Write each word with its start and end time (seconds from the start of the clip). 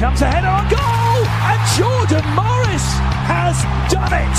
comes 0.00 0.22
ahead 0.22 0.48
on 0.48 0.64
goal, 0.72 1.20
and 1.28 1.60
Jordan 1.76 2.24
Morris 2.32 2.88
has 3.28 3.52
done 3.92 4.08
it. 4.16 4.38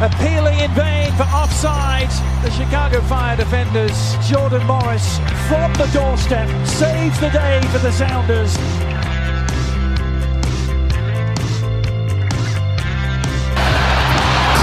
Appealing 0.00 0.56
in 0.56 0.72
vain 0.72 1.12
for 1.20 1.28
offside, 1.28 2.08
the 2.40 2.48
Chicago 2.48 3.02
Fire 3.02 3.36
defenders, 3.36 3.92
Jordan 4.24 4.64
Morris 4.64 5.20
from 5.52 5.68
the 5.76 5.84
doorstep 5.92 6.48
saves 6.64 7.20
the 7.20 7.28
day 7.28 7.60
for 7.68 7.76
the 7.84 7.92
Sounders. 7.92 8.56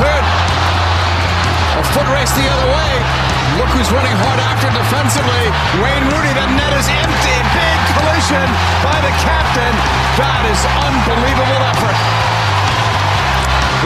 Cleared. 0.02 0.28
A 1.78 1.84
foot 1.94 2.10
race 2.10 2.34
the 2.34 2.48
other 2.50 2.70
way. 2.74 2.92
Look 3.62 3.70
who's 3.78 3.92
running 3.94 4.18
hard 4.18 4.40
after 4.50 4.70
defensively. 4.74 5.46
Wayne 5.78 6.06
Rooney. 6.10 6.34
The 6.34 6.48
net 6.58 6.74
is 6.74 6.90
empty. 6.90 7.39
Big 8.30 8.38
by 8.86 8.94
the 9.02 9.10
captain. 9.26 9.74
That 10.22 10.46
is 10.46 10.62
unbelievable 10.62 11.62
effort. 11.66 11.98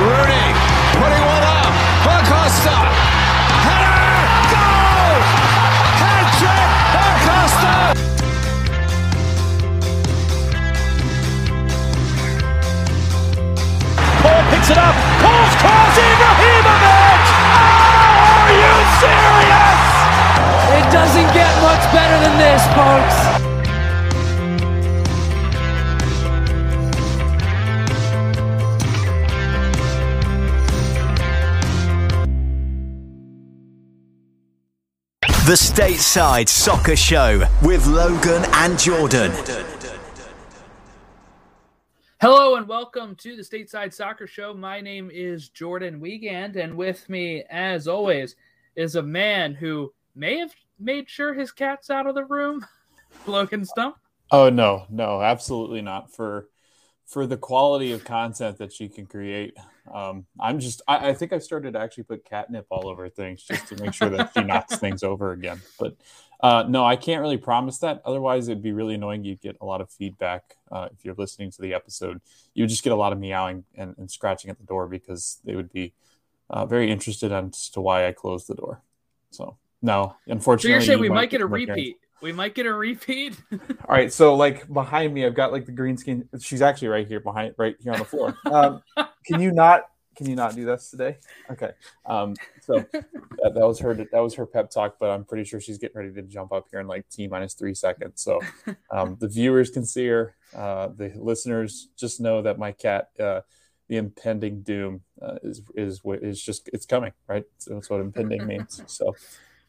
Rooney 0.03 0.51
putting 0.99 1.23
one 1.23 1.45
up. 1.47 1.71
Acosta. 2.03 2.75
Header. 3.63 4.03
Goal. 4.51 5.15
Hat 5.95 6.27
trick. 6.43 6.70
Acosta. 6.91 7.95
Paul 14.27 14.43
picks 14.51 14.70
it 14.75 14.79
up. 14.84 14.95
Paul's 15.23 15.55
cross. 15.63 15.95
Ibrahimovic. 15.95 17.23
Oh, 17.48 18.43
are 18.43 18.55
you 18.59 18.75
serious? 18.99 19.84
It 20.84 20.85
doesn't 20.91 21.31
get 21.31 21.51
much 21.63 21.84
better 21.95 22.20
than 22.20 22.35
this, 22.35 22.59
folks. 22.75 23.32
The 35.46 35.55
Stateside 35.55 36.48
Soccer 36.48 36.96
Show 36.96 37.46
with 37.63 37.86
Logan 37.86 38.46
and 38.54 38.80
Jordan. 38.80 39.30
Hello 42.22 42.55
and 42.55 42.66
welcome 42.66 43.13
to 43.18 43.36
the 43.36 43.41
Stateside 43.41 43.94
Soccer 43.94 44.26
Show. 44.26 44.54
My 44.54 44.80
name 44.80 45.12
is 45.14 45.49
Jordan 45.49 45.99
Wiegand, 45.99 46.55
and 46.55 46.77
with 46.77 47.10
me, 47.10 47.44
as 47.49 47.90
always, 47.90 48.38
is 48.77 48.96
a 48.96 49.04
man 49.04 49.54
who 49.54 49.94
may 50.16 50.38
have 50.38 50.54
made 50.80 51.10
sure 51.10 51.34
his 51.34 51.52
cat's 51.52 51.90
out 51.90 52.08
of 52.08 52.16
the 52.16 52.24
room, 52.24 52.66
Logan 53.27 53.66
Stump. 53.66 53.98
Oh 54.32 54.49
no, 54.49 54.86
no, 54.90 55.21
absolutely 55.21 55.82
not. 55.82 56.10
For 56.16 56.48
for 57.13 57.27
the 57.27 57.37
quality 57.37 57.91
of 57.91 58.03
content 58.03 58.57
that 58.57 58.73
she 58.73 58.89
can 58.89 59.05
create, 59.05 59.55
um, 59.93 60.25
I'm 60.39 60.59
just 60.59 60.81
I, 60.87 61.09
I 61.09 61.13
think 61.13 61.31
I've 61.31 61.43
started 61.43 61.73
to 61.73 61.79
actually 61.79 62.05
put 62.05 62.25
catnip 62.25 62.65
all 62.71 62.87
over 62.87 63.07
things 63.07 63.43
just 63.43 63.67
to 63.67 63.81
make 63.81 63.93
sure 63.93 64.09
that 64.09 64.31
she 64.33 64.44
knocks 64.44 64.78
things 64.78 65.03
over 65.03 65.31
again. 65.31 65.61
But 65.79 65.95
uh, 66.41 66.66
no, 66.67 66.84
I 66.84 66.95
can't 66.95 67.22
really 67.22 67.38
promise 67.38 67.78
that. 67.79 68.01
Otherwise, 68.03 68.47
it'd 68.47 68.63
be 68.63 68.73
really 68.73 68.95
annoying. 68.95 69.23
You'd 69.23 69.41
get 69.41 69.57
a 69.61 69.66
lot 69.66 69.79
of 69.79 69.91
feedback 69.91 70.57
uh, 70.72 70.89
if 70.91 71.06
you're 71.06 71.16
listening 71.16 71.51
to 71.51 71.61
the 71.61 71.73
episode. 71.75 72.19
You 72.56 72.63
would 72.63 72.69
just 72.69 72.84
get 72.84 72.94
a 72.94 72.97
lot 72.97 73.13
of 73.13 73.19
meowing 73.19 73.63
and, 73.75 73.95
and 73.97 74.09
scratching 74.09 74.50
at 74.50 74.57
the 74.57 74.66
door 74.66 74.88
because 74.88 75.38
they 75.45 75.56
would 75.56 75.72
be 75.72 75.94
uh, 76.50 76.66
very 76.66 76.91
interested 76.91 77.31
as 77.31 77.69
to 77.69 77.81
why 77.81 78.07
I 78.07 78.11
closed 78.11 78.47
the 78.47 78.56
door. 78.56 78.81
So 79.29 79.57
no, 79.84 80.16
So 80.25 80.31
unfortunately, 80.31 80.72
you're 80.72 80.81
saying 80.81 80.97
you 80.97 81.03
we 81.03 81.09
might 81.09 81.29
get 81.29 81.41
a 81.41 81.45
repeat? 81.45 81.97
We 82.24 82.31
might 82.31 82.56
get 82.56 82.66
a 82.66 82.74
repeat. 82.74 83.35
All 83.52 83.59
right, 83.90 84.12
so 84.12 84.34
like 84.35 84.72
behind 84.72 85.13
me, 85.13 85.25
I've 85.25 85.35
got 85.35 85.52
like 85.52 85.66
the 85.66 85.74
green 85.74 85.97
screen. 85.97 86.30
She's 86.40 86.62
actually 86.62 86.88
right 86.88 87.06
here 87.06 87.19
behind, 87.19 87.53
right 87.57 87.75
here 87.81 87.91
on 87.91 88.00
the 88.00 88.06
floor. 88.06 88.38
Um, 88.46 88.81
can 89.25 89.41
you 89.41 89.52
not? 89.52 89.81
Can 90.16 90.30
you 90.30 90.36
not 90.36 90.56
do 90.56 90.64
this 90.64 90.90
today? 90.90 91.18
Okay. 91.52 91.72
Um, 92.06 92.36
so 92.62 92.75
that, 92.94 93.53
that 93.56 93.68
was 93.68 93.80
her. 93.80 93.94
That 93.94 94.20
was 94.20 94.36
her 94.36 94.46
pep 94.46 94.70
talk. 94.70 94.96
But 95.00 95.09
I'm 95.09 95.25
pretty 95.25 95.44
sure 95.44 95.59
she's 95.59 95.78
getting 95.78 95.97
ready 95.97 96.14
to 96.14 96.22
jump 96.22 96.53
up 96.53 96.68
here 96.72 96.80
in 96.80 96.88
like 96.88 97.09
t 97.09 97.28
minus 97.28 97.56
three 97.56 97.74
seconds. 97.74 98.22
So 98.22 98.40
um, 98.90 99.18
the 99.20 99.28
viewers 99.28 99.70
can 99.70 99.84
see 99.84 100.08
her. 100.08 100.36
Uh, 100.56 100.90
the 100.96 101.12
listeners 101.16 101.90
just 101.97 102.22
know 102.22 102.42
that 102.44 102.58
my 102.58 102.72
cat, 102.72 103.09
uh, 103.20 103.42
the 103.90 103.97
impending 103.97 104.62
doom, 104.62 105.02
uh, 105.22 105.40
is 105.44 105.62
is 105.76 106.00
is 106.06 106.42
just 106.42 106.70
it's 106.72 106.86
coming. 106.86 107.12
Right. 107.28 107.44
So 107.58 107.74
that's 107.74 107.90
what 107.90 108.00
impending 108.00 108.47
means. 108.47 108.81
So 108.88 109.14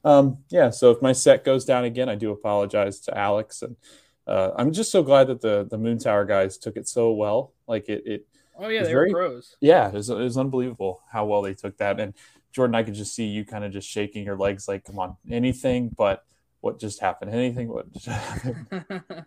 um, 0.05 0.39
yeah, 0.51 0.71
so 0.71 0.91
if 0.91 1.01
my 1.03 1.13
set 1.13 1.45
goes 1.45 1.65
down 1.65 1.85
again, 1.85 2.09
I 2.09 2.15
do 2.15 2.31
apologize 2.31 3.01
to 3.01 3.17
Alex, 3.17 3.63
and 3.63 3.77
uh, 4.27 4.51
I'm 4.57 4.73
just 4.73 4.91
so 4.91 5.03
glad 5.03 5.29
that 5.29 5.41
the 5.41 5.67
the 5.71 5.79
Moon 5.79 5.99
Tower 5.99 6.25
guys 6.25 6.59
took 6.59 6.77
it 6.77 6.89
so 6.89 7.13
well. 7.13 7.53
Like 7.67 7.89
it, 7.89 8.03
it 8.07 8.27
oh 8.59 8.69
yeah, 8.69 8.83
they're 8.83 8.93
very- 8.93 9.11
pros. 9.13 9.57
yeah, 9.61 9.89
it 9.89 9.95
was, 9.95 10.11
it 10.11 10.17
was 10.17 10.37
unbelievable 10.37 11.03
how 11.11 11.27
well 11.27 11.43
they 11.43 11.55
took 11.55 11.77
that. 11.79 11.99
And 12.01 12.15
Jordan, 12.53 12.75
I 12.75 12.83
could 12.83 12.95
just 12.95 13.15
see 13.15 13.25
you 13.27 13.45
kind 13.45 13.65
of 13.65 13.73
just 13.73 13.89
shaking 13.89 14.25
your 14.25 14.37
legs, 14.37 14.69
like, 14.69 14.85
come 14.85 14.99
on, 14.99 15.17
anything 15.31 15.89
but 15.89 16.25
what 16.61 16.79
just 16.79 17.01
happened, 17.01 17.33
anything 17.35 17.69
what 17.69 17.93
just 17.93 18.07
happened. 18.07 18.67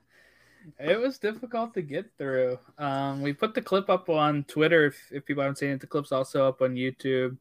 it 0.80 1.00
was 1.00 1.20
difficult 1.20 1.74
to 1.74 1.82
get 1.82 2.10
through. 2.18 2.58
Um, 2.78 3.22
we 3.22 3.34
put 3.34 3.54
the 3.54 3.62
clip 3.62 3.90
up 3.90 4.10
on 4.10 4.44
Twitter. 4.46 4.86
If, 4.86 4.98
if 5.12 5.26
people 5.26 5.44
haven't 5.44 5.58
seen 5.58 5.72
it, 5.72 5.82
the 5.82 5.88
clip's 5.88 6.12
also 6.12 6.48
up 6.48 6.62
on 6.62 6.76
YouTube. 6.76 7.38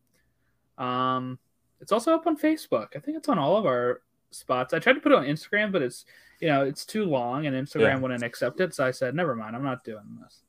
Um, 0.76 1.38
it's 1.80 1.92
also 1.92 2.14
up 2.14 2.26
on 2.26 2.36
Facebook. 2.36 2.88
I 2.96 3.00
think 3.00 3.16
it's 3.16 3.28
on 3.28 3.38
all 3.38 3.56
of 3.56 3.66
our 3.66 4.02
spots. 4.30 4.74
I 4.74 4.78
tried 4.78 4.94
to 4.94 5.00
put 5.00 5.12
it 5.12 5.18
on 5.18 5.24
Instagram, 5.24 5.72
but 5.72 5.82
it's 5.82 6.04
you 6.40 6.48
know 6.48 6.64
it's 6.64 6.84
too 6.84 7.04
long, 7.04 7.46
and 7.46 7.54
Instagram 7.56 7.80
Yeah. 7.80 7.98
wouldn't 7.98 8.22
accept 8.22 8.60
it. 8.60 8.74
So 8.74 8.84
I 8.86 8.90
said, 8.90 9.14
never 9.14 9.34
mind, 9.34 9.56
I'm 9.56 9.64
not 9.64 9.84
doing 9.84 10.18
this. 10.22 10.42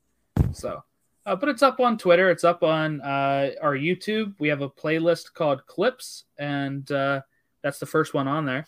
So, 0.58 0.82
uh, 1.26 1.36
but 1.36 1.48
it's 1.48 1.62
up 1.62 1.80
on 1.80 1.98
Twitter. 1.98 2.30
It's 2.30 2.44
up 2.44 2.62
on 2.62 3.00
uh, 3.02 3.50
our 3.60 3.74
YouTube. 3.74 4.34
We 4.38 4.48
have 4.48 4.62
a 4.62 4.70
playlist 4.70 5.34
called 5.34 5.66
Clips, 5.66 6.24
and 6.38 6.90
uh, 6.90 7.20
that's 7.62 7.78
the 7.78 7.86
first 7.86 8.14
one 8.14 8.28
on 8.28 8.44
there. 8.44 8.66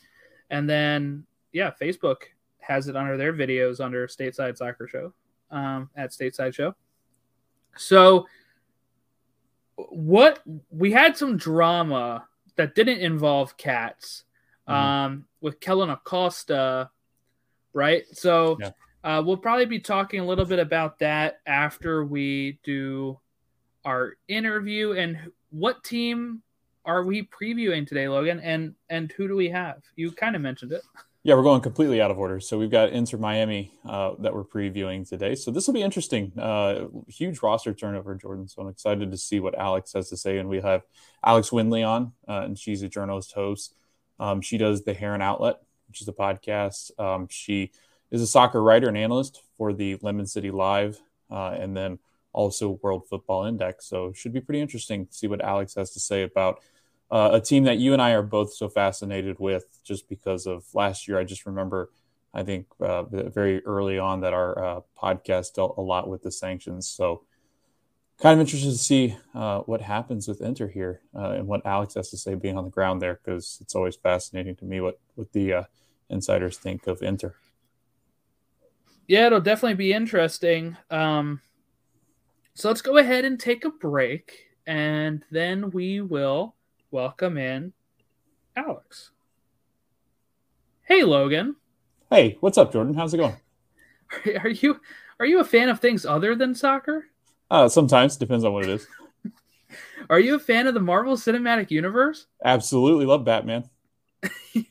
And 0.51 0.69
then 0.69 1.25
yeah, 1.53 1.73
Facebook 1.81 2.23
has 2.59 2.89
it 2.89 2.97
under 2.97 3.17
their 3.17 3.33
videos 3.33 3.81
under 3.85 4.07
Stateside 4.07 4.57
Soccer 4.57 4.87
Show 4.87 5.13
um, 5.51 5.91
at 5.97 6.11
Stateside 6.11 6.55
Show. 6.55 6.75
So, 7.77 8.27
what 9.77 10.41
we 10.71 10.93
had 10.93 11.17
some 11.17 11.37
drama 11.37 12.27
that 12.61 12.75
didn't 12.75 12.99
involve 12.99 13.57
cats 13.57 14.25
um, 14.67 15.25
with 15.41 15.61
Kellyn 15.61 15.89
Acosta, 15.89 16.91
right? 17.73 18.05
So, 18.13 18.59
Yeah. 18.61 18.71
uh, 19.03 19.23
we'll 19.25 19.39
probably 19.39 19.65
be 19.65 19.81
talking 19.81 20.21
a 20.21 20.27
little 20.27 20.45
bit 20.45 20.59
about 20.59 20.99
that 20.99 21.41
after 21.47 22.05
we 22.05 22.61
do 22.63 23.19
our 23.87 24.19
interview 24.29 24.93
and 24.93 25.33
what 25.49 25.83
team 25.83 26.43
are 26.85 27.03
we 27.03 27.23
previewing 27.23 27.87
today, 27.87 28.09
Logan? 28.09 28.41
And 28.41 28.75
and 28.91 29.11
who 29.13 29.27
do 29.27 29.37
we 29.37 29.49
have? 29.49 29.83
You 29.97 30.13
kind 30.13 30.37
of 30.37 30.43
mentioned 30.43 30.73
it. 30.73 30.83
Yeah, 31.23 31.35
we're 31.35 31.43
going 31.43 31.61
completely 31.61 32.01
out 32.01 32.11
of 32.11 32.19
order. 32.19 32.41
So 32.41 32.59
we've 32.59 32.71
got 32.71 32.91
Inter 32.91 33.19
Miami 33.19 33.75
uh, 33.87 34.15
that 34.21 34.33
we're 34.33 34.45
previewing 34.45 35.07
today. 35.07 35.35
So 35.35 35.51
this 35.51 35.67
will 35.67 35.75
be 35.75 35.83
interesting. 35.83 36.33
Uh, 36.39 36.87
huge 37.09 37.43
roster 37.43 37.75
turnover, 37.75 38.15
Jordan. 38.15 38.49
So 38.49 38.63
I'm 38.63 38.69
excited 38.69 39.11
to 39.11 39.19
see 39.19 39.39
what 39.39 39.55
Alex 39.55 39.93
has 39.93 40.09
to 40.09 40.17
say. 40.17 40.39
And 40.39 40.49
we 40.49 40.63
have 40.63 40.83
Alex 41.23 41.53
Windley 41.53 41.83
on, 41.83 42.13
uh, 42.27 42.41
and 42.45 42.59
she's 42.59 42.81
a 42.83 42.89
journalist 42.89 43.33
host. 43.33 43.75
Um, 44.19 44.41
she 44.41 44.57
does 44.57 44.85
the 44.85 44.95
Heron 44.95 45.21
Outlet, 45.21 45.57
which 45.89 46.01
is 46.01 46.09
a 46.09 46.13
podcast. 46.13 46.99
Um, 46.99 47.29
she 47.29 47.71
is 48.11 48.23
a 48.23 48.27
soccer 48.27 48.63
writer 48.63 48.89
and 48.89 48.97
analyst 48.97 49.43
for 49.59 49.75
the 49.75 49.99
Lemon 50.01 50.27
City 50.27 50.51
Live, 50.51 51.03
uh, 51.31 51.51
and 51.51 51.77
then 51.77 51.99
also 52.33 52.79
World 52.83 53.07
Football 53.11 53.45
Index. 53.45 53.85
So 53.85 54.15
should 54.15 54.33
be 54.33 54.41
pretty 54.41 54.63
interesting 54.63 55.05
to 55.05 55.13
see 55.13 55.27
what 55.27 55.43
Alex 55.43 55.75
has 55.75 55.91
to 55.91 56.01
say 56.01 56.23
about 56.23 56.63
uh, 57.11 57.31
a 57.33 57.41
team 57.41 57.65
that 57.65 57.79
you 57.79 57.93
and 57.93 58.01
I 58.01 58.13
are 58.13 58.23
both 58.23 58.55
so 58.55 58.69
fascinated 58.69 59.39
with 59.39 59.65
just 59.83 60.09
because 60.09 60.47
of 60.47 60.65
last 60.75 61.09
year. 61.09 61.19
I 61.19 61.25
just 61.25 61.45
remember, 61.45 61.91
I 62.33 62.43
think, 62.45 62.67
uh, 62.81 63.03
very 63.05 63.65
early 63.65 63.99
on 63.99 64.21
that 64.21 64.33
our 64.33 64.65
uh, 64.65 64.81
podcast 65.01 65.55
dealt 65.55 65.77
a 65.77 65.81
lot 65.81 66.09
with 66.09 66.23
the 66.23 66.31
sanctions. 66.31 66.89
So, 66.89 67.25
kind 68.21 68.35
of 68.35 68.41
interested 68.41 68.71
to 68.71 68.79
see 68.79 69.17
uh, 69.35 69.61
what 69.61 69.81
happens 69.81 70.29
with 70.29 70.41
Inter 70.41 70.69
here 70.69 71.01
uh, 71.17 71.31
and 71.31 71.47
what 71.49 71.65
Alex 71.65 71.95
has 71.95 72.11
to 72.11 72.19
say 72.19 72.35
being 72.35 72.59
on 72.59 72.65
the 72.65 72.71
ground 72.71 73.01
there 73.01 73.19
because 73.25 73.59
it's 73.63 73.75
always 73.75 73.97
fascinating 73.97 74.55
to 74.57 74.65
me 74.65 74.81
what, 74.81 75.01
what 75.15 75.33
the 75.33 75.53
uh, 75.55 75.63
insiders 76.11 76.59
think 76.59 76.87
of 76.87 77.03
Inter. 77.03 77.35
Yeah, 79.09 79.27
it'll 79.27 79.41
definitely 79.41 79.75
be 79.75 79.93
interesting. 79.93 80.77
Um, 80.91 81.41
so 82.55 82.69
let's 82.69 82.83
go 82.83 82.99
ahead 82.99 83.25
and 83.25 83.41
take 83.41 83.65
a 83.65 83.71
break, 83.71 84.51
and 84.67 85.25
then 85.33 85.71
we 85.71 86.01
will 86.01 86.55
welcome 86.91 87.37
in 87.39 87.73
Alex. 88.57 89.11
Hey, 90.83 91.05
Logan, 91.05 91.57
Hey, 92.11 92.37
what's 92.41 92.59
up, 92.59 92.73
Jordan? 92.73 92.95
How's 92.95 93.15
it 93.15 93.19
going? 93.19 93.37
are 94.43 94.49
you 94.49 94.81
are 95.21 95.27
you 95.27 95.39
a 95.39 95.45
fan 95.45 95.69
of 95.69 95.79
things 95.79 96.05
other 96.05 96.35
than 96.35 96.55
soccer? 96.55 97.07
Uh, 97.51 97.69
sometimes 97.69 98.17
depends 98.17 98.45
on 98.45 98.53
what 98.53 98.65
it 98.65 98.71
is. 98.71 98.87
Are 100.09 100.19
you 100.19 100.35
a 100.37 100.41
fan 100.41 100.67
of 100.67 100.75
the 100.75 100.81
Marvel 100.81 101.15
Cinematic 101.17 101.71
Universe? 101.71 102.27
Absolutely 102.45 103.07
love 103.07 103.25
Batman. 103.25 103.69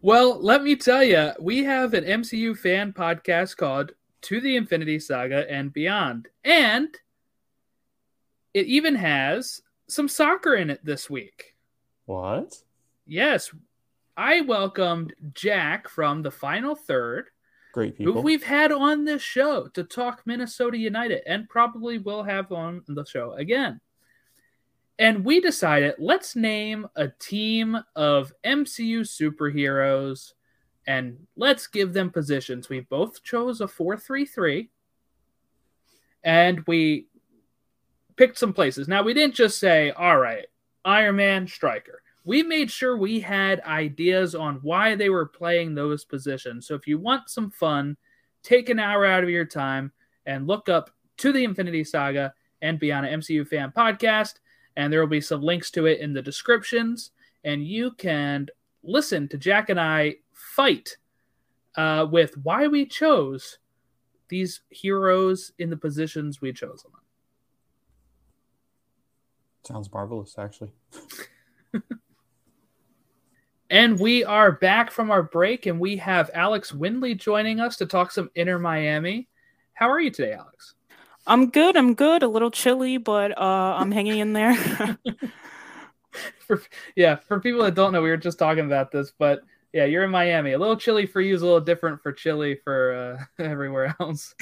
Well, 0.00 0.42
let 0.42 0.64
me 0.64 0.74
tell 0.74 1.04
you, 1.04 1.30
we 1.38 1.62
have 1.62 1.94
an 1.94 2.02
MCU 2.04 2.58
fan 2.58 2.92
podcast 2.92 3.56
called 3.56 3.92
to 4.22 4.40
the 4.40 4.56
Infinity 4.56 4.98
Saga 4.98 5.48
and 5.48 5.72
beyond. 5.72 6.26
And 6.42 6.88
it 8.52 8.66
even 8.66 8.96
has 8.96 9.62
some 9.92 10.08
soccer 10.08 10.54
in 10.54 10.70
it 10.70 10.84
this 10.84 11.08
week. 11.08 11.54
What? 12.06 12.56
Yes. 13.06 13.52
I 14.16 14.42
welcomed 14.42 15.14
Jack 15.32 15.88
from 15.88 16.22
the 16.22 16.30
final 16.30 16.74
third, 16.74 17.30
Great 17.72 17.96
who 17.96 18.06
people. 18.06 18.22
we've 18.22 18.42
had 18.42 18.70
on 18.70 19.04
this 19.04 19.22
show 19.22 19.68
to 19.68 19.84
talk 19.84 20.22
Minnesota 20.26 20.76
United 20.76 21.22
and 21.26 21.48
probably 21.48 21.98
will 21.98 22.22
have 22.22 22.52
on 22.52 22.82
the 22.88 23.04
show 23.04 23.32
again. 23.32 23.80
And 24.98 25.24
we 25.24 25.40
decided 25.40 25.94
let's 25.98 26.36
name 26.36 26.86
a 26.96 27.08
team 27.08 27.78
of 27.96 28.32
MCU 28.44 29.00
superheroes 29.00 30.34
and 30.86 31.16
let's 31.36 31.66
give 31.66 31.92
them 31.92 32.10
positions. 32.10 32.68
We 32.68 32.80
both 32.80 33.22
chose 33.22 33.60
a 33.62 33.68
4 33.68 33.96
3 33.96 34.26
3 34.26 34.70
and 36.24 36.62
we 36.66 37.06
picked 38.22 38.38
some 38.38 38.52
places. 38.52 38.86
Now, 38.86 39.02
we 39.02 39.14
didn't 39.14 39.34
just 39.34 39.58
say, 39.58 39.90
all 39.90 40.16
right, 40.16 40.46
Iron 40.84 41.16
Man, 41.16 41.44
striker. 41.48 42.04
We 42.24 42.44
made 42.44 42.70
sure 42.70 42.96
we 42.96 43.18
had 43.18 43.60
ideas 43.62 44.36
on 44.36 44.60
why 44.62 44.94
they 44.94 45.10
were 45.10 45.26
playing 45.26 45.74
those 45.74 46.04
positions. 46.04 46.68
So 46.68 46.76
if 46.76 46.86
you 46.86 46.98
want 46.98 47.30
some 47.30 47.50
fun, 47.50 47.96
take 48.44 48.68
an 48.68 48.78
hour 48.78 49.04
out 49.04 49.24
of 49.24 49.28
your 49.28 49.44
time 49.44 49.90
and 50.24 50.46
look 50.46 50.68
up 50.68 50.90
to 51.16 51.32
the 51.32 51.42
Infinity 51.42 51.82
Saga 51.82 52.32
and 52.60 52.78
Beyond 52.78 53.06
an 53.06 53.18
MCU 53.18 53.44
fan 53.44 53.72
podcast. 53.76 54.34
And 54.76 54.92
there 54.92 55.00
will 55.00 55.08
be 55.08 55.20
some 55.20 55.42
links 55.42 55.72
to 55.72 55.86
it 55.86 55.98
in 55.98 56.12
the 56.12 56.22
descriptions. 56.22 57.10
And 57.42 57.66
you 57.66 57.90
can 57.90 58.46
listen 58.84 59.26
to 59.30 59.36
Jack 59.36 59.68
and 59.68 59.80
I 59.80 60.14
fight 60.32 60.96
uh, 61.74 62.06
with 62.08 62.36
why 62.44 62.68
we 62.68 62.86
chose 62.86 63.58
these 64.28 64.60
heroes 64.70 65.50
in 65.58 65.70
the 65.70 65.76
positions 65.76 66.40
we 66.40 66.52
chose 66.52 66.84
them. 66.84 67.01
Sounds 69.64 69.92
marvelous, 69.92 70.36
actually. 70.38 70.72
And 73.72 73.98
we 73.98 74.22
are 74.22 74.52
back 74.52 74.90
from 74.90 75.10
our 75.10 75.22
break, 75.22 75.64
and 75.64 75.80
we 75.80 75.96
have 75.96 76.30
Alex 76.34 76.74
Windley 76.74 77.14
joining 77.14 77.58
us 77.58 77.78
to 77.78 77.86
talk 77.86 78.12
some 78.12 78.30
Inter 78.34 78.58
Miami. 78.58 79.30
How 79.72 79.88
are 79.88 79.98
you 79.98 80.10
today, 80.10 80.34
Alex? 80.34 80.74
I'm 81.26 81.48
good. 81.48 81.74
I'm 81.74 81.94
good. 81.94 82.22
A 82.22 82.28
little 82.28 82.50
chilly, 82.50 82.98
but 82.98 83.32
uh, 83.38 83.76
I'm 83.78 83.90
hanging 83.90 84.18
in 84.18 84.34
there. 84.34 84.54
for, 86.46 86.62
yeah, 86.96 87.16
for 87.16 87.40
people 87.40 87.62
that 87.62 87.74
don't 87.74 87.94
know, 87.94 88.02
we 88.02 88.10
were 88.10 88.18
just 88.18 88.38
talking 88.38 88.66
about 88.66 88.92
this, 88.92 89.10
but 89.18 89.40
yeah, 89.72 89.86
you're 89.86 90.04
in 90.04 90.10
Miami. 90.10 90.52
A 90.52 90.58
little 90.58 90.76
chilly 90.76 91.06
for 91.06 91.22
you 91.22 91.34
is 91.34 91.40
a 91.40 91.46
little 91.46 91.58
different 91.58 92.02
for 92.02 92.12
chilly 92.12 92.56
for 92.62 93.16
uh, 93.18 93.24
everywhere 93.42 93.96
else. 94.00 94.34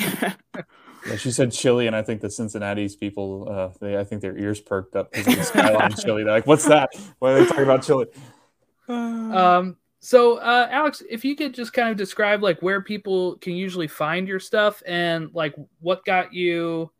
Yeah, 1.06 1.16
she 1.16 1.30
said 1.30 1.52
chili, 1.52 1.86
and 1.86 1.96
I 1.96 2.02
think 2.02 2.20
the 2.20 2.30
Cincinnati's 2.30 2.94
people, 2.94 3.48
uh, 3.50 3.70
they, 3.80 3.96
I 3.96 4.04
think 4.04 4.20
their 4.20 4.36
ears 4.36 4.60
perked 4.60 4.96
up 4.96 5.12
because 5.12 5.26
of 5.28 5.36
the 5.36 5.44
skyline 5.44 5.92
chili. 6.04 6.24
They're 6.24 6.34
like, 6.34 6.46
"What's 6.46 6.66
that? 6.66 6.90
Why 7.18 7.32
are 7.32 7.40
they 7.40 7.46
talking 7.46 7.64
about 7.64 7.82
chili?" 7.82 8.06
Um, 8.88 9.76
so, 10.00 10.38
uh, 10.38 10.66
Alex, 10.70 11.02
if 11.08 11.24
you 11.24 11.36
could 11.36 11.54
just 11.54 11.72
kind 11.72 11.90
of 11.90 11.96
describe 11.96 12.42
like 12.42 12.60
where 12.60 12.80
people 12.80 13.36
can 13.36 13.52
usually 13.52 13.86
find 13.86 14.26
your 14.26 14.40
stuff 14.40 14.82
and 14.86 15.30
like 15.32 15.54
what 15.78 16.04
got 16.04 16.32
you 16.32 16.90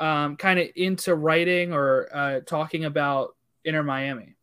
um, 0.00 0.36
kind 0.36 0.58
of 0.58 0.68
into 0.74 1.14
writing 1.14 1.72
or 1.72 2.08
uh, 2.12 2.40
talking 2.40 2.84
about 2.84 3.36
Inter 3.64 3.82
Miami. 3.82 4.34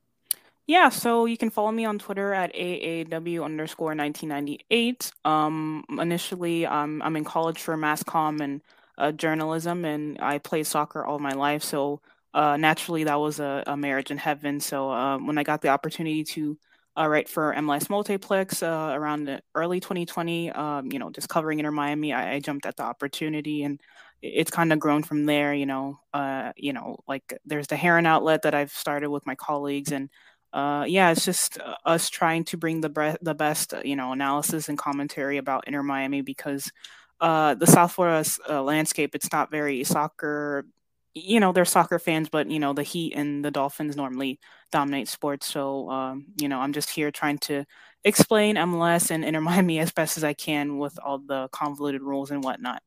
Yeah, 0.68 0.90
so 0.90 1.26
you 1.26 1.38
can 1.38 1.50
follow 1.50 1.72
me 1.72 1.86
on 1.86 1.98
Twitter 1.98 2.34
at 2.34 2.54
AAW 2.54 3.44
underscore 3.44 3.96
1998. 3.96 5.12
Um, 5.24 5.86
initially, 5.98 6.66
um, 6.66 7.02
I'm 7.02 7.16
in 7.16 7.24
college 7.24 7.62
for 7.62 7.78
mass 7.78 8.04
comm 8.04 8.42
and 8.42 8.62
uh, 8.98 9.14
journalism, 9.14 9.86
and 9.86 10.20
I 10.20 10.40
played 10.40 10.68
soccer 10.68 11.06
all 11.06 11.20
my 11.20 11.32
life. 11.32 11.64
So 11.64 12.02
uh, 12.34 12.58
naturally, 12.58 13.06
that 13.06 13.16
was 13.20 13.40
a, 13.40 13.64
a, 13.66 13.78
marriage 13.78 14.12
in 14.12 14.18
heaven. 14.18 14.60
So 14.60 14.92
uh, 14.92 15.18
when 15.20 15.38
I 15.38 15.44
got 15.44 15.62
the 15.62 15.70
opportunity 15.70 16.24
to 16.26 16.58
uh, 16.98 17.08
write 17.08 17.30
for 17.30 17.54
MLS 17.56 17.90
Multiplex 17.90 18.62
uh, 18.62 18.92
around 18.94 19.42
early 19.56 19.80
2020, 19.80 20.52
um, 20.52 20.92
you 20.92 21.00
know, 21.00 21.10
just 21.12 21.30
covering 21.30 21.60
Inter 21.60 21.72
Miami, 21.72 22.12
I, 22.12 22.34
I 22.34 22.40
jumped 22.40 22.66
at 22.66 22.76
the 22.76 22.84
opportunity 22.84 23.64
and 23.64 23.80
it's 24.22 24.52
kind 24.52 24.74
of 24.74 24.80
grown 24.80 25.04
from 25.04 25.26
there. 25.26 25.54
You 25.54 25.66
know, 25.66 26.00
uh, 26.14 26.52
you 26.58 26.74
know, 26.74 26.98
like 27.08 27.38
there's 27.46 27.68
the 27.68 27.78
Heron 27.78 28.06
outlet 28.06 28.42
that 28.42 28.56
I've 28.56 28.72
started 28.72 29.10
with 29.10 29.26
my 29.26 29.36
colleagues 29.36 29.92
and 29.92 30.10
uh, 30.54 30.86
yeah, 30.88 31.12
it's 31.12 31.26
just 31.26 31.60
uh, 31.60 31.76
us 31.86 32.10
trying 32.10 32.44
to 32.46 32.58
bring 32.58 32.82
the 32.82 32.90
bre- 32.90 33.18
the 33.22 33.36
best, 33.36 33.74
uh, 33.74 33.82
you 33.84 33.96
know, 33.96 34.12
analysis 34.12 34.70
and 34.70 34.78
commentary 34.78 35.38
about 35.38 35.68
Inter 35.68 35.84
Miami 35.84 36.22
because 36.22 36.72
uh, 37.20 37.54
the 37.56 37.68
South 37.68 37.92
Florida 37.92 38.28
uh, 38.50 38.62
landscape 38.62 39.14
it's 39.16 39.32
not 39.32 39.52
very 39.52 39.84
soccer. 39.84 40.66
You 41.14 41.40
know, 41.40 41.52
they're 41.52 41.66
soccer 41.66 42.00
fans, 42.00 42.30
but 42.30 42.50
you 42.50 42.60
know 42.60 42.74
the 42.74 42.84
Heat 42.84 43.14
and 43.16 43.44
the 43.44 43.52
Dolphins 43.52 43.98
normally 43.98 44.40
dominate 44.72 45.08
sports. 45.08 45.48
So, 45.48 45.90
um, 45.90 46.28
you 46.40 46.48
know, 46.48 46.60
I'm 46.60 46.74
just 46.74 46.90
here 46.90 47.12
trying 47.12 47.40
to 47.40 47.66
explain 48.04 48.56
MLS 48.56 49.12
and 49.12 49.26
Inter 49.26 49.42
Miami 49.42 49.80
as 49.80 49.92
best 49.92 50.18
as 50.18 50.24
I 50.24 50.34
can 50.34 50.78
with 50.78 50.98
all 51.04 51.20
the 51.20 51.50
convoluted 51.52 52.02
rules 52.02 52.32
and 52.32 52.44
whatnot. 52.44 52.82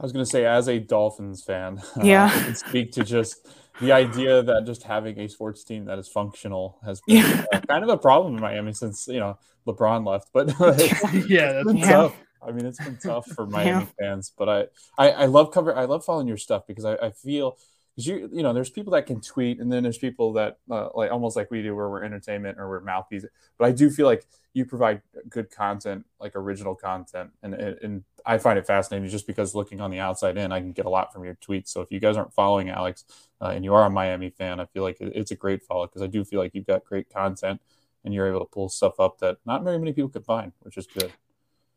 I 0.00 0.02
was 0.02 0.12
going 0.12 0.24
to 0.24 0.30
say, 0.30 0.46
as 0.46 0.66
a 0.66 0.78
Dolphins 0.78 1.42
fan, 1.42 1.82
yeah, 2.02 2.30
uh, 2.32 2.48
I 2.48 2.52
speak 2.54 2.92
to 2.92 3.04
just 3.04 3.46
the 3.80 3.92
idea 3.92 4.42
that 4.42 4.64
just 4.66 4.82
having 4.82 5.18
a 5.20 5.28
sports 5.28 5.64
team 5.64 5.86
that 5.86 5.98
is 5.98 6.08
functional 6.08 6.78
has 6.84 7.00
been 7.06 7.16
Yeah. 7.16 7.44
uh, 7.52 7.60
kind 7.60 7.82
of 7.84 7.90
a 7.90 7.96
problem 7.98 8.34
in 8.36 8.40
Miami 8.40 8.72
since 8.72 9.08
you 9.08 9.20
know 9.20 9.38
LeBron 9.66 10.06
left. 10.06 10.28
But 10.32 10.48
yeah, 11.28 11.62
Yeah. 11.66 11.90
tough. 11.90 12.16
I 12.42 12.52
mean, 12.52 12.64
it's 12.64 12.82
been 12.82 12.96
tough 12.96 13.26
for 13.26 13.46
Miami 13.56 13.86
fans. 13.98 14.32
But 14.36 14.48
I, 14.48 14.66
I, 14.96 15.10
I 15.10 15.26
love 15.26 15.50
cover. 15.52 15.76
I 15.76 15.84
love 15.84 16.04
following 16.04 16.26
your 16.28 16.38
stuff 16.38 16.66
because 16.66 16.84
I, 16.84 16.94
I 16.94 17.10
feel 17.10 17.58
because 17.94 18.06
you, 18.06 18.30
you 18.32 18.42
know, 18.42 18.52
there's 18.52 18.70
people 18.70 18.92
that 18.92 19.06
can 19.06 19.20
tweet, 19.20 19.60
and 19.60 19.72
then 19.72 19.82
there's 19.82 19.98
people 19.98 20.32
that 20.34 20.58
uh, 20.70 20.88
like 20.94 21.10
almost 21.10 21.36
like 21.36 21.50
we 21.50 21.62
do, 21.62 21.74
where 21.74 21.88
we're 21.88 22.04
entertainment 22.04 22.58
or 22.58 22.68
we're 22.68 22.80
mouthpiece. 22.80 23.24
But 23.58 23.66
I 23.66 23.72
do 23.72 23.90
feel 23.90 24.06
like 24.06 24.26
you 24.52 24.64
provide 24.64 25.02
good 25.28 25.50
content, 25.50 26.06
like 26.20 26.36
original 26.36 26.74
content, 26.74 27.30
and 27.42 27.54
and 27.54 28.04
I 28.24 28.38
find 28.38 28.58
it 28.58 28.66
fascinating 28.66 29.08
just 29.08 29.26
because 29.26 29.54
looking 29.54 29.80
on 29.80 29.90
the 29.90 29.98
outside 29.98 30.36
in, 30.36 30.52
I 30.52 30.60
can 30.60 30.72
get 30.72 30.86
a 30.86 30.90
lot 30.90 31.12
from 31.12 31.24
your 31.24 31.34
tweets. 31.36 31.68
So 31.68 31.80
if 31.80 31.90
you 31.90 32.00
guys 32.00 32.16
aren't 32.16 32.32
following 32.32 32.70
Alex, 32.70 33.04
uh, 33.40 33.48
and 33.48 33.64
you 33.64 33.74
are 33.74 33.86
a 33.86 33.90
Miami 33.90 34.30
fan, 34.30 34.60
I 34.60 34.66
feel 34.66 34.82
like 34.82 34.98
it's 35.00 35.30
a 35.30 35.36
great 35.36 35.62
follow 35.62 35.86
because 35.86 36.02
I 36.02 36.06
do 36.06 36.24
feel 36.24 36.40
like 36.40 36.54
you've 36.54 36.66
got 36.66 36.84
great 36.84 37.12
content 37.12 37.60
and 38.04 38.14
you're 38.14 38.28
able 38.28 38.40
to 38.40 38.46
pull 38.46 38.68
stuff 38.68 38.98
up 38.98 39.18
that 39.18 39.38
not 39.44 39.62
very 39.62 39.78
many 39.78 39.92
people 39.92 40.10
could 40.10 40.24
find, 40.24 40.52
which 40.60 40.76
is 40.76 40.86
good. 40.86 41.12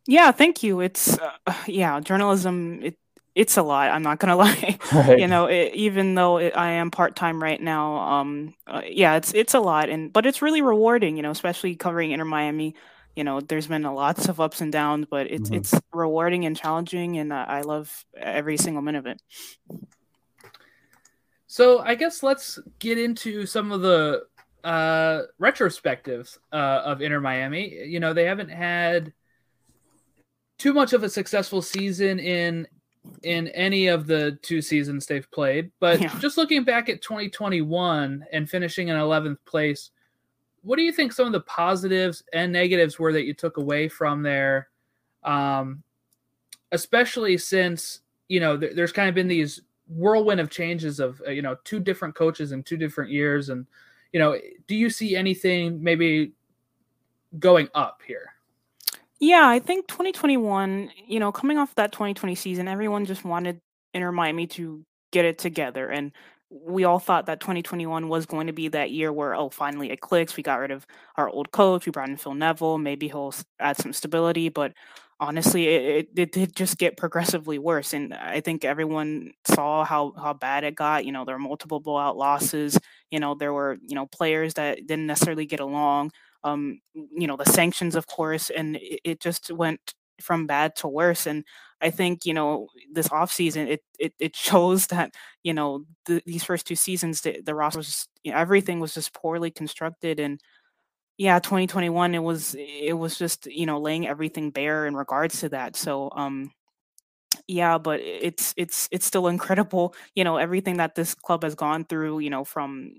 Yeah, 0.05 0.32
thank 0.32 0.63
you. 0.63 0.79
It's 0.82 1.17
uh, 1.17 1.32
yeah, 1.67 2.00
journalism. 2.00 2.82
It 2.84 2.98
it's 3.36 3.58
a 3.58 3.63
lot. 3.63 3.90
I'm 3.90 4.04
not 4.04 4.20
gonna 4.20 4.36
lie. 4.46 4.78
Right. 4.94 5.20
you 5.20 5.28
know, 5.28 5.46
it, 5.46 5.74
even 5.74 6.16
though 6.16 6.38
it, 6.38 6.56
I 6.56 6.72
am 6.74 6.92
part 6.92 7.16
time 7.16 7.42
right 7.42 7.62
now, 7.62 7.96
um, 7.98 8.54
uh, 8.68 8.82
yeah, 8.86 9.16
it's 9.16 9.34
it's 9.34 9.54
a 9.54 9.60
lot, 9.60 9.90
and 9.90 10.12
but 10.13 10.25
it's 10.25 10.42
really 10.42 10.62
rewarding. 10.62 11.18
You 11.18 11.24
know, 11.24 11.32
especially 11.32 11.75
covering 11.75 12.12
Inter 12.12 12.25
Miami. 12.25 12.75
You 13.16 13.24
know, 13.24 13.42
there's 13.42 13.68
been 13.68 13.86
a 13.86 13.94
lots 13.94 14.28
of 14.28 14.40
ups 14.40 14.62
and 14.62 14.72
downs, 14.72 15.06
but 15.10 15.28
it's 15.30 15.50
Mhm. 15.50 15.58
it's 15.58 15.74
rewarding 15.94 16.46
and 16.46 16.58
challenging, 16.58 17.18
and 17.18 17.32
uh, 17.32 17.46
I 17.48 17.62
love 17.62 18.06
every 18.18 18.58
single 18.58 18.82
minute 18.82 19.00
of 19.00 19.06
it. 19.08 19.22
So 21.48 21.80
I 21.80 21.94
guess 21.96 22.24
let's 22.24 22.58
get 22.80 22.98
into 22.98 23.46
some 23.46 23.72
of 23.72 23.82
the 23.82 24.24
uh, 24.63 25.24
retrospectives 25.40 26.40
uh, 26.52 26.82
of 26.86 27.02
Inter 27.02 27.20
Miami. 27.20 27.86
You 27.86 28.00
know, 28.00 28.13
they 28.13 28.25
haven't 28.25 28.50
had 28.50 29.13
too 30.58 30.74
much 30.74 30.94
of 30.94 31.04
a 31.04 31.10
successful 31.10 31.62
season 31.62 32.18
in 32.18 32.68
in 33.24 33.48
any 33.50 33.88
of 33.88 34.07
the 34.07 34.38
two 34.41 34.62
seasons 34.62 35.05
they've 35.05 35.29
played, 35.31 35.72
but 35.79 36.01
Yeah. 36.01 36.17
just 36.19 36.38
looking 36.38 36.63
back 36.63 36.89
at 36.89 37.01
2021 37.01 38.25
and 38.31 38.50
finishing 38.50 38.89
in 38.89 38.95
11th 38.98 39.43
place, 39.45 39.91
what 40.62 40.77
do 40.77 40.81
you 40.83 40.91
think 40.91 41.12
some 41.12 41.25
of 41.27 41.33
the 41.33 41.41
positives 41.41 42.24
and 42.33 42.51
negatives 42.51 42.98
were 43.00 43.13
that 43.13 43.24
you 43.25 43.33
took 43.33 43.57
away 43.57 43.88
from 43.88 44.24
there? 44.24 44.69
Um, 45.24 45.83
especially 46.72 47.38
since 47.38 48.01
you 48.27 48.39
know 48.39 48.57
there, 48.57 48.74
there's 48.74 48.91
kind 48.91 49.07
of 49.07 49.15
been 49.15 49.27
these 49.27 49.62
whirlwind 49.88 50.39
of 50.41 50.50
changes 50.50 51.00
of 51.00 51.22
uh, 51.27 51.31
you 51.31 51.41
know 51.41 51.55
two 51.63 51.79
different 51.79 52.15
coaches 52.15 52.51
in 52.51 52.63
two 52.63 52.77
different 52.77 53.12
years 53.12 53.50
and 53.50 53.67
you 54.12 54.19
know 54.19 54.38
do 54.67 54.75
you 54.75 54.89
see 54.89 55.15
anything 55.15 55.81
maybe 55.83 56.31
going 57.39 57.69
up 57.75 58.01
here 58.05 58.33
Yeah, 59.24 59.48
I 59.48 59.60
think 59.60 59.88
2021, 59.88 60.92
you 61.08 61.20
know, 61.20 61.32
coming 61.32 61.58
off 61.58 61.74
that 61.75 61.92
2020 61.94 62.36
season, 62.36 62.68
everyone 62.68 63.06
just 63.06 63.24
wanted 63.24 63.60
Inter 63.94 64.12
Miami 64.12 64.48
to 64.48 64.84
get 65.12 65.24
it 65.25 65.38
together. 65.38 65.88
And 65.89 66.12
we 66.50 66.84
all 66.84 67.00
thought 67.00 67.27
that 67.27 67.39
2021 67.39 68.10
was 68.10 68.25
going 68.25 68.48
to 68.48 68.53
be 68.53 68.68
that 68.70 68.92
year 68.92 69.13
where, 69.13 69.34
oh, 69.34 69.50
finally 69.50 69.92
it 69.92 70.01
clicks. 70.01 70.36
We 70.36 70.44
got 70.44 70.60
rid 70.60 70.72
of 70.72 70.86
our 71.15 71.30
old 71.30 71.51
coach. 71.51 71.86
We 71.86 71.92
brought 71.92 72.10
in 72.10 72.18
Phil 72.18 72.34
Neville. 72.34 72.77
Maybe 72.77 73.08
he'll 73.08 73.34
add 73.60 73.77
some 73.77 73.94
stability. 73.94 74.50
But 74.50 74.74
honestly, 75.22 75.68
it, 75.68 75.84
it, 76.15 76.20
it 76.20 76.32
did 76.34 76.56
just 76.56 76.77
get 76.77 76.98
progressively 76.98 77.60
worse. 77.60 77.94
And 77.94 78.13
I 78.13 78.42
think 78.42 78.65
everyone 78.65 79.32
saw 79.46 79.86
how, 79.86 80.13
how 80.18 80.34
bad 80.34 80.65
it 80.65 80.75
got. 80.75 81.06
You 81.06 81.13
know, 81.13 81.24
there 81.25 81.36
were 81.36 81.39
multiple 81.39 81.80
blowout 81.80 82.18
losses. 82.18 82.77
You 83.10 83.20
know, 83.22 83.36
there 83.36 83.53
were, 83.53 83.77
you 83.82 83.96
know, 83.96 84.06
players 84.08 84.56
that 84.56 84.86
didn't 84.86 85.08
necessarily 85.08 85.46
get 85.46 85.62
along 85.62 86.12
um, 86.44 86.80
you 86.94 87.28
know, 87.28 87.38
the 87.38 87.46
sanctions, 87.46 87.96
of 87.96 88.08
course, 88.08 88.50
and 88.50 88.76
it, 88.78 89.00
it 89.04 89.20
just 89.22 89.52
went 89.52 89.94
from 90.22 90.46
bad 90.48 90.76
to 90.78 90.88
worse. 90.88 91.26
And 91.26 91.44
I 91.82 91.90
think 91.90 92.26
you 92.26 92.34
know 92.34 92.68
this 92.92 93.10
offseason 93.10 93.68
it 93.68 93.82
it 94.00 94.14
it 94.20 94.36
shows 94.50 94.88
that 94.88 95.14
you 95.44 95.54
know 95.54 95.86
the, 96.06 96.22
these 96.26 96.44
first 96.44 96.68
two 96.68 96.76
seasons 96.76 97.22
the, 97.22 97.42
the 97.42 97.56
roster 97.56 97.80
was 97.80 97.88
just, 97.88 98.10
you 98.24 98.32
know, 98.32 98.38
everything 98.38 98.80
was 98.80 98.94
just 98.94 99.14
poorly 99.14 99.52
constructed 99.52 100.20
and 100.20 100.40
yeah 101.18 101.40
2021 101.40 102.16
it 102.16 102.20
was 102.24 102.56
it 102.58 102.94
was 102.94 103.18
just 103.18 103.46
you 103.48 103.66
know 103.66 103.80
laying 103.80 104.08
everything 104.08 104.52
bare 104.52 104.86
in 104.88 104.96
regards 104.96 105.40
to 105.42 105.50
that 105.50 105.76
so 105.76 106.10
um 106.16 106.52
yeah 107.48 107.78
but 107.78 108.00
it's 108.00 108.54
it's 108.58 108.88
it's 108.92 109.06
still 109.06 109.28
incredible 109.28 109.94
you 110.16 110.24
know 110.24 110.38
everything 110.38 110.78
that 110.78 110.96
this 110.96 111.14
club 111.14 111.44
has 111.44 111.56
gone 111.56 111.84
through 111.86 112.20
you 112.20 112.30
know 112.30 112.44
from 112.44 112.92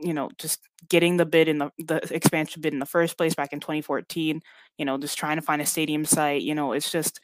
you 0.00 0.14
know 0.14 0.30
just 0.38 0.60
getting 0.88 1.16
the 1.16 1.26
bid 1.26 1.48
in 1.48 1.58
the 1.58 1.70
the 1.78 1.96
expansion 2.14 2.62
bid 2.62 2.72
in 2.72 2.78
the 2.78 2.86
first 2.86 3.16
place 3.16 3.34
back 3.34 3.52
in 3.52 3.60
2014 3.60 4.40
you 4.78 4.84
know 4.84 4.98
just 4.98 5.18
trying 5.18 5.36
to 5.36 5.42
find 5.42 5.60
a 5.60 5.66
stadium 5.66 6.04
site 6.04 6.42
you 6.42 6.54
know 6.54 6.72
it's 6.72 6.90
just 6.90 7.20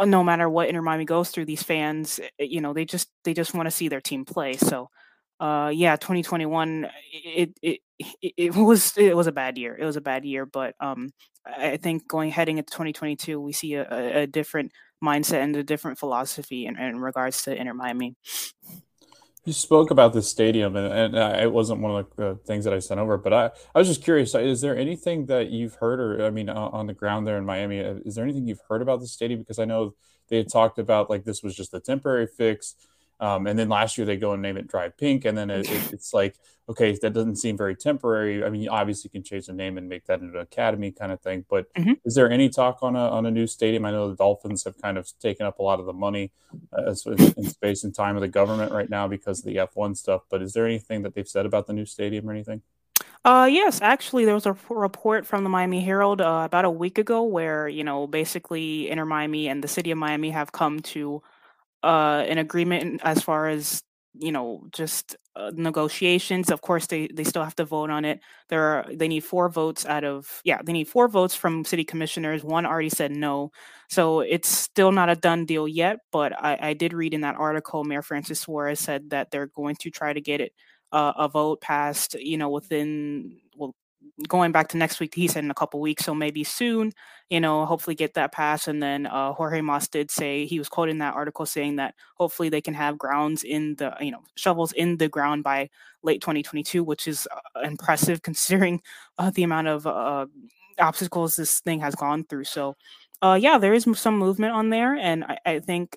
no 0.00 0.24
matter 0.24 0.48
what 0.48 0.68
Inter 0.68 0.82
Miami 0.82 1.04
goes 1.04 1.30
through, 1.30 1.44
these 1.46 1.62
fans, 1.62 2.20
eh, 2.38 2.44
you 2.44 2.60
know, 2.60 2.72
they 2.72 2.84
just 2.84 3.08
they 3.24 3.34
just 3.34 3.54
want 3.54 3.66
to 3.66 3.70
see 3.70 3.88
their 3.88 4.00
team 4.00 4.24
play. 4.24 4.54
So, 4.54 4.88
uh, 5.40 5.70
yeah, 5.74 5.96
2021, 5.96 6.88
it, 7.12 7.50
it 7.62 7.80
it 7.98 8.32
it 8.36 8.54
was 8.54 8.96
it 8.96 9.16
was 9.16 9.26
a 9.26 9.32
bad 9.32 9.58
year. 9.58 9.76
It 9.78 9.84
was 9.84 9.96
a 9.96 10.00
bad 10.00 10.24
year, 10.24 10.46
but 10.46 10.74
um, 10.80 11.10
I 11.46 11.76
think 11.76 12.08
going 12.08 12.30
heading 12.30 12.58
into 12.58 12.72
2022, 12.72 13.40
we 13.40 13.52
see 13.52 13.74
a, 13.74 14.22
a 14.22 14.26
different 14.26 14.72
mindset 15.04 15.42
and 15.42 15.54
a 15.56 15.62
different 15.62 15.98
philosophy 15.98 16.66
in, 16.66 16.78
in 16.78 17.00
regards 17.00 17.42
to 17.42 17.54
Inter 17.54 17.74
Miami. 17.74 18.16
You 19.44 19.52
spoke 19.52 19.90
about 19.90 20.14
the 20.14 20.22
stadium, 20.22 20.74
and, 20.74 20.90
and 20.90 21.16
uh, 21.16 21.38
it 21.38 21.52
wasn't 21.52 21.80
one 21.80 22.00
of 22.00 22.06
the 22.16 22.38
things 22.46 22.64
that 22.64 22.72
I 22.72 22.78
sent 22.78 22.98
over, 22.98 23.18
but 23.18 23.34
I, 23.34 23.50
I 23.74 23.78
was 23.78 23.88
just 23.88 24.02
curious. 24.02 24.34
Is 24.34 24.62
there 24.62 24.76
anything 24.76 25.26
that 25.26 25.50
you've 25.50 25.74
heard, 25.74 26.00
or 26.00 26.24
I 26.24 26.30
mean, 26.30 26.48
on 26.48 26.86
the 26.86 26.94
ground 26.94 27.26
there 27.26 27.36
in 27.36 27.44
Miami, 27.44 27.80
uh, 27.84 27.96
is 28.06 28.14
there 28.14 28.24
anything 28.24 28.48
you've 28.48 28.62
heard 28.70 28.80
about 28.80 29.00
the 29.00 29.06
stadium? 29.06 29.40
Because 29.40 29.58
I 29.58 29.66
know 29.66 29.94
they 30.28 30.38
had 30.38 30.50
talked 30.50 30.78
about 30.78 31.10
like 31.10 31.24
this 31.24 31.42
was 31.42 31.54
just 31.54 31.74
a 31.74 31.80
temporary 31.80 32.26
fix. 32.26 32.74
Um, 33.20 33.46
and 33.46 33.58
then 33.58 33.68
last 33.68 33.96
year 33.96 34.06
they 34.06 34.16
go 34.16 34.32
and 34.32 34.42
name 34.42 34.56
it 34.56 34.66
Drive 34.66 34.96
Pink, 34.96 35.24
and 35.24 35.36
then 35.36 35.50
it, 35.50 35.70
it, 35.70 35.82
it's 35.92 36.12
like, 36.12 36.36
okay, 36.68 36.96
that 37.00 37.12
doesn't 37.12 37.36
seem 37.36 37.56
very 37.56 37.76
temporary. 37.76 38.44
I 38.44 38.50
mean, 38.50 38.68
obviously 38.68 39.10
you 39.12 39.18
can 39.18 39.24
change 39.24 39.46
the 39.46 39.52
name 39.52 39.78
and 39.78 39.88
make 39.88 40.06
that 40.06 40.20
into 40.20 40.34
an 40.34 40.42
academy 40.42 40.92
kind 40.92 41.12
of 41.12 41.20
thing. 41.20 41.44
But 41.48 41.72
mm-hmm. 41.74 41.92
is 42.04 42.14
there 42.14 42.30
any 42.30 42.48
talk 42.48 42.78
on 42.82 42.96
a 42.96 43.08
on 43.08 43.26
a 43.26 43.30
new 43.30 43.46
stadium? 43.46 43.84
I 43.84 43.90
know 43.90 44.08
the 44.08 44.16
Dolphins 44.16 44.64
have 44.64 44.80
kind 44.80 44.98
of 44.98 45.10
taken 45.20 45.46
up 45.46 45.58
a 45.58 45.62
lot 45.62 45.80
of 45.80 45.86
the 45.86 45.92
money 45.92 46.32
uh, 46.76 46.94
in 47.36 47.44
space 47.44 47.84
and 47.84 47.94
time 47.94 48.16
of 48.16 48.22
the 48.22 48.28
government 48.28 48.72
right 48.72 48.88
now 48.88 49.08
because 49.08 49.40
of 49.40 49.44
the 49.46 49.58
F 49.58 49.70
one 49.74 49.94
stuff. 49.94 50.22
But 50.30 50.42
is 50.42 50.52
there 50.52 50.66
anything 50.66 51.02
that 51.02 51.14
they've 51.14 51.28
said 51.28 51.46
about 51.46 51.66
the 51.66 51.72
new 51.72 51.86
stadium 51.86 52.28
or 52.28 52.32
anything? 52.32 52.62
Uh, 53.24 53.48
yes, 53.50 53.80
actually, 53.80 54.26
there 54.26 54.34
was 54.34 54.44
a 54.44 54.54
report 54.68 55.24
from 55.24 55.44
the 55.44 55.48
Miami 55.48 55.80
Herald 55.80 56.20
uh, 56.20 56.42
about 56.44 56.66
a 56.66 56.70
week 56.70 56.98
ago 56.98 57.22
where 57.22 57.66
you 57.66 57.82
know 57.82 58.06
basically 58.06 58.90
Inter 58.90 59.06
Miami 59.06 59.48
and 59.48 59.64
the 59.64 59.68
city 59.68 59.90
of 59.90 59.98
Miami 59.98 60.30
have 60.30 60.52
come 60.52 60.80
to 60.80 61.22
uh, 61.84 62.24
an 62.28 62.38
agreement 62.38 63.00
as 63.04 63.22
far 63.22 63.48
as 63.48 63.82
you 64.14 64.32
know 64.32 64.64
just 64.72 65.16
uh, 65.36 65.50
negotiations. 65.54 66.50
Of 66.50 66.60
course 66.62 66.86
they 66.86 67.08
they 67.08 67.24
still 67.24 67.44
have 67.44 67.56
to 67.56 67.64
vote 67.64 67.90
on 67.90 68.04
it. 68.04 68.20
There 68.48 68.62
are 68.62 68.86
they 68.92 69.08
need 69.08 69.24
four 69.24 69.48
votes 69.48 69.86
out 69.86 70.04
of 70.04 70.40
yeah 70.44 70.60
they 70.64 70.72
need 70.72 70.88
four 70.88 71.08
votes 71.08 71.34
from 71.34 71.64
city 71.64 71.84
commissioners. 71.84 72.44
One 72.44 72.66
already 72.66 72.90
said 72.90 73.12
no. 73.12 73.50
So 73.90 74.20
it's 74.20 74.48
still 74.48 74.92
not 74.92 75.10
a 75.10 75.16
done 75.16 75.44
deal 75.46 75.68
yet 75.68 75.98
but 76.12 76.32
i, 76.42 76.58
I 76.60 76.74
did 76.74 76.92
read 76.92 77.14
in 77.14 77.20
that 77.22 77.36
article 77.36 77.84
mayor 77.84 78.02
francis 78.02 78.40
suarez 78.40 78.80
said 78.80 79.10
that 79.10 79.30
they're 79.30 79.46
going 79.46 79.76
to 79.80 79.90
try 79.90 80.12
to 80.12 80.20
get 80.20 80.40
it 80.40 80.52
uh, 80.92 81.12
a 81.16 81.28
vote 81.28 81.60
passed 81.60 82.14
you 82.14 82.36
know 82.38 82.48
within 82.50 83.38
going 84.28 84.52
back 84.52 84.68
to 84.68 84.76
next 84.76 85.00
week, 85.00 85.14
he 85.14 85.26
said 85.26 85.44
in 85.44 85.50
a 85.50 85.54
couple 85.54 85.80
weeks, 85.80 86.04
so 86.04 86.14
maybe 86.14 86.44
soon, 86.44 86.92
you 87.30 87.40
know, 87.40 87.66
hopefully 87.66 87.96
get 87.96 88.14
that 88.14 88.32
pass. 88.32 88.68
And 88.68 88.82
then 88.82 89.06
uh, 89.06 89.32
Jorge 89.32 89.60
Mas 89.60 89.88
did 89.88 90.10
say 90.10 90.46
he 90.46 90.58
was 90.58 90.68
quoting 90.68 90.98
that 90.98 91.14
article 91.14 91.46
saying 91.46 91.76
that 91.76 91.94
hopefully 92.16 92.48
they 92.48 92.60
can 92.60 92.74
have 92.74 92.96
grounds 92.96 93.42
in 93.42 93.74
the, 93.76 93.94
you 94.00 94.12
know, 94.12 94.22
shovels 94.36 94.72
in 94.72 94.98
the 94.98 95.08
ground 95.08 95.42
by 95.42 95.68
late 96.02 96.20
2022, 96.20 96.84
which 96.84 97.08
is 97.08 97.26
uh, 97.56 97.60
impressive 97.60 98.22
considering 98.22 98.80
uh, 99.18 99.30
the 99.34 99.42
amount 99.42 99.66
of 99.66 99.86
uh, 99.86 100.26
obstacles 100.78 101.36
this 101.36 101.60
thing 101.60 101.80
has 101.80 101.94
gone 101.94 102.24
through. 102.24 102.44
So, 102.44 102.76
uh, 103.20 103.38
yeah, 103.40 103.58
there 103.58 103.74
is 103.74 103.86
some 103.94 104.18
movement 104.18 104.52
on 104.52 104.70
there, 104.70 104.94
and 104.94 105.24
I, 105.24 105.38
I 105.46 105.60
think, 105.60 105.96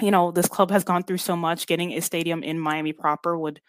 you 0.00 0.10
know, 0.10 0.30
this 0.30 0.46
club 0.46 0.70
has 0.70 0.84
gone 0.84 1.02
through 1.02 1.18
so 1.18 1.34
much. 1.34 1.66
Getting 1.66 1.92
a 1.92 2.00
stadium 2.00 2.44
in 2.44 2.60
Miami 2.60 2.92
proper 2.92 3.36
would 3.36 3.60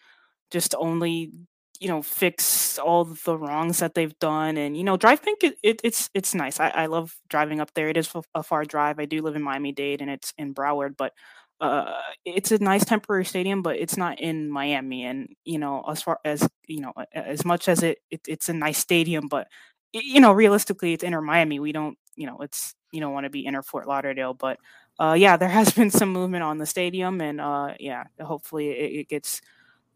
just 0.50 0.74
only 0.78 1.32
you 1.80 1.88
know 1.88 2.02
fix 2.02 2.78
all 2.78 3.04
the 3.06 3.36
wrongs 3.38 3.78
that 3.80 3.94
they've 3.94 4.18
done 4.20 4.56
and 4.58 4.76
you 4.76 4.84
know 4.84 4.96
drive 4.96 5.22
pink 5.22 5.42
it, 5.44 5.56
it, 5.62 5.80
it's 5.84 6.10
it's 6.14 6.34
nice. 6.34 6.60
I, 6.60 6.68
I 6.70 6.86
love 6.86 7.16
driving 7.28 7.60
up 7.60 7.72
there. 7.74 7.88
It 7.88 7.96
is 7.96 8.10
a 8.34 8.42
far 8.42 8.64
drive. 8.64 8.98
I 9.00 9.06
do 9.06 9.22
live 9.22 9.36
in 9.36 9.42
miami 9.42 9.72
dade 9.72 10.02
and 10.02 10.10
it's 10.10 10.32
in 10.38 10.54
broward 10.54 10.96
but 10.96 11.12
uh 11.60 12.00
it's 12.24 12.52
a 12.52 12.58
nice 12.58 12.84
temporary 12.84 13.24
stadium 13.24 13.62
but 13.62 13.76
it's 13.76 13.96
not 13.96 14.18
in 14.20 14.50
miami 14.50 15.04
and 15.04 15.28
you 15.44 15.58
know 15.58 15.84
as 15.88 16.02
far 16.02 16.18
as 16.24 16.48
you 16.66 16.80
know 16.80 16.92
as 17.14 17.44
much 17.44 17.68
as 17.68 17.82
it, 17.82 17.98
it 18.10 18.20
it's 18.26 18.48
a 18.48 18.52
nice 18.54 18.78
stadium 18.78 19.28
but 19.28 19.46
you 19.92 20.20
know 20.20 20.32
realistically 20.32 20.92
it's 20.92 21.04
inter 21.04 21.20
miami. 21.20 21.58
We 21.60 21.72
don't 21.72 21.98
you 22.16 22.26
know 22.26 22.38
it's 22.40 22.74
you 22.92 23.00
don't 23.00 23.12
want 23.12 23.24
to 23.24 23.30
be 23.30 23.46
inter 23.46 23.62
fort 23.62 23.86
lauderdale 23.88 24.34
but 24.34 24.58
uh 24.98 25.14
yeah 25.18 25.36
there 25.36 25.48
has 25.48 25.72
been 25.74 25.90
some 25.90 26.12
movement 26.12 26.42
on 26.44 26.58
the 26.58 26.66
stadium 26.66 27.20
and 27.20 27.40
uh 27.40 27.74
yeah 27.78 28.04
hopefully 28.20 28.70
it, 28.70 29.00
it 29.00 29.08
gets 29.08 29.40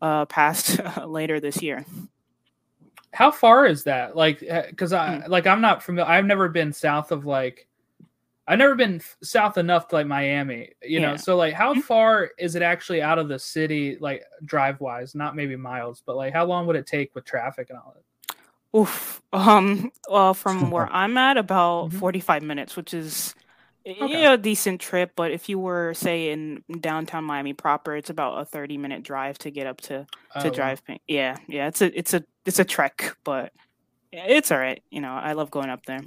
uh, 0.01 0.27
passed 0.27 0.81
later 1.07 1.41
this 1.41 1.63
year. 1.63 1.85
How 3.13 3.31
far 3.31 3.67
is 3.67 3.85
that? 3.85 4.17
Like, 4.17 4.41
because 4.41 4.93
eh, 4.93 4.99
I 4.99 5.17
hmm. 5.21 5.31
like 5.31 5.47
I'm 5.47 5.61
not 5.61 5.83
familiar. 5.83 6.11
I've 6.11 6.25
never 6.25 6.49
been 6.49 6.73
south 6.73 7.13
of 7.13 7.27
like, 7.27 7.69
I've 8.47 8.59
never 8.59 8.75
been 8.75 9.01
south 9.23 9.57
enough 9.57 9.89
to 9.89 9.97
like 9.97 10.07
Miami. 10.07 10.71
You 10.83 11.01
yeah. 11.01 11.13
know, 11.13 11.17
so 11.17 11.37
like, 11.37 11.55
how 11.55 11.73
mm-hmm. 11.73 11.81
far 11.83 12.31
is 12.39 12.57
it 12.57 12.63
actually 12.63 13.03
out 13.03 13.19
of 13.19 13.29
the 13.29 13.39
city, 13.39 13.97
like 14.01 14.25
drive 14.45 14.81
wise? 14.81 15.15
Not 15.15 15.37
maybe 15.37 15.57
miles, 15.57 16.03
but 16.05 16.17
like, 16.17 16.33
how 16.33 16.45
long 16.45 16.67
would 16.67 16.77
it 16.77 16.87
take 16.87 17.15
with 17.15 17.25
traffic 17.25 17.71
and 17.71 17.79
all 17.79 17.95
that? 17.95 18.05
Oof. 18.77 19.23
Um. 19.33 19.93
Well, 20.09 20.35
from 20.35 20.71
where 20.73 20.93
I'm 20.93 21.17
at, 21.17 21.37
about 21.37 21.91
mm-hmm. 21.91 21.99
45 21.99 22.43
minutes, 22.43 22.77
which 22.77 22.93
is 22.93 23.35
Okay. 23.87 24.23
Yeah, 24.23 24.33
a 24.33 24.39
decent 24.39 24.81
trip, 24.81 25.13
but 25.15 25.31
if 25.31 25.51
you 25.51 25.59
were 25.59 25.93
say 25.93 26.31
in 26.31 26.65
downtown 26.81 27.25
Miami 27.25 27.53
proper, 27.53 27.95
it's 27.95 28.09
about 28.09 28.41
a 28.41 28.45
30 28.47 28.79
minute 28.79 29.03
drive 29.03 29.37
to 29.39 29.51
get 29.51 29.67
up 29.67 29.81
to 29.83 30.07
to 30.41 30.49
oh. 30.49 30.51
drive. 30.51 30.81
Yeah, 31.07 31.37
yeah, 31.49 31.69
it's 31.69 31.83
a 31.83 31.99
it's 31.99 32.15
a 32.15 32.25
it's 32.47 32.59
a 32.59 32.65
trek, 32.65 33.15
but 33.25 33.53
it's 34.11 34.51
all 34.51 34.59
right. 34.59 34.83
You 34.91 35.03
know, 35.03 35.13
I 35.13 35.33
love 35.33 35.51
going 35.51 35.69
up 35.69 35.85
there. 35.85 36.01
I 36.01 36.07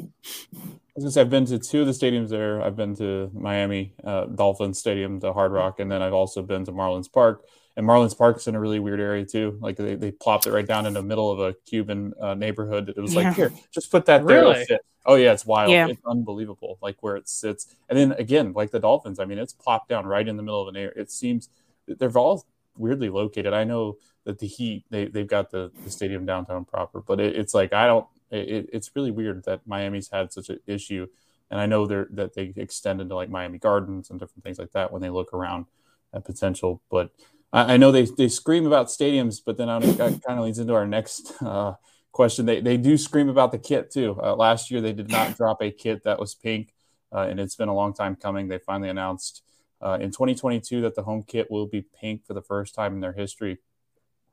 was 0.96 1.04
gonna 1.04 1.12
say 1.12 1.22
I've 1.22 1.30
been 1.30 1.46
to 1.46 1.60
two 1.60 1.82
of 1.82 1.86
the 1.88 1.94
stadiums 1.94 2.30
there. 2.30 2.64
I've 2.64 2.76
been 2.76 2.96
to 2.96 3.30
Miami 3.32 3.94
uh, 4.04 4.26
Dolphins 4.26 4.80
Stadium, 4.80 5.20
the 5.20 5.32
Hard 5.32 5.52
Rock, 5.52 5.80
and 5.80 5.92
then 5.92 6.02
I've 6.02 6.14
also 6.14 6.42
been 6.42 6.66
to 6.66 6.72
Marlins 6.72 7.12
Park. 7.12 7.46
And 7.76 7.86
Marlins 7.88 8.18
Park's 8.18 8.48
in 8.48 8.56
a 8.56 8.60
really 8.60 8.80
weird 8.80 9.00
area 9.00 9.24
too. 9.24 9.60
Like 9.62 9.78
they, 9.78 9.94
they 9.94 10.10
plopped 10.10 10.48
it 10.48 10.52
right 10.52 10.66
down 10.66 10.88
in 10.88 10.94
the 10.94 11.04
middle 11.04 11.30
of 11.32 11.40
a 11.40 11.54
Cuban 11.68 12.14
uh, 12.20 12.34
neighborhood. 12.34 12.90
It 12.90 13.00
was 13.00 13.14
yeah. 13.14 13.28
like, 13.28 13.36
here, 13.36 13.52
just 13.72 13.92
put 13.92 14.06
that 14.06 14.26
there. 14.26 14.42
Really? 14.42 14.66
Oh 15.08 15.16
yeah, 15.16 15.32
it's 15.32 15.46
wild. 15.46 15.72
Yeah. 15.72 15.88
It's 15.88 16.02
unbelievable, 16.06 16.78
like 16.82 16.98
where 17.00 17.16
it 17.16 17.30
sits. 17.30 17.74
And 17.90 17.98
then 17.98 18.12
again, 18.14 18.52
like 18.52 18.72
the 18.72 18.80
Dolphins, 18.80 19.20
I 19.20 19.26
mean, 19.26 19.38
it's 19.38 19.54
plopped 19.54 19.88
down 19.88 20.06
right 20.06 20.28
in 20.28 20.36
the 20.36 20.44
middle 20.44 20.62
of 20.62 20.68
an 20.68 20.76
area. 20.76 20.92
It 20.98 21.10
seems 21.10 21.50
they're 21.88 22.16
all 22.18 22.46
weirdly 22.78 23.10
located. 23.10 23.54
I 23.54 23.64
know 23.64 23.98
that 24.26 24.40
the 24.40 24.48
Heat 24.48 24.84
they 24.90 25.06
they've 25.06 25.28
got 25.28 25.50
the, 25.50 25.72
the 25.86 25.90
stadium 25.90 26.26
downtown 26.26 26.66
proper, 26.66 27.02
but 27.02 27.22
it, 27.22 27.38
it's 27.38 27.54
like 27.54 27.72
I 27.72 27.88
don't. 27.88 28.06
It, 28.30 28.70
it's 28.74 28.92
really 28.94 29.12
weird 29.12 29.46
that 29.46 29.66
Miami's 29.66 30.10
had 30.12 30.34
such 30.34 30.50
an 30.50 30.60
issue, 30.68 31.08
and 31.50 31.62
I 31.62 31.66
know 31.66 31.88
they're 31.88 32.10
that 32.12 32.34
they 32.36 32.52
extend 32.58 33.00
into 33.00 33.16
like 33.16 33.30
Miami 33.30 33.60
Gardens 33.60 34.10
and 34.10 34.20
different 34.20 34.44
things 34.44 34.60
like 34.60 34.74
that 34.74 34.92
when 34.92 35.02
they 35.02 35.10
look 35.10 35.34
around 35.34 35.68
at 36.14 36.26
potential. 36.26 36.82
But 36.92 37.12
I, 37.54 37.78
know 37.78 37.94
they 37.94 38.04
they 38.04 38.28
scream 38.28 38.68
about 38.68 38.88
stadiums, 38.88 39.40
but 39.44 39.56
then 39.56 39.70
I, 39.70 39.80
kind 39.80 40.22
of 40.28 40.40
leads 40.40 40.60
into 40.60 40.74
our 40.74 40.86
next. 40.86 41.32
Uh, 41.42 41.76
question. 42.12 42.46
They 42.46 42.62
they 42.62 42.78
do 42.78 42.98
scream 42.98 43.30
about 43.30 43.52
the 43.52 43.60
kit 43.60 43.92
too. 43.92 44.20
Uh, 44.22 44.36
last 44.36 44.72
year 44.72 44.82
they 44.82 44.94
did 44.94 45.10
not 45.10 45.38
drop 45.38 45.62
a 45.62 45.72
kit 45.72 46.04
that 46.04 46.20
was 46.20 46.36
pink, 46.36 46.74
uh, 47.14 47.28
and 47.30 47.40
it's 47.40 47.56
been 47.56 47.70
a 47.70 47.76
long 47.76 47.94
time 47.94 48.16
coming. 48.16 48.48
They 48.48 48.60
finally 48.60 48.90
announced 48.90 49.44
uh, 49.82 49.98
in 50.02 50.12
2022 50.12 50.82
that 50.82 50.96
the 50.96 51.04
home 51.04 51.24
kit 51.28 51.52
will 51.52 51.68
be 51.68 51.82
pink 51.82 52.26
for 52.26 52.34
the 52.34 52.42
first 52.42 52.74
time 52.74 52.94
in 52.94 53.00
their 53.02 53.14
history 53.14 53.60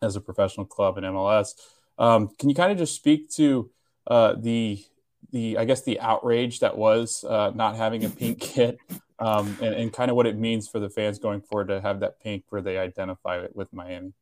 as 0.03 0.17
a 0.17 0.21
professional 0.21 0.67
club 0.67 0.99
in 0.99 1.05
MLS. 1.05 1.55
Um, 1.99 2.31
can 2.39 2.49
you 2.49 2.55
kind 2.55 2.73
of 2.73 2.79
just 2.79 2.95
speak 2.95 3.31
to 3.33 3.71
uh, 4.07 4.35
the 4.39 4.85
the 5.31 5.59
I 5.59 5.65
guess 5.65 5.83
the 5.83 6.01
outrage 6.01 6.61
that 6.61 6.77
was 6.77 7.25
uh, 7.25 7.53
not 7.55 7.77
having 7.77 8.05
a 8.05 8.09
pink 8.09 8.41
kit 8.41 8.79
um, 9.19 9.57
and, 9.61 9.75
and 9.75 9.93
kind 9.93 10.11
of 10.11 10.17
what 10.17 10.27
it 10.27 10.37
means 10.37 10.69
for 10.69 10.81
the 10.81 10.91
fans 10.91 11.19
going 11.19 11.41
forward 11.41 11.69
to 11.69 11.81
have 11.81 12.01
that 12.01 12.21
pink 12.21 12.45
where 12.49 12.63
they 12.63 12.79
identify 12.79 13.39
it 13.39 13.55
with 13.55 13.73
Miami? 13.73 14.13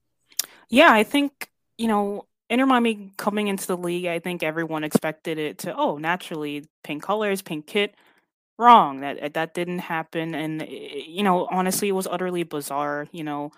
Yeah, 0.69 0.93
I 0.93 1.03
think 1.05 1.51
you 1.77 1.89
know 1.89 2.27
Inter 2.53 2.67
Miami 2.67 3.11
coming 3.17 3.49
into 3.49 3.67
the 3.67 3.79
league, 3.79 4.05
I 4.05 4.19
think 4.19 4.43
everyone 4.43 4.85
expected 4.85 5.39
it 5.39 5.57
to, 5.61 5.75
oh, 5.75 5.97
naturally, 5.97 6.67
pink 6.85 7.03
colors, 7.03 7.41
pink 7.41 7.67
kit. 7.67 7.95
Wrong. 8.59 9.01
That 9.01 9.35
that 9.35 9.55
didn't 9.55 9.81
happen, 9.81 10.35
and 10.35 10.63
eh, 10.63 11.03
you 11.07 11.23
know, 11.23 11.49
honestly, 11.51 11.89
it 11.89 11.93
was 11.93 12.07
utterly 12.07 12.45
bizarre. 12.45 13.09
You 13.13 13.25
know, 13.25 13.53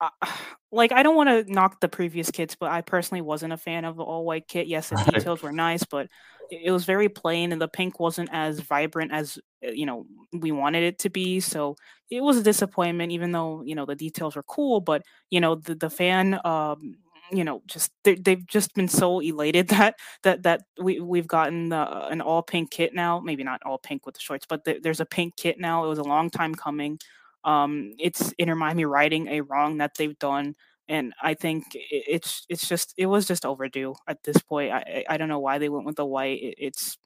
uh, 0.00 0.10
like 0.72 0.92
I 0.92 1.02
don't 1.02 1.16
want 1.16 1.28
to 1.30 1.52
knock 1.52 1.80
the 1.80 1.88
previous 1.88 2.30
kits, 2.30 2.54
but 2.54 2.70
I 2.70 2.82
personally 2.82 3.22
wasn't 3.22 3.52
a 3.52 3.58
fan 3.58 3.84
of 3.84 3.96
the 3.96 4.04
all 4.04 4.24
white 4.24 4.48
kit. 4.48 4.68
Yes, 4.68 4.90
the 4.90 4.96
details 5.14 5.42
were 5.42 5.52
nice, 5.52 5.84
but 5.84 6.08
it 6.50 6.70
was 6.70 6.84
very 6.84 7.08
plain, 7.08 7.52
and 7.52 7.60
the 7.60 7.68
pink 7.68 8.00
wasn't 8.00 8.30
as 8.32 8.60
vibrant 8.60 9.12
as 9.12 9.38
uh, 9.66 9.70
you 9.72 9.86
know 9.86 10.06
we 10.32 10.52
wanted 10.52 10.84
it 10.84 11.00
to 11.00 11.10
be. 11.10 11.40
So 11.40 11.76
it 12.10 12.22
was 12.22 12.36
a 12.38 12.42
disappointment, 12.44 13.12
even 13.12 13.32
though 13.32 13.62
you 13.64 13.74
know 13.74 13.86
the 13.86 13.96
details 13.96 14.36
were 14.36 14.44
cool. 14.44 14.80
But 14.80 15.02
you 15.30 15.40
know 15.40 15.56
the 15.56 15.74
the 15.74 15.90
fan. 15.90 16.40
Um, 16.44 16.98
you 17.32 17.44
know, 17.44 17.62
just 17.66 17.92
they've 18.04 18.46
just 18.46 18.74
been 18.74 18.88
so 18.88 19.20
elated 19.20 19.68
that 19.70 19.96
that 20.22 20.42
that 20.44 20.62
we 20.80 21.00
we've 21.00 21.26
gotten 21.26 21.68
the, 21.70 22.06
an 22.08 22.20
all 22.20 22.42
pink 22.42 22.70
kit 22.70 22.94
now. 22.94 23.20
Maybe 23.20 23.44
not 23.44 23.62
all 23.64 23.78
pink 23.78 24.06
with 24.06 24.14
the 24.14 24.20
shorts, 24.20 24.46
but 24.48 24.64
the, 24.64 24.78
there's 24.82 25.00
a 25.00 25.06
pink 25.06 25.36
kit 25.36 25.58
now. 25.58 25.84
It 25.84 25.88
was 25.88 25.98
a 25.98 26.02
long 26.04 26.30
time 26.30 26.54
coming. 26.54 26.98
Um, 27.44 27.92
it's 27.98 28.32
Inter 28.38 28.54
Miami 28.56 28.84
righting 28.84 29.28
a 29.28 29.40
wrong 29.42 29.78
that 29.78 29.92
they've 29.96 30.18
done, 30.18 30.56
and 30.88 31.12
I 31.22 31.34
think 31.34 31.64
it's 31.74 32.44
it's 32.48 32.68
just 32.68 32.94
it 32.96 33.06
was 33.06 33.26
just 33.26 33.44
overdue 33.46 33.94
at 34.08 34.22
this 34.24 34.38
point. 34.38 34.72
I 34.72 35.04
I 35.08 35.16
don't 35.16 35.28
know 35.28 35.40
why 35.40 35.58
they 35.58 35.68
went 35.68 35.86
with 35.86 35.96
the 35.96 36.06
white. 36.06 36.40
It, 36.42 36.54
it's 36.58 36.98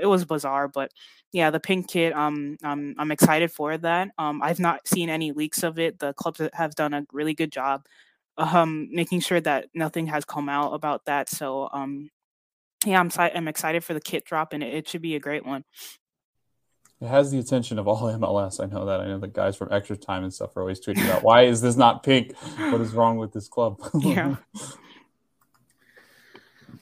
it 0.00 0.06
was 0.06 0.24
bizarre, 0.24 0.68
but 0.68 0.90
yeah, 1.32 1.50
the 1.50 1.60
pink 1.60 1.88
kit. 1.90 2.12
Um, 2.14 2.56
I'm 2.62 2.94
I'm 2.98 3.10
excited 3.12 3.52
for 3.52 3.76
that. 3.78 4.08
Um, 4.18 4.42
I've 4.42 4.60
not 4.60 4.86
seen 4.88 5.08
any 5.10 5.32
leaks 5.32 5.62
of 5.62 5.78
it. 5.78 5.98
The 5.98 6.12
clubs 6.14 6.40
have 6.54 6.74
done 6.74 6.94
a 6.94 7.06
really 7.12 7.34
good 7.34 7.52
job, 7.52 7.86
um, 8.36 8.88
making 8.90 9.20
sure 9.20 9.40
that 9.40 9.68
nothing 9.74 10.06
has 10.06 10.24
come 10.24 10.48
out 10.48 10.72
about 10.72 11.04
that. 11.06 11.28
So 11.28 11.68
um, 11.72 12.10
yeah, 12.84 13.00
I'm 13.00 13.10
I'm 13.16 13.48
excited 13.48 13.84
for 13.84 13.94
the 13.94 14.00
kit 14.00 14.24
drop, 14.24 14.52
and 14.52 14.62
it, 14.62 14.74
it 14.74 14.88
should 14.88 15.02
be 15.02 15.14
a 15.14 15.20
great 15.20 15.46
one. 15.46 15.64
It 17.00 17.08
has 17.08 17.30
the 17.30 17.38
attention 17.38 17.78
of 17.78 17.86
all 17.88 18.02
MLS. 18.18 18.62
I 18.62 18.66
know 18.66 18.86
that. 18.86 19.00
I 19.00 19.06
know 19.06 19.18
the 19.18 19.28
guys 19.28 19.56
from 19.56 19.72
Extra 19.72 19.96
Time 19.96 20.24
and 20.24 20.32
stuff 20.32 20.56
are 20.56 20.60
always 20.60 20.84
tweeting 20.84 21.04
about 21.04 21.22
why 21.22 21.42
is 21.42 21.60
this 21.60 21.76
not 21.76 22.02
pink? 22.02 22.34
What 22.56 22.80
is 22.80 22.92
wrong 22.92 23.18
with 23.18 23.32
this 23.32 23.48
club? 23.48 23.80
yeah. 24.00 24.36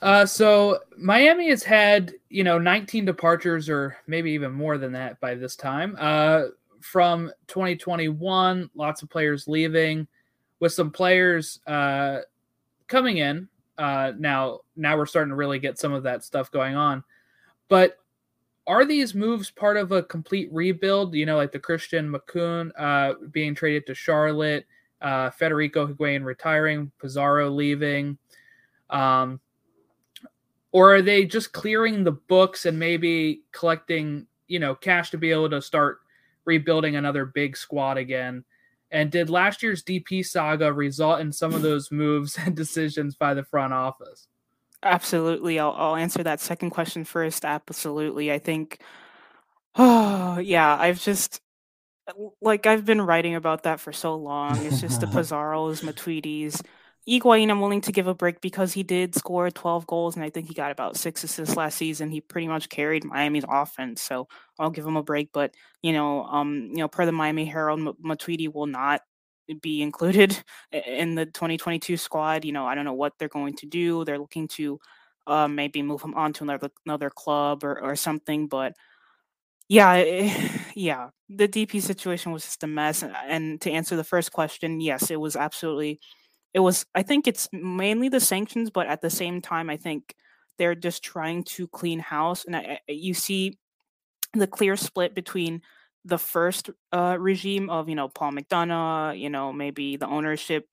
Uh, 0.01 0.27
so 0.27 0.81
Miami 0.99 1.49
has 1.51 1.63
had 1.63 2.13
you 2.29 2.45
know 2.45 2.59
19 2.59 3.05
departures 3.05 3.69
or 3.69 3.97
maybe 4.07 4.33
even 4.33 4.53
more 4.53 4.79
than 4.79 4.93
that 4.93 5.21
by 5.21 5.35
this 5.35 5.57
time. 5.57 5.97
Uh, 5.99 6.45
from 6.81 7.31
2021, 7.47 8.69
lots 8.75 9.03
of 9.03 9.09
players 9.09 9.47
leaving, 9.47 10.09
with 10.63 10.73
some 10.73 10.93
players 10.93 11.59
uh, 11.67 12.21
coming 12.87 13.17
in. 13.17 13.49
Uh, 13.77 14.13
now, 14.17 14.61
now 14.77 14.97
we're 14.97 15.07
starting 15.07 15.31
to 15.31 15.35
really 15.35 15.59
get 15.59 15.77
some 15.77 15.93
of 15.93 16.05
that 16.05 16.23
stuff 16.23 16.53
going 16.53 16.77
on. 16.77 17.03
But 17.69 17.99
are 18.69 18.85
these 18.85 19.13
moves 19.13 19.51
part 19.51 19.77
of 19.77 19.91
a 19.91 20.05
complete 20.05 20.49
rebuild? 20.53 21.17
You 21.17 21.27
know, 21.27 21.37
like 21.37 21.51
the 21.51 21.59
Christian 21.59 22.09
Makoun 22.09 22.71
uh, 22.79 23.15
being 23.33 23.57
traded 23.57 23.89
to 23.89 23.95
Charlotte, 23.97 24.65
uh, 25.01 25.31
Federico 25.31 25.85
Higuain 25.85 26.25
retiring, 26.25 26.93
Pizarro 27.01 27.51
leaving, 27.51 28.17
um, 28.89 29.41
or 30.71 30.95
are 30.95 31.03
they 31.03 31.25
just 31.25 31.53
clearing 31.53 32.05
the 32.05 32.13
books 32.13 32.67
and 32.67 32.79
maybe 32.79 33.43
collecting, 33.51 34.29
you 34.47 34.61
know, 34.61 34.77
cash 34.77 35.11
to 35.11 35.19
be 35.19 35.33
able 35.33 35.51
to 35.51 35.61
start 35.61 36.03
rebuilding 36.45 36.95
another 36.95 37.25
big 37.25 37.57
squad 37.57 37.97
again? 37.99 38.45
And 38.93 39.11
did 39.11 39.31
last 39.31 39.63
year's 39.63 39.83
DP 39.83 40.25
saga 40.25 40.71
result 40.71 41.21
in 41.21 41.33
some 41.33 41.55
of 41.55 41.63
those 41.63 41.91
moves 41.91 42.39
and 42.45 42.55
decisions 42.55 43.17
by 43.17 43.35
the 43.35 43.43
front 43.43 43.73
office? 43.73 44.29
Absolutely. 44.83 45.59
I'll, 45.59 45.73
I'll 45.73 45.97
answer 45.97 46.23
that 46.23 46.41
second 46.41 46.71
question 46.71 47.05
first. 47.05 47.45
Absolutely. 47.45 48.31
I 48.31 48.39
think, 48.39 48.81
oh, 49.77 50.39
yeah, 50.39 50.77
I've 50.79 51.01
just, 51.01 51.41
like, 52.41 52.67
I've 52.67 52.85
been 52.85 53.01
writing 53.01 53.35
about 53.35 53.63
that 53.63 53.81
for 53.81 53.93
so 53.93 54.15
long. 54.15 54.59
It's 54.67 54.81
just 54.81 55.01
the 55.01 55.07
Pizarros, 55.13 55.83
Matuidis. 55.83 56.63
Higuain, 57.09 57.51
I'm 57.51 57.61
willing 57.61 57.81
to 57.83 57.93
give 57.93 58.07
a 58.07 58.15
break 58.15 58.41
because 58.41 58.73
he 58.75 58.85
did 58.85 59.15
score 59.17 59.51
12 59.51 59.87
goals, 59.89 60.15
and 60.15 60.25
I 60.25 60.31
think 60.31 60.47
he 60.47 60.55
got 60.55 60.71
about 60.71 60.97
six 60.97 61.25
assists 61.25 61.57
last 61.57 61.77
season. 61.77 62.11
He 62.11 62.21
pretty 62.21 62.47
much 62.47 62.69
carried 62.69 63.05
Miami's 63.05 63.45
offense, 63.49 64.01
so 64.03 64.29
I'll 64.59 64.71
give 64.71 64.87
him 64.87 64.97
a 64.97 65.03
break. 65.03 65.31
But 65.33 65.53
you 65.83 65.93
know, 65.93 66.25
um, 66.25 66.69
you 66.71 66.77
know, 66.79 66.89
per 66.89 67.05
the 67.05 67.11
Miami 67.13 67.45
Herald, 67.45 67.81
Matuidi 68.05 68.53
will 68.53 68.67
not 68.69 69.01
be 69.63 69.83
included 69.83 70.37
in 70.73 71.17
the 71.17 71.27
2022 71.27 71.97
squad. 71.97 72.45
You 72.45 72.53
know, 72.53 72.67
I 72.67 72.75
don't 72.77 72.85
know 72.85 72.93
what 72.95 73.15
they're 73.19 73.29
going 73.29 73.55
to 73.57 73.67
do. 73.67 74.05
They're 74.05 74.19
looking 74.19 74.47
to 74.49 74.79
uh, 75.27 75.49
maybe 75.49 75.83
move 75.83 76.03
him 76.03 76.15
on 76.15 76.33
to 76.35 76.45
another 76.45 76.71
another 76.87 77.11
club 77.11 77.65
or, 77.65 77.81
or 77.81 77.97
something. 77.97 78.47
But 78.47 78.75
yeah, 79.69 79.95
it, 79.95 80.51
yeah, 80.77 81.11
the 81.29 81.49
DP 81.49 81.81
situation 81.81 82.33
was 82.33 82.45
just 82.45 82.63
a 82.65 82.67
mess. 82.67 83.03
And 83.27 83.61
to 83.63 83.71
answer 83.71 83.97
the 83.97 84.05
first 84.05 84.33
question, 84.33 84.81
yes, 84.81 85.11
it 85.11 85.21
was 85.21 85.37
absolutely. 85.37 86.01
It 86.55 86.61
was. 86.61 86.85
I 86.95 87.03
think 87.03 87.27
it's 87.27 87.49
mainly 87.53 88.09
the 88.09 88.21
sanctions, 88.21 88.71
but 88.71 88.87
at 88.87 89.01
the 89.01 89.11
same 89.11 89.41
time, 89.41 89.71
I 89.71 89.77
think 89.77 90.15
they're 90.59 90.75
just 90.75 91.03
trying 91.03 91.45
to 91.45 91.67
clean 91.69 91.99
house. 91.99 92.45
And 92.45 92.57
I, 92.57 92.81
you 92.89 93.15
see 93.15 93.59
the 94.35 94.47
clear 94.47 94.77
split 94.77 95.15
between 95.15 95.63
the 96.05 96.19
first 96.19 96.71
uh, 96.93 97.17
regime 97.19 97.71
of 97.71 97.89
you 97.89 97.95
know 97.95 98.09
Paul 98.09 98.33
McDonough, 98.33 99.19
you 99.19 99.31
know 99.31 99.53
maybe 99.53 99.97
the 99.97 100.07
ownership 100.07 100.69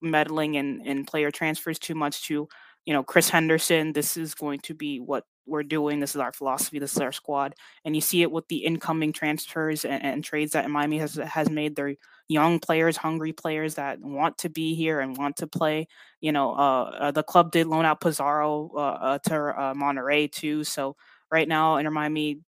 meddling 0.00 0.54
in 0.56 0.80
in 0.86 1.04
player 1.06 1.30
transfers 1.30 1.78
too 1.78 1.94
much 1.94 2.24
to 2.24 2.48
you 2.86 2.92
know 2.92 3.02
Chris 3.04 3.30
Henderson. 3.30 3.92
This 3.92 4.16
is 4.16 4.34
going 4.34 4.60
to 4.60 4.74
be 4.74 4.98
what 5.00 5.24
we're 5.46 5.62
doing. 5.62 6.00
This 6.00 6.14
is 6.14 6.20
our 6.20 6.32
philosophy. 6.32 6.78
This 6.78 6.92
is 6.92 7.00
our 7.00 7.12
squad, 7.12 7.54
and 7.84 7.94
you 7.94 8.00
see 8.00 8.22
it 8.22 8.30
with 8.30 8.48
the 8.48 8.58
incoming 8.58 9.12
transfers 9.12 9.84
and, 9.84 10.02
and 10.02 10.24
trades 10.24 10.52
that 10.52 10.68
Miami 10.70 10.98
has 10.98 11.14
has 11.14 11.50
made. 11.50 11.76
Their 11.76 11.94
young 12.28 12.58
players, 12.58 12.96
hungry 12.96 13.32
players 13.32 13.74
that 13.74 14.00
want 14.00 14.38
to 14.38 14.48
be 14.48 14.74
here 14.74 15.00
and 15.00 15.16
want 15.16 15.36
to 15.38 15.46
play. 15.46 15.88
You 16.20 16.32
know, 16.32 16.52
uh, 16.52 16.82
uh, 16.98 17.10
the 17.10 17.22
club 17.22 17.52
did 17.52 17.66
loan 17.66 17.84
out 17.84 18.00
Pizarro 18.00 18.70
uh, 18.74 18.78
uh 18.78 19.18
to 19.26 19.34
uh, 19.34 19.74
Monterrey 19.74 20.30
too. 20.30 20.64
So 20.64 20.96
right 21.30 21.48
now, 21.48 21.76
Inter 21.76 21.90
Miami 21.90 22.40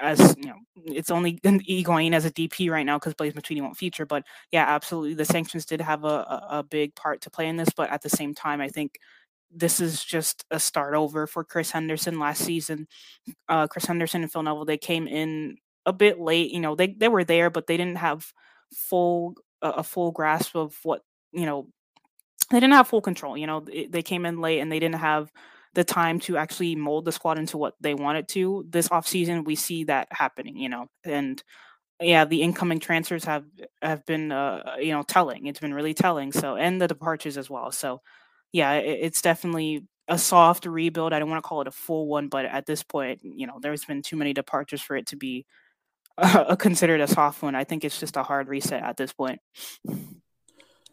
as 0.00 0.34
you 0.38 0.48
know, 0.48 0.56
it's 0.86 1.10
only 1.10 1.34
Higuain 1.44 2.12
as 2.12 2.24
a 2.24 2.30
DP 2.30 2.70
right 2.70 2.84
now 2.84 2.98
because 2.98 3.14
Blaise 3.14 3.32
Matuidi 3.32 3.62
won't 3.62 3.76
feature. 3.76 4.06
But 4.06 4.24
yeah, 4.52 4.64
absolutely, 4.66 5.14
the 5.14 5.24
sanctions 5.24 5.64
did 5.64 5.80
have 5.80 6.04
a, 6.04 6.08
a, 6.08 6.46
a, 6.50 6.62
big 6.62 6.94
part 6.94 7.22
to 7.22 7.30
play 7.30 7.48
in 7.48 7.56
this. 7.56 7.70
But 7.74 7.90
at 7.90 8.02
the 8.02 8.10
same 8.10 8.34
time, 8.34 8.60
I 8.60 8.68
think 8.68 8.98
this 9.50 9.80
is 9.80 10.04
just 10.04 10.44
a 10.50 10.60
start 10.60 10.94
over 10.94 11.26
for 11.26 11.44
Chris 11.44 11.70
Henderson. 11.70 12.18
Last 12.18 12.42
season, 12.44 12.86
uh, 13.48 13.66
Chris 13.66 13.84
Henderson 13.86 14.22
and 14.22 14.32
Phil 14.32 14.42
Neville 14.42 14.64
they 14.64 14.78
came 14.78 15.06
in 15.06 15.56
a 15.86 15.92
bit 15.92 16.20
late. 16.20 16.50
You 16.52 16.60
know, 16.60 16.74
they 16.74 16.88
they 16.88 17.08
were 17.08 17.24
there, 17.24 17.50
but 17.50 17.66
they 17.66 17.76
didn't 17.76 17.98
have 17.98 18.32
full 18.74 19.34
uh, 19.62 19.72
a 19.76 19.82
full 19.82 20.12
grasp 20.12 20.56
of 20.56 20.76
what 20.82 21.02
you 21.32 21.46
know. 21.46 21.68
They 22.50 22.58
didn't 22.58 22.74
have 22.74 22.88
full 22.88 23.00
control. 23.00 23.36
You 23.36 23.46
know, 23.46 23.60
they, 23.60 23.86
they 23.86 24.02
came 24.02 24.26
in 24.26 24.40
late 24.40 24.60
and 24.60 24.72
they 24.72 24.80
didn't 24.80 24.96
have 25.00 25.30
the 25.74 25.84
time 25.84 26.18
to 26.20 26.36
actually 26.36 26.74
mold 26.74 27.04
the 27.04 27.12
squad 27.12 27.38
into 27.38 27.56
what 27.56 27.74
they 27.80 27.94
wanted 27.94 28.28
to. 28.28 28.66
This 28.68 28.88
offseason, 28.88 29.44
we 29.44 29.54
see 29.54 29.84
that 29.84 30.08
happening, 30.10 30.56
you 30.56 30.68
know, 30.68 30.86
and 31.04 31.42
yeah, 32.00 32.24
the 32.24 32.42
incoming 32.42 32.80
transfers 32.80 33.24
have 33.24 33.44
have 33.82 34.04
been 34.06 34.32
uh, 34.32 34.76
you 34.80 34.92
know 34.92 35.02
telling. 35.02 35.46
It's 35.46 35.60
been 35.60 35.74
really 35.74 35.94
telling. 35.94 36.32
So 36.32 36.56
and 36.56 36.80
the 36.80 36.88
departures 36.88 37.36
as 37.36 37.50
well. 37.50 37.70
So 37.72 38.00
yeah, 38.52 38.74
it, 38.74 38.98
it's 39.02 39.22
definitely 39.22 39.84
a 40.08 40.18
soft 40.18 40.66
rebuild. 40.66 41.12
I 41.12 41.18
don't 41.18 41.30
want 41.30 41.42
to 41.42 41.48
call 41.48 41.60
it 41.60 41.68
a 41.68 41.72
full 41.72 42.08
one, 42.08 42.28
but 42.28 42.44
at 42.44 42.66
this 42.66 42.82
point, 42.82 43.20
you 43.22 43.46
know, 43.46 43.58
there's 43.60 43.84
been 43.84 44.02
too 44.02 44.16
many 44.16 44.32
departures 44.32 44.82
for 44.82 44.96
it 44.96 45.06
to 45.06 45.16
be 45.16 45.46
uh, 46.18 46.56
considered 46.56 47.00
a 47.00 47.06
soft 47.06 47.42
one. 47.42 47.54
I 47.54 47.64
think 47.64 47.84
it's 47.84 47.98
just 47.98 48.16
a 48.16 48.22
hard 48.22 48.48
reset 48.48 48.82
at 48.82 48.96
this 48.96 49.12
point. 49.12 49.40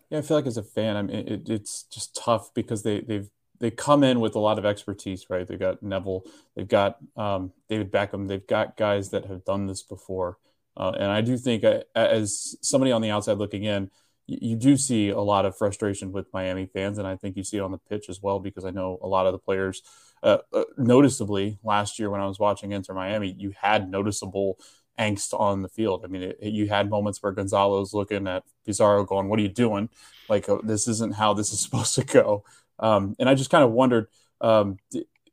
Yeah, 0.09 0.19
I 0.19 0.21
feel 0.21 0.37
like 0.37 0.45
as 0.45 0.57
a 0.57 0.63
fan, 0.63 0.95
I 0.95 1.01
mean, 1.01 1.27
it, 1.27 1.49
it's 1.49 1.83
just 1.83 2.15
tough 2.15 2.53
because 2.53 2.83
they 2.83 3.01
they've 3.01 3.29
they 3.59 3.71
come 3.71 4.03
in 4.03 4.19
with 4.19 4.35
a 4.35 4.39
lot 4.39 4.59
of 4.59 4.65
expertise, 4.65 5.25
right? 5.29 5.47
They've 5.47 5.59
got 5.59 5.81
Neville, 5.81 6.23
they've 6.55 6.67
got 6.67 6.97
um, 7.15 7.51
David 7.67 7.91
Beckham, 7.91 8.27
they've 8.27 8.45
got 8.45 8.77
guys 8.77 9.09
that 9.09 9.25
have 9.25 9.43
done 9.45 9.65
this 9.65 9.83
before. 9.83 10.37
Uh, 10.75 10.91
and 10.91 11.11
I 11.11 11.21
do 11.21 11.37
think, 11.37 11.63
uh, 11.63 11.81
as 11.95 12.55
somebody 12.61 12.91
on 12.91 13.01
the 13.01 13.09
outside 13.09 13.39
looking 13.39 13.63
in, 13.63 13.89
you, 14.27 14.55
do 14.55 14.75
see 14.77 15.09
a 15.09 15.19
lot 15.19 15.45
of 15.45 15.57
frustration 15.57 16.11
with 16.11 16.27
Miami 16.33 16.65
fans, 16.65 16.97
and 16.97 17.07
I 17.07 17.15
think 17.15 17.37
you 17.37 17.43
see 17.43 17.57
it 17.57 17.61
on 17.61 17.71
the 17.71 17.77
pitch 17.77 18.09
as 18.09 18.21
well 18.21 18.39
because 18.39 18.65
I 18.65 18.71
know 18.71 18.99
a 19.01 19.07
lot 19.07 19.25
of 19.25 19.31
the 19.31 19.39
players, 19.39 19.81
uh, 20.21 20.39
uh 20.53 20.63
noticeably 20.77 21.59
last 21.63 21.97
year 21.97 22.09
when 22.09 22.21
I 22.21 22.25
was 22.25 22.39
watching 22.39 22.71
Inter 22.71 22.93
Miami, 22.93 23.33
you 23.37 23.53
had 23.59 23.89
noticeable 23.89 24.57
angst 24.99 25.37
on 25.39 25.61
the 25.61 25.69
field. 25.69 26.03
I 26.03 26.07
mean, 26.07 26.23
it, 26.23 26.37
it, 26.41 26.53
you 26.53 26.67
had 26.67 26.89
moments 26.89 27.21
where 27.21 27.31
Gonzalo's 27.31 27.93
looking 27.93 28.27
at 28.27 28.43
Pizarro, 28.65 29.05
going, 29.05 29.29
"What 29.29 29.39
are 29.39 29.43
you 29.43 29.49
doing? 29.49 29.89
Like, 30.27 30.49
uh, 30.49 30.57
this 30.63 30.87
isn't 30.87 31.15
how 31.15 31.33
this 31.33 31.53
is 31.53 31.59
supposed 31.63 31.95
to 31.95 32.03
go." 32.03 32.43
Um, 32.79 33.15
and 33.19 33.29
I 33.29 33.35
just 33.35 33.49
kind 33.49 33.63
of 33.63 33.71
wondered, 33.71 34.07
um, 34.41 34.77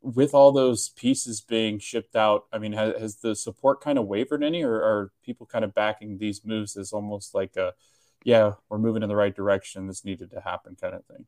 with 0.01 0.33
all 0.33 0.51
those 0.51 0.89
pieces 0.89 1.41
being 1.41 1.79
shipped 1.79 2.15
out, 2.15 2.45
I 2.53 2.59
mean, 2.59 2.73
has, 2.73 2.99
has 2.99 3.15
the 3.17 3.35
support 3.35 3.81
kind 3.81 3.97
of 3.97 4.07
wavered 4.07 4.43
any, 4.43 4.63
or 4.63 4.75
are 4.75 5.11
people 5.23 5.45
kind 5.45 5.65
of 5.65 5.73
backing 5.73 6.17
these 6.17 6.45
moves 6.45 6.77
as 6.77 6.93
almost 6.93 7.35
like 7.35 7.55
a, 7.55 7.73
yeah, 8.25 8.53
we're 8.69 8.79
moving 8.79 9.03
in 9.03 9.09
the 9.09 9.15
right 9.15 9.33
direction. 9.33 9.87
This 9.87 10.03
needed 10.03 10.31
to 10.31 10.41
happen, 10.41 10.75
kind 10.75 10.95
of 10.95 11.05
thing. 11.05 11.25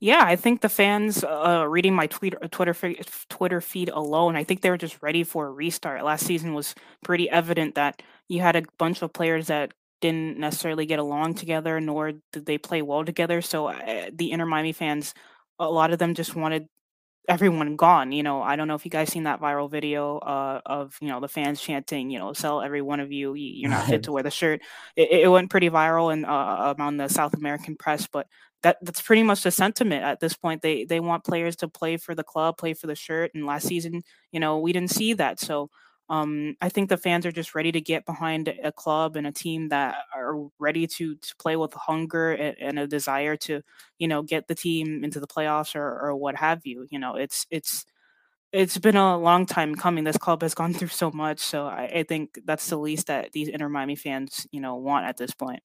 Yeah, 0.00 0.22
I 0.22 0.36
think 0.36 0.60
the 0.60 0.68
fans 0.68 1.24
uh, 1.24 1.66
reading 1.68 1.92
my 1.92 2.06
tweet, 2.06 2.34
uh, 2.40 2.46
Twitter 2.48 2.94
Twitter 3.28 3.60
feed 3.60 3.88
alone, 3.88 4.36
I 4.36 4.44
think 4.44 4.60
they 4.60 4.70
were 4.70 4.78
just 4.78 5.02
ready 5.02 5.24
for 5.24 5.48
a 5.48 5.50
restart. 5.50 6.04
Last 6.04 6.24
season 6.24 6.54
was 6.54 6.76
pretty 7.02 7.28
evident 7.28 7.74
that 7.74 8.00
you 8.28 8.40
had 8.40 8.54
a 8.54 8.62
bunch 8.78 9.02
of 9.02 9.12
players 9.12 9.48
that 9.48 9.74
didn't 10.00 10.38
necessarily 10.38 10.86
get 10.86 11.00
along 11.00 11.34
together, 11.34 11.80
nor 11.80 12.12
did 12.32 12.46
they 12.46 12.56
play 12.56 12.80
well 12.80 13.04
together. 13.04 13.42
So 13.42 13.66
uh, 13.66 14.10
the 14.12 14.30
Inter 14.30 14.46
Miami 14.46 14.72
fans, 14.72 15.14
a 15.58 15.68
lot 15.68 15.92
of 15.92 15.98
them 15.98 16.14
just 16.14 16.36
wanted 16.36 16.68
everyone 17.28 17.76
gone. 17.76 18.12
You 18.12 18.22
know, 18.22 18.42
I 18.42 18.56
don't 18.56 18.68
know 18.68 18.74
if 18.74 18.84
you 18.84 18.90
guys 18.90 19.10
seen 19.10 19.24
that 19.24 19.40
viral 19.40 19.70
video 19.70 20.18
uh, 20.18 20.60
of 20.66 20.96
you 21.00 21.08
know 21.08 21.20
the 21.20 21.28
fans 21.28 21.60
chanting, 21.60 22.10
you 22.10 22.18
know, 22.18 22.32
"Sell 22.32 22.60
every 22.62 22.82
one 22.82 23.00
of 23.00 23.12
you. 23.12 23.34
You're 23.34 23.70
not 23.70 23.86
fit 23.86 24.04
to 24.04 24.12
wear 24.12 24.22
the 24.22 24.30
shirt." 24.30 24.60
It, 24.96 25.10
it 25.24 25.28
went 25.30 25.50
pretty 25.50 25.70
viral 25.70 26.12
and 26.12 26.26
uh, 26.26 26.74
on 26.78 26.96
the 26.96 27.08
South 27.08 27.34
American 27.34 27.76
press, 27.76 28.06
but 28.10 28.26
that 28.62 28.78
that's 28.82 29.02
pretty 29.02 29.22
much 29.22 29.42
the 29.42 29.50
sentiment 29.50 30.04
at 30.04 30.20
this 30.20 30.34
point. 30.34 30.62
They 30.62 30.84
they 30.84 31.00
want 31.00 31.24
players 31.24 31.56
to 31.56 31.68
play 31.68 31.96
for 31.96 32.14
the 32.14 32.24
club, 32.24 32.58
play 32.58 32.74
for 32.74 32.86
the 32.86 32.94
shirt. 32.96 33.32
And 33.34 33.46
last 33.46 33.66
season, 33.66 34.02
you 34.32 34.40
know, 34.40 34.58
we 34.58 34.72
didn't 34.72 34.90
see 34.90 35.12
that. 35.14 35.40
So 35.40 35.70
um, 36.10 36.56
I 36.60 36.70
think 36.70 36.88
the 36.88 36.96
fans 36.96 37.26
are 37.26 37.32
just 37.32 37.54
ready 37.54 37.70
to 37.72 37.80
get 37.80 38.06
behind 38.06 38.48
a 38.48 38.72
club 38.72 39.16
and 39.16 39.26
a 39.26 39.32
team 39.32 39.68
that 39.68 39.96
are 40.14 40.48
ready 40.58 40.86
to 40.86 41.16
to 41.16 41.36
play 41.36 41.56
with 41.56 41.74
hunger 41.74 42.32
and, 42.32 42.56
and 42.58 42.78
a 42.78 42.86
desire 42.86 43.36
to, 43.36 43.62
you 43.98 44.08
know, 44.08 44.22
get 44.22 44.48
the 44.48 44.54
team 44.54 45.04
into 45.04 45.20
the 45.20 45.26
playoffs 45.26 45.76
or, 45.76 45.82
or 45.82 46.16
what 46.16 46.36
have 46.36 46.64
you. 46.64 46.86
You 46.90 46.98
know, 46.98 47.16
it's 47.16 47.46
it's 47.50 47.84
it's 48.52 48.78
been 48.78 48.96
a 48.96 49.18
long 49.18 49.44
time 49.44 49.74
coming. 49.74 50.04
This 50.04 50.16
club 50.16 50.40
has 50.40 50.54
gone 50.60 50.72
through 50.72 50.88
so 50.88 51.10
much, 51.10 51.40
so 51.40 51.66
I, 51.66 51.84
I 51.96 52.02
think 52.04 52.38
that's 52.44 52.68
the 52.68 52.78
least 52.78 53.08
that 53.08 53.32
these 53.32 53.48
Inter 53.48 53.68
Miami 53.68 53.96
fans, 53.96 54.46
you 54.50 54.60
know, 54.60 54.76
want 54.76 55.04
at 55.04 55.18
this 55.18 55.32
point. 55.32 55.62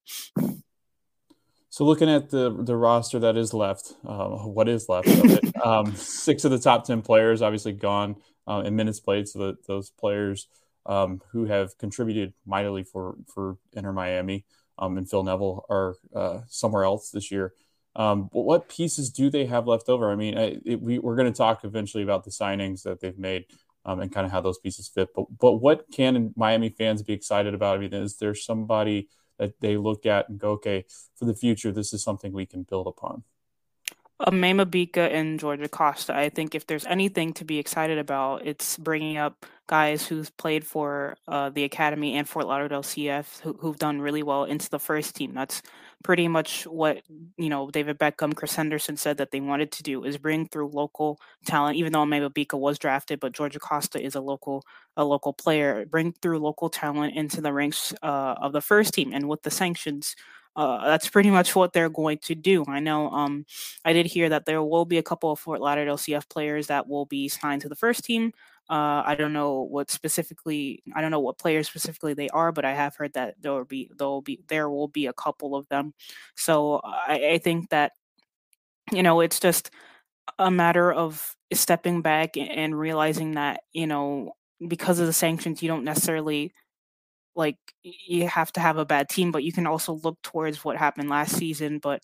So 1.69 1.85
looking 1.85 2.09
at 2.09 2.29
the 2.29 2.51
the 2.51 2.75
roster 2.75 3.19
that 3.19 3.37
is 3.37 3.53
left, 3.53 3.93
uh, 4.05 4.27
what 4.27 4.67
is 4.67 4.89
left 4.89 5.07
of 5.07 5.25
it? 5.25 5.65
um, 5.65 5.95
six 5.95 6.43
of 6.43 6.51
the 6.51 6.59
top 6.59 6.83
ten 6.83 7.01
players 7.01 7.41
obviously 7.41 7.71
gone 7.71 8.17
uh, 8.47 8.63
in 8.65 8.75
minutes 8.75 8.99
played. 8.99 9.27
So 9.27 9.39
that 9.39 9.67
those 9.67 9.89
players 9.89 10.47
um, 10.85 11.21
who 11.31 11.45
have 11.45 11.77
contributed 11.77 12.33
mightily 12.45 12.83
for 12.83 13.15
for 13.33 13.57
Inter 13.73 13.93
Miami 13.93 14.45
um, 14.77 14.97
and 14.97 15.09
Phil 15.09 15.23
Neville 15.23 15.65
are 15.69 15.95
uh, 16.15 16.39
somewhere 16.47 16.83
else 16.83 17.09
this 17.09 17.31
year. 17.31 17.53
Um, 17.95 18.29
but 18.33 18.41
what 18.41 18.69
pieces 18.69 19.11
do 19.11 19.29
they 19.29 19.45
have 19.45 19.67
left 19.67 19.87
over? 19.87 20.11
I 20.11 20.15
mean, 20.15 20.35
I, 20.35 20.57
it, 20.65 20.81
we, 20.81 20.97
we're 20.97 21.15
going 21.15 21.31
to 21.31 21.37
talk 21.37 21.63
eventually 21.63 22.01
about 22.03 22.23
the 22.23 22.31
signings 22.31 22.81
that 22.83 22.99
they've 22.99 23.17
made 23.17 23.45
um, 23.85 23.99
and 23.99 24.11
kind 24.11 24.25
of 24.25 24.31
how 24.31 24.41
those 24.41 24.57
pieces 24.57 24.87
fit. 24.87 25.09
But 25.15 25.25
but 25.37 25.53
what 25.53 25.85
can 25.91 26.33
Miami 26.35 26.69
fans 26.69 27.03
be 27.03 27.13
excited 27.13 27.53
about? 27.53 27.77
I 27.77 27.79
mean, 27.79 27.93
is 27.93 28.17
there 28.17 28.35
somebody 28.35 29.09
that 29.37 29.59
they 29.59 29.77
look 29.77 30.05
at 30.05 30.29
and 30.29 30.39
go, 30.39 30.51
okay, 30.51 30.85
for 31.15 31.25
the 31.25 31.35
future, 31.35 31.71
this 31.71 31.93
is 31.93 32.03
something 32.03 32.33
we 32.33 32.45
can 32.45 32.63
build 32.63 32.87
upon? 32.87 33.23
Ime 34.25 34.57
Mabika 34.57 35.11
and 35.11 35.39
George 35.39 35.61
Acosta. 35.61 36.15
I 36.15 36.29
think 36.29 36.55
if 36.55 36.65
there's 36.65 36.85
anything 36.85 37.33
to 37.33 37.45
be 37.45 37.59
excited 37.59 37.97
about, 37.97 38.45
it's 38.45 38.77
bringing 38.77 39.17
up 39.17 39.45
guys 39.67 40.07
who've 40.07 40.35
played 40.37 40.65
for 40.65 41.17
uh, 41.27 41.49
the 41.49 41.63
academy 41.63 42.15
and 42.15 42.27
Fort 42.27 42.47
Lauderdale 42.47 42.83
CF 42.83 43.41
who, 43.41 43.53
who've 43.53 43.77
done 43.77 44.01
really 44.01 44.23
well 44.23 44.43
into 44.45 44.69
the 44.69 44.79
first 44.79 45.15
team. 45.15 45.33
That's 45.33 45.61
pretty 46.03 46.27
much 46.27 46.65
what 46.65 47.01
you 47.37 47.49
know 47.49 47.69
David 47.69 47.97
Beckham, 47.97 48.35
Chris 48.35 48.55
Henderson 48.55 48.97
said 48.97 49.17
that 49.17 49.31
they 49.31 49.41
wanted 49.41 49.71
to 49.73 49.83
do 49.83 50.03
is 50.03 50.17
bring 50.17 50.47
through 50.47 50.69
local 50.69 51.19
talent. 51.45 51.77
Even 51.77 51.91
though 51.91 52.01
Ime 52.01 52.11
Mabika 52.11 52.57
was 52.57 52.79
drafted, 52.79 53.19
but 53.19 53.33
George 53.33 53.55
Acosta 53.55 54.01
is 54.01 54.15
a 54.15 54.21
local 54.21 54.63
a 54.95 55.03
local 55.03 55.33
player. 55.33 55.85
Bring 55.85 56.13
through 56.13 56.39
local 56.39 56.69
talent 56.69 57.15
into 57.15 57.41
the 57.41 57.51
ranks 57.51 57.93
uh, 58.03 58.35
of 58.41 58.53
the 58.53 58.61
first 58.61 58.93
team, 58.93 59.11
and 59.13 59.27
with 59.27 59.43
the 59.43 59.51
sanctions 59.51 60.15
uh, 60.55 60.85
that's 60.85 61.09
pretty 61.09 61.31
much 61.31 61.55
what 61.55 61.73
they're 61.73 61.89
going 61.89 62.19
to 62.19 62.35
do. 62.35 62.63
I 62.67 62.79
know 62.79 63.09
um, 63.09 63.45
I 63.83 63.93
did 63.93 64.05
hear 64.05 64.29
that 64.29 64.45
there 64.45 64.61
will 64.63 64.85
be 64.85 64.97
a 64.97 65.03
couple 65.03 65.31
of 65.31 65.39
Fort 65.39 65.61
Lauderdale 65.61 65.97
CF 65.97 66.29
players 66.29 66.67
that 66.67 66.87
will 66.87 67.05
be 67.05 67.27
signed 67.27 67.61
to 67.63 67.69
the 67.69 67.75
first 67.75 68.03
team. 68.03 68.33
Uh, 68.69 69.03
I 69.05 69.15
don't 69.15 69.33
know 69.33 69.61
what 69.61 69.91
specifically. 69.91 70.83
I 70.95 71.01
don't 71.01 71.11
know 71.11 71.19
what 71.19 71.37
players 71.37 71.67
specifically 71.67 72.13
they 72.13 72.29
are, 72.29 72.51
but 72.51 72.65
I 72.65 72.73
have 72.73 72.95
heard 72.95 73.13
that 73.13 73.35
there 73.41 73.51
will 73.51 73.65
be 73.65 73.89
there 73.97 74.07
will 74.07 74.21
be 74.21 74.39
there 74.47 74.69
will 74.69 74.87
be 74.87 75.07
a 75.07 75.13
couple 75.13 75.55
of 75.55 75.67
them. 75.67 75.93
So 76.35 76.79
I, 76.83 77.31
I 77.33 77.37
think 77.39 77.69
that 77.71 77.91
you 78.91 79.03
know 79.03 79.19
it's 79.19 79.39
just 79.39 79.69
a 80.39 80.49
matter 80.49 80.93
of 80.93 81.35
stepping 81.53 82.01
back 82.01 82.37
and 82.37 82.77
realizing 82.77 83.33
that 83.33 83.61
you 83.73 83.87
know 83.87 84.33
because 84.67 84.99
of 84.99 85.07
the 85.07 85.13
sanctions 85.13 85.61
you 85.61 85.67
don't 85.67 85.83
necessarily 85.83 86.53
like 87.35 87.57
you 87.83 88.27
have 88.27 88.51
to 88.53 88.59
have 88.59 88.77
a 88.77 88.85
bad 88.85 89.09
team, 89.09 89.31
but 89.31 89.43
you 89.43 89.51
can 89.51 89.67
also 89.67 89.93
look 90.03 90.21
towards 90.23 90.63
what 90.63 90.77
happened 90.77 91.09
last 91.09 91.35
season, 91.35 91.79
but 91.79 92.01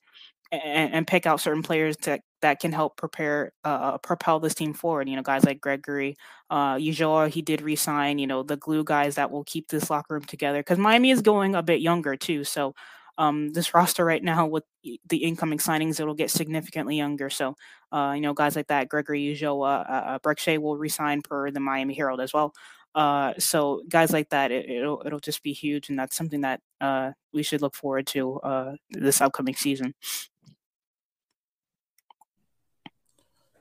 and, 0.51 0.93
and 0.93 1.07
pick 1.07 1.25
out 1.25 1.41
certain 1.41 1.63
players 1.63 1.95
that 2.03 2.21
that 2.41 2.59
can 2.59 2.71
help 2.71 2.97
prepare 2.97 3.51
uh, 3.63 3.97
propel 3.99 4.39
this 4.39 4.55
team 4.55 4.73
forward. 4.73 5.09
You 5.09 5.15
know, 5.15 5.21
guys 5.21 5.45
like 5.45 5.61
Gregore, 5.61 6.15
uh, 6.49 6.75
Ulloa, 6.77 7.29
he 7.29 7.41
did 7.41 7.61
resign. 7.61 8.17
You 8.19 8.27
know, 8.27 8.43
the 8.43 8.57
glue 8.57 8.83
guys 8.83 9.15
that 9.15 9.31
will 9.31 9.43
keep 9.43 9.67
this 9.69 9.89
locker 9.89 10.15
room 10.15 10.23
together 10.23 10.59
because 10.59 10.77
Miami 10.79 11.11
is 11.11 11.21
going 11.21 11.55
a 11.55 11.63
bit 11.63 11.81
younger 11.81 12.15
too. 12.15 12.43
So 12.43 12.73
um, 13.17 13.49
this 13.53 13.73
roster 13.75 14.05
right 14.05 14.23
now 14.23 14.47
with 14.47 14.63
the 15.07 15.17
incoming 15.17 15.59
signings, 15.59 15.99
it'll 15.99 16.15
get 16.15 16.31
significantly 16.31 16.97
younger. 16.97 17.29
So, 17.29 17.55
uh, 17.91 18.13
you 18.15 18.21
know, 18.21 18.33
guys 18.33 18.55
like 18.55 18.67
that, 18.67 18.89
Gregore 18.89 19.37
Ulloa, 19.39 19.85
uh, 19.89 19.93
uh, 19.93 20.19
Brek 20.19 20.39
Shea 20.39 20.57
will 20.57 20.77
resign 20.77 21.21
per 21.21 21.51
the 21.51 21.59
Miami 21.59 21.93
Herald 21.93 22.21
as 22.21 22.33
well. 22.33 22.53
Uh, 22.99 23.33
so 23.39 23.81
guys 23.88 24.12
like 24.12 24.27
that, 24.27 24.51
it, 24.51 24.85
will 24.85 25.01
it'll 25.05 25.21
just 25.21 25.41
be 25.41 25.53
huge, 25.53 25.88
and 25.88 25.97
that's 25.97 26.17
something 26.17 26.41
that 26.41 26.59
uh, 26.81 27.12
we 27.31 27.43
should 27.43 27.62
look 27.62 27.73
forward 27.73 28.05
to 28.05 28.41
uh, 28.41 28.73
this 28.89 29.21
upcoming 29.21 29.55
season. 29.55 29.93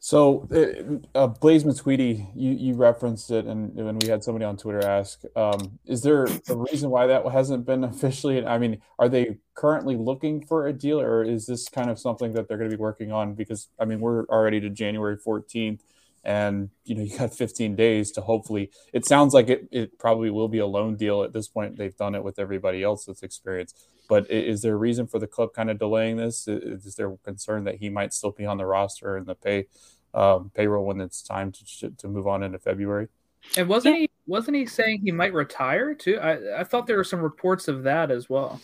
So, 0.00 0.48
uh, 0.50 1.18
uh, 1.18 1.26
Blaise 1.28 1.64
you, 1.86 2.24
you 2.34 2.74
referenced 2.74 3.30
it, 3.30 3.44
and 3.44 3.72
when 3.76 4.00
we 4.00 4.08
had 4.08 4.24
somebody 4.24 4.44
on 4.44 4.56
Twitter 4.56 4.84
ask, 4.84 5.22
um, 5.36 5.78
is 5.86 6.02
there 6.02 6.24
a 6.24 6.56
reason 6.56 6.90
why 6.90 7.06
that 7.06 7.24
hasn't 7.30 7.64
been 7.64 7.84
officially? 7.92 8.44
I 8.44 8.58
mean, 8.58 8.82
are 8.98 9.08
they 9.08 9.36
currently 9.54 9.94
looking 9.94 10.44
for 10.44 10.66
a 10.66 10.72
deal, 10.72 11.00
or 11.00 11.22
is 11.22 11.46
this 11.46 11.68
kind 11.68 11.90
of 11.90 12.00
something 12.00 12.32
that 12.32 12.48
they're 12.48 12.58
going 12.58 12.70
to 12.70 12.76
be 12.76 12.80
working 12.80 13.12
on? 13.12 13.34
Because 13.34 13.68
I 13.78 13.84
mean, 13.84 14.00
we're 14.00 14.24
already 14.24 14.58
to 14.62 14.68
January 14.68 15.16
fourteenth 15.16 15.84
and 16.24 16.70
you 16.84 16.94
know 16.94 17.02
you 17.02 17.16
got 17.16 17.34
15 17.34 17.76
days 17.76 18.10
to 18.12 18.20
hopefully 18.20 18.70
it 18.92 19.06
sounds 19.06 19.34
like 19.34 19.48
it, 19.48 19.68
it 19.70 19.98
probably 19.98 20.30
will 20.30 20.48
be 20.48 20.58
a 20.58 20.66
loan 20.66 20.96
deal 20.96 21.22
at 21.22 21.32
this 21.32 21.48
point. 21.48 21.76
They've 21.76 21.96
done 21.96 22.14
it 22.14 22.24
with 22.24 22.38
everybody 22.38 22.82
else 22.82 23.04
that's 23.04 23.22
experienced 23.22 23.88
but 24.08 24.28
is 24.30 24.62
there 24.62 24.72
a 24.72 24.78
reason 24.78 25.06
for 25.06 25.18
the 25.18 25.26
club 25.26 25.52
kind 25.52 25.70
of 25.70 25.78
delaying 25.78 26.16
this? 26.16 26.48
Is 26.48 26.94
there 26.96 27.14
concern 27.24 27.64
that 27.64 27.76
he 27.76 27.90
might 27.90 28.14
still 28.14 28.32
be 28.32 28.46
on 28.46 28.56
the 28.56 28.64
roster 28.64 29.16
and 29.16 29.26
the 29.26 29.34
pay 29.34 29.66
um, 30.14 30.50
payroll 30.54 30.86
when 30.86 31.00
it's 31.02 31.22
time 31.22 31.52
to, 31.52 31.90
to 31.90 32.08
move 32.08 32.26
on 32.26 32.42
into 32.42 32.58
february? 32.58 33.08
And 33.56 33.68
wasn't 33.68 33.96
he 33.96 34.10
wasn't 34.26 34.56
he 34.56 34.66
saying 34.66 35.02
he 35.04 35.12
might 35.12 35.34
retire 35.34 35.94
too? 35.94 36.18
I, 36.18 36.60
I 36.60 36.64
thought 36.64 36.86
there 36.86 36.96
were 36.96 37.04
some 37.04 37.20
reports 37.20 37.68
of 37.68 37.82
that 37.84 38.10
as 38.10 38.28
well 38.28 38.60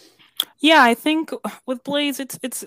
yeah, 0.58 0.82
I 0.82 0.94
think 0.94 1.30
with 1.66 1.84
Blaise, 1.84 2.20
it's 2.20 2.38
it's 2.42 2.64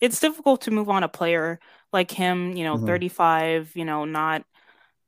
it's 0.00 0.20
difficult 0.20 0.62
to 0.62 0.70
move 0.70 0.88
on 0.88 1.02
a 1.02 1.08
player 1.08 1.58
like 1.92 2.10
him. 2.10 2.56
You 2.56 2.64
know, 2.64 2.76
mm-hmm. 2.76 2.86
thirty 2.86 3.08
five. 3.08 3.72
You 3.74 3.84
know, 3.84 4.04
not 4.04 4.44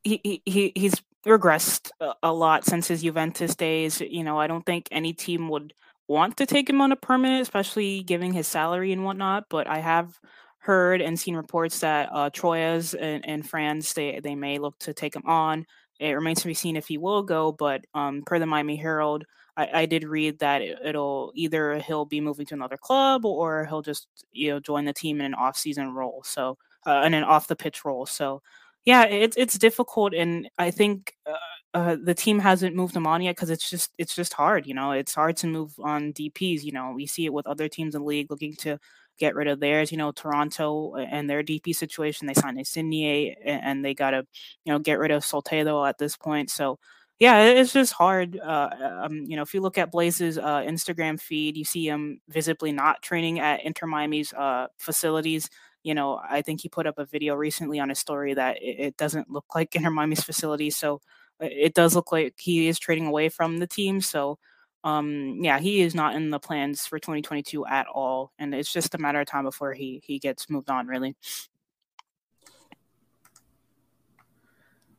he 0.02 0.42
he 0.44 0.72
he's 0.74 0.94
regressed 1.26 1.90
a 2.22 2.32
lot 2.32 2.64
since 2.64 2.88
his 2.88 3.02
Juventus 3.02 3.54
days. 3.54 4.00
You 4.00 4.24
know, 4.24 4.38
I 4.38 4.46
don't 4.46 4.66
think 4.66 4.88
any 4.90 5.12
team 5.12 5.48
would 5.48 5.72
want 6.08 6.36
to 6.38 6.46
take 6.46 6.68
him 6.68 6.80
on 6.80 6.92
a 6.92 6.96
permanent, 6.96 7.42
especially 7.42 8.02
giving 8.02 8.32
his 8.32 8.46
salary 8.46 8.92
and 8.92 9.04
whatnot. 9.04 9.44
But 9.48 9.66
I 9.66 9.78
have 9.78 10.18
heard 10.58 11.00
and 11.00 11.18
seen 11.18 11.36
reports 11.36 11.80
that 11.80 12.08
uh, 12.12 12.30
Troyes 12.30 12.94
and, 12.94 13.26
and 13.28 13.48
France 13.48 13.92
they 13.94 14.20
they 14.22 14.34
may 14.34 14.58
look 14.58 14.78
to 14.80 14.94
take 14.94 15.14
him 15.14 15.26
on. 15.26 15.66
It 15.98 16.12
remains 16.12 16.40
to 16.42 16.48
be 16.48 16.54
seen 16.54 16.76
if 16.76 16.88
he 16.88 16.98
will 16.98 17.22
go, 17.22 17.52
but 17.52 17.84
um, 17.94 18.22
per 18.26 18.38
the 18.38 18.46
Miami 18.46 18.76
Herald, 18.76 19.24
I, 19.56 19.82
I 19.82 19.86
did 19.86 20.04
read 20.04 20.38
that 20.38 20.62
it, 20.62 20.94
will 20.94 21.32
either 21.34 21.78
he'll 21.78 22.04
be 22.04 22.20
moving 22.20 22.46
to 22.46 22.54
another 22.54 22.76
club 22.76 23.24
or 23.24 23.66
he'll 23.66 23.82
just 23.82 24.08
you 24.32 24.50
know 24.50 24.60
join 24.60 24.84
the 24.84 24.92
team 24.92 25.20
in 25.20 25.26
an 25.26 25.34
off-season 25.34 25.94
role. 25.94 26.22
So 26.24 26.58
uh, 26.86 27.02
in 27.04 27.14
an 27.14 27.24
off 27.24 27.48
the 27.48 27.56
pitch 27.56 27.84
role. 27.84 28.06
So 28.06 28.42
yeah, 28.84 29.04
it's 29.04 29.36
it's 29.36 29.58
difficult, 29.58 30.14
and 30.14 30.48
I 30.58 30.70
think. 30.70 31.14
Uh, 31.26 31.36
uh, 31.74 31.96
the 32.04 32.14
team 32.14 32.38
hasn't 32.38 32.76
moved 32.76 32.94
him 32.94 33.06
on 33.06 33.22
yet 33.22 33.34
because 33.34 33.48
it's 33.48 33.70
just 33.70 33.92
it's 33.96 34.14
just 34.14 34.34
hard, 34.34 34.66
you 34.66 34.74
know. 34.74 34.92
It's 34.92 35.14
hard 35.14 35.38
to 35.38 35.46
move 35.46 35.72
on 35.78 36.12
DPS. 36.12 36.62
You 36.64 36.72
know, 36.72 36.92
we 36.94 37.06
see 37.06 37.24
it 37.24 37.32
with 37.32 37.46
other 37.46 37.66
teams 37.66 37.94
in 37.94 38.02
the 38.02 38.06
league 38.06 38.30
looking 38.30 38.54
to 38.56 38.78
get 39.18 39.34
rid 39.34 39.48
of 39.48 39.58
theirs. 39.58 39.90
You 39.90 39.96
know, 39.96 40.12
Toronto 40.12 40.94
and 40.96 41.30
their 41.30 41.42
DP 41.42 41.74
situation, 41.74 42.26
they 42.26 42.34
signed 42.34 42.58
Insigne 42.58 43.34
and 43.42 43.82
they 43.82 43.94
got 43.94 44.10
to, 44.10 44.26
you 44.66 44.72
know, 44.72 44.78
get 44.78 44.98
rid 44.98 45.10
of 45.12 45.22
Soteldo 45.22 45.88
at 45.88 45.96
this 45.96 46.14
point. 46.16 46.50
So 46.50 46.78
yeah, 47.22 47.44
it's 47.44 47.72
just 47.72 47.92
hard. 47.92 48.36
Uh, 48.38 48.70
um, 49.04 49.24
you 49.28 49.36
know, 49.36 49.42
if 49.42 49.54
you 49.54 49.60
look 49.60 49.78
at 49.78 49.92
Blaise's 49.92 50.38
uh, 50.38 50.62
Instagram 50.66 51.20
feed, 51.20 51.56
you 51.56 51.64
see 51.64 51.86
him 51.86 52.20
visibly 52.28 52.72
not 52.72 53.00
training 53.02 53.38
at 53.38 53.64
Inter 53.64 53.86
Miami's 53.86 54.32
uh, 54.32 54.66
facilities. 54.78 55.48
You 55.84 55.94
know, 55.94 56.20
I 56.28 56.42
think 56.42 56.60
he 56.62 56.68
put 56.68 56.86
up 56.86 56.98
a 56.98 57.04
video 57.06 57.36
recently 57.36 57.78
on 57.78 57.90
his 57.90 58.00
story 58.00 58.34
that 58.34 58.56
it, 58.60 58.76
it 58.80 58.96
doesn't 58.96 59.30
look 59.30 59.44
like 59.54 59.74
Inter 59.76 59.90
Miami's 59.90 60.24
facilities. 60.24 60.76
So 60.76 60.96
uh, 61.40 61.46
it 61.50 61.74
does 61.74 61.94
look 61.94 62.10
like 62.10 62.34
he 62.38 62.66
is 62.68 62.78
trading 62.80 63.06
away 63.06 63.28
from 63.28 63.58
the 63.58 63.66
team. 63.68 64.00
So 64.00 64.38
um, 64.84 65.38
yeah, 65.42 65.60
he 65.60 65.80
is 65.80 65.94
not 65.94 66.16
in 66.16 66.30
the 66.30 66.40
plans 66.40 66.86
for 66.86 66.98
2022 66.98 67.64
at 67.66 67.86
all, 67.86 68.32
and 68.38 68.52
it's 68.52 68.72
just 68.72 68.96
a 68.96 68.98
matter 68.98 69.20
of 69.20 69.28
time 69.28 69.44
before 69.44 69.74
he 69.74 70.02
he 70.04 70.18
gets 70.18 70.50
moved 70.50 70.68
on. 70.70 70.88
Really. 70.88 71.14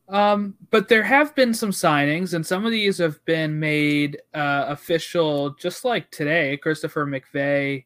Um, 0.09 0.55
but 0.69 0.89
there 0.89 1.03
have 1.03 1.33
been 1.35 1.53
some 1.53 1.71
signings, 1.71 2.33
and 2.33 2.45
some 2.45 2.65
of 2.65 2.71
these 2.71 2.97
have 2.97 3.23
been 3.25 3.59
made 3.59 4.21
uh, 4.33 4.65
official, 4.67 5.51
just 5.51 5.85
like 5.85 6.11
today. 6.11 6.57
Christopher 6.57 7.05
McVey 7.05 7.85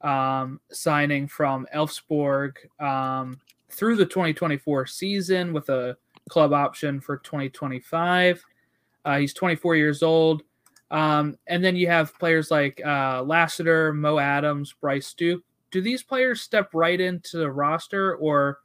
um, 0.00 0.60
signing 0.70 1.26
from 1.26 1.66
Elfsborg 1.74 2.56
um, 2.80 3.40
through 3.70 3.96
the 3.96 4.06
2024 4.06 4.86
season 4.86 5.52
with 5.52 5.68
a 5.68 5.96
club 6.28 6.52
option 6.52 7.00
for 7.00 7.18
2025. 7.18 8.44
Uh, 9.04 9.18
he's 9.18 9.34
24 9.34 9.76
years 9.76 10.02
old. 10.02 10.42
Um, 10.90 11.36
and 11.46 11.64
then 11.64 11.76
you 11.76 11.86
have 11.88 12.16
players 12.18 12.50
like 12.50 12.80
uh, 12.84 13.22
Lassiter, 13.22 13.92
Mo 13.92 14.18
Adams, 14.18 14.74
Bryce 14.80 15.12
Duke. 15.14 15.42
Do 15.70 15.80
these 15.80 16.02
players 16.02 16.40
step 16.40 16.70
right 16.72 17.00
into 17.00 17.38
the 17.38 17.50
roster, 17.50 18.14
or 18.16 18.60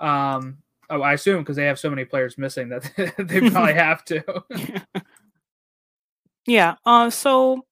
um, 0.00 0.56
oh, 0.90 1.02
I 1.02 1.14
assume 1.14 1.42
because 1.42 1.56
they 1.56 1.66
have 1.66 1.78
so 1.78 1.90
many 1.90 2.04
players 2.04 2.38
missing 2.38 2.68
that 2.70 2.90
they 3.18 3.40
probably 3.50 3.74
have 3.74 4.04
to. 4.06 4.44
yeah. 6.46 6.76
Uh, 6.84 7.10
so 7.10 7.64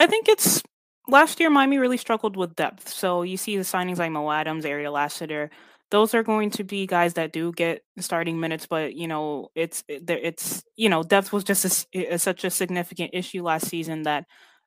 I 0.00 0.06
think 0.06 0.28
it's 0.28 0.62
last 1.08 1.40
year 1.40 1.50
Miami 1.50 1.78
really 1.78 1.96
struggled 1.96 2.36
with 2.36 2.56
depth. 2.56 2.88
So 2.88 3.22
you 3.22 3.36
see 3.36 3.56
the 3.56 3.62
signings 3.62 3.98
like 3.98 4.12
Mo 4.12 4.30
Adams, 4.30 4.64
Ariel 4.64 4.94
Lassiter 4.94 5.50
those 5.94 6.12
are 6.12 6.24
going 6.24 6.50
to 6.50 6.64
be 6.64 6.88
guys 6.88 7.14
that 7.14 7.32
do 7.32 7.52
get 7.52 7.82
starting 8.00 8.40
minutes, 8.40 8.66
but 8.66 8.96
you 8.96 9.06
know, 9.06 9.48
it's 9.54 9.84
it's 9.88 10.64
you 10.74 10.88
know, 10.88 11.04
depth 11.04 11.32
was 11.32 11.44
just 11.44 11.86
a, 11.94 12.18
such 12.18 12.42
a 12.42 12.50
significant 12.50 13.10
issue 13.12 13.44
last 13.44 13.68
season 13.68 14.02
that 14.02 14.24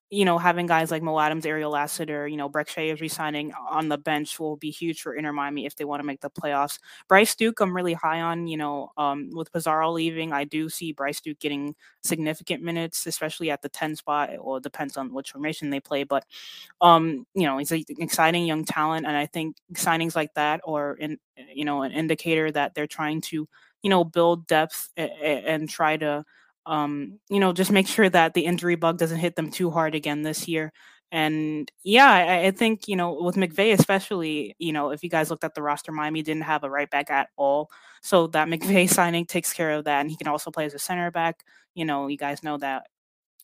you 0.10 0.24
know, 0.24 0.38
having 0.38 0.68
guys 0.68 0.90
like 0.90 1.04
Mo 1.04 1.20
Adams, 1.20 1.46
Ariel 1.46 1.72
Lassiter, 1.72 2.28
you 2.28 2.38
know, 2.38 2.50
Brek 2.50 2.70
Shea 2.70 2.92
is 2.92 3.02
resigning 3.02 3.52
on 3.70 3.90
the 3.90 3.98
bench 3.98 4.40
will 4.40 4.56
be 4.56 4.72
huge 4.72 5.02
for 5.02 5.14
Inter 5.14 5.34
Miami 5.34 5.66
if 5.66 5.76
they 5.76 5.84
want 5.84 6.00
to 6.00 6.06
make 6.06 6.22
the 6.22 6.30
playoffs. 6.30 6.80
Bryce 7.10 7.36
Duke, 7.36 7.60
I'm 7.60 7.76
really 7.76 7.94
high 7.94 8.22
on, 8.22 8.48
you 8.48 8.56
know, 8.56 8.92
um, 8.96 9.30
with 9.34 9.52
Pizarro 9.52 9.92
leaving, 9.92 10.32
I 10.32 10.46
do 10.46 10.70
see 10.70 10.94
Bryce 10.94 11.20
Duke 11.20 11.40
getting 11.40 11.76
significant 12.04 12.64
minutes, 12.64 13.06
especially 13.06 13.52
at 13.52 13.62
the 13.62 13.68
10 13.70 13.98
spot. 13.98 14.30
It 14.32 14.64
depends 14.64 14.96
on 14.96 15.14
which 15.14 15.32
formation 15.32 15.70
they 15.72 15.82
play, 15.82 16.06
but, 16.06 16.24
um, 16.82 17.26
you 17.34 17.44
know, 17.46 17.58
he's 17.58 17.72
an 17.72 17.84
exciting 18.00 18.46
young 18.46 18.64
talent. 18.66 19.06
And 19.06 19.16
I 19.16 19.26
think 19.26 19.58
signings 19.74 20.16
like 20.16 20.34
that 20.36 20.62
or, 20.64 20.94
in, 20.96 21.18
you 21.54 21.66
know, 21.66 21.82
an 21.82 21.92
indicator 21.92 22.50
that 22.52 22.76
they're 22.76 22.88
trying 22.88 23.22
to, 23.22 23.48
you 23.82 23.90
know, 23.90 24.04
build 24.06 24.48
depth 24.48 24.90
and, 24.96 25.12
and 25.22 25.70
try 25.70 25.98
to, 25.98 26.24
um, 26.68 27.20
you 27.30 27.40
know, 27.40 27.54
just 27.54 27.72
make 27.72 27.88
sure 27.88 28.10
that 28.10 28.34
the 28.34 28.46
injury 28.46 28.76
bug 28.76 28.98
doesn't 28.98 29.20
hit 29.20 29.36
them 29.36 29.50
too 29.50 29.72
hard 29.72 29.96
again 29.96 30.22
this 30.22 30.48
year. 30.48 30.74
And 31.12 31.72
yeah, 31.84 32.12
I, 32.12 32.48
I, 32.48 32.52
think, 32.52 32.90
you 32.90 32.98
know, 32.98 33.14
with 33.22 33.38
McVey 33.38 33.72
especially, 33.72 34.56
you 34.60 34.74
know, 34.74 34.90
if 34.92 35.04
you 35.04 35.10
guys 35.10 35.30
looked 35.30 35.46
at 35.46 35.56
the 35.56 35.62
roster, 35.62 35.94
Miami 35.94 36.22
didn't 36.22 36.44
have 36.44 36.66
a 36.66 36.70
right 36.70 36.90
back 36.90 37.10
at 37.10 37.30
all. 37.38 37.70
So 38.02 38.28
that 38.28 38.48
McVey 38.50 38.90
signing 38.90 39.26
takes 39.26 39.54
care 39.54 39.72
of 39.72 39.86
that. 39.86 40.02
And 40.02 40.12
he 40.12 40.18
can 40.18 40.28
also 40.28 40.52
play 40.52 40.66
as 40.66 40.74
a 40.74 40.80
center 40.80 41.10
back. 41.10 41.44
You 41.76 41.86
know, 41.86 42.08
you 42.08 42.18
guys 42.18 42.44
know 42.44 42.58
that 42.58 42.88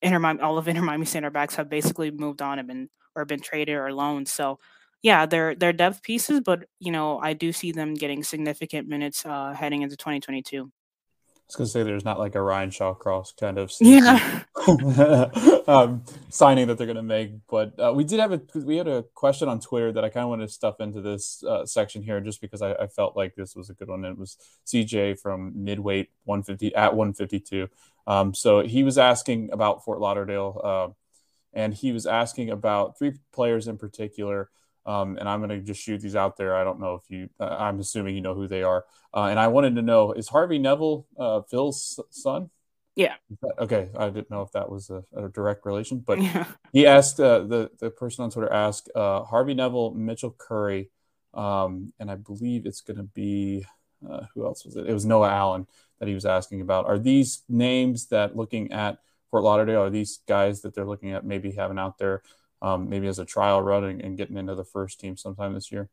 Inter 0.01 0.19
Miami, 0.19 0.41
all 0.41 0.57
of 0.57 0.67
Inter 0.67 0.81
Miami 0.81 1.05
center 1.05 1.29
backs 1.29 1.55
have 1.55 1.69
basically 1.69 2.12
moved 2.12 2.41
on 2.41 2.59
and 2.59 2.67
been 2.67 2.89
or 3.15 3.25
been 3.25 3.39
traded 3.39 3.75
or 3.75 3.93
loaned. 3.93 4.27
So 4.27 4.59
yeah, 5.01 5.25
they're 5.25 5.55
they're 5.55 5.73
depth 5.73 6.03
pieces, 6.03 6.41
but 6.41 6.65
you 6.79 6.91
know, 6.91 7.19
I 7.19 7.33
do 7.33 7.51
see 7.53 7.71
them 7.71 7.93
getting 7.93 8.23
significant 8.23 8.88
minutes 8.88 9.25
uh, 9.25 9.53
heading 9.53 9.81
into 9.83 9.97
2022 9.97 10.71
was 11.47 11.56
gonna 11.56 11.67
say 11.67 11.84
there's 11.84 12.06
not 12.06 12.19
like 12.19 12.36
a 12.36 12.41
Ryan 12.41 12.69
Shawcross 12.69 13.36
kind 13.38 13.58
of 13.58 13.71
yeah 13.79 14.43
um, 15.67 16.03
signing 16.29 16.67
that 16.67 16.77
they're 16.77 16.88
gonna 16.88 17.03
make, 17.03 17.32
but 17.49 17.73
uh, 17.79 17.93
we 17.93 18.03
did 18.03 18.19
have 18.19 18.32
a 18.32 18.41
we 18.56 18.77
had 18.77 18.88
a 18.88 19.03
question 19.13 19.49
on 19.49 19.60
Twitter 19.60 19.91
that 19.91 20.03
I 20.03 20.10
kind 20.10 20.23
of 20.23 20.29
wanted 20.29 20.47
to 20.47 20.53
stuff 20.53 20.79
into 20.79 21.01
this 21.01 21.43
uh, 21.43 21.65
section 21.65 22.01
here 22.01 22.19
just 22.21 22.41
because 22.41 22.62
I, 22.62 22.73
I, 22.73 22.88
felt 22.88 23.15
like 23.15 23.36
this 23.36 23.56
was 23.56 23.69
a 23.69 23.73
good 23.73 23.89
one. 23.89 24.06
It 24.06 24.17
was 24.17 24.38
CJ 24.65 25.19
from 25.19 25.63
midweight 25.63 26.10
150 26.25 26.75
at 26.75 26.95
152. 26.95 27.67
Um, 28.08 28.34
so 28.34 28.62
he 28.62 28.84
was 28.84 28.97
asking 28.97 29.51
about 29.51 29.84
Fort 29.84 29.99
Lauderdale, 29.99 30.62
uh, 30.63 30.88
and 31.53 31.73
he 31.73 31.91
was 31.91 32.06
asking 32.06 32.49
about 32.49 32.97
three 32.97 33.13
players 33.32 33.67
in 33.67 33.77
particular. 33.77 34.49
Um, 34.86 35.17
and 35.17 35.30
I'm 35.30 35.39
going 35.39 35.50
to 35.50 35.62
just 35.62 35.82
shoot 35.82 36.02
these 36.02 36.15
out 36.15 36.38
there. 36.38 36.56
I 36.56 36.63
don't 36.63 36.80
know 36.80 36.96
if 36.96 37.04
you, 37.10 37.30
uh, 37.39 37.56
I'm 37.60 37.80
assuming 37.80 38.15
you 38.15 38.22
know 38.22 38.34
who 38.34 38.48
they 38.48 38.63
are. 38.63 38.86
Uh, 39.13 39.26
and 39.26 39.39
I 39.39 39.48
wanted 39.48 39.76
to 39.76 39.82
know 39.82 40.12
is 40.12 40.28
Harvey 40.28 40.60
Neville 40.60 41.08
uh, 41.17 41.41
Phil's 41.41 42.00
son? 42.10 42.50
Yeah. 42.96 43.15
Okay. 43.58 43.89
I 43.98 44.10
didn't 44.10 44.30
know 44.30 44.41
if 44.41 44.52
that 44.52 44.69
was 44.69 44.89
a, 44.89 45.04
a 45.15 45.30
direct 45.30 45.65
relation, 45.65 46.00
but 46.00 46.22
yeah. 46.22 46.46
he 46.74 46.86
asked 46.86 47.19
uh, 47.19 47.39
the, 47.39 47.72
the 47.80 47.89
person 47.89 48.24
on 48.24 48.30
Twitter 48.30 48.52
asked 48.52 48.89
uh, 48.93 49.24
Harvey 49.24 49.54
Neville, 49.54 49.93
Mitchell 49.93 50.36
Curry, 50.38 50.89
um, 51.34 51.93
and 52.00 52.12
I 52.12 52.15
believe 52.15 52.65
it's 52.65 52.82
going 52.82 52.98
to 52.98 53.04
be 53.04 53.65
uh, 54.10 54.26
who 54.34 54.46
else 54.46 54.65
was 54.65 54.76
it? 54.76 54.88
It 54.88 54.93
was 54.93 55.06
Noah 55.06 55.32
Allen 55.32 55.67
that 56.00 56.08
he 56.08 56.13
was 56.13 56.26
asking 56.26 56.62
about. 56.62 56.86
Are 56.86 57.00
these 57.00 57.43
names 57.48 58.08
that 58.08 58.36
looking 58.36 58.72
at 58.72 59.00
Fort 59.32 59.43
Lauderdale, 59.43 59.84
are 59.84 59.89
these 59.89 60.19
guys 60.28 60.62
that 60.62 60.76
they're 60.76 60.86
looking 60.86 61.12
at 61.12 61.26
maybe 61.26 61.52
having 61.52 61.80
out 61.80 61.98
there? 61.98 62.22
Um, 62.63 62.89
maybe 62.89 63.08
as 63.08 63.19
a 63.19 63.26
trial 63.26 63.62
run 63.62 63.84
and, 63.84 64.02
and 64.02 64.17
getting 64.17 64.38
into 64.38 64.56
the 64.56 64.63
first 64.63 64.99
team 64.99 65.15
sometime 65.17 65.54
this 65.54 65.71
year. 65.71 65.89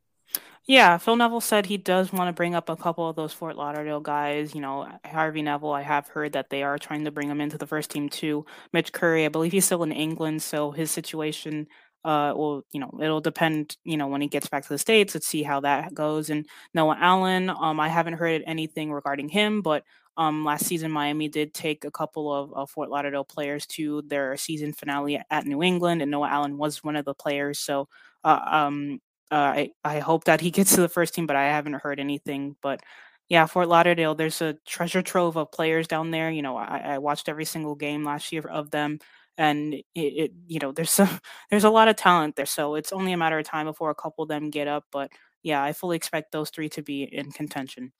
Yeah, 0.66 0.98
Phil 0.98 1.16
Neville 1.16 1.40
said 1.40 1.66
he 1.66 1.76
does 1.76 2.12
want 2.12 2.28
to 2.28 2.32
bring 2.32 2.54
up 2.54 2.68
a 2.68 2.76
couple 2.76 3.08
of 3.08 3.16
those 3.16 3.32
Fort 3.32 3.56
Lauderdale 3.56 4.00
guys. 4.00 4.54
You 4.54 4.60
know, 4.60 4.86
Harvey 5.04 5.42
Neville, 5.42 5.72
I 5.72 5.82
have 5.82 6.06
heard 6.06 6.32
that 6.34 6.50
they 6.50 6.62
are 6.62 6.78
trying 6.78 7.04
to 7.04 7.10
bring 7.10 7.28
him 7.28 7.40
into 7.40 7.58
the 7.58 7.66
first 7.66 7.90
team 7.90 8.08
too. 8.08 8.46
Mitch 8.72 8.92
Curry, 8.92 9.24
I 9.24 9.28
believe 9.28 9.52
he's 9.52 9.64
still 9.64 9.82
in 9.82 9.90
England, 9.92 10.42
so 10.42 10.70
his 10.70 10.90
situation 10.90 11.66
uh 12.04 12.32
well 12.34 12.64
you 12.72 12.80
know 12.80 12.90
it'll 13.02 13.20
depend 13.20 13.76
you 13.84 13.96
know 13.96 14.06
when 14.06 14.22
he 14.22 14.26
gets 14.28 14.48
back 14.48 14.62
to 14.62 14.70
the 14.70 14.78
states 14.78 15.14
let's 15.14 15.26
see 15.26 15.42
how 15.42 15.60
that 15.60 15.92
goes 15.92 16.30
and 16.30 16.46
noah 16.72 16.96
allen 16.98 17.50
um 17.50 17.78
i 17.78 17.88
haven't 17.88 18.14
heard 18.14 18.42
anything 18.46 18.90
regarding 18.90 19.28
him 19.28 19.60
but 19.60 19.84
um, 20.20 20.44
last 20.44 20.66
season, 20.66 20.92
Miami 20.92 21.28
did 21.28 21.54
take 21.54 21.84
a 21.84 21.90
couple 21.90 22.32
of, 22.54 22.70
Fort 22.70 22.90
Lauderdale 22.90 23.24
players 23.24 23.66
to 23.68 24.02
their 24.06 24.36
season 24.36 24.72
finale 24.74 25.20
at 25.30 25.46
New 25.46 25.62
England, 25.62 26.02
and 26.02 26.10
Noah 26.10 26.28
Allen 26.28 26.58
was 26.58 26.84
one 26.84 26.96
of 26.96 27.06
the 27.06 27.14
players. 27.14 27.58
So 27.58 27.88
uh, 28.24 28.40
um, 28.46 29.00
uh, 29.32 29.34
I, 29.34 29.70
I 29.84 30.00
hope 30.00 30.24
that 30.24 30.40
he 30.42 30.50
gets 30.52 30.74
to 30.74 30.82
the 30.82 30.88
first 30.88 31.14
team, 31.14 31.26
but 31.26 31.36
I 31.36 31.44
haven't 31.48 31.74
heard 31.74 32.00
anything. 32.00 32.56
But 32.62 32.82
yeah, 33.28 33.46
Fort 33.46 33.68
Lauderdale, 33.68 34.14
there's 34.14 34.42
a 34.42 34.56
treasure 34.66 35.02
trove 35.02 35.36
of 35.36 35.52
players 35.52 35.86
down 35.88 36.10
there. 36.10 36.30
You 36.30 36.42
know, 36.42 36.56
I, 36.56 36.78
I 36.94 36.98
watched 36.98 37.28
every 37.28 37.44
single 37.44 37.74
game 37.76 38.04
last 38.04 38.32
year 38.32 38.42
of 38.48 38.70
them, 38.70 38.98
and 39.38 39.74
it, 39.74 39.84
it 39.94 40.32
you 40.48 40.58
know, 40.60 40.72
there's 40.72 40.92
some, 40.92 41.20
there's 41.50 41.64
a 41.64 41.70
lot 41.70 41.88
of 41.88 41.96
talent 41.96 42.36
there. 42.36 42.46
So 42.46 42.74
it's 42.74 42.92
only 42.92 43.12
a 43.12 43.16
matter 43.16 43.38
of 43.38 43.46
time 43.46 43.66
before 43.66 43.90
a 43.90 43.94
couple 43.94 44.22
of 44.24 44.28
them 44.28 44.50
get 44.50 44.68
up. 44.68 44.84
But 44.92 45.10
yeah, 45.42 45.62
I 45.62 45.72
fully 45.72 45.96
expect 45.96 46.32
those 46.32 46.50
three 46.50 46.68
to 46.70 46.82
be 46.82 47.04
in 47.04 47.30
contention. 47.32 47.92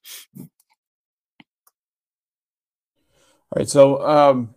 All 3.53 3.59
right, 3.59 3.69
so 3.69 4.01
um, 4.07 4.55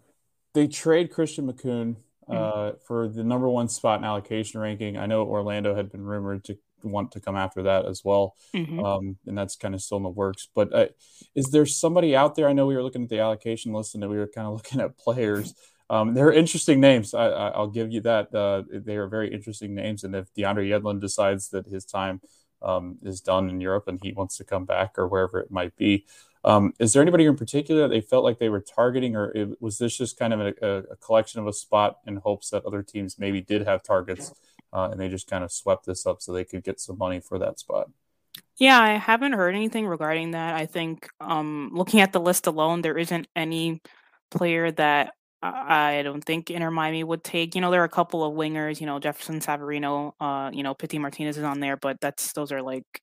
they 0.54 0.68
trade 0.68 1.11
Christian 1.11 1.52
Makoun 1.52 1.96
uh, 2.28 2.33
mm-hmm. 2.33 2.76
for 2.87 3.09
the 3.09 3.24
number 3.24 3.48
one 3.48 3.68
spot 3.68 3.98
in 3.98 4.04
allocation 4.04 4.61
ranking. 4.61 4.96
I 4.96 5.07
know 5.07 5.24
Orlando 5.24 5.74
had 5.74 5.90
been 5.90 6.04
rumored 6.04 6.44
to 6.44 6.59
want 6.85 7.11
to 7.12 7.20
come 7.20 7.35
after 7.35 7.64
that 7.64 7.87
as 7.87 8.02
well, 8.04 8.37
mm-hmm. 8.54 8.78
um, 8.78 9.16
and 9.26 9.37
that's 9.37 9.57
kind 9.57 9.74
of 9.74 9.83
still 9.83 9.96
in 9.96 10.04
the 10.04 10.11
works. 10.11 10.46
But 10.54 10.72
uh, 10.72 10.87
is 11.35 11.46
there 11.46 11.66
somebody 11.66 12.14
out 12.14 12.37
there? 12.37 12.48
I 12.48 12.52
know 12.52 12.66
we 12.66 12.76
were 12.76 12.85
looking 12.85 13.02
at 13.02 13.09
the 13.09 13.18
allocation 13.18 13.72
list 13.72 13.96
and 13.96 14.09
we 14.09 14.16
were 14.16 14.28
kind 14.28 14.46
of 14.46 14.52
looking 14.59 14.80
at 14.80 14.96
players. 14.96 15.54
Um, 15.90 16.14
they're 16.14 16.33
interesting 16.33 16.80
names. 16.80 17.14
I, 17.14 17.59
will 17.59 17.66
give 17.66 17.90
you 17.90 18.00
that. 18.02 18.33
Uh, 18.33 18.62
they 18.70 18.96
are 18.96 19.09
very 19.09 19.33
interesting 19.33 19.74
names. 19.74 20.04
And 20.04 20.14
if 20.14 20.33
DeAndre 20.35 20.68
Yedlin 20.68 21.00
decides 21.00 21.48
that 21.50 21.66
his 21.66 21.85
time 21.85 22.20
um, 22.62 22.98
is 23.02 23.20
done 23.20 23.50
in 23.50 23.61
Europe 23.61 23.88
and 23.88 23.98
he 24.02 24.12
wants 24.12 24.37
to 24.37 24.44
come 24.44 24.64
back 24.64 24.98
or 24.98 25.09
wherever 25.09 25.40
it 25.40 25.50
might 25.50 25.76
be, 25.76 26.07
um, 26.44 26.74
is 26.78 26.92
there 26.92 27.02
anybody 27.02 27.24
in 27.24 27.37
particular 27.37 27.83
that 27.83 27.88
they 27.88 28.02
felt 28.02 28.22
like 28.22 28.38
they 28.38 28.50
were 28.50 28.61
targeting, 28.61 29.16
or 29.16 29.30
it, 29.30 29.61
was 29.62 29.78
this 29.78 29.96
just 29.96 30.18
kind 30.18 30.33
of 30.33 30.40
a, 30.40 30.85
a, 30.90 30.96
collection 30.96 31.40
of 31.40 31.46
a 31.46 31.52
spot 31.52 32.00
in 32.07 32.16
hopes 32.16 32.50
that 32.50 32.66
other 32.66 32.83
teams 32.83 33.18
maybe 33.18 33.40
did 33.40 33.66
have 33.66 33.83
targets 33.83 34.33
uh, 34.72 34.88
and 34.90 35.00
they 35.00 35.09
just 35.09 35.28
kind 35.28 35.42
of 35.42 35.50
swept 35.50 35.87
this 35.87 36.04
up 36.04 36.20
so 36.20 36.33
they 36.33 36.44
could 36.44 36.62
get 36.62 36.80
some 36.80 36.98
money 36.98 37.18
for 37.18 37.38
that 37.38 37.59
spot? 37.59 37.88
Yeah, 38.57 38.78
I 38.78 38.90
haven't 38.90 39.33
heard 39.33 39.54
anything 39.54 39.87
regarding 39.87 40.33
that. 40.33 40.54
I 40.54 40.66
think 40.66 41.09
um, 41.18 41.70
looking 41.72 42.00
at 42.00 42.12
the 42.12 42.20
list 42.20 42.46
alone, 42.46 42.83
there 42.83 42.98
isn't 42.98 43.26
any 43.35 43.80
player 44.30 44.70
that 44.72 45.14
I 45.42 46.02
don't 46.02 46.24
think 46.24 46.50
Inter 46.50 46.70
Miami 46.70 47.04
would 47.04 47.24
take. 47.24 47.54
You 47.54 47.61
know, 47.61 47.70
there 47.70 47.83
are 47.83 47.87
a 47.87 47.88
couple 47.88 48.24
of 48.24 48.35
wingers. 48.35 48.80
You 48.80 48.87
know, 48.87 48.98
Jefferson 48.98 49.40
Savarino. 49.40 50.12
Uh, 50.18 50.50
you 50.52 50.62
know, 50.62 50.74
Pity 50.74 50.98
Martinez 50.98 51.37
is 51.37 51.44
on 51.44 51.61
there, 51.61 51.76
but 51.76 52.00
that's 52.00 52.33
those 52.33 52.50
are 52.50 52.62
like 52.62 53.02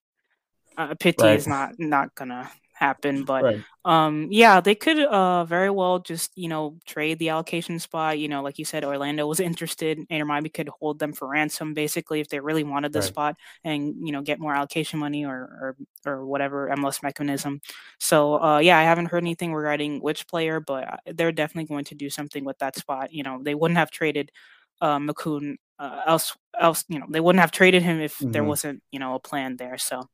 uh, 0.76 0.94
Pity 0.98 1.22
right. 1.22 1.36
is 1.36 1.46
not 1.46 1.72
not 1.78 2.14
gonna 2.14 2.50
happen. 2.82 3.24
But 3.24 3.42
right. 3.44 3.64
um, 3.84 4.28
yeah, 4.30 4.60
they 4.60 4.74
could 4.74 4.98
uh, 4.98 5.44
very 5.44 5.70
well 5.70 6.00
just 6.00 6.32
you 6.36 6.48
know 6.48 6.78
trade 6.84 7.18
the 7.18 7.30
allocation 7.30 7.78
spot. 7.78 8.18
You 8.18 8.28
know, 8.28 8.42
like 8.42 8.58
you 8.58 8.64
said, 8.64 8.84
Orlando 8.84 9.26
was 9.26 9.40
interested. 9.40 9.98
Inter 10.10 10.24
Miami 10.24 10.48
could 10.48 10.68
hold 10.68 10.98
them 10.98 11.12
for 11.12 11.28
ransom, 11.28 11.74
basically, 11.74 12.20
if 12.20 12.28
they 12.28 12.40
really 12.40 12.64
wanted 12.64 12.92
the 12.92 13.00
right. 13.00 13.08
spot 13.08 13.36
and 13.64 13.94
you 14.06 14.12
know 14.12 14.22
get 14.22 14.40
more 14.40 14.54
allocation 14.54 14.98
money 14.98 15.24
or 15.24 15.76
or, 16.04 16.12
or 16.12 16.26
whatever 16.26 16.68
MLS 16.76 17.02
mechanism. 17.02 17.60
So 17.98 18.42
uh, 18.42 18.58
yeah, 18.58 18.78
I 18.78 18.82
haven't 18.82 19.06
heard 19.06 19.22
anything 19.22 19.54
regarding 19.54 20.00
which 20.00 20.26
player, 20.26 20.60
but 20.60 20.88
uh, 20.88 20.96
they're 21.14 21.32
definitely 21.32 21.68
going 21.68 21.84
to 21.86 21.94
do 21.94 22.10
something 22.10 22.44
with 22.44 22.58
that 22.58 22.76
spot. 22.76 23.12
You 23.12 23.22
know, 23.22 23.40
they 23.42 23.54
wouldn't 23.54 23.78
have 23.78 23.90
traded 23.90 24.32
uh, 24.80 24.98
Makoun 24.98 25.56
uh, 25.78 26.00
else 26.06 26.36
else 26.60 26.84
you 26.88 26.98
know 26.98 27.06
they 27.08 27.20
wouldn't 27.20 27.40
have 27.40 27.50
traded 27.50 27.82
him 27.82 28.00
if 28.00 28.18
mm-hmm. 28.18 28.30
there 28.30 28.44
wasn't 28.44 28.82
you 28.92 29.00
know 29.00 29.14
a 29.14 29.20
plan 29.20 29.56
there 29.56 29.78
so 29.78 30.08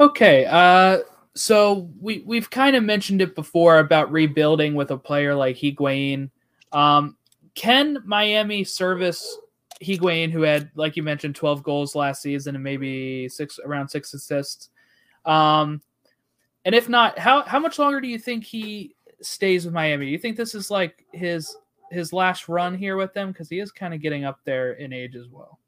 Okay, 0.00 0.46
uh, 0.46 0.98
so 1.34 1.90
we 2.00 2.22
we've 2.24 2.50
kind 2.50 2.76
of 2.76 2.84
mentioned 2.84 3.20
it 3.20 3.34
before 3.34 3.78
about 3.78 4.12
rebuilding 4.12 4.74
with 4.74 4.90
a 4.92 4.96
player 4.96 5.34
like 5.34 5.56
Higuain. 5.56 6.30
Um, 6.72 7.16
can 7.54 7.98
Miami 8.04 8.62
service 8.62 9.38
Higuain, 9.82 10.30
who 10.30 10.42
had, 10.42 10.70
like 10.76 10.96
you 10.96 11.02
mentioned, 11.02 11.34
twelve 11.34 11.64
goals 11.64 11.96
last 11.96 12.22
season 12.22 12.54
and 12.54 12.62
maybe 12.62 13.28
six 13.28 13.58
around 13.64 13.88
six 13.88 14.14
assists? 14.14 14.70
Um, 15.24 15.82
and 16.64 16.74
if 16.74 16.88
not, 16.88 17.18
how 17.18 17.42
how 17.42 17.58
much 17.58 17.78
longer 17.78 18.00
do 18.00 18.06
you 18.08 18.18
think 18.18 18.44
he 18.44 18.94
stays 19.20 19.64
with 19.64 19.74
Miami? 19.74 20.06
Do 20.06 20.12
you 20.12 20.18
think 20.18 20.36
this 20.36 20.54
is 20.54 20.70
like 20.70 21.04
his 21.12 21.56
his 21.90 22.12
last 22.12 22.48
run 22.48 22.76
here 22.76 22.96
with 22.96 23.14
them 23.14 23.32
because 23.32 23.48
he 23.48 23.58
is 23.58 23.72
kind 23.72 23.94
of 23.94 24.00
getting 24.00 24.24
up 24.24 24.38
there 24.44 24.74
in 24.74 24.92
age 24.92 25.16
as 25.16 25.26
well? 25.28 25.58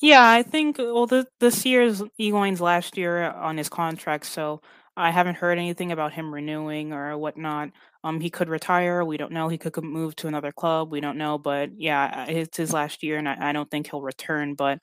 Yeah, 0.00 0.28
I 0.28 0.42
think 0.42 0.78
well, 0.78 1.06
the, 1.06 1.26
this 1.40 1.64
year 1.66 1.82
is 1.82 2.02
Higuain's 2.18 2.60
last 2.60 2.96
year 2.96 3.30
on 3.30 3.56
his 3.58 3.68
contract, 3.68 4.26
so 4.26 4.62
I 4.96 5.10
haven't 5.10 5.36
heard 5.36 5.58
anything 5.58 5.92
about 5.92 6.12
him 6.12 6.32
renewing 6.32 6.92
or 6.92 7.16
whatnot. 7.18 7.70
Um, 8.02 8.20
he 8.20 8.30
could 8.30 8.48
retire. 8.48 9.04
We 9.04 9.18
don't 9.18 9.32
know. 9.32 9.48
He 9.48 9.58
could 9.58 9.76
move 9.84 10.16
to 10.16 10.28
another 10.28 10.52
club. 10.52 10.90
We 10.90 11.00
don't 11.00 11.18
know. 11.18 11.36
But 11.36 11.78
yeah, 11.78 12.26
it's 12.26 12.56
his 12.56 12.72
last 12.72 13.02
year, 13.02 13.18
and 13.18 13.28
I, 13.28 13.50
I 13.50 13.52
don't 13.52 13.70
think 13.70 13.90
he'll 13.90 14.00
return. 14.00 14.54
But 14.54 14.78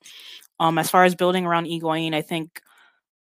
um, 0.60 0.78
as 0.78 0.90
far 0.90 1.04
as 1.06 1.16
building 1.16 1.46
around 1.46 1.66
Higuain, 1.68 2.14
I 2.16 2.22
think 2.22 2.62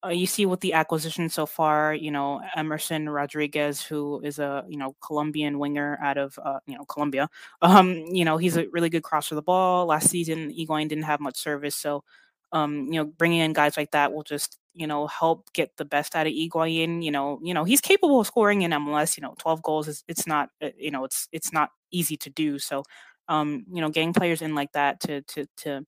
uh, 0.05 0.09
you 0.11 0.27
see 0.27 0.47
with 0.47 0.61
the 0.61 0.73
acquisition 0.75 1.29
so 1.29 1.47
far, 1.47 1.95
you 1.95 2.11
know, 2.11 2.41
Emerson 2.55 3.09
Rodriguez, 3.09 3.83
who 3.83 4.21
is 4.23 4.39
a 4.39 4.65
you 4.69 4.77
know 4.79 4.95
Colombian 5.03 5.59
winger 5.59 5.99
out 6.03 6.19
of 6.19 6.39
uh, 6.45 6.61
you 6.67 6.77
know 6.77 6.85
Colombia. 6.85 7.29
Um, 7.63 7.93
you 8.11 8.25
know, 8.25 8.37
he's 8.37 8.57
a 8.57 8.69
really 8.69 8.91
good 8.91 9.03
crosser 9.03 9.35
of 9.35 9.37
the 9.37 9.43
ball. 9.43 9.87
Last 9.87 10.09
season, 10.11 10.51
Higuain 10.51 10.89
didn't 10.89 11.05
have 11.05 11.21
much 11.21 11.37
service, 11.39 11.75
so 11.77 12.05
um, 12.53 12.87
you 12.93 13.01
know, 13.01 13.05
bringing 13.05 13.41
in 13.41 13.53
guys 13.53 13.77
like 13.77 13.91
that 13.93 14.13
will 14.13 14.23
just 14.23 14.59
you 14.75 14.87
know 14.87 15.07
help 15.07 15.53
get 15.55 15.77
the 15.77 15.85
best 15.85 16.15
out 16.15 16.27
of 16.27 16.33
Higuain. 16.33 17.03
You 17.03 17.11
know, 17.11 17.41
you 17.43 17.55
know 17.55 17.65
he's 17.65 17.81
capable 17.81 18.21
of 18.21 18.27
scoring 18.27 18.63
in 18.63 18.73
MLS. 18.73 19.17
You 19.17 19.23
know, 19.23 19.35
twelve 19.39 19.63
goals 19.63 19.89
is 19.89 20.05
it's 20.09 20.27
not 20.27 20.51
uh, 20.63 20.69
you 20.79 20.91
know 20.91 21.05
it's 21.05 21.29
it's 21.33 21.53
not 21.53 21.71
easy 21.91 22.17
to 22.19 22.31
do. 22.31 22.59
So, 22.59 22.85
um, 23.29 23.65
you 23.73 23.81
know, 23.81 23.89
getting 23.91 24.13
players 24.13 24.43
in 24.43 24.55
like 24.55 24.73
that 24.73 25.01
to 25.01 25.23
to 25.23 25.47
to 25.59 25.87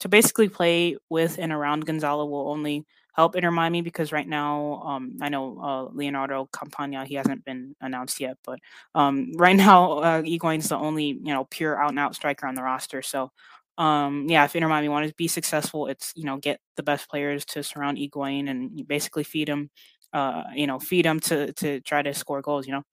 to 0.00 0.08
basically 0.08 0.48
play 0.48 0.96
with 1.10 1.38
and 1.38 1.52
around 1.52 1.86
Gonzalo 1.86 2.26
will 2.26 2.48
only 2.50 2.84
help 3.14 3.36
Inter 3.36 3.50
Miami 3.50 3.80
because 3.80 4.12
right 4.12 4.26
now, 4.26 4.82
um, 4.84 5.16
I 5.20 5.28
know 5.28 5.58
uh, 5.60 5.82
Leonardo 5.94 6.48
Campana 6.52 7.04
he 7.04 7.14
hasn't 7.14 7.44
been 7.44 7.74
announced 7.80 8.20
yet, 8.20 8.36
but 8.44 8.58
um, 8.94 9.32
right 9.36 9.56
now 9.56 9.98
uh, 9.98 10.22
is 10.24 10.68
the 10.68 10.76
only 10.76 11.06
you 11.06 11.32
know 11.32 11.44
pure 11.44 11.80
out 11.80 11.90
and 11.90 11.98
out 11.98 12.14
striker 12.14 12.46
on 12.46 12.54
the 12.54 12.62
roster. 12.62 13.02
So 13.02 13.30
um, 13.78 14.26
yeah, 14.28 14.44
if 14.44 14.54
Inter 14.54 14.68
Miami 14.68 14.88
want 14.88 15.08
to 15.08 15.14
be 15.14 15.28
successful, 15.28 15.86
it's 15.86 16.12
you 16.14 16.24
know 16.24 16.36
get 16.36 16.60
the 16.76 16.82
best 16.82 17.08
players 17.08 17.44
to 17.46 17.62
surround 17.62 17.98
Higuain 17.98 18.48
and 18.48 18.86
basically 18.86 19.24
feed 19.24 19.48
him, 19.48 19.70
uh, 20.12 20.44
you 20.54 20.66
know, 20.66 20.78
feed 20.78 21.06
him 21.06 21.20
to 21.20 21.52
to 21.54 21.80
try 21.80 22.02
to 22.02 22.14
score 22.14 22.42
goals. 22.42 22.66
You 22.66 22.74
know. 22.74 22.84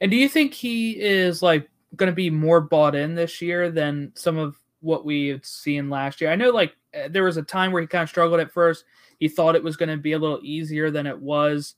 And 0.00 0.10
do 0.10 0.16
you 0.16 0.28
think 0.28 0.54
he 0.54 0.92
is 1.00 1.42
like 1.42 1.68
going 1.96 2.10
to 2.10 2.14
be 2.14 2.30
more 2.30 2.60
bought 2.60 2.94
in 2.94 3.14
this 3.14 3.42
year 3.42 3.70
than 3.70 4.12
some 4.14 4.38
of 4.38 4.56
what 4.80 5.04
we 5.04 5.28
had 5.28 5.44
seen 5.44 5.90
last 5.90 6.20
year? 6.20 6.30
I 6.30 6.36
know 6.36 6.50
like 6.50 6.74
eh, 6.94 7.08
there 7.08 7.24
was 7.24 7.36
a 7.36 7.42
time 7.42 7.72
where 7.72 7.82
he 7.82 7.88
kind 7.88 8.04
of 8.04 8.08
struggled 8.08 8.40
at 8.40 8.52
first. 8.52 8.84
He 9.20 9.28
thought 9.28 9.54
it 9.54 9.62
was 9.62 9.76
going 9.76 9.90
to 9.90 9.96
be 9.96 10.12
a 10.12 10.18
little 10.18 10.40
easier 10.42 10.90
than 10.90 11.06
it 11.06 11.18
was. 11.18 11.76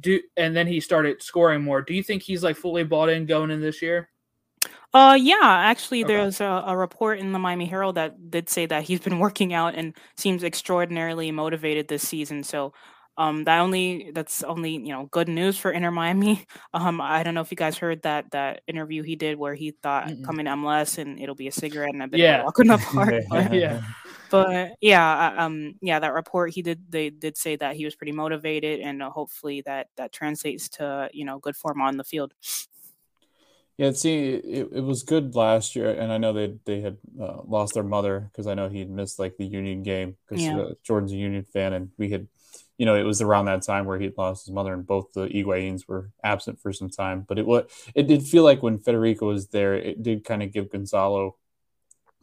Do 0.00 0.20
and 0.36 0.56
then 0.56 0.66
he 0.66 0.80
started 0.80 1.22
scoring 1.22 1.62
more. 1.62 1.82
Do 1.82 1.94
you 1.94 2.02
think 2.02 2.22
he's 2.22 2.42
like 2.42 2.56
fully 2.56 2.82
bought 2.82 3.08
in 3.08 3.26
going 3.26 3.50
in 3.50 3.60
this 3.60 3.80
year? 3.80 4.08
Uh, 4.94 5.18
yeah, 5.20 5.36
actually, 5.42 6.02
okay. 6.02 6.14
there's 6.14 6.40
a, 6.40 6.64
a, 6.66 6.76
report 6.76 7.18
in 7.18 7.32
the 7.32 7.38
Miami 7.38 7.66
Herald 7.66 7.96
that 7.96 8.30
did 8.30 8.48
say 8.48 8.64
that 8.66 8.84
he's 8.84 9.00
been 9.00 9.18
working 9.26 9.52
out 9.52 9.74
and 9.74 9.94
seems 10.16 10.42
extraordinarily 10.42 11.30
motivated 11.30 11.88
this 11.88 12.06
season. 12.08 12.42
So, 12.42 12.72
um, 13.18 13.44
that 13.44 13.58
only 13.58 14.12
that's 14.14 14.42
only 14.44 14.72
you 14.72 14.88
know 14.88 15.06
good 15.10 15.28
news 15.28 15.58
for 15.58 15.70
Inter 15.70 15.90
Miami. 15.90 16.46
Um, 16.74 17.00
I 17.00 17.22
don't 17.22 17.34
know 17.34 17.40
if 17.40 17.50
you 17.50 17.56
guys 17.56 17.78
heard 17.78 18.02
that 18.02 18.30
that 18.32 18.60
interview 18.68 19.02
he 19.02 19.16
did 19.16 19.38
where 19.38 19.54
he 19.54 19.72
thought 19.82 20.08
mm 20.08 20.24
coming 20.24 20.44
to 20.44 20.52
MLS 20.52 20.98
and 20.98 21.18
it'll 21.18 21.34
be 21.34 21.48
a 21.48 21.52
cigarette 21.52 21.92
and 21.92 22.02
a 22.02 22.08
bit 22.08 22.20
yeah. 22.20 22.36
of 22.36 22.40
a 22.40 22.44
walk 22.44 22.58
in 22.60 22.66
the 22.68 22.78
park. 23.30 23.52
yeah, 23.52 23.80
but 24.30 24.72
yeah, 24.80 25.34
um, 25.38 25.74
yeah, 25.80 25.98
that 25.98 26.12
report 26.12 26.52
he 26.52 26.62
did 26.62 26.90
they 26.90 27.10
did 27.10 27.36
say 27.36 27.56
that 27.56 27.76
he 27.76 27.84
was 27.84 27.94
pretty 27.94 28.12
motivated 28.12 28.80
and 28.80 29.02
uh, 29.02 29.10
hopefully 29.10 29.62
that 29.62 29.88
that 29.96 30.12
translates 30.12 30.68
to 30.70 31.08
you 31.12 31.24
know 31.24 31.38
good 31.38 31.56
form 31.56 31.80
on 31.80 31.96
the 31.96 32.04
field. 32.04 32.34
Yeah, 33.78 33.92
see, 33.92 34.30
it, 34.30 34.70
it 34.72 34.80
was 34.80 35.04
good 35.04 35.36
last 35.36 35.76
year, 35.76 35.90
and 35.90 36.12
I 36.12 36.18
know 36.18 36.32
they 36.32 36.58
they 36.64 36.80
had 36.80 36.96
uh, 37.20 37.42
lost 37.46 37.74
their 37.74 37.84
mother 37.84 38.28
because 38.32 38.48
I 38.48 38.54
know 38.54 38.68
he 38.68 38.84
missed 38.84 39.20
like 39.20 39.36
the 39.36 39.46
Union 39.46 39.84
game 39.84 40.16
because 40.28 40.44
yeah. 40.44 40.58
uh, 40.58 40.70
Jordan's 40.82 41.12
a 41.12 41.16
Union 41.16 41.44
fan, 41.44 41.72
and 41.72 41.90
we 41.96 42.10
had, 42.10 42.26
you 42.76 42.86
know, 42.86 42.96
it 42.96 43.04
was 43.04 43.22
around 43.22 43.44
that 43.44 43.62
time 43.62 43.86
where 43.86 44.00
he 44.00 44.10
lost 44.18 44.46
his 44.46 44.52
mother, 44.52 44.74
and 44.74 44.84
both 44.84 45.12
the 45.12 45.28
Higuains 45.28 45.86
were 45.86 46.10
absent 46.24 46.58
for 46.60 46.72
some 46.72 46.90
time. 46.90 47.24
But 47.28 47.38
it 47.38 47.46
what 47.46 47.70
it 47.94 48.08
did 48.08 48.24
feel 48.24 48.42
like 48.42 48.64
when 48.64 48.80
Federico 48.80 49.28
was 49.28 49.50
there, 49.50 49.74
it 49.74 50.02
did 50.02 50.24
kind 50.24 50.42
of 50.42 50.50
give 50.52 50.72
Gonzalo 50.72 51.36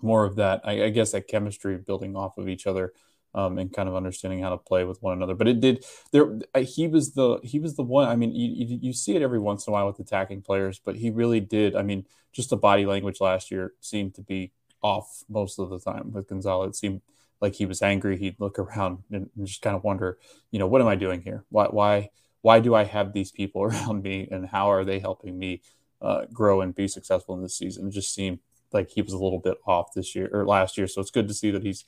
more 0.06 0.26
of 0.26 0.36
that, 0.38 0.62
I, 0.64 0.86
I 0.86 0.90
guess, 0.90 1.12
that 1.12 1.28
chemistry 1.28 1.78
building 1.78 2.16
off 2.16 2.38
of 2.38 2.48
each 2.48 2.68
other 2.68 2.94
um, 3.36 3.58
and 3.58 3.72
kind 3.72 3.90
of 3.90 3.96
understanding 3.96 4.42
how 4.42 4.50
to 4.50 4.58
play 4.58 4.86
with 4.86 5.02
one 5.04 5.14
another. 5.14 5.36
But 5.36 5.50
it 5.50 5.60
did 5.60 5.86
there. 6.12 6.40
He 6.64 6.88
was 6.88 7.14
the 7.14 7.40
he 7.44 7.60
was 7.60 7.76
the 7.76 7.84
one. 7.84 8.08
I 8.08 8.16
mean, 8.16 8.34
you, 8.34 8.66
you, 8.66 8.80
you 8.82 8.94
see 8.94 9.16
it 9.16 9.22
every 9.22 9.40
once 9.40 9.68
in 9.68 9.72
a 9.72 9.74
while 9.74 9.88
with 9.88 10.00
attacking 10.00 10.42
players, 10.42 10.80
but 10.84 10.96
he 10.96 11.10
really 11.10 11.42
did. 11.42 11.76
I 11.76 11.82
mean, 11.84 12.06
just 12.32 12.50
the 12.50 12.58
body 12.58 12.86
language 12.86 13.20
last 13.20 13.52
year 13.52 13.74
seemed 13.82 14.16
to 14.16 14.22
be 14.22 14.54
off 14.82 15.24
most 15.28 15.60
of 15.60 15.70
the 15.70 15.80
time 15.80 16.12
with 16.14 16.30
Gonzalez. 16.30 16.70
It 16.70 16.76
seemed 16.78 17.02
like 17.42 17.56
he 17.56 17.66
was 17.66 17.82
angry. 17.82 18.18
He'd 18.18 18.40
look 18.40 18.58
around 18.58 19.00
and, 19.12 19.30
and 19.36 19.46
just 19.46 19.62
kind 19.62 19.76
of 19.76 19.84
wonder, 19.84 20.18
you 20.52 20.60
know, 20.60 20.68
what 20.68 20.82
am 20.82 20.88
I 20.88 20.96
doing 20.96 21.22
here? 21.22 21.44
Why 21.50 21.66
why 21.66 22.10
why 22.42 22.60
do 22.60 22.74
I 22.74 22.84
have 22.84 23.12
these 23.12 23.32
people 23.32 23.64
around 23.68 24.02
me, 24.02 24.28
and 24.32 24.48
how 24.48 24.72
are 24.72 24.86
they 24.86 25.00
helping 25.00 25.38
me 25.38 25.62
uh, 26.02 26.26
grow 26.32 26.62
and 26.62 26.74
be 26.74 26.88
successful 26.88 27.36
in 27.36 27.42
this 27.42 27.58
season? 27.58 27.88
It 27.88 27.92
just 27.92 28.14
seemed 28.14 28.40
like 28.76 28.92
he 28.92 29.02
was 29.02 29.14
a 29.14 29.18
little 29.18 29.40
bit 29.40 29.58
off 29.66 29.94
this 29.96 30.14
year 30.14 30.30
or 30.32 30.46
last 30.46 30.78
year. 30.78 30.88
So 30.88 31.02
it's 31.02 31.10
good 31.10 31.28
to 31.30 31.34
see 31.34 31.50
that 31.50 31.64
he's 31.64 31.86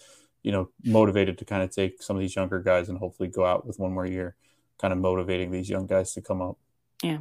you 0.48 0.54
know, 0.54 0.70
motivated 0.86 1.38
to 1.38 1.44
kind 1.44 1.62
of 1.62 1.72
take 1.72 2.02
some 2.02 2.16
of 2.16 2.22
these 2.22 2.36
younger 2.36 2.62
guys 2.62 2.88
and 2.88 2.98
hopefully 2.98 3.28
go 3.28 3.46
out 3.46 3.66
with 3.66 3.80
one 3.80 3.92
more 3.92 4.06
year, 4.06 4.36
kind 4.78 4.94
of 4.94 4.98
motivating 4.98 5.52
these 5.52 5.70
young 5.70 5.88
guys 5.88 6.14
to 6.14 6.22
come 6.22 6.42
up. 6.42 6.58
Yeah. 7.04 7.20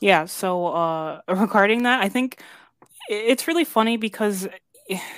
Yeah. 0.00 0.26
So 0.26 0.66
uh, 0.66 1.22
regarding 1.28 1.84
that, 1.84 2.02
I 2.02 2.10
think 2.10 2.42
it's 3.08 3.48
really 3.48 3.64
funny 3.64 3.96
because 3.96 4.46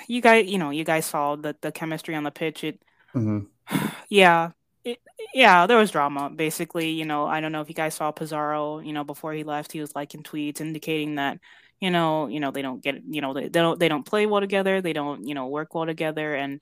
you 0.07 0.21
guys, 0.21 0.47
you 0.47 0.59
know, 0.59 0.71
you 0.71 0.85
guys 0.85 1.05
saw 1.07 1.37
the, 1.37 1.57
the 1.61 1.73
chemistry 1.73 2.15
on 2.15 2.23
the 2.23 2.31
pitch. 2.31 2.63
It, 2.63 2.81
mm-hmm. 3.13 3.87
yeah, 4.09 4.51
it, 4.85 4.99
yeah, 5.35 5.67
there 5.67 5.79
was 5.79 5.91
drama. 5.91 6.31
Basically, 6.31 6.91
you 6.91 7.05
know, 7.05 7.27
I 7.27 7.41
don't 7.41 7.51
know 7.51 7.61
if 7.61 7.69
you 7.69 7.75
guys 7.75 7.95
saw 7.95 8.13
Pizarro. 8.13 8.79
You 8.79 8.93
know, 8.93 9.03
before 9.03 9.33
he 9.33 9.43
left, 9.43 9.73
he 9.73 9.81
was 9.81 9.97
liking 9.97 10.23
tweets 10.23 10.61
indicating 10.61 11.17
that 11.17 11.39
you 11.81 11.91
know, 11.91 12.27
you 12.29 12.41
know, 12.41 12.51
they 12.51 12.63
don't 12.63 12.83
get, 12.83 13.03
you 13.09 13.21
know, 13.21 13.33
they, 13.33 13.49
they 13.49 13.61
don't 13.61 13.79
they 13.79 13.89
don't 13.89 14.05
play 14.05 14.27
well 14.27 14.41
together. 14.41 14.81
They 14.81 14.93
don't, 14.93 15.27
you 15.27 15.35
know, 15.35 15.49
work 15.49 15.75
well 15.75 15.87
together, 15.87 16.35
and 16.35 16.61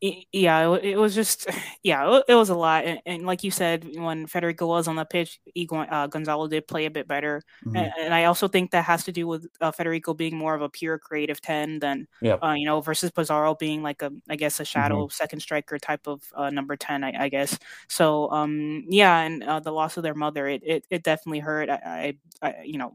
yeah, 0.00 0.76
it, 0.76 0.96
was 0.96 1.14
just 1.14 1.46
yeah, 1.82 2.20
it, 2.26 2.34
was 2.34 2.48
a 2.48 2.54
lot. 2.54 2.84
And, 2.84 3.00
and, 3.04 3.26
like 3.26 3.44
you 3.44 3.50
said, 3.50 3.86
when 3.96 4.26
Federico 4.26 4.66
was 4.66 4.88
on 4.88 4.96
the 4.96 5.04
pitch, 5.04 5.38
uh, 5.70 6.06
Gonzalo 6.06 6.48
did 6.48 6.66
play 6.66 6.86
a 6.86 6.90
bit 6.90 7.06
better. 7.06 7.42
Mm-hmm. 7.66 7.76
And, 7.76 7.92
and, 8.00 8.14
I 8.14 8.24
also 8.24 8.48
think 8.48 8.70
that 8.70 8.84
has 8.84 9.04
to 9.04 9.12
do 9.12 9.26
with 9.26 9.46
uh, 9.60 9.70
Federico 9.70 10.14
being 10.14 10.36
more 10.36 10.54
of 10.54 10.62
a 10.62 10.70
pure 10.70 10.98
creative 10.98 11.40
ten 11.40 11.78
than 11.80 12.08
yep. 12.22 12.42
uh, 12.42 12.54
you 12.56 12.64
know 12.64 12.80
versus 12.80 13.10
Pizarro 13.10 13.54
being 13.54 13.82
like 13.82 14.02
a 14.02 14.10
I 14.28 14.36
guess 14.36 14.60
a 14.60 14.64
shadow 14.64 15.04
mm-hmm. 15.04 15.12
second 15.12 15.40
striker 15.40 15.78
type 15.78 16.06
of 16.06 16.22
uh, 16.34 16.50
number 16.50 16.76
ten, 16.76 17.04
I, 17.04 17.24
I, 17.24 17.28
guess. 17.28 17.58
So 17.88 18.30
um, 18.30 18.84
yeah, 18.88 19.20
and 19.20 19.42
uh, 19.42 19.60
the 19.60 19.72
loss 19.72 19.96
of 19.96 20.02
their 20.02 20.14
mother, 20.14 20.48
it 20.48 20.62
it, 20.64 20.86
it 20.90 21.02
definitely 21.02 21.40
hurt. 21.40 21.68
I, 21.68 22.16
I, 22.42 22.48
I 22.48 22.62
you 22.64 22.78
know 22.78 22.94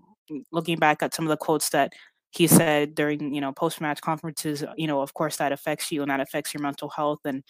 looking 0.52 0.78
back 0.78 1.02
at 1.04 1.14
some 1.14 1.26
of 1.26 1.30
the 1.30 1.38
quotes 1.38 1.70
that 1.70 1.94
he 2.32 2.48
said 2.48 2.96
during 2.96 3.34
you 3.34 3.42
know 3.42 3.54
post 3.54 3.80
match 3.80 4.02
conferences 4.02 4.62
uh, 4.64 4.74
you 4.76 4.88
know 4.88 5.02
of 5.02 5.14
course 5.14 5.38
that 5.38 5.52
affects 5.52 5.92
you 5.92 6.02
and 6.02 6.12
that 6.12 6.20
affects 6.20 6.54
your 6.54 6.62
mental 6.62 6.90
health 6.90 7.20
and 7.26 7.44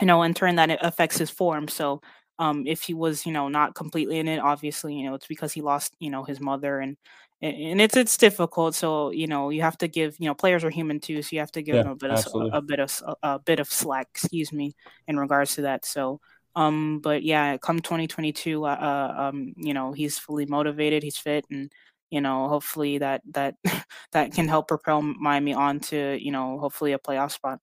you 0.00 0.06
know 0.06 0.22
in 0.22 0.34
turn 0.34 0.56
that 0.56 0.70
it 0.70 0.78
affects 0.82 1.18
his 1.18 1.30
form. 1.30 1.68
So 1.68 2.00
um 2.38 2.64
if 2.66 2.82
he 2.82 2.94
was 2.94 3.26
you 3.26 3.32
know 3.32 3.48
not 3.48 3.74
completely 3.74 4.18
in 4.18 4.28
it 4.28 4.38
obviously 4.38 4.94
you 4.94 5.04
know 5.04 5.14
it's 5.14 5.26
because 5.26 5.52
he 5.52 5.60
lost 5.60 5.96
you 5.98 6.10
know 6.10 6.22
his 6.22 6.40
mother 6.40 6.78
and 6.78 6.96
and 7.40 7.80
it's 7.80 7.96
it's 7.96 8.16
difficult. 8.16 8.74
So 8.74 9.10
you 9.10 9.26
know 9.26 9.50
you 9.50 9.62
have 9.62 9.78
to 9.78 9.88
give 9.88 10.16
you 10.18 10.26
know 10.26 10.34
players 10.34 10.64
are 10.64 10.70
human 10.70 11.00
too 11.00 11.22
so 11.22 11.30
you 11.32 11.40
have 11.40 11.52
to 11.52 11.62
give 11.62 11.76
yeah, 11.76 11.82
them 11.82 11.92
a 11.92 11.96
bit 11.96 12.10
absolutely. 12.10 12.50
of 12.50 12.54
a, 12.54 12.58
a 12.58 12.62
bit 12.62 12.80
of 12.80 13.02
a, 13.04 13.16
a 13.22 13.38
bit 13.38 13.60
of 13.60 13.72
slack 13.72 14.08
excuse 14.14 14.52
me 14.52 14.74
in 15.06 15.18
regards 15.18 15.54
to 15.56 15.62
that. 15.62 15.84
So 15.84 16.20
um 16.58 17.00
but 17.00 17.22
yeah 17.22 17.56
come 17.58 17.80
2022 17.80 18.64
uh, 18.64 18.68
uh 18.68 19.14
um 19.28 19.54
you 19.56 19.74
know 19.74 19.92
he's 19.92 20.18
fully 20.18 20.46
motivated 20.46 21.02
he's 21.02 21.18
fit 21.18 21.44
and 21.50 21.70
you 22.10 22.20
know, 22.20 22.48
hopefully 22.48 22.98
that 22.98 23.22
that 23.32 23.56
that 24.12 24.32
can 24.32 24.48
help 24.48 24.68
propel 24.68 25.02
Miami 25.02 25.54
on 25.54 25.80
to 25.80 26.18
you 26.20 26.32
know 26.32 26.58
hopefully 26.58 26.92
a 26.92 26.98
playoff 26.98 27.32
spot. 27.32 27.60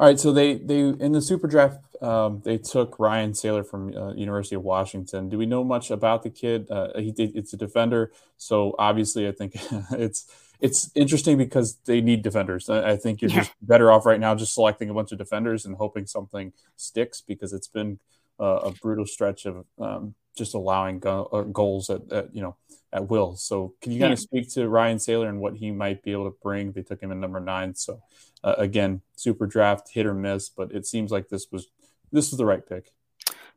All 0.00 0.08
right, 0.08 0.18
so 0.18 0.32
they 0.32 0.54
they 0.54 0.80
in 0.80 1.12
the 1.12 1.22
super 1.22 1.46
draft 1.46 1.78
um, 2.02 2.42
they 2.44 2.58
took 2.58 2.98
Ryan 2.98 3.32
Sailor 3.32 3.64
from 3.64 3.96
uh, 3.96 4.12
University 4.14 4.56
of 4.56 4.62
Washington. 4.62 5.28
Do 5.28 5.38
we 5.38 5.46
know 5.46 5.64
much 5.64 5.90
about 5.90 6.22
the 6.22 6.30
kid? 6.30 6.70
Uh, 6.70 6.88
he 6.98 7.14
it's 7.16 7.52
a 7.52 7.56
defender, 7.56 8.12
so 8.36 8.74
obviously 8.78 9.28
I 9.28 9.32
think 9.32 9.54
it's 9.92 10.26
it's 10.60 10.90
interesting 10.94 11.36
because 11.36 11.76
they 11.84 12.00
need 12.00 12.22
defenders. 12.22 12.70
I, 12.70 12.96
think 12.96 13.20
you're 13.20 13.30
yeah. 13.30 13.40
just 13.40 13.52
better 13.60 13.90
off 13.90 14.06
right 14.06 14.20
now 14.20 14.34
just 14.34 14.54
selecting 14.54 14.88
a 14.90 14.94
bunch 14.94 15.12
of 15.12 15.18
defenders 15.18 15.66
and 15.66 15.76
hoping 15.76 16.06
something 16.06 16.52
sticks 16.76 17.20
because 17.20 17.52
it's 17.52 17.68
been 17.68 17.98
uh, 18.40 18.60
a 18.64 18.70
brutal 18.70 19.06
stretch 19.06 19.46
of 19.46 19.64
um, 19.78 20.14
just 20.36 20.54
allowing 20.54 20.98
go- 20.98 21.28
uh, 21.32 21.42
goals 21.42 21.90
at, 21.90 22.10
at, 22.12 22.34
you 22.34 22.42
know 22.42 22.56
at 22.92 23.08
will. 23.08 23.36
So 23.36 23.74
can 23.82 23.92
you 23.92 24.00
kind 24.00 24.12
of 24.12 24.18
speak 24.18 24.50
to 24.54 24.68
Ryan 24.68 24.98
Sailor 24.98 25.28
and 25.28 25.40
what 25.40 25.56
he 25.56 25.70
might 25.72 26.02
be 26.02 26.12
able 26.12 26.30
to 26.30 26.36
bring? 26.42 26.72
They 26.72 26.82
took 26.82 27.02
him 27.02 27.10
in 27.10 27.20
number 27.20 27.40
nine. 27.40 27.74
So 27.74 28.00
uh, 28.42 28.54
again, 28.56 29.02
super 29.16 29.46
draft 29.46 29.90
hit 29.92 30.06
or 30.06 30.14
miss, 30.14 30.48
but 30.48 30.72
it 30.72 30.86
seems 30.86 31.10
like 31.10 31.28
this 31.28 31.48
was 31.50 31.68
this 32.12 32.30
was 32.30 32.38
the 32.38 32.46
right 32.46 32.66
pick. 32.66 32.92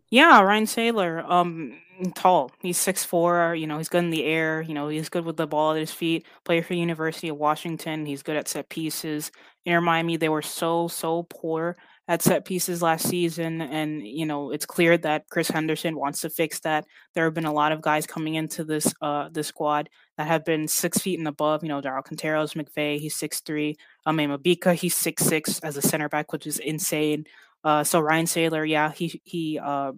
Yeah, 0.09 0.41
Ryan 0.41 0.65
Sailor, 0.67 1.23
um, 1.27 1.73
tall. 2.15 2.51
He's 2.61 2.77
six 2.77 3.03
four. 3.03 3.55
You 3.55 3.67
know, 3.67 3.77
he's 3.77 3.89
good 3.89 4.03
in 4.03 4.09
the 4.09 4.23
air. 4.23 4.61
You 4.61 4.73
know, 4.73 4.87
he's 4.87 5.09
good 5.09 5.25
with 5.25 5.35
the 5.37 5.47
ball 5.47 5.73
at 5.73 5.79
his 5.79 5.91
feet. 5.91 6.25
Player 6.45 6.63
for 6.63 6.73
University 6.75 7.27
of 7.29 7.37
Washington. 7.37 8.05
He's 8.05 8.23
good 8.23 8.37
at 8.37 8.47
set 8.47 8.69
pieces. 8.69 9.31
Inter 9.65 9.81
Miami, 9.81 10.15
they 10.17 10.29
were 10.29 10.41
so 10.41 10.87
so 10.87 11.23
poor 11.23 11.75
at 12.07 12.21
set 12.21 12.45
pieces 12.45 12.81
last 12.81 13.05
season, 13.09 13.59
and 13.61 14.01
you 14.07 14.25
know, 14.25 14.51
it's 14.51 14.65
clear 14.65 14.97
that 14.99 15.27
Chris 15.29 15.49
Henderson 15.49 15.97
wants 15.97 16.21
to 16.21 16.29
fix 16.29 16.61
that. 16.61 16.85
There 17.13 17.25
have 17.25 17.33
been 17.33 17.43
a 17.45 17.51
lot 17.53 17.73
of 17.73 17.81
guys 17.81 18.07
coming 18.07 18.35
into 18.35 18.63
this 18.63 18.93
uh 19.01 19.27
this 19.33 19.47
squad 19.47 19.89
that 20.17 20.27
have 20.27 20.45
been 20.45 20.69
six 20.69 20.99
feet 20.99 21.19
and 21.19 21.27
above. 21.27 21.63
You 21.63 21.69
know, 21.69 21.81
Daryl 21.81 22.03
Quinteros, 22.05 22.53
McVey, 22.55 22.97
he's 22.99 23.15
six 23.17 23.41
three. 23.41 23.75
Um, 24.05 24.17
Mabika, 24.19 24.73
he's 24.73 24.95
six 24.95 25.23
six 25.23 25.59
as 25.59 25.75
a 25.75 25.81
center 25.81 26.07
back, 26.07 26.31
which 26.31 26.47
is 26.47 26.59
insane. 26.59 27.25
Uh, 27.63 27.83
so 27.83 27.99
Ryan 27.99 28.27
Sailor, 28.27 28.65
yeah, 28.65 28.91
he 28.91 29.21
he 29.23 29.59
um 29.59 29.95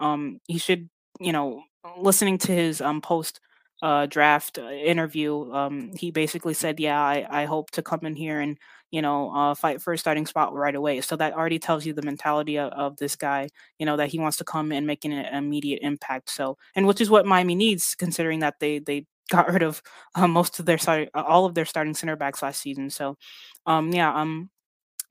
um 0.00 0.40
he 0.46 0.58
should 0.58 0.88
you 1.20 1.32
know 1.32 1.62
listening 1.98 2.38
to 2.38 2.52
his 2.52 2.80
um 2.80 3.00
post 3.00 3.40
uh 3.82 4.06
draft 4.06 4.58
uh, 4.58 4.68
interview 4.70 5.52
um 5.52 5.92
he 5.96 6.10
basically 6.10 6.54
said 6.54 6.80
yeah 6.80 7.00
I 7.00 7.26
I 7.42 7.44
hope 7.46 7.70
to 7.72 7.82
come 7.82 8.00
in 8.02 8.14
here 8.16 8.40
and 8.40 8.58
you 8.90 9.02
know 9.02 9.30
uh 9.34 9.54
fight 9.54 9.80
for 9.82 9.92
a 9.92 9.98
starting 9.98 10.26
spot 10.26 10.52
right 10.54 10.74
away. 10.74 11.00
So 11.00 11.16
that 11.16 11.34
already 11.34 11.58
tells 11.58 11.86
you 11.86 11.92
the 11.92 12.02
mentality 12.02 12.58
of, 12.58 12.72
of 12.72 12.96
this 12.96 13.16
guy 13.16 13.48
you 13.78 13.86
know 13.86 13.96
that 13.96 14.08
he 14.08 14.18
wants 14.18 14.36
to 14.38 14.44
come 14.44 14.72
and 14.72 14.86
make 14.86 15.04
an 15.04 15.12
immediate 15.12 15.80
impact. 15.82 16.30
So 16.30 16.56
and 16.76 16.86
which 16.86 17.00
is 17.00 17.10
what 17.10 17.26
Miami 17.26 17.54
needs 17.54 17.94
considering 17.96 18.40
that 18.40 18.56
they 18.60 18.78
they 18.80 19.06
got 19.30 19.52
rid 19.52 19.62
of 19.62 19.82
uh, 20.14 20.26
most 20.28 20.58
of 20.58 20.66
their 20.66 20.78
all 21.14 21.44
of 21.46 21.54
their 21.54 21.64
starting 21.66 21.94
center 21.94 22.16
backs 22.16 22.42
last 22.42 22.60
season. 22.62 22.90
So 22.90 23.16
um 23.66 23.92
yeah 23.92 24.12
um 24.14 24.50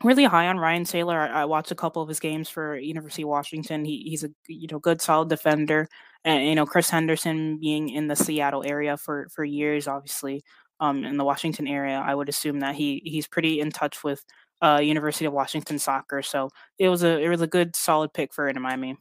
really 0.03 0.25
high 0.25 0.47
on 0.47 0.59
Ryan 0.59 0.85
Sailor. 0.85 1.19
I, 1.19 1.41
I, 1.41 1.45
watched 1.45 1.71
a 1.71 1.75
couple 1.75 2.01
of 2.01 2.09
his 2.09 2.19
games 2.19 2.49
for 2.49 2.77
University 2.77 3.23
of 3.23 3.29
Washington. 3.29 3.83
He, 3.83 4.03
he's 4.05 4.23
a 4.23 4.29
you 4.47 4.67
know 4.71 4.79
good 4.79 5.01
solid 5.01 5.29
defender, 5.29 5.87
and 6.23 6.45
you 6.45 6.55
know 6.55 6.65
Chris 6.65 6.89
Henderson 6.89 7.59
being 7.59 7.89
in 7.89 8.07
the 8.07 8.15
Seattle 8.15 8.63
area 8.65 8.97
for 8.97 9.27
for 9.29 9.43
years, 9.43 9.87
obviously, 9.87 10.43
um, 10.79 11.03
in 11.03 11.17
the 11.17 11.25
Washington 11.25 11.67
area, 11.67 12.03
I 12.03 12.13
would 12.13 12.29
assume 12.29 12.59
that 12.59 12.75
he 12.75 13.01
he's 13.05 13.27
pretty 13.27 13.59
in 13.59 13.71
touch 13.71 14.03
with 14.03 14.23
uh 14.61 14.79
University 14.81 15.25
of 15.25 15.33
Washington 15.33 15.79
soccer. 15.79 16.21
So 16.21 16.49
it 16.77 16.89
was 16.89 17.03
a 17.03 17.19
it 17.19 17.29
was 17.29 17.41
a 17.41 17.47
good 17.47 17.75
solid 17.75 18.13
pick 18.13 18.33
for 18.33 18.47
Inter 18.47 18.61
Miami. 18.61 18.97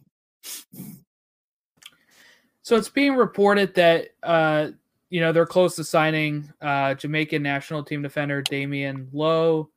So 2.62 2.76
it's 2.76 2.88
being 2.88 3.16
reported 3.16 3.74
that 3.74 4.08
uh 4.22 4.68
you 5.10 5.20
know 5.20 5.32
they're 5.32 5.46
close 5.46 5.76
to 5.76 5.84
signing 5.84 6.52
uh 6.60 6.94
Jamaican 6.94 7.42
national 7.42 7.84
team 7.84 8.02
defender 8.02 8.42
Damion 8.42 9.08
Lowe. 9.12 9.70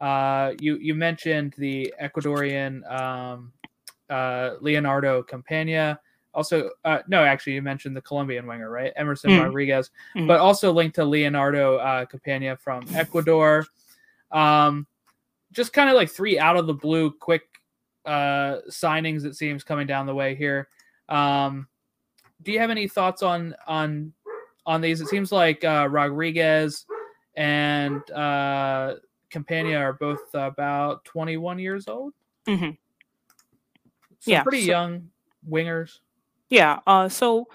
Uh, 0.00 0.52
you 0.60 0.76
you 0.76 0.94
mentioned 0.94 1.54
the 1.58 1.92
Ecuadorian 2.00 2.90
um, 2.90 3.52
uh, 4.10 4.52
Leonardo 4.60 5.22
Campana. 5.22 5.98
Also, 6.34 6.70
uh, 6.84 6.98
no, 7.08 7.24
actually, 7.24 7.54
you 7.54 7.62
mentioned 7.62 7.96
the 7.96 8.02
Colombian 8.02 8.46
winger, 8.46 8.68
right? 8.70 8.92
Emerson 8.96 9.30
mm. 9.30 9.42
Rodriguez, 9.42 9.90
mm. 10.14 10.26
but 10.26 10.38
also 10.38 10.70
linked 10.70 10.96
to 10.96 11.04
Leonardo 11.04 11.76
uh, 11.76 12.04
Campana 12.04 12.56
from 12.56 12.86
Ecuador. 12.94 13.64
Um, 14.30 14.86
just 15.52 15.72
kind 15.72 15.88
of 15.88 15.96
like 15.96 16.10
three 16.10 16.38
out 16.38 16.56
of 16.56 16.66
the 16.66 16.74
blue, 16.74 17.10
quick 17.10 17.42
uh, 18.04 18.58
signings. 18.68 19.24
It 19.24 19.34
seems 19.34 19.64
coming 19.64 19.86
down 19.86 20.04
the 20.04 20.14
way 20.14 20.34
here. 20.34 20.68
Um, 21.08 21.68
do 22.42 22.52
you 22.52 22.58
have 22.58 22.70
any 22.70 22.86
thoughts 22.86 23.22
on 23.22 23.54
on 23.66 24.12
on 24.66 24.82
these? 24.82 25.00
It 25.00 25.08
seems 25.08 25.32
like 25.32 25.64
uh, 25.64 25.88
Rodriguez 25.90 26.84
and 27.34 28.08
uh, 28.10 28.96
Campana 29.30 29.76
are 29.76 29.92
both 29.92 30.34
about 30.34 31.04
21 31.04 31.58
years 31.58 31.88
old. 31.88 32.12
Mm-hmm. 32.46 32.70
So 34.20 34.30
yeah, 34.30 34.42
pretty 34.42 34.62
so, 34.62 34.66
young 34.66 35.10
wingers. 35.48 35.98
Yeah. 36.48 36.80
Uh, 36.86 37.08
so 37.08 37.48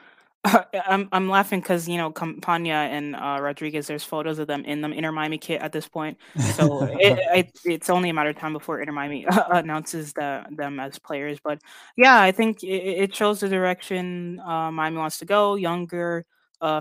uh, 0.44 0.64
I'm 0.88 1.10
I'm 1.12 1.30
laughing 1.30 1.60
because 1.60 1.88
you 1.88 1.98
know 1.98 2.12
Campana 2.12 2.70
and 2.70 3.16
uh, 3.16 3.38
Rodriguez. 3.42 3.88
There's 3.88 4.04
photos 4.04 4.40
of 4.40 4.48
them 4.48 4.64
in 4.66 4.82
the 4.82 4.90
Inter 4.90 5.12
Miami 5.12 5.38
kit 5.38 5.62
at 5.62 5.72
this 5.72 5.88
point. 5.88 6.18
So 6.56 6.84
it, 7.00 7.20
it, 7.34 7.60
it's 7.66 7.90
only 7.90 8.10
a 8.10 8.14
matter 8.14 8.30
of 8.30 8.38
time 8.38 8.54
before 8.54 8.80
Inter 8.80 8.94
Miami 8.94 9.26
announces 9.50 10.14
the, 10.14 10.46
them 10.50 10.80
as 10.80 11.00
players. 11.00 11.40
But 11.44 11.62
yeah, 11.96 12.22
I 12.22 12.32
think 12.32 12.64
it, 12.64 12.68
it 12.68 13.16
shows 13.16 13.40
the 13.40 13.50
direction 13.50 14.40
uh, 14.40 14.72
Miami 14.72 14.98
wants 14.98 15.20
to 15.20 15.26
go. 15.26 15.56
Younger. 15.56 16.26
Uh, 16.62 16.80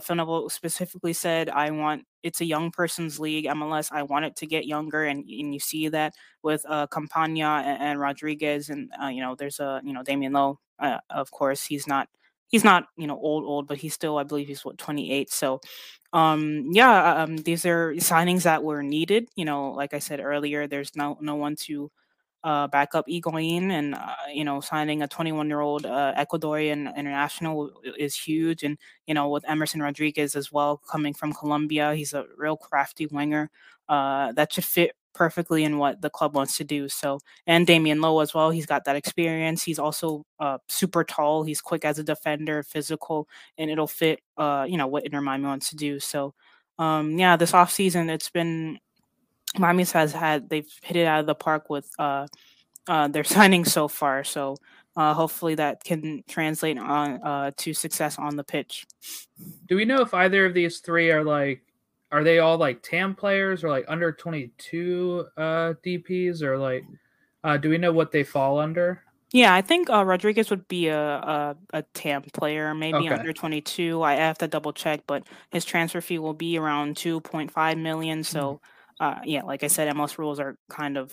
specifically 0.49 1.13
said, 1.15 1.49
"I 1.49 1.71
want 1.71 2.05
it's 2.23 2.41
a 2.41 2.45
young 2.45 2.71
person's 2.71 3.19
league, 3.19 3.47
MLS. 3.47 3.91
I 3.93 4.03
want 4.03 4.27
it 4.27 4.37
to 4.37 4.47
get 4.47 4.67
younger, 4.67 5.05
and 5.05 5.21
and 5.29 5.55
you 5.55 5.61
see 5.61 5.89
that 5.89 6.15
with 6.43 6.65
uh, 6.69 6.87
Campana 6.89 7.63
and, 7.65 7.83
and 7.83 8.01
Rodriguez, 8.01 8.69
and 8.69 8.91
uh, 9.03 9.09
you 9.09 9.23
know, 9.23 9.35
there's 9.35 9.59
a 9.61 9.81
you 9.85 9.93
know 9.95 10.03
Damion 10.03 10.33
Lowe, 10.35 10.59
uh, 10.79 10.99
of 11.11 11.31
course, 11.31 11.65
he's 11.65 11.87
not 11.87 12.09
he's 12.49 12.65
not 12.65 12.87
you 12.97 13.07
know 13.07 13.19
old 13.19 13.45
old, 13.45 13.67
but 13.69 13.79
he's 13.79 13.95
still 13.95 14.19
I 14.19 14.25
believe 14.25 14.49
he's 14.49 14.65
what 14.65 14.79
28. 14.79 15.31
So, 15.31 15.61
um, 16.13 16.69
yeah, 16.73 17.23
um, 17.23 17.37
these 17.39 17.65
are 17.67 17.93
signings 17.95 18.43
that 18.45 18.63
were 18.65 18.83
needed. 18.83 19.29
You 19.37 19.45
know, 19.45 19.71
like 19.73 19.95
I 19.95 19.99
said 20.01 20.21
earlier, 20.21 20.67
there's 20.67 20.95
no 20.97 21.19
no 21.21 21.37
one 21.37 21.57
to 21.67 21.91
uh, 22.45 22.67
backup 22.69 23.07
Higuain, 23.09 23.71
and 23.71 23.95
uh, 23.95 24.15
you 24.33 24.45
know, 24.45 24.61
signing 24.61 25.03
a 25.03 25.09
21 25.09 25.49
year 25.49 25.61
old 25.61 25.87
uh, 25.87 26.15
Ecuadorian 26.17 26.95
international 26.97 27.73
is 27.99 28.15
huge. 28.17 28.63
And 28.63 28.79
you 29.07 29.15
know, 29.15 29.29
with 29.29 29.49
Emerson 29.49 29.83
Rodriguez 29.83 30.37
as 30.37 30.53
well 30.53 30.79
coming 30.79 31.15
from 31.15 31.33
Colombia, 31.33 31.95
he's 31.95 32.15
a 32.15 32.25
real 32.37 32.57
crafty 32.57 33.07
winger 33.07 33.51
uh, 33.89 34.33
that 34.33 34.53
should 34.53 34.65
fit 34.65 34.93
perfectly 35.13 35.65
in 35.65 35.79
what 35.79 36.01
the 36.01 36.11
club 36.11 36.35
wants 36.35 36.57
to 36.57 36.65
do. 36.65 36.89
So, 36.89 37.19
and 37.47 37.67
Damion 37.67 38.01
Lowe 38.01 38.21
as 38.21 38.33
well, 38.33 38.51
he's 38.51 38.67
got 38.67 38.85
that 38.85 38.97
experience. 38.97 39.63
He's 39.63 39.79
also 39.79 40.25
uh, 40.39 40.59
super 40.69 41.05
tall. 41.05 41.43
He's 41.43 41.61
quick 41.61 41.85
as 41.85 41.99
a 41.99 42.05
defender, 42.05 42.63
physical, 42.63 43.29
and 43.59 43.71
it'll 43.71 43.89
fit, 43.89 44.21
uh, 44.37 44.67
you 44.69 44.77
know, 44.77 44.87
what 44.87 45.05
Inter 45.05 45.21
Miami 45.21 45.47
wants 45.47 45.71
to 45.71 45.77
do. 45.77 45.99
So, 46.01 46.35
um, 46.79 47.19
yeah, 47.19 47.37
this 47.37 47.55
off 47.55 47.73
season, 47.73 48.09
it's 48.09 48.31
been 48.31 48.79
Miami 49.59 49.85
has 49.85 50.13
had 50.13 50.49
they've 50.49 50.69
hit 50.83 50.97
it 50.97 51.07
out 51.07 51.21
of 51.21 51.27
the 51.27 51.35
park 51.35 51.69
with 51.71 51.91
uh, 51.99 52.27
uh, 52.87 53.09
their 53.09 53.25
signing 53.37 53.65
so 53.65 53.89
far. 53.89 54.25
So 54.25 54.57
uh, 54.97 55.15
hopefully 55.15 55.55
that 55.57 55.85
can 55.85 56.25
translate 56.29 56.79
on 56.79 57.23
uh, 57.23 57.51
to 57.59 57.75
success 57.75 58.19
on 58.19 58.37
the 58.37 58.45
pitch. 58.45 58.87
Do 59.67 59.77
we 59.77 59.85
know 59.85 60.01
if 60.03 60.15
either 60.15 60.47
of 60.47 60.55
these 60.55 60.79
three 60.79 61.11
are 61.11 61.25
like 61.25 61.63
are 62.13 62.25
they 62.25 62.41
all 62.41 62.59
like 62.59 62.83
TAM 62.83 63.15
players 63.15 63.63
or 63.63 63.71
like 63.71 63.85
under 63.87 64.11
22 64.11 65.27
uh, 65.37 65.43
DPs 65.85 66.43
or 66.43 66.59
like 66.59 66.85
uh, 67.45 67.57
do 67.57 67.71
we 67.71 67.79
know 67.79 67.93
what 67.93 68.13
they 68.13 68.25
fall 68.25 68.59
under? 68.59 69.03
Yeah, 69.33 69.55
I 69.55 69.63
think 69.63 69.89
uh, 69.89 70.05
Rodriguez 70.05 70.51
would 70.51 70.67
be 70.67 70.89
a, 70.89 71.01
a, 71.01 71.57
a 71.73 71.83
TAM 71.95 72.23
player, 72.35 72.75
maybe 72.75 72.99
okay. 72.99 73.11
under 73.11 73.33
22. 73.33 74.03
I 74.03 74.15
have 74.15 74.39
to 74.39 74.49
double 74.49 74.73
check, 74.73 75.03
but 75.07 75.23
his 75.53 75.65
transfer 75.65 76.01
fee 76.01 76.19
will 76.19 76.35
be 76.35 76.59
around 76.59 76.97
2.5 76.97 77.79
million. 77.79 78.25
So 78.25 78.55
mm-hmm 78.55 78.65
uh, 79.01 79.19
yeah, 79.25 79.43
like 79.43 79.65
I 79.65 79.69
said, 79.69 79.93
MLS 79.95 80.19
rules 80.19 80.39
are 80.39 80.57
kind 80.69 80.99
of 80.99 81.13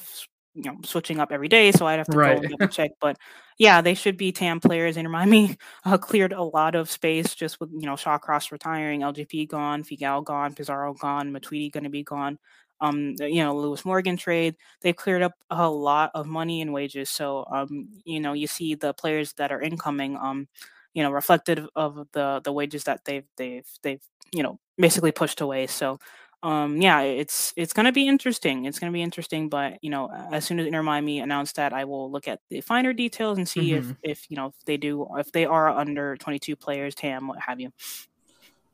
you 0.53 0.63
know 0.63 0.77
switching 0.83 1.19
up 1.19 1.31
every 1.31 1.47
day, 1.47 1.71
so 1.71 1.87
I'd 1.87 1.99
have 1.99 2.07
to 2.07 2.17
right. 2.17 2.41
go 2.41 2.47
double 2.49 2.67
check. 2.67 2.91
But 2.99 3.17
yeah, 3.57 3.81
they 3.81 3.93
should 3.93 4.17
be 4.17 4.31
TAM 4.31 4.59
players. 4.59 4.97
And 4.97 5.09
Miami 5.09 5.57
uh, 5.85 5.97
cleared 5.97 6.33
a 6.33 6.43
lot 6.43 6.75
of 6.75 6.91
space 6.91 7.33
just 7.33 7.59
with 7.59 7.69
you 7.71 7.85
know 7.85 7.93
Shawcross 7.93 8.51
retiring, 8.51 9.01
LJP 9.01 9.47
gone, 9.47 9.83
Figal 9.83 10.23
gone, 10.23 10.53
Pizarro 10.53 10.93
gone, 10.93 11.31
Matuidi 11.31 11.71
going 11.71 11.85
to 11.85 11.89
be 11.89 12.03
gone. 12.03 12.37
Um, 12.79 13.15
you 13.19 13.43
know, 13.43 13.55
Lewis 13.55 13.85
Morgan 13.85 14.17
trade. 14.17 14.55
They've 14.81 14.95
cleared 14.95 15.23
up 15.23 15.33
a 15.49 15.67
lot 15.69 16.11
of 16.13 16.27
money 16.27 16.61
and 16.61 16.73
wages. 16.73 17.09
So 17.09 17.45
um, 17.49 17.87
you 18.03 18.19
know, 18.19 18.33
you 18.33 18.47
see 18.47 18.75
the 18.75 18.93
players 18.93 19.33
that 19.33 19.51
are 19.51 19.61
incoming. 19.61 20.17
Um, 20.17 20.49
you 20.93 21.03
know, 21.03 21.11
reflective 21.11 21.67
of 21.75 22.07
the 22.11 22.41
the 22.43 22.51
wages 22.51 22.83
that 22.83 23.05
they've 23.05 23.25
they've 23.37 23.67
they've 23.81 24.01
you 24.33 24.43
know 24.43 24.59
basically 24.77 25.11
pushed 25.11 25.41
away. 25.41 25.67
So 25.67 25.99
um 26.43 26.79
yeah 26.79 27.01
it's 27.01 27.51
it's 27.55 27.73
going 27.73 27.85
to 27.85 27.91
be 27.91 28.07
interesting 28.07 28.65
it's 28.65 28.77
going 28.77 28.91
to 28.91 28.95
be 28.95 29.01
interesting 29.01 29.49
but 29.49 29.77
you 29.81 29.89
know 29.89 30.09
as 30.31 30.45
soon 30.45 30.59
as 30.59 30.67
inter 30.67 30.83
miami 30.83 31.19
announced 31.19 31.55
that 31.55 31.73
i 31.73 31.83
will 31.83 32.11
look 32.11 32.27
at 32.27 32.39
the 32.49 32.61
finer 32.61 32.93
details 32.93 33.37
and 33.37 33.49
see 33.49 33.71
mm-hmm. 33.71 33.91
if 34.03 34.19
if 34.19 34.25
you 34.29 34.37
know 34.37 34.47
if 34.47 34.53
they 34.65 34.77
do 34.77 35.07
if 35.17 35.31
they 35.31 35.45
are 35.45 35.69
under 35.69 36.15
22 36.17 36.55
players 36.55 36.93
tam 36.93 37.27
what 37.27 37.39
have 37.39 37.59
you 37.59 37.71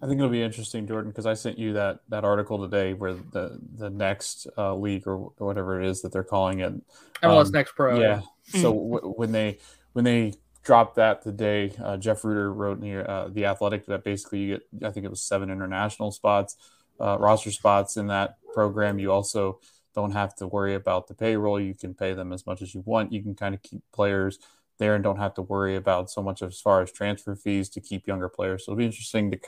i 0.01 0.07
think 0.07 0.18
it'll 0.18 0.30
be 0.30 0.41
interesting 0.41 0.86
jordan 0.86 1.09
because 1.09 1.26
i 1.26 1.34
sent 1.34 1.57
you 1.57 1.74
that 1.74 1.99
that 2.09 2.26
article 2.26 2.59
today 2.59 2.93
where 2.93 3.14
the 3.14 3.57
the 3.78 3.89
next 3.89 4.47
uh, 4.57 4.76
league 4.76 5.07
or 5.07 5.18
whatever 5.38 5.82
it 5.82 5.88
is 5.88 6.01
that 6.01 6.11
they're 6.11 6.24
calling 6.24 6.59
it 6.59 6.74
mls 7.22 7.45
um, 7.45 7.51
next 7.51 7.74
pro 7.76 7.97
yeah 7.99 8.18
mm-hmm. 8.18 8.61
so 8.61 8.74
w- 8.74 9.14
when 9.16 9.32
they 9.32 9.57
when 9.93 10.03
they 10.03 10.34
dropped 10.64 10.95
that 10.95 11.22
today 11.22 11.72
uh, 11.82 11.95
jeff 11.95 12.26
rueter 12.26 12.53
wrote 12.53 12.82
in 12.82 12.93
the, 12.93 13.09
uh, 13.09 13.30
the 13.30 13.45
athletic 13.45 13.86
that 13.86 14.03
basically 14.03 14.39
you 14.39 14.57
get 14.57 14.86
i 14.86 14.91
think 14.91 15.05
it 15.05 15.09
was 15.09 15.22
seven 15.22 15.49
international 15.49 16.11
spots 16.11 16.57
uh, 17.04 17.18
roster 17.20 17.51
spots 17.51 17.97
in 17.97 18.08
that 18.08 18.38
program. 18.54 18.99
You 18.99 19.12
also 19.12 19.60
don't 19.93 20.12
have 20.12 20.36
to 20.36 20.47
worry 20.47 20.76
about 20.76 21.08
the 21.08 21.14
payroll. 21.14 21.60
You 21.60 21.76
can 21.76 21.93
pay 21.93 22.14
them 22.14 22.32
as 22.32 22.45
much 22.45 22.62
as 22.62 22.74
you 22.74 22.82
want. 22.86 23.12
You 23.12 23.22
can 23.22 23.36
kind 23.36 23.54
of 23.54 23.62
keep 23.62 23.82
players 23.93 24.39
there 24.80 24.95
and 24.95 25.04
don't 25.04 25.20
have 25.20 25.34
to 25.36 25.41
worry 25.41 25.76
about 25.76 26.10
so 26.10 26.22
much 26.24 26.41
as 26.41 26.60
far 26.60 26.82
as 26.82 26.91
transfer 26.91 27.36
fees 27.36 27.70
to 27.70 27.82
keep 27.82 28.08
younger 28.08 28.30
players. 28.30 28.66
So 28.66 28.72
it'll 28.72 28.80
be 28.80 28.86
interesting 28.86 29.32
to 29.32 29.39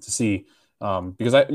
to 0.00 0.10
see 0.10 0.46
um, 0.80 1.12
because 1.12 1.34
I 1.34 1.46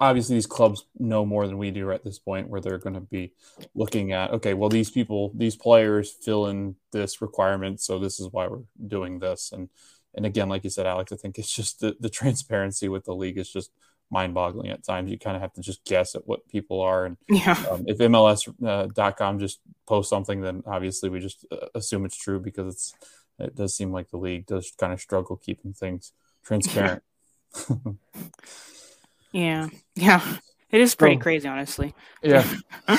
obviously 0.00 0.36
these 0.36 0.46
clubs 0.46 0.86
know 0.98 1.24
more 1.24 1.46
than 1.46 1.58
we 1.58 1.70
do 1.70 1.92
at 1.92 2.02
this 2.02 2.18
point, 2.18 2.48
where 2.48 2.60
they're 2.60 2.78
going 2.78 2.94
to 2.94 3.00
be 3.00 3.32
looking 3.74 4.12
at 4.12 4.32
okay, 4.32 4.54
well 4.54 4.68
these 4.68 4.90
people, 4.90 5.32
these 5.34 5.56
players 5.56 6.10
fill 6.10 6.46
in 6.46 6.74
this 6.90 7.22
requirement, 7.22 7.80
so 7.80 7.98
this 7.98 8.18
is 8.18 8.28
why 8.32 8.46
we're 8.48 8.64
doing 8.86 9.18
this. 9.18 9.52
And 9.52 9.68
and 10.14 10.26
again, 10.26 10.48
like 10.48 10.64
you 10.64 10.70
said, 10.70 10.86
Alex, 10.86 11.12
I 11.12 11.16
think 11.16 11.38
it's 11.38 11.54
just 11.54 11.80
the, 11.80 11.96
the 12.00 12.10
transparency 12.20 12.88
with 12.88 13.04
the 13.04 13.14
league 13.14 13.38
is 13.38 13.52
just 13.52 13.70
mind-boggling 14.12 14.68
at 14.70 14.84
times. 14.84 15.10
You 15.10 15.18
kind 15.18 15.34
of 15.34 15.42
have 15.42 15.52
to 15.54 15.60
just 15.60 15.84
guess 15.84 16.14
at 16.14 16.26
what 16.28 16.46
people 16.48 16.80
are, 16.80 17.06
and 17.06 17.16
Yeah. 17.28 17.56
um, 17.70 17.84
if 17.88 17.98
MLS.com 17.98 19.36
uh, 19.36 19.38
just 19.38 19.60
posts 19.86 20.10
something, 20.10 20.40
then 20.42 20.62
obviously 20.66 21.08
we 21.08 21.18
just 21.18 21.44
uh, 21.50 21.66
assume 21.74 22.04
it's 22.04 22.16
true 22.16 22.38
because 22.38 22.74
it's 22.74 22.94
it 23.38 23.56
does 23.56 23.74
seem 23.74 23.90
like 23.90 24.10
the 24.10 24.18
league 24.18 24.46
does 24.46 24.72
kind 24.78 24.92
of 24.92 25.00
struggle 25.00 25.36
keeping 25.36 25.72
things 25.72 26.12
transparent. 26.44 27.02
Yeah. 29.32 29.68
Yeah. 29.94 30.36
It 30.70 30.80
is 30.82 30.94
pretty 30.94 31.16
So- 31.16 31.22
crazy, 31.22 31.48
honestly. 31.48 31.94
Yeah. 32.22 32.46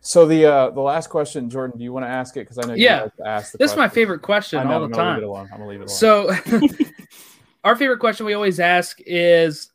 so 0.00 0.24
the 0.26 0.46
uh, 0.46 0.70
the 0.70 0.80
last 0.80 1.08
question, 1.10 1.50
Jordan, 1.50 1.78
do 1.78 1.84
you 1.84 1.92
want 1.92 2.06
to 2.06 2.10
ask 2.10 2.36
it? 2.36 2.40
Because 2.40 2.58
I 2.58 2.62
know 2.68 2.74
Yeah. 2.74 2.96
you 2.98 3.02
like 3.04 3.16
to 3.16 3.26
ask 3.26 3.52
the 3.52 3.58
This 3.58 3.72
is 3.72 3.76
my 3.76 3.88
favorite 3.88 4.22
question 4.22 4.64
know, 4.64 4.72
all 4.72 4.78
the 4.80 4.84
I'm 4.86 4.92
time. 4.92 5.16
I'm 5.24 5.48
gonna 5.48 5.66
leave 5.66 5.80
it 5.80 5.84
alone. 5.84 5.88
So, 5.88 6.32
our 7.64 7.76
favorite 7.76 7.98
question 7.98 8.26
we 8.26 8.34
always 8.34 8.60
ask 8.60 8.98
is 9.06 9.70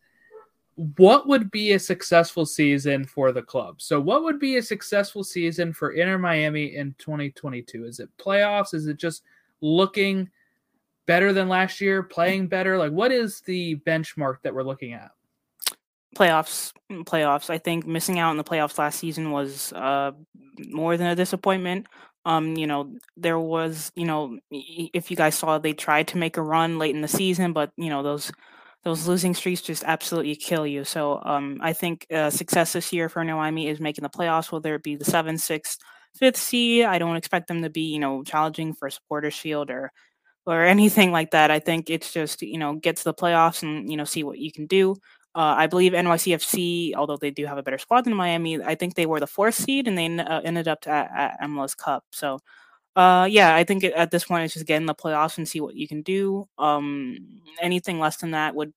what 0.76 1.28
would 1.28 1.52
be 1.52 1.74
a 1.74 1.80
successful 1.80 2.46
season 2.46 3.06
for 3.06 3.32
the 3.32 3.42
club? 3.42 3.82
So, 3.82 4.00
what 4.00 4.24
would 4.24 4.40
be 4.40 4.58
a 4.58 4.64
successful 4.64 5.24
season 5.24 5.74
for 5.74 5.92
Inter 5.92 6.18
Miami 6.18 6.76
in 6.76 6.96
2022? 6.98 7.86
Is 7.86 8.00
it 8.00 8.10
playoffs? 8.18 8.74
Is 8.74 8.88
it 8.88 8.98
just 8.98 9.24
looking 9.62 10.30
better 11.06 11.34
than 11.34 11.48
last 11.50 11.80
year, 11.80 12.02
playing 12.02 12.48
better? 12.48 12.78
Like, 12.78 12.92
what 12.92 13.12
is 13.12 13.42
the 13.42 13.76
benchmark 13.86 14.38
that 14.44 14.54
we're 14.54 14.64
looking 14.64 14.94
at? 14.94 15.12
playoffs 16.14 16.74
playoffs 16.92 17.50
i 17.50 17.58
think 17.58 17.88
missing 17.88 18.20
out 18.20 18.32
in 18.32 18.38
the 18.38 18.44
playoffs 18.44 18.78
last 18.78 19.00
season 19.00 19.32
was 19.32 19.74
uh 19.74 20.12
more 20.70 20.96
than 20.96 21.08
a 21.08 21.16
disappointment 21.16 21.88
um 22.26 22.56
you 22.56 22.68
know 22.68 22.94
there 23.18 23.40
was 23.40 23.92
you 23.96 24.06
know 24.06 24.38
if 24.52 25.12
you 25.12 25.18
guys 25.18 25.36
saw 25.36 25.58
they 25.58 25.74
tried 25.74 26.08
to 26.08 26.18
make 26.18 26.38
a 26.38 26.42
run 26.42 26.78
late 26.80 26.96
in 26.96 27.02
the 27.02 27.08
season 27.08 27.54
but 27.54 27.72
you 27.78 27.90
know 27.90 28.04
those 28.04 28.32
those 28.84 29.08
losing 29.08 29.34
streaks 29.34 29.62
just 29.62 29.84
absolutely 29.86 30.36
kill 30.36 30.68
you. 30.68 30.84
So 30.84 31.22
um 31.26 31.60
i 31.62 31.74
think 31.74 32.06
uh, 32.14 32.30
success 32.30 32.74
this 32.74 32.92
year 32.94 33.10
for 33.10 33.24
Miami 33.24 33.68
is 33.68 33.80
making 33.80 34.04
the 34.04 34.10
playoffs 34.10 34.52
whether 34.52 34.76
it 34.76 34.84
be 34.84 34.96
the 34.96 35.06
seventh 35.06 35.42
sixth 35.42 35.78
fifth 36.18 36.38
seed. 36.38 36.86
I 36.86 37.00
don't 37.00 37.16
expect 37.18 37.48
them 37.48 37.62
to 37.64 37.70
be 37.70 37.82
you 37.94 38.00
know 38.00 38.24
challenging 38.24 38.74
for 38.74 38.88
a 38.88 38.92
supporters 38.92 39.34
shield 39.34 39.70
or 39.72 39.92
or 40.46 40.64
anything 40.76 41.12
like 41.12 41.32
that. 41.32 41.52
I 41.52 41.60
think 41.60 41.90
it's 41.90 42.12
just 42.14 42.42
you 42.42 42.58
know 42.58 42.76
get 42.76 42.98
to 42.98 43.04
the 43.06 43.14
playoffs 43.14 43.64
and 43.64 43.90
you 43.92 43.98
know 43.98 44.06
see 44.06 44.24
what 44.24 44.40
you 44.40 44.52
can 44.52 44.68
do 44.68 44.96
uh, 45.36 45.56
I 45.58 45.68
believe 45.68 45.94
NYCFC, 45.94 46.94
although 46.96 47.18
they 47.18 47.32
do 47.32 47.46
have 47.46 47.58
a 47.58 47.64
better 47.64 47.78
squad 47.78 48.06
than 48.06 48.14
Miami, 48.16 48.62
I 48.64 48.76
think 48.76 48.96
they 48.96 49.06
were 49.08 49.20
the 49.20 49.28
fourth 49.28 49.56
seed 49.56 49.88
and 49.88 49.98
they 49.98 50.08
uh, 50.20 50.42
ended 50.42 50.68
up 50.68 50.88
at, 50.88 51.12
at 51.16 51.38
MLS 51.42 51.76
Cup. 51.76 52.04
So, 52.12 52.40
uh, 52.96 53.28
yeah, 53.32 53.56
I 53.56 53.64
think 53.66 53.84
it, 53.84 53.94
at 53.94 54.12
this 54.12 54.26
point 54.26 54.46
it's 54.46 54.54
just 54.56 54.68
get 54.68 54.78
in 54.78 54.88
the 54.88 54.96
playoffs 54.96 55.38
and 55.38 55.48
see 55.48 55.62
what 55.62 55.76
you 55.76 55.88
can 55.88 56.02
do. 56.04 56.46
Um, 56.58 57.20
anything 57.62 58.00
less 58.00 58.18
than 58.18 58.32
that 58.32 58.56
would, 58.56 58.74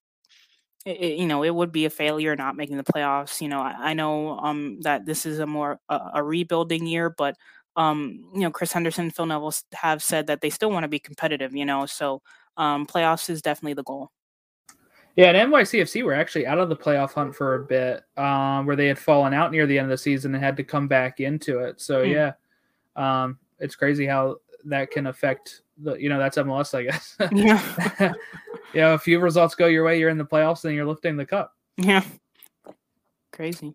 i 0.87 0.91
i- 0.91 0.95
you 1.19 1.27
know, 1.27 1.43
it 1.45 1.55
would 1.55 1.73
be 1.73 1.85
a 1.87 1.91
failure 1.91 2.37
not 2.37 2.57
making 2.57 2.77
the 2.77 2.85
playoffs. 2.85 3.41
You 3.41 3.49
know, 3.49 3.61
I, 3.61 3.91
I 3.91 3.95
know 3.95 4.39
um, 4.39 4.81
that 4.83 5.07
this 5.07 5.27
is 5.27 5.39
a 5.41 5.47
more 5.47 5.81
a, 5.89 6.01
a 6.17 6.23
rebuilding 6.23 6.87
year, 6.87 7.11
but 7.11 7.37
um, 7.77 8.31
you 8.35 8.41
know, 8.41 8.51
Chris 8.51 8.73
Henderson, 8.73 9.11
Phil 9.11 9.27
Neville 9.27 9.53
have 9.75 10.03
said 10.03 10.29
that 10.29 10.41
they 10.41 10.51
still 10.51 10.71
want 10.71 10.85
to 10.85 10.89
be 10.89 10.99
competitive. 10.99 11.55
You 11.55 11.65
know, 11.67 11.87
so 11.87 12.23
um, 12.57 12.87
playoffs 12.87 13.29
is 13.31 13.43
definitely 13.43 13.75
the 13.75 13.83
goal. 13.85 14.11
Yeah, 15.17 15.31
and 15.31 15.53
NYCFC 15.53 16.05
were 16.05 16.13
actually 16.13 16.47
out 16.47 16.59
of 16.59 16.69
the 16.69 16.77
playoff 16.77 17.15
hunt 17.15 17.35
for 17.35 17.55
a 17.55 17.65
bit, 17.65 18.05
um, 18.19 18.67
where 18.67 18.77
they 18.77 18.87
had 18.87 18.99
fallen 18.99 19.33
out 19.33 19.51
near 19.51 19.67
the 19.67 19.79
end 19.79 19.87
of 19.87 19.91
the 19.91 19.99
season 19.99 20.35
and 20.35 20.45
had 20.45 20.57
to 20.59 20.65
come 20.65 20.87
back 20.89 21.21
into 21.21 21.61
it. 21.61 21.81
So 21.81 22.05
Hmm. 22.05 22.11
yeah, 22.11 22.33
um, 22.97 23.39
it's 23.59 23.75
crazy 23.75 24.07
how 24.07 24.37
that 24.67 24.91
can 24.91 25.07
affect 25.07 25.63
the. 25.79 25.95
You 25.95 26.11
know, 26.11 26.19
that's 26.19 26.37
MLS, 26.37 26.75
I 26.75 26.83
guess. 26.85 27.17
Yeah. 27.33 27.61
you 28.75 28.81
know, 28.83 28.93
a 28.95 28.99
few 28.99 29.19
results 29.19 29.55
go 29.55 29.67
your 29.67 29.85
way, 29.85 29.99
you're 29.99 30.11
in 30.11 30.19
the 30.19 30.25
playoffs, 30.25 30.65
and 30.67 30.75
you're 30.75 30.85
lifting 30.85 31.17
the 31.17 31.25
cup. 31.25 31.55
Yeah. 31.79 32.03
Crazy. 33.33 33.75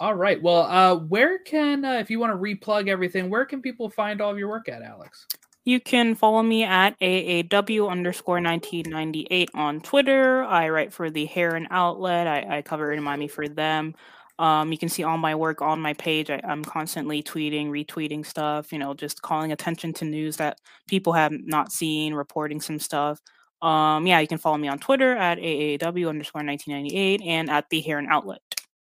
All 0.00 0.14
right. 0.14 0.40
Well, 0.40 0.62
uh, 0.62 0.96
where 0.96 1.38
can 1.40 1.84
uh, 1.84 1.94
if 1.94 2.08
you 2.08 2.18
want 2.18 2.32
to 2.32 2.38
replug 2.38 2.88
everything, 2.88 3.28
where 3.28 3.44
can 3.44 3.60
people 3.60 3.90
find 3.90 4.20
all 4.20 4.30
of 4.30 4.38
your 4.38 4.48
work 4.48 4.68
at, 4.68 4.80
Alex? 4.82 5.26
You 5.68 5.80
can 5.80 6.14
follow 6.14 6.42
me 6.42 6.64
at 6.64 6.98
AAW 6.98 7.90
underscore 7.90 8.40
1998 8.40 9.50
on 9.52 9.82
Twitter. 9.82 10.42
I 10.42 10.70
write 10.70 10.94
for 10.94 11.10
the 11.10 11.26
Heron 11.26 11.68
Outlet. 11.70 12.26
I, 12.26 12.56
I 12.56 12.62
cover 12.62 12.90
in 12.90 13.02
Miami 13.02 13.28
for 13.28 13.46
them. 13.46 13.94
Um, 14.38 14.72
you 14.72 14.78
can 14.78 14.88
see 14.88 15.02
all 15.02 15.18
my 15.18 15.34
work 15.34 15.60
on 15.60 15.78
my 15.78 15.92
page. 15.92 16.30
I, 16.30 16.40
I'm 16.42 16.64
constantly 16.64 17.22
tweeting, 17.22 17.68
retweeting 17.68 18.24
stuff, 18.24 18.72
you 18.72 18.78
know, 18.78 18.94
just 18.94 19.20
calling 19.20 19.52
attention 19.52 19.92
to 19.92 20.06
news 20.06 20.38
that 20.38 20.58
people 20.88 21.12
have 21.12 21.32
not 21.32 21.70
seen, 21.70 22.14
reporting 22.14 22.62
some 22.62 22.78
stuff. 22.78 23.20
Um, 23.60 24.06
yeah, 24.06 24.20
you 24.20 24.26
can 24.26 24.38
follow 24.38 24.56
me 24.56 24.68
on 24.68 24.78
Twitter 24.78 25.18
at 25.18 25.36
AAW 25.36 26.08
underscore 26.08 26.46
1998 26.46 27.20
and 27.26 27.50
at 27.50 27.68
the 27.68 27.82
Heron 27.82 28.06
Outlet, 28.08 28.40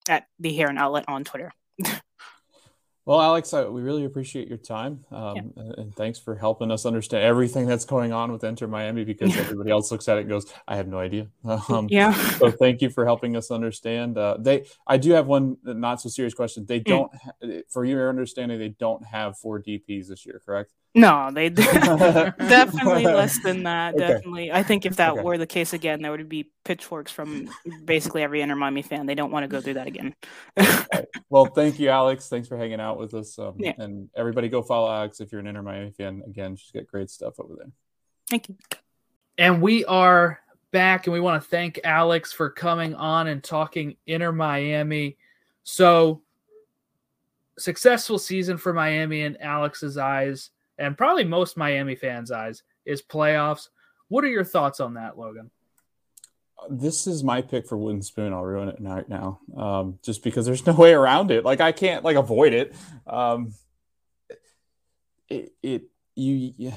at 0.09 0.29
the 0.39 0.57
Heron 0.57 0.79
Outlet 0.79 1.05
on 1.09 1.25
Twitter. 1.25 1.53
Well, 3.07 3.21
Alex, 3.21 3.55
I, 3.55 3.65
we 3.65 3.81
really 3.81 4.05
appreciate 4.05 4.47
your 4.47 4.59
time, 4.59 5.05
um, 5.11 5.53
and, 5.57 5.75
and 5.79 5.97
thanks 5.97 6.19
for 6.19 6.35
helping 6.37 6.71
us 6.71 6.85
understand 6.85 7.25
everything 7.25 7.67
that's 7.67 7.85
going 7.85 8.13
on 8.13 8.31
with 8.31 8.45
Inter 8.45 8.67
Miami 8.67 9.05
because 9.05 9.37
everybody 9.39 9.71
else 9.71 9.91
looks 9.91 10.09
at 10.09 10.19
it 10.19 10.21
and 10.23 10.29
goes, 10.29 10.53
"I 10.69 10.77
have 10.77 10.87
no 10.87 10.99
idea." 10.99 11.29
Um, 11.71 11.87
Yeah. 11.91 12.13
so 12.39 12.51
thank 12.51 12.83
you 12.83 12.91
for 12.91 13.05
helping 13.05 13.37
us 13.37 13.51
understand. 13.51 14.19
Uh, 14.19 14.37
they, 14.39 14.67
I 14.87 14.97
do 14.97 15.13
have 15.13 15.27
one 15.27 15.57
not 15.65 16.01
so 16.01 16.09
serious 16.09 16.35
question. 16.35 16.67
They 16.67 16.81
don't, 16.81 17.11
ha- 17.15 17.63
for 17.69 17.85
your 17.85 18.09
understanding, 18.09 18.59
they 18.59 18.69
don't 18.69 19.05
have 19.05 19.39
four 19.39 19.61
DPs 19.61 20.09
this 20.09 20.27
year, 20.27 20.41
correct? 20.45 20.73
No, 20.93 21.31
they 21.33 21.49
definitely 21.51 23.05
less 23.05 23.39
than 23.43 23.63
that. 23.65 23.95
Okay. 23.95 24.07
Definitely, 24.09 24.51
I 24.51 24.63
think 24.65 24.85
if 24.87 24.97
that 24.97 25.13
Okay. 25.13 25.23
were 25.23 25.39
the 25.39 25.47
case 25.47 25.73
again, 25.73 26.03
there 26.03 26.11
would 26.11 26.29
be 26.29 26.51
pitchforks 26.65 27.13
from 27.13 27.49
basically 27.85 28.23
every 28.25 28.41
Inter 28.41 28.57
Miami 28.57 28.83
fan. 28.83 29.07
They 29.07 29.15
don't 29.15 29.31
want 29.31 29.45
to 29.45 29.49
go 29.49 29.61
through 29.61 29.75
that 29.75 29.87
again. 29.87 30.15
Well, 31.29 31.47
thank 31.47 31.79
you, 31.79 31.91
Alex. 31.91 32.29
Thanks 32.29 32.49
for 32.49 32.57
hanging 32.57 32.81
out 32.81 32.99
with 32.99 33.15
us. 33.15 33.39
Um, 33.39 33.55
Yeah. 33.59 33.75
And 33.79 34.09
everybody 34.17 34.49
go 34.49 34.63
follow 34.63 34.91
Alex 34.93 35.21
if 35.21 35.31
you're 35.31 35.41
an 35.41 35.47
Inter 35.47 35.63
Miami 35.63 35.93
fan. 35.93 36.23
Again, 36.27 36.57
she's 36.57 36.73
got 36.73 36.89
great 36.89 37.09
stuff 37.09 37.39
over 37.39 37.55
there. 37.57 37.71
Thank 38.29 38.49
you. 38.49 38.57
And 39.39 39.63
we 39.63 39.85
are 39.85 40.41
back, 40.73 41.07
and 41.07 41.15
we 41.15 41.21
want 41.21 41.41
to 41.41 41.49
thank 41.49 41.79
Alex 41.85 42.33
for 42.33 42.51
coming 42.51 42.97
on 42.97 43.29
and 43.29 43.45
talking 43.45 43.97
Inter 44.09 44.33
Miami. 44.33 45.17
So, 45.63 46.23
successful 47.59 48.19
season 48.19 48.57
for 48.59 48.73
Miami 48.73 49.21
in 49.23 49.37
Alex's 49.41 49.97
eyes, 49.97 50.51
and 50.81 50.99
probably 50.99 51.25
most 51.25 51.57
Miami 51.57 51.95
fans' 51.95 52.33
eyes, 52.33 52.63
is 52.85 53.03
playoffs. 53.03 53.69
What 54.09 54.25
are 54.25 54.29
your 54.29 54.45
thoughts 54.45 54.81
on 54.81 54.95
that, 54.95 55.17
Logan? 55.19 55.51
this 56.69 57.07
is 57.07 57.25
my 57.25 57.41
pick 57.41 57.67
for 57.67 57.79
wooden 57.79 58.03
spoon 58.03 58.33
i'll 58.33 58.45
ruin 58.45 58.69
it 58.69 58.77
right 58.81 59.09
now 59.09 59.41
um, 59.57 59.99
just 60.03 60.23
because 60.23 60.47
there's 60.47 60.67
no 60.67 60.75
way 60.75 60.93
around 60.93 61.31
it 61.31 61.45
like 61.45 61.61
i 61.61 61.73
can't 61.73 62.05
like 62.05 62.17
avoid 62.17 62.53
it 62.53 62.75
um, 63.07 63.53
it, 65.29 65.53
it 65.63 65.83
you 66.15 66.53
yeah. 66.57 66.75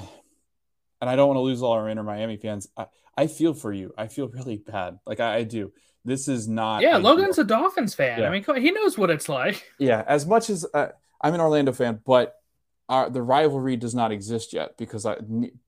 and 1.00 1.10
i 1.10 1.16
don't 1.16 1.28
want 1.28 1.36
to 1.36 1.42
lose 1.42 1.62
all 1.62 1.72
our 1.72 1.88
inter 1.88 2.02
miami 2.02 2.36
fans 2.36 2.68
I, 2.76 2.86
I 3.16 3.26
feel 3.26 3.52
for 3.52 3.72
you 3.72 3.92
i 3.98 4.06
feel 4.06 4.28
really 4.28 4.56
bad 4.56 4.98
like 5.06 5.20
i, 5.20 5.36
I 5.36 5.42
do 5.42 5.72
this 6.06 6.28
is 6.28 6.46
not 6.46 6.82
Yeah, 6.82 6.96
ideal. 6.96 7.00
Logan's 7.00 7.38
a 7.38 7.44
Dolphins 7.44 7.94
fan. 7.94 8.20
Yeah. 8.20 8.28
I 8.28 8.30
mean, 8.30 8.44
he 8.62 8.72
knows 8.72 8.98
what 8.98 9.08
it's 9.08 9.26
like. 9.26 9.72
yeah 9.78 10.04
as 10.06 10.26
much 10.26 10.50
as 10.50 10.66
uh, 10.74 10.88
i'm 11.20 11.34
an 11.34 11.40
orlando 11.40 11.72
fan 11.72 12.00
but 12.04 12.36
our, 12.88 13.08
the 13.08 13.22
rivalry 13.22 13.76
does 13.76 13.94
not 13.94 14.12
exist 14.12 14.52
yet 14.52 14.76
because 14.76 15.06
I, 15.06 15.16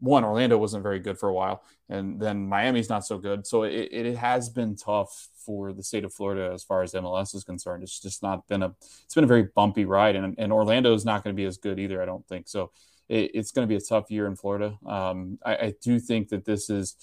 one 0.01 0.25
Orlando 0.25 0.59
wasn't 0.59 0.83
very 0.83 0.99
good 0.99 1.19
for 1.19 1.29
a 1.29 1.33
while, 1.33 1.63
and 1.89 2.21
then 2.21 2.47
Miami's 2.47 2.91
not 2.91 3.07
so 3.07 3.19
good. 3.19 3.47
So 3.47 3.63
it, 3.63 3.89
it 3.91 4.17
has 4.17 4.49
been 4.49 4.77
tough 4.77 5.29
for 5.45 5.73
the 5.73 5.83
state 5.83 6.05
of 6.05 6.13
Florida 6.13 6.53
as 6.53 6.63
far 6.63 6.83
as 6.83 6.93
MLS 6.93 7.35
is 7.35 7.45
concerned. 7.45 7.83
It's 7.83 8.01
just 8.01 8.23
not 8.23 8.47
been 8.49 8.63
a 8.63 8.75
it's 9.05 9.15
been 9.15 9.25
a 9.25 9.29
very 9.29 9.49
bumpy 9.55 9.85
ride, 9.85 10.17
and, 10.17 10.35
and 10.39 10.53
Orlando 10.53 10.93
is 10.93 11.05
not 11.05 11.25
going 11.25 11.35
to 11.35 11.41
be 11.41 11.47
as 11.47 11.57
good 11.57 11.79
either. 11.79 12.03
I 12.03 12.07
don't 12.07 12.27
think 12.29 12.49
so. 12.49 12.71
It, 13.09 13.31
it's 13.35 13.53
going 13.53 13.67
to 13.67 13.73
be 13.73 13.77
a 13.77 13.87
tough 13.87 14.11
year 14.11 14.27
in 14.27 14.37
Florida. 14.37 14.77
Um, 14.85 15.39
I, 15.45 15.57
I 15.57 15.75
do 15.83 15.99
think 15.99 16.29
that 16.31 16.45
this 16.45 16.69
is, 16.69 16.97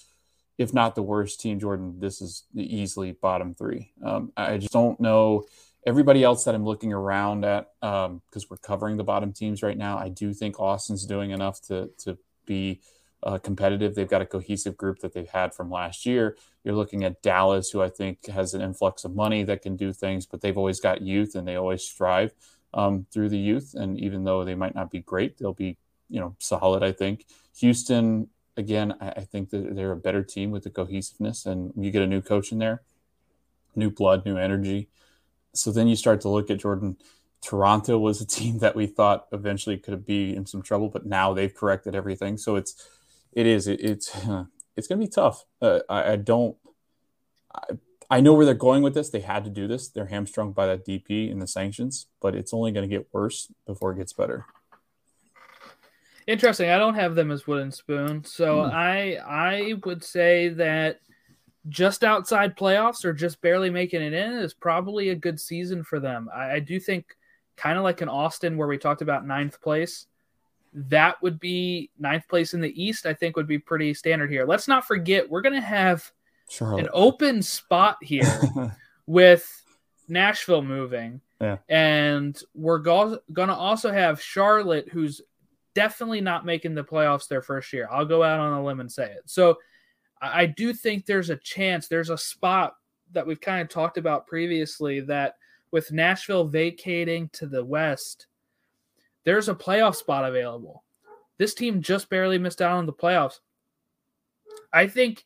if 0.58 0.72
not 0.72 0.94
the 0.94 1.02
worst 1.02 1.40
team, 1.40 1.58
Jordan, 1.58 1.98
this 1.98 2.20
is 2.20 2.44
easily 2.54 3.12
bottom 3.12 3.54
three. 3.54 3.92
Um, 4.04 4.32
I 4.36 4.58
just 4.58 4.72
don't 4.72 5.00
know 5.00 5.44
everybody 5.86 6.22
else 6.22 6.44
that 6.44 6.54
I'm 6.54 6.64
looking 6.64 6.92
around 6.92 7.44
at, 7.44 7.70
because 7.80 8.48
we're 8.48 8.56
covering 8.56 8.96
the 8.96 9.04
bottom 9.04 9.32
teams 9.32 9.62
right 9.62 9.76
now, 9.76 9.98
I 9.98 10.08
do 10.08 10.32
think 10.32 10.58
Austin's 10.58 11.06
doing 11.06 11.30
enough 11.30 11.60
to 11.62 11.90
to 11.98 12.18
be 12.46 12.80
uh, 13.22 13.38
competitive. 13.38 13.94
They've 13.94 14.08
got 14.08 14.22
a 14.22 14.26
cohesive 14.26 14.76
group 14.76 15.00
that 15.00 15.14
they've 15.14 15.28
had 15.28 15.54
from 15.54 15.70
last 15.70 16.04
year. 16.04 16.36
You're 16.62 16.74
looking 16.74 17.04
at 17.04 17.22
Dallas, 17.22 17.70
who 17.70 17.82
I 17.82 17.88
think 17.88 18.26
has 18.26 18.54
an 18.54 18.60
influx 18.60 19.04
of 19.04 19.14
money 19.14 19.42
that 19.44 19.62
can 19.62 19.76
do 19.76 19.92
things, 19.92 20.26
but 20.26 20.40
they've 20.40 20.56
always 20.56 20.80
got 20.80 21.02
youth 21.02 21.34
and 21.34 21.46
they 21.46 21.56
always 21.56 21.82
strive 21.82 22.34
um, 22.74 23.06
through 23.10 23.30
the 23.30 23.38
youth. 23.38 23.74
And 23.74 23.98
even 23.98 24.24
though 24.24 24.44
they 24.44 24.54
might 24.54 24.74
not 24.74 24.90
be 24.90 25.00
great, 25.00 25.38
they'll 25.38 25.54
be 25.54 25.76
you 26.08 26.20
know 26.20 26.36
solid. 26.38 26.82
I 26.82 26.92
think 26.92 27.26
Houston 27.58 28.28
again. 28.56 28.94
I, 29.00 29.08
I 29.08 29.20
think 29.20 29.50
that 29.50 29.74
they're 29.74 29.92
a 29.92 29.96
better 29.96 30.22
team 30.22 30.50
with 30.50 30.64
the 30.64 30.70
cohesiveness, 30.70 31.46
and 31.46 31.72
you 31.76 31.90
get 31.90 32.02
a 32.02 32.06
new 32.06 32.22
coach 32.22 32.52
in 32.52 32.58
there, 32.58 32.82
new 33.74 33.90
blood, 33.90 34.24
new 34.24 34.36
energy. 34.36 34.88
So 35.54 35.72
then 35.72 35.88
you 35.88 35.96
start 35.96 36.20
to 36.22 36.28
look 36.28 36.50
at 36.50 36.58
Jordan. 36.58 36.96
Toronto 37.40 37.98
was 37.98 38.20
a 38.20 38.26
team 38.38 38.58
that 38.58 38.76
we 38.76 38.86
thought 38.86 39.26
eventually 39.32 39.76
could 39.78 40.04
be 40.04 40.34
in 40.34 40.46
some 40.46 40.62
trouble, 40.62 40.88
but 40.88 41.06
now 41.06 41.32
they've 41.32 41.54
corrected 41.54 41.94
everything. 41.94 42.36
So 42.36 42.56
it's 42.56 42.88
it 43.32 43.46
is 43.46 43.66
it, 43.66 43.80
it's 43.80 44.08
it's 44.76 44.88
going 44.88 45.00
to 45.00 45.06
be 45.06 45.08
tough. 45.08 45.44
Uh, 45.60 45.80
I, 45.88 46.12
I, 46.12 46.16
don't. 46.16 46.56
I, 47.54 47.62
I 48.10 48.20
know 48.20 48.34
where 48.34 48.44
they're 48.44 48.54
going 48.54 48.82
with 48.82 48.94
this. 48.94 49.10
They 49.10 49.20
had 49.20 49.44
to 49.44 49.50
do 49.50 49.66
this. 49.66 49.88
They're 49.88 50.06
hamstrung 50.06 50.52
by 50.52 50.66
that 50.66 50.86
DP 50.86 51.30
and 51.30 51.40
the 51.40 51.46
sanctions, 51.46 52.06
but 52.20 52.34
it's 52.34 52.52
only 52.52 52.72
going 52.72 52.88
to 52.88 52.94
get 52.94 53.08
worse 53.12 53.50
before 53.66 53.92
it 53.92 53.98
gets 53.98 54.12
better. 54.12 54.46
Interesting. 56.26 56.70
I 56.70 56.78
don't 56.78 56.94
have 56.94 57.14
them 57.14 57.30
as 57.30 57.46
wooden 57.46 57.70
spoon, 57.70 58.24
so 58.24 58.64
hmm. 58.64 58.70
I 58.72 59.16
I 59.16 59.74
would 59.84 60.02
say 60.02 60.48
that 60.50 61.00
just 61.68 62.04
outside 62.04 62.56
playoffs 62.56 63.04
or 63.04 63.12
just 63.12 63.40
barely 63.40 63.70
making 63.70 64.02
it 64.02 64.12
in 64.12 64.32
is 64.32 64.52
probably 64.54 65.10
a 65.10 65.14
good 65.14 65.40
season 65.40 65.82
for 65.82 65.98
them. 65.98 66.28
I, 66.34 66.52
I 66.52 66.58
do 66.60 66.78
think 66.78 67.16
kind 67.56 67.78
of 67.78 67.84
like 67.84 68.02
in 68.02 68.08
Austin 68.08 68.56
where 68.56 68.68
we 68.68 68.78
talked 68.78 69.02
about 69.02 69.26
ninth 69.26 69.60
place. 69.60 70.06
That 70.74 71.22
would 71.22 71.38
be 71.38 71.90
ninth 71.98 72.26
place 72.28 72.52
in 72.52 72.60
the 72.60 72.82
East. 72.82 73.06
I 73.06 73.14
think 73.14 73.36
would 73.36 73.46
be 73.46 73.58
pretty 73.58 73.94
standard 73.94 74.30
here. 74.30 74.44
Let's 74.44 74.68
not 74.68 74.86
forget 74.86 75.28
we're 75.30 75.40
going 75.40 75.54
to 75.54 75.60
have 75.60 76.10
Charlotte. 76.48 76.80
an 76.84 76.90
open 76.92 77.42
spot 77.42 77.96
here 78.02 78.40
with 79.06 79.62
Nashville 80.08 80.62
moving. 80.62 81.20
Yeah. 81.40 81.58
And 81.68 82.40
we're 82.54 82.78
go- 82.78 83.20
going 83.32 83.48
to 83.48 83.54
also 83.54 83.92
have 83.92 84.20
Charlotte, 84.20 84.88
who's 84.90 85.20
definitely 85.74 86.20
not 86.20 86.44
making 86.44 86.74
the 86.74 86.84
playoffs 86.84 87.28
their 87.28 87.42
first 87.42 87.72
year. 87.72 87.88
I'll 87.90 88.04
go 88.04 88.22
out 88.22 88.40
on 88.40 88.52
a 88.52 88.64
limb 88.64 88.80
and 88.80 88.90
say 88.90 89.10
it. 89.12 89.22
So 89.26 89.58
I 90.32 90.46
do 90.46 90.72
think 90.72 91.06
there's 91.06 91.30
a 91.30 91.36
chance, 91.36 91.88
there's 91.88 92.10
a 92.10 92.18
spot 92.18 92.76
that 93.12 93.26
we've 93.26 93.40
kind 93.40 93.60
of 93.60 93.68
talked 93.68 93.98
about 93.98 94.26
previously 94.26 95.00
that 95.00 95.36
with 95.70 95.92
Nashville 95.92 96.44
vacating 96.44 97.28
to 97.34 97.46
the 97.46 97.64
West, 97.64 98.26
there's 99.24 99.48
a 99.48 99.54
playoff 99.54 99.96
spot 99.96 100.24
available. 100.24 100.84
This 101.38 101.54
team 101.54 101.82
just 101.82 102.08
barely 102.08 102.38
missed 102.38 102.62
out 102.62 102.76
on 102.76 102.86
the 102.86 102.92
playoffs. 102.92 103.40
I 104.72 104.86
think, 104.86 105.24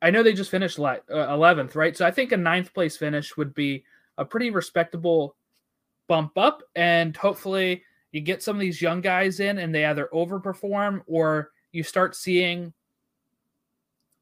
I 0.00 0.10
know 0.10 0.22
they 0.22 0.32
just 0.32 0.50
finished 0.50 0.78
11th, 0.78 1.76
uh, 1.76 1.78
right? 1.78 1.96
So 1.96 2.06
I 2.06 2.10
think 2.10 2.32
a 2.32 2.36
ninth 2.36 2.74
place 2.74 2.96
finish 2.96 3.36
would 3.36 3.54
be 3.54 3.84
a 4.18 4.24
pretty 4.24 4.50
respectable 4.50 5.36
bump 6.08 6.36
up. 6.36 6.62
And 6.74 7.16
hopefully, 7.16 7.84
you 8.10 8.20
get 8.20 8.42
some 8.42 8.56
of 8.56 8.60
these 8.60 8.82
young 8.82 9.00
guys 9.00 9.40
in 9.40 9.58
and 9.58 9.74
they 9.74 9.86
either 9.86 10.08
overperform 10.12 11.02
or 11.06 11.52
you 11.72 11.82
start 11.82 12.14
seeing 12.14 12.72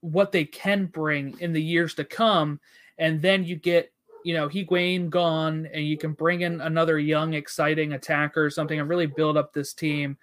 what 0.01 0.33
they 0.33 0.45
can 0.45 0.87
bring 0.87 1.39
in 1.41 1.53
the 1.53 1.63
years 1.63 1.95
to 1.95 2.05
come. 2.05 2.61
And 2.99 3.21
then 3.21 3.45
you 3.45 3.57
get, 3.57 3.93
you 4.25 4.35
know, 4.35 4.49
Higuain 4.49 5.11
gone 5.11 5.69
and 5.73 5.85
you 5.85 5.97
can 5.97 6.13
bring 6.13 6.43
in 6.43 6.61
another 6.61 6.99
young, 6.99 7.35
exciting 7.35 7.93
attacker 7.93 8.45
or 8.45 8.51
something 8.51 8.79
and 8.79 8.89
really 8.89 9.07
build 9.07 9.37
up 9.37 9.53
this 9.53 9.73
team 9.73 10.17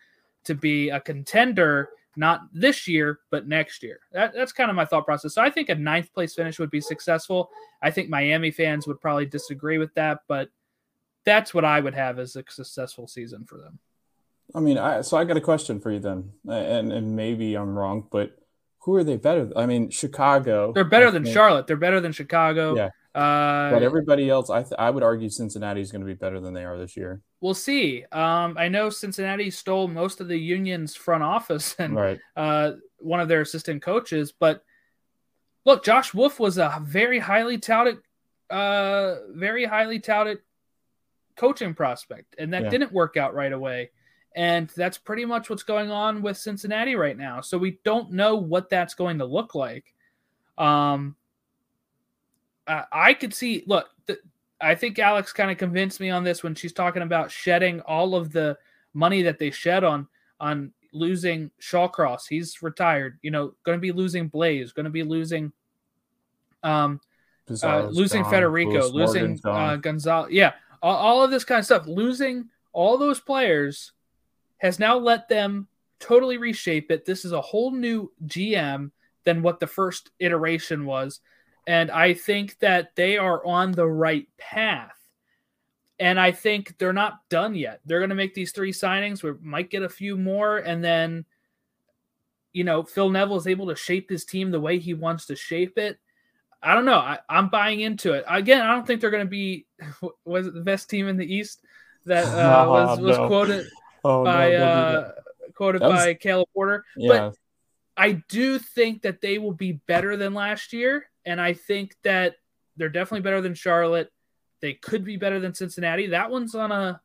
to 0.46 0.56
be 0.56 0.90
a 0.90 1.00
contender, 1.00 1.90
not 2.16 2.42
this 2.54 2.88
year, 2.88 3.20
but 3.32 3.48
next 3.48 3.84
year. 3.84 4.00
That, 4.12 4.34
that's 4.34 4.52
kind 4.52 4.70
of 4.70 4.76
my 4.76 4.86
thought 4.86 5.06
process. 5.06 5.34
So 5.34 5.42
I 5.42 5.50
think 5.50 5.70
a 5.70 5.76
ninth 5.76 6.14
place 6.14 6.36
finish 6.36 6.60
would 6.60 6.72
be 6.72 6.82
successful. 6.82 7.50
I 7.82 7.92
think 7.92 8.10
Miami 8.10 8.52
fans 8.52 8.88
would 8.88 9.02
probably 9.02 9.26
disagree 9.26 9.78
with 9.78 9.94
that, 9.96 10.22
but 10.28 10.50
that's 11.26 11.54
what 11.54 11.66
I 11.66 11.80
would 11.80 11.96
have 11.96 12.20
as 12.20 12.36
a 12.36 12.44
successful 12.48 13.08
season 13.08 13.46
for 13.46 13.58
them. 13.58 13.80
I 14.56 14.62
mean, 14.62 14.78
I, 14.78 15.02
so 15.02 15.18
I 15.18 15.26
got 15.26 15.38
a 15.38 15.42
question 15.42 15.82
for 15.82 15.92
you 15.92 16.00
then, 16.00 16.32
and 16.48 16.94
and 16.94 17.16
maybe 17.18 17.56
I'm 17.56 17.78
wrong, 17.78 18.08
but 18.10 18.38
who 18.88 18.96
are 18.96 19.04
they 19.04 19.18
better? 19.18 19.52
I 19.54 19.66
mean, 19.66 19.90
Chicago. 19.90 20.72
They're 20.72 20.86
better 20.86 21.08
I 21.08 21.12
than 21.12 21.26
think, 21.26 21.34
Charlotte. 21.34 21.68
They're 21.68 21.76
better 21.76 22.00
than 22.00 22.14
Chicago. 22.14 22.74
Yeah. 22.74 22.90
Uh, 23.14 23.70
but 23.70 23.84
everybody 23.84 24.30
else, 24.30 24.50
I 24.50 24.64
th- 24.64 24.80
I 24.80 24.90
would 24.90 25.04
argue 25.04 25.28
Cincinnati 25.28 25.82
is 25.82 25.92
going 25.92 26.00
to 26.00 26.08
be 26.08 26.14
better 26.14 26.40
than 26.40 26.54
they 26.54 26.64
are 26.64 26.78
this 26.78 26.96
year. 26.96 27.20
We'll 27.42 27.54
see. 27.54 28.06
Um, 28.14 28.56
I 28.58 28.70
know 28.70 28.90
Cincinnati 28.90 29.52
stole 29.52 29.90
most 29.90 30.22
of 30.22 30.30
the 30.30 30.38
Union's 30.38 30.96
front 30.96 31.22
office 31.22 31.76
and 31.80 31.98
right. 31.98 32.18
uh, 32.38 32.72
one 33.00 33.20
of 33.20 33.28
their 33.28 33.42
assistant 33.42 33.82
coaches, 33.82 34.32
but 34.32 34.64
look, 35.66 35.84
Josh 35.84 36.14
Wolff 36.14 36.40
was 36.40 36.58
a 36.58 36.82
very 36.82 37.20
highly 37.20 37.58
touted, 37.58 37.98
uh, 38.50 39.16
very 39.32 39.66
highly 39.66 40.00
touted 40.00 40.38
coaching 41.36 41.74
prospect, 41.74 42.38
and 42.40 42.54
that 42.54 42.64
yeah. 42.64 42.70
didn't 42.70 42.94
work 42.94 43.18
out 43.18 43.36
right 43.36 43.52
away. 43.52 43.90
And 44.38 44.70
that's 44.76 45.00
pretty 45.00 45.26
much 45.26 45.50
what's 45.50 45.64
going 45.64 45.90
on 45.90 46.22
with 46.22 46.38
Cincinnati 46.38 46.96
right 46.96 47.18
now. 47.18 47.42
So 47.42 47.58
we 47.58 47.80
don't 47.84 48.12
know 48.12 48.36
what 48.36 48.70
that's 48.70 48.94
going 48.94 49.18
to 49.18 49.26
look 49.26 49.56
like. 49.56 49.96
Um, 50.60 51.16
I, 52.68 52.84
I 52.92 53.14
could 53.16 53.34
see. 53.34 53.64
Look, 53.66 53.90
the, 54.06 54.20
I 54.62 54.76
think 54.76 55.00
Alex 55.00 55.34
kind 55.34 55.50
of 55.50 55.58
convinced 55.58 56.00
me 56.00 56.12
on 56.12 56.24
this 56.24 56.44
when 56.44 56.54
she's 56.54 56.72
talking 56.72 57.02
about 57.02 57.32
shedding 57.32 57.82
all 57.82 58.14
of 58.14 58.32
the 58.32 58.60
money 58.94 59.24
that 59.24 59.40
they 59.40 59.50
shed 59.50 59.84
on 59.84 60.08
on 60.40 60.72
losing 60.94 61.50
Shawcross. 61.60 62.28
He's 62.30 62.62
retired. 62.62 63.18
You 63.24 63.32
know, 63.32 63.56
going 63.64 63.80
to 63.80 63.82
be 63.82 63.92
losing 63.92 64.28
Blaise. 64.28 64.72
Going 64.72 64.84
to 64.84 64.92
be 64.92 65.02
losing. 65.02 65.52
Um, 66.62 67.02
uh, 67.64 67.88
losing 67.88 68.22
gone. 68.22 68.32
Federico, 68.32 68.88
losing 68.90 69.40
uh, 69.44 69.78
Gonzalez. 69.78 70.32
Yeah, 70.32 70.54
all, 70.84 70.96
all 70.96 71.24
of 71.24 71.32
this 71.32 71.44
kind 71.44 71.58
of 71.58 71.66
stuff. 71.66 71.88
Losing 71.88 72.50
all 72.72 73.00
those 73.00 73.20
players 73.20 73.94
has 74.58 74.80
now 74.80 74.98
let 74.98 75.30
them 75.30 75.68
totally 76.00 76.38
reshape 76.38 76.92
it. 76.92 77.06
This 77.06 77.26
is 77.26 77.32
a 77.32 77.42
whole 77.42 77.72
new 77.72 78.12
GM 78.26 78.92
than 79.24 79.42
what 79.42 79.60
the 79.60 79.68
first 79.68 80.12
iteration 80.20 80.86
was. 80.86 81.20
And 81.66 81.92
I 81.92 82.14
think 82.14 82.58
that 82.60 82.96
they 82.96 83.18
are 83.18 83.46
on 83.46 83.72
the 83.72 83.88
right 83.88 84.28
path. 84.38 84.96
And 86.00 86.20
I 86.20 86.32
think 86.32 86.78
they're 86.78 86.94
not 86.94 87.28
done 87.30 87.56
yet. 87.56 87.82
They're 87.86 88.00
going 88.00 88.10
to 88.10 88.16
make 88.16 88.34
these 88.34 88.52
three 88.52 88.72
signings. 88.72 89.24
We 89.24 89.34
might 89.42 89.70
get 89.70 89.84
a 89.84 89.90
few 89.90 90.16
more. 90.16 90.60
And 90.60 90.84
then, 90.84 91.26
you 92.54 92.64
know, 92.64 92.84
Phil 92.84 93.10
Neville 93.10 93.38
is 93.38 93.48
able 93.48 93.68
to 93.68 93.76
shape 93.76 94.10
his 94.10 94.24
team 94.24 94.52
the 94.52 94.60
way 94.60 94.80
he 94.80 94.94
wants 94.94 95.26
to 95.26 95.36
shape 95.36 95.78
it. 95.78 95.98
I 96.62 96.74
don't 96.74 96.86
know. 96.86 97.00
I, 97.00 97.20
am 97.30 97.50
buying 97.50 97.82
into 97.82 98.14
it. 98.14 98.24
Again, 98.28 98.62
I 98.62 98.74
don't 98.74 98.86
think 98.86 99.02
they're 99.02 99.12
going 99.12 99.26
to 99.26 99.30
be 99.30 99.66
was 100.26 100.48
it 100.48 100.54
the 100.54 100.62
best 100.62 100.90
team 100.90 101.08
in 101.08 101.18
the 101.18 101.36
East 101.36 101.62
that 102.06 102.26
uh, 102.26 102.66
was 102.70 103.00
was 103.00 103.18
no. 103.18 103.28
quoted 103.28 103.68
oh, 104.04 104.24
by 104.24 104.52
no, 104.52 104.58
uh, 104.58 105.12
quoted 105.56 105.82
was, 105.82 105.94
by 105.94 106.14
Caleb 106.14 106.50
Porter. 106.54 106.86
Yeah. 106.96 107.10
But 107.10 107.36
I 107.96 108.24
do 108.30 108.60
think 108.60 109.02
that 109.02 109.22
they 109.22 109.40
will 109.40 109.54
be 109.54 109.82
better 109.88 110.16
than 110.18 110.34
last 110.34 110.74
year, 110.74 111.10
and 111.26 111.42
I 111.42 111.54
think 111.54 111.96
that 112.04 112.36
they're 112.78 112.90
definitely 112.90 113.22
better 113.22 113.42
than 113.42 113.56
Charlotte. 113.56 114.12
They 114.62 114.74
could 114.74 115.04
be 115.04 115.18
better 115.18 115.40
than 115.40 115.54
Cincinnati. 115.54 116.08
That 116.08 116.30
one's 116.30 116.56
on 116.56 116.72
a 116.72 117.02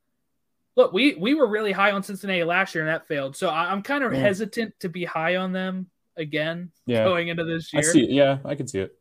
look. 0.77 0.93
We 0.93 1.15
we 1.15 1.35
were 1.35 1.49
really 1.49 1.73
high 1.73 1.93
on 1.93 2.03
Cincinnati 2.03 2.45
last 2.45 2.75
year, 2.75 2.85
and 2.85 2.93
that 2.93 3.09
failed. 3.09 3.37
So 3.37 3.49
I, 3.49 3.73
am 3.73 3.83
kind 3.83 4.05
of 4.05 4.13
yeah. 4.13 4.21
hesitant 4.21 4.75
to 4.81 4.89
be 4.89 5.05
high 5.05 5.37
on 5.37 5.53
them 5.53 5.91
again 6.17 6.71
yeah. 6.87 7.05
going 7.05 7.29
into 7.29 7.45
this 7.45 7.73
year. 7.73 7.81
I 7.81 7.85
see. 7.85 8.07
Yeah, 8.11 8.39
I 8.45 8.55
can 8.55 8.69
see 8.69 8.81
it. 8.81 8.95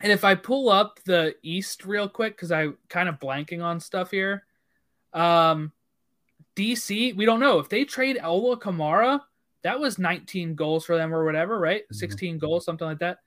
And 0.00 0.12
if 0.12 0.24
I 0.24 0.34
pull 0.34 0.68
up 0.68 1.00
the 1.04 1.34
East 1.42 1.84
real 1.84 2.08
quick, 2.08 2.36
because 2.36 2.52
I'm 2.52 2.76
kind 2.88 3.08
of 3.08 3.18
blanking 3.18 3.62
on 3.62 3.80
stuff 3.80 4.10
here. 4.10 4.44
Um, 5.12 5.72
DC, 6.56 7.16
we 7.16 7.24
don't 7.24 7.40
know 7.40 7.58
if 7.58 7.68
they 7.68 7.84
trade 7.84 8.18
Ola 8.22 8.58
Kamara. 8.58 9.20
That 9.62 9.80
was 9.80 9.98
19 9.98 10.54
goals 10.54 10.84
for 10.84 10.96
them 10.96 11.14
or 11.14 11.24
whatever, 11.24 11.58
right? 11.58 11.82
Mm-hmm. 11.84 11.96
16 11.96 12.38
goals, 12.38 12.64
something 12.64 12.86
like 12.86 12.98
that. 12.98 13.18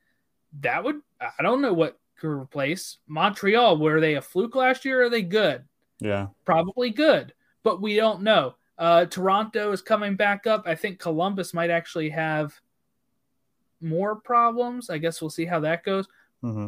That 0.61 0.83
would 0.83 1.01
I 1.19 1.43
don't 1.43 1.61
know 1.61 1.73
what 1.73 1.99
could 2.17 2.29
replace 2.29 2.97
Montreal. 3.07 3.77
Were 3.77 3.99
they 3.99 4.15
a 4.15 4.21
fluke 4.21 4.55
last 4.55 4.85
year? 4.85 5.03
are 5.03 5.09
they 5.09 5.21
good? 5.21 5.63
Yeah, 5.99 6.27
probably 6.45 6.89
good, 6.89 7.33
but 7.63 7.81
we 7.81 7.95
don't 7.95 8.21
know. 8.21 8.55
Uh, 8.77 9.05
Toronto 9.05 9.71
is 9.71 9.81
coming 9.81 10.15
back 10.15 10.45
up. 10.45 10.63
I 10.65 10.75
think 10.75 10.99
Columbus 10.99 11.53
might 11.53 11.71
actually 11.71 12.09
have 12.11 12.53
more 13.81 14.15
problems. 14.15 14.89
I 14.89 14.99
guess 14.99 15.21
we'll 15.21 15.29
see 15.29 15.45
how 15.45 15.59
that 15.61 15.83
goes. 15.83 16.07
Mm-hmm. 16.43 16.67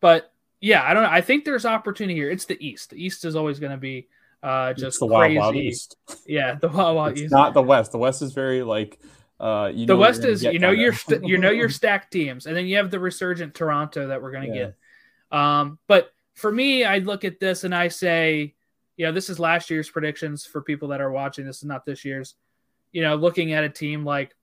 But 0.00 0.32
yeah, 0.60 0.84
I 0.84 0.94
don't 0.94 1.02
know. 1.02 1.10
I 1.10 1.22
think 1.22 1.44
there's 1.44 1.66
opportunity 1.66 2.14
here. 2.14 2.30
It's 2.30 2.44
the 2.44 2.64
East. 2.66 2.90
The 2.90 3.02
East 3.02 3.24
is 3.24 3.36
always 3.36 3.58
going 3.58 3.72
to 3.72 3.78
be 3.78 4.08
uh, 4.42 4.72
just 4.72 4.84
it's 4.84 4.98
the 4.98 5.08
crazy. 5.08 5.38
Wild, 5.38 5.54
Wild 5.54 5.64
East. 5.64 5.96
Yeah, 6.26 6.54
the 6.54 6.68
Wild 6.68 6.96
Wild 6.96 7.12
it's 7.12 7.22
East. 7.22 7.32
Not 7.32 7.54
the 7.54 7.62
West. 7.62 7.92
The 7.92 7.98
West 7.98 8.22
is 8.22 8.32
very 8.32 8.62
like. 8.62 8.98
Uh, 9.38 9.70
you 9.74 9.86
the 9.86 9.96
West 9.96 10.24
is 10.24 10.42
you 10.42 10.58
know 10.58 10.70
your 10.70 10.92
st- 10.92 11.24
you 11.28 11.38
know 11.38 11.50
your 11.50 11.68
stacked 11.68 12.12
teams, 12.12 12.46
and 12.46 12.56
then 12.56 12.66
you 12.66 12.76
have 12.76 12.90
the 12.90 12.98
resurgent 13.00 13.54
Toronto 13.54 14.08
that 14.08 14.22
we're 14.22 14.32
going 14.32 14.50
to 14.50 14.56
yeah. 14.56 14.70
get. 15.30 15.38
Um, 15.38 15.78
but 15.86 16.12
for 16.34 16.50
me, 16.50 16.84
I 16.84 16.98
look 16.98 17.24
at 17.24 17.40
this 17.40 17.64
and 17.64 17.74
I 17.74 17.88
say, 17.88 18.54
you 18.96 19.06
know, 19.06 19.12
this 19.12 19.28
is 19.28 19.38
last 19.38 19.68
year's 19.70 19.90
predictions 19.90 20.46
for 20.46 20.62
people 20.62 20.88
that 20.88 21.00
are 21.00 21.10
watching. 21.10 21.44
This 21.44 21.58
is 21.58 21.64
not 21.64 21.84
this 21.84 22.04
year's. 22.04 22.34
you 22.92 23.02
know, 23.02 23.16
looking 23.16 23.52
at 23.52 23.62
a 23.62 23.68
team 23.68 24.04
like, 24.04 24.34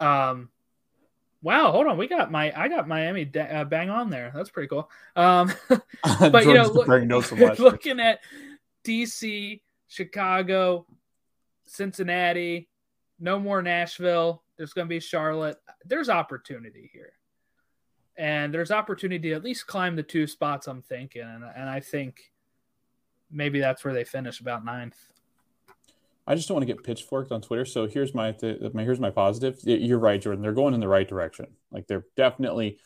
um, 0.00 0.48
wow, 1.42 1.72
hold 1.72 1.86
on, 1.86 1.96
we 1.96 2.06
got 2.06 2.30
my 2.30 2.52
I 2.54 2.68
got 2.68 2.88
Miami 2.88 3.24
da- 3.24 3.60
uh, 3.60 3.64
bang 3.64 3.90
on 3.90 4.10
there. 4.10 4.32
That's 4.34 4.50
pretty 4.50 4.68
cool. 4.68 4.90
Um, 5.16 5.52
but 5.68 6.44
you 6.44 6.54
know, 6.54 6.66
look, 6.66 6.86
looking 7.58 8.00
at 8.00 8.20
DC, 8.84 9.60
Chicago, 9.88 10.86
Cincinnati, 11.66 12.68
no 13.18 13.38
more 13.38 13.62
Nashville. 13.62 14.42
There's 14.56 14.72
going 14.72 14.86
to 14.86 14.90
be 14.90 15.00
Charlotte. 15.00 15.56
There's 15.84 16.08
opportunity 16.08 16.90
here. 16.92 17.12
And 18.16 18.52
there's 18.52 18.70
opportunity 18.70 19.30
to 19.30 19.34
at 19.34 19.44
least 19.44 19.66
climb 19.66 19.96
the 19.96 20.02
two 20.02 20.26
spots, 20.26 20.66
I'm 20.66 20.82
thinking. 20.82 21.22
And, 21.22 21.42
and 21.56 21.70
I 21.70 21.80
think 21.80 22.32
maybe 23.30 23.60
that's 23.60 23.84
where 23.84 23.94
they 23.94 24.04
finish 24.04 24.40
about 24.40 24.64
ninth. 24.64 24.98
I 26.26 26.34
just 26.34 26.48
don't 26.48 26.56
want 26.56 26.68
to 26.68 26.72
get 26.72 26.84
pitchforked 26.84 27.32
on 27.32 27.40
Twitter. 27.40 27.64
So 27.64 27.86
here's 27.86 28.14
my, 28.14 28.34
here's 28.40 29.00
my 29.00 29.10
positive. 29.10 29.58
You're 29.64 29.98
right, 29.98 30.20
Jordan. 30.20 30.42
They're 30.42 30.52
going 30.52 30.74
in 30.74 30.80
the 30.80 30.88
right 30.88 31.08
direction. 31.08 31.46
Like 31.70 31.86
they're 31.86 32.04
definitely. 32.16 32.78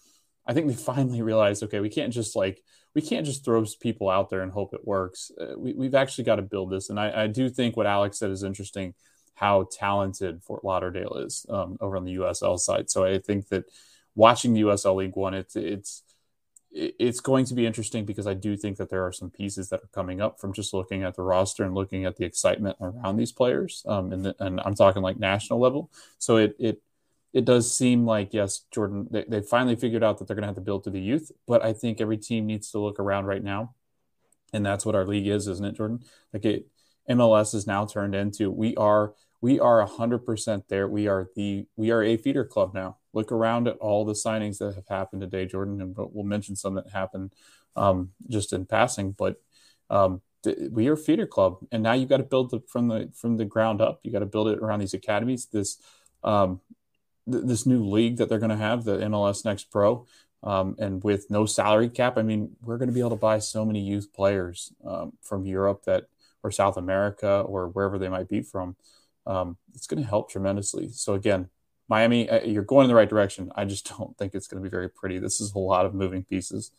I 0.47 0.53
think 0.53 0.69
they 0.69 0.75
finally 0.93 1.23
realized, 1.23 1.63
okay, 1.63 1.81
we 1.81 1.89
can't 1.91 2.13
just 2.13 2.37
like 2.37 2.63
we 2.95 3.03
can't 3.03 3.27
just 3.27 3.45
throw 3.45 3.65
people 3.81 4.09
out 4.09 4.31
there 4.31 4.43
and 4.43 4.53
hope 4.53 4.73
it 4.73 4.87
works. 4.87 5.31
Uh, 5.39 5.59
we, 5.59 5.87
have 5.87 5.95
actually 5.95 6.25
got 6.25 6.37
to 6.37 6.43
build 6.43 6.71
this. 6.71 6.91
And 6.91 6.99
I, 6.99 7.25
I, 7.25 7.27
do 7.27 7.51
think 7.51 7.77
what 7.77 7.87
Alex 7.87 8.19
said 8.19 8.31
is 8.31 8.45
interesting, 8.45 8.95
how 9.35 9.67
talented 9.73 10.43
Fort 10.45 10.65
Lauderdale 10.65 11.15
is 11.27 11.45
um, 11.51 11.77
over 11.81 11.97
on 11.97 12.05
the 12.05 12.15
USL 12.15 12.59
side. 12.59 12.89
So 12.91 13.05
I 13.05 13.19
think 13.19 13.49
that 13.49 13.65
watching 14.15 14.55
the 14.55 14.63
USL 14.63 14.97
League 14.97 15.17
One, 15.17 15.35
it's 15.35 15.57
it's 15.57 16.04
it's 16.75 17.21
going 17.21 17.45
to 17.47 17.55
be 17.55 17.67
interesting 17.67 18.05
because 18.05 18.27
I 18.27 18.35
do 18.35 18.57
think 18.57 18.79
that 18.79 18.91
there 18.91 19.07
are 19.07 19.13
some 19.13 19.31
pieces 19.31 19.69
that 19.69 19.81
are 19.81 19.91
coming 19.95 20.21
up 20.21 20.41
from 20.41 20.53
just 20.53 20.75
looking 20.75 21.05
at 21.05 21.15
the 21.15 21.23
roster 21.23 21.63
and 21.63 21.73
looking 21.73 22.05
at 22.05 22.17
the 22.17 22.25
excitement 22.25 22.77
around 22.81 23.17
these 23.17 23.31
players. 23.31 23.85
Um, 23.87 24.13
and, 24.13 24.25
the, 24.25 24.37
and 24.41 24.61
I'm 24.65 24.75
talking 24.75 25.01
like 25.01 25.17
national 25.17 25.61
level. 25.61 25.91
So 26.19 26.37
it, 26.39 26.57
it, 26.59 26.83
it 27.33 27.45
does 27.45 27.73
seem 27.77 28.05
like, 28.05 28.35
yes, 28.35 28.65
Jordan, 28.73 29.07
they, 29.09 29.25
they 29.29 29.41
finally 29.41 29.77
figured 29.77 30.03
out 30.03 30.19
that 30.19 30.27
they're 30.27 30.35
going 30.35 30.43
to 30.43 30.49
have 30.49 30.57
to 30.57 30.61
build 30.61 30.83
to 30.85 30.91
the 30.91 31.01
youth, 31.01 31.31
but 31.47 31.65
I 31.65 31.73
think 31.73 32.01
every 32.01 32.19
team 32.19 32.47
needs 32.47 32.73
to 32.73 32.81
look 32.81 32.99
around 32.99 33.27
right 33.27 33.43
now. 33.43 33.75
And 34.53 34.67
that's 34.67 34.85
what 34.85 34.97
our 34.97 35.07
league 35.07 35.29
is, 35.29 35.47
isn't 35.47 35.65
it, 35.65 35.77
Jordan? 35.77 36.01
Like 36.33 36.45
it, 36.45 36.67
MLS 37.09 37.55
is 37.55 37.67
now 37.67 37.87
turned 37.87 38.17
into, 38.17 38.51
we 38.51 38.75
are, 38.77 39.15
we 39.45 39.61
are 39.61 39.85
hundred 39.87 40.21
percent 40.21 40.69
there. 40.69 40.89
We 40.89 41.07
are 41.07 41.29
the, 41.37 41.67
we 41.77 41.91
are 41.91 42.03
a 42.03 42.17
feeder 42.17 42.47
club 42.47 42.73
now 42.73 42.97
look 43.13 43.31
around 43.31 43.69
at 43.69 43.77
all 43.77 44.07
the 44.07 44.15
signings 44.15 44.57
that 44.59 44.75
have 44.75 44.89
happened 44.89 45.21
today, 45.21 45.45
Jordan, 45.45 45.83
and 45.83 45.95
we'll 45.97 46.25
mention 46.25 46.57
some 46.57 46.75
that 46.77 46.89
happened 46.89 47.35
um, 47.77 48.11
just 48.31 48.55
in 48.55 48.65
passing. 48.65 49.13
But 49.13 49.37
um, 49.91 50.23
th- 50.45 50.71
we 50.71 50.89
are 50.89 50.95
a 50.95 50.97
feeder 50.97 51.27
club, 51.27 51.59
and 51.71 51.83
now 51.83 51.93
you've 51.93 52.09
got 52.09 52.17
to 52.17 52.23
build 52.25 52.53
the, 52.53 52.63
from 52.67 52.89
the 52.89 53.11
from 53.15 53.37
the 53.37 53.45
ground 53.45 53.83
up. 53.83 54.01
You 54.03 54.11
got 54.11 54.21
to 54.21 54.27
build 54.27 54.49
it 54.49 54.61
around 54.61 54.81
these 54.81 54.95
academies. 54.95 55.45
This 55.45 55.77
um, 56.23 56.63
th- 57.31 57.45
this 57.45 57.67
new 57.67 57.85
league 57.85 58.17
that 58.17 58.31
they're 58.31 58.39
going 58.39 58.49
to 58.49 58.57
have, 58.57 58.85
the 58.85 58.97
MLS 58.97 59.45
Next 59.45 59.71
Pro. 59.71 60.07
Um, 60.43 60.75
and 60.79 61.05
with 61.05 61.31
no 61.31 61.45
salary 61.45 61.91
cap, 61.91 62.17
I 62.17 62.23
mean, 62.23 62.57
we're 62.63 62.79
going 62.79 62.89
to 62.89 62.95
be 62.95 63.01
able 63.01 63.11
to 63.11 63.17
buy 63.17 63.41
so 63.41 63.67
many 63.67 63.81
youth 63.81 64.11
players 64.15 64.73
um, 64.87 65.13
from 65.21 65.45
Europe 65.45 65.85
that, 65.85 66.05
or 66.43 66.51
South 66.51 66.79
America, 66.79 67.41
or 67.41 67.69
wherever 67.69 67.99
they 67.99 68.09
might 68.09 68.29
be 68.29 68.41
from. 68.41 68.77
Um, 69.27 69.57
it's 69.75 69.87
going 69.87 70.03
to 70.03 70.09
help 70.09 70.31
tremendously. 70.31 70.89
So 70.91 71.15
again, 71.15 71.49
Miami, 71.89 72.29
uh, 72.29 72.43
you're 72.43 72.63
going 72.63 72.85
in 72.85 72.89
the 72.89 72.95
right 72.95 73.09
direction. 73.09 73.51
I 73.55 73.65
just 73.65 73.89
don't 73.99 74.17
think 74.17 74.35
it's 74.35 74.47
going 74.47 74.63
to 74.63 74.69
be 74.69 74.71
very 74.71 74.89
pretty. 74.89 75.19
This 75.19 75.41
is 75.41 75.55
a 75.55 75.59
lot 75.59 75.87
of 75.87 75.95
moving 75.95 76.25
pieces. 76.25 76.71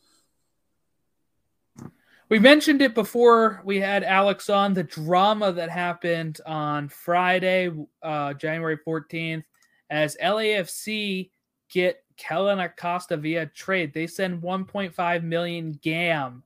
We 2.27 2.39
mentioned 2.39 2.81
it 2.81 2.95
before 2.95 3.61
we 3.63 3.79
had 3.79 4.03
Alex 4.03 4.49
on 4.49 4.73
the 4.73 4.83
drama 4.83 5.51
that 5.51 5.69
happened 5.69 6.39
on 6.45 6.89
Friday, 6.89 7.69
uh, 8.01 8.33
January 8.33 8.77
14th, 8.77 9.43
as 9.91 10.17
LAFC 10.21 11.29
get 11.69 12.03
Kellyn 12.17 12.59
Acosta 12.59 13.17
via 13.17 13.45
trade. 13.45 13.93
They 13.93 14.07
send 14.07 14.41
1.5 14.41 15.23
million 15.23 15.79
GAM. 15.83 16.41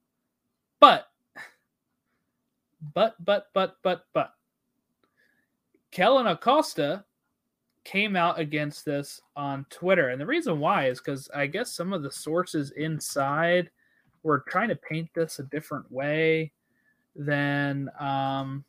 But, 0.81 1.07
but, 2.93 3.15
but, 3.23 3.47
but, 3.53 3.77
but, 3.81 4.05
but, 4.13 4.33
Kellyn 5.91 6.27
Acosta 6.27 7.03
came 7.83 8.15
out 8.15 8.39
against 8.39 8.85
this 8.85 9.21
on 9.35 9.65
Twitter. 9.69 10.09
And 10.09 10.21
the 10.21 10.25
reason 10.25 10.59
why 10.59 10.87
is 10.87 10.99
because 10.99 11.29
I 11.33 11.47
guess 11.47 11.71
some 11.71 11.93
of 11.93 12.03
the 12.03 12.11
sources 12.11 12.71
inside 12.71 13.69
were 14.23 14.43
trying 14.47 14.69
to 14.69 14.75
paint 14.75 15.09
this 15.13 15.39
a 15.39 15.43
different 15.43 15.91
way 15.91 16.51
than 17.15 17.89
um, 17.99 18.63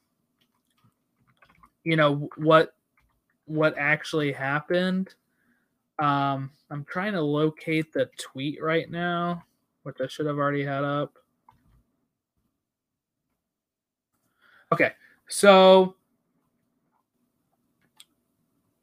you 1.85 1.97
know 1.97 2.29
what 2.37 2.75
what 3.47 3.75
actually 3.77 4.33
happened. 4.33 5.15
Um, 5.99 6.51
I'm 6.71 6.85
trying 6.85 7.13
to 7.13 7.21
locate 7.21 7.93
the 7.93 8.09
tweet 8.19 8.63
right 8.63 8.91
now, 8.91 9.45
which 9.83 9.97
I 10.01 10.07
should 10.07 10.27
have 10.27 10.39
already 10.39 10.65
had 10.65 10.85
up. 10.85 11.13
Okay, 14.73 14.93
so 15.29 15.97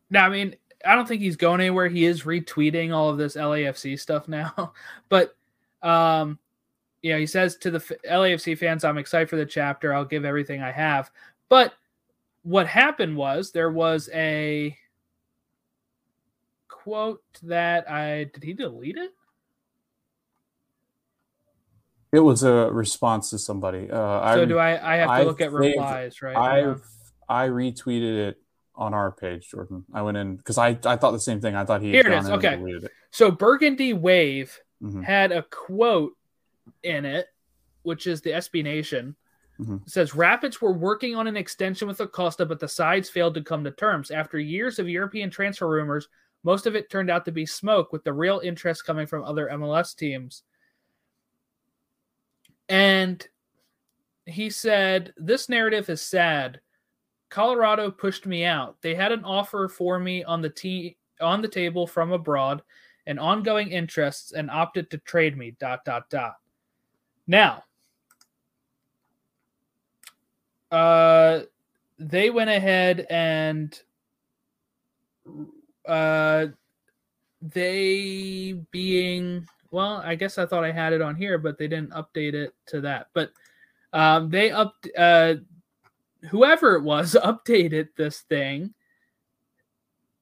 now, 0.09 0.25
I 0.25 0.29
mean, 0.29 0.55
I 0.85 0.95
don't 0.95 1.07
think 1.07 1.21
he's 1.21 1.35
going 1.35 1.59
anywhere. 1.59 1.87
He 1.87 2.05
is 2.05 2.23
retweeting 2.23 2.93
all 2.93 3.09
of 3.09 3.17
this 3.17 3.35
LAFC 3.35 3.99
stuff 3.99 4.27
now, 4.27 4.73
but 5.09 5.35
um, 5.81 6.39
you 7.01 7.11
know, 7.13 7.19
he 7.19 7.25
says 7.25 7.55
to 7.57 7.71
the 7.71 7.79
LAFC 7.79 8.57
fans, 8.57 8.83
"I'm 8.83 8.97
excited 8.97 9.29
for 9.29 9.35
the 9.35 9.45
chapter. 9.45 9.93
I'll 9.93 10.05
give 10.05 10.25
everything 10.25 10.61
I 10.61 10.71
have." 10.71 11.11
But 11.49 11.73
what 12.43 12.67
happened 12.67 13.15
was 13.15 13.51
there 13.51 13.71
was 13.71 14.09
a 14.13 14.77
quote 16.67 17.23
that 17.43 17.89
I 17.89 18.25
did 18.33 18.43
he 18.43 18.53
delete 18.53 18.97
it? 18.97 19.11
It 22.13 22.19
was 22.21 22.43
a 22.43 22.71
response 22.71 23.29
to 23.31 23.37
somebody. 23.37 23.91
Uh, 23.91 24.33
so 24.33 24.41
I, 24.41 24.45
do 24.45 24.57
I? 24.57 24.93
I 24.93 24.95
have 24.97 25.09
to 25.09 25.13
I 25.13 25.23
look 25.23 25.41
at 25.41 25.51
replies, 25.51 26.21
right? 26.21 26.37
I 26.37 26.75
I 27.27 27.49
retweeted 27.49 28.29
it 28.29 28.41
on 28.77 28.93
our 28.93 29.11
page, 29.11 29.49
Jordan. 29.49 29.83
I 29.93 30.03
went 30.03 30.17
in 30.17 30.37
because 30.37 30.57
I, 30.57 30.77
I 30.85 30.95
thought 30.95 31.11
the 31.11 31.19
same 31.19 31.41
thing. 31.41 31.55
I 31.55 31.65
thought 31.65 31.81
he 31.81 31.91
here 31.91 32.07
it 32.07 32.13
is. 32.13 32.29
Okay, 32.29 32.55
it. 32.55 32.91
so 33.11 33.31
Burgundy 33.31 33.93
Wave 33.93 34.57
mm-hmm. 34.81 35.01
had 35.01 35.31
a 35.31 35.43
quote 35.43 36.13
in 36.83 37.03
it, 37.05 37.27
which 37.81 38.07
is 38.07 38.21
the 38.21 38.31
SB 38.31 38.63
Nation. 38.63 39.15
Mm-hmm. 39.59 39.77
says 39.87 40.13
Rapids 40.13 40.61
were 40.61 40.71
working 40.71 41.15
on 41.15 41.25
an 41.25 41.35
extension 41.35 41.87
with 41.87 41.99
Acosta, 41.99 42.45
but 42.45 42.59
the 42.59 42.67
sides 42.67 43.09
failed 43.09 43.33
to 43.33 43.41
come 43.41 43.63
to 43.63 43.71
terms. 43.71 44.11
After 44.11 44.37
years 44.37 44.77
of 44.77 44.87
European 44.87 45.31
transfer 45.31 45.67
rumors, 45.67 46.09
most 46.43 46.67
of 46.67 46.75
it 46.75 46.91
turned 46.91 47.09
out 47.09 47.25
to 47.25 47.31
be 47.31 47.47
smoke, 47.47 47.91
with 47.91 48.03
the 48.03 48.13
real 48.13 48.39
interest 48.43 48.85
coming 48.85 49.07
from 49.07 49.23
other 49.23 49.49
MLS 49.53 49.95
teams. 49.95 50.43
And 52.69 53.25
he 54.27 54.51
said, 54.51 55.13
This 55.17 55.49
narrative 55.49 55.89
is 55.89 56.01
sad. 56.01 56.61
Colorado 57.29 57.91
pushed 57.91 58.25
me 58.25 58.45
out. 58.45 58.81
They 58.81 58.95
had 58.95 59.11
an 59.11 59.23
offer 59.23 59.67
for 59.67 59.99
me 59.99 60.23
on 60.23 60.41
the 60.41 60.49
t- 60.49 60.97
on 61.19 61.41
the 61.41 61.47
table 61.47 61.87
from 61.87 62.11
abroad 62.11 62.61
and 63.05 63.19
ongoing 63.19 63.71
interests 63.71 64.33
and 64.33 64.49
opted 64.49 64.89
to 64.91 64.97
trade 64.99 65.37
me. 65.37 65.55
Dot 65.59 65.83
dot 65.85 66.09
dot. 66.09 66.35
Now, 67.27 67.63
uh, 70.71 71.41
they 71.99 72.29
went 72.29 72.49
ahead 72.49 73.05
and 73.09 73.77
uh, 75.87 76.47
they 77.41 78.53
being 78.71 79.47
well, 79.71 80.01
I 80.03 80.15
guess 80.15 80.37
I 80.37 80.45
thought 80.45 80.63
I 80.63 80.71
had 80.71 80.93
it 80.93 81.01
on 81.01 81.15
here, 81.15 81.37
but 81.37 81.57
they 81.57 81.67
didn't 81.67 81.91
update 81.91 82.33
it 82.33 82.53
to 82.67 82.81
that. 82.81 83.07
But 83.13 83.31
um, 83.93 84.29
they 84.29 84.51
up 84.51 84.75
uh, 84.97 85.35
whoever 86.29 86.75
it 86.75 86.83
was 86.83 87.15
updated 87.23 87.89
this 87.95 88.21
thing 88.21 88.73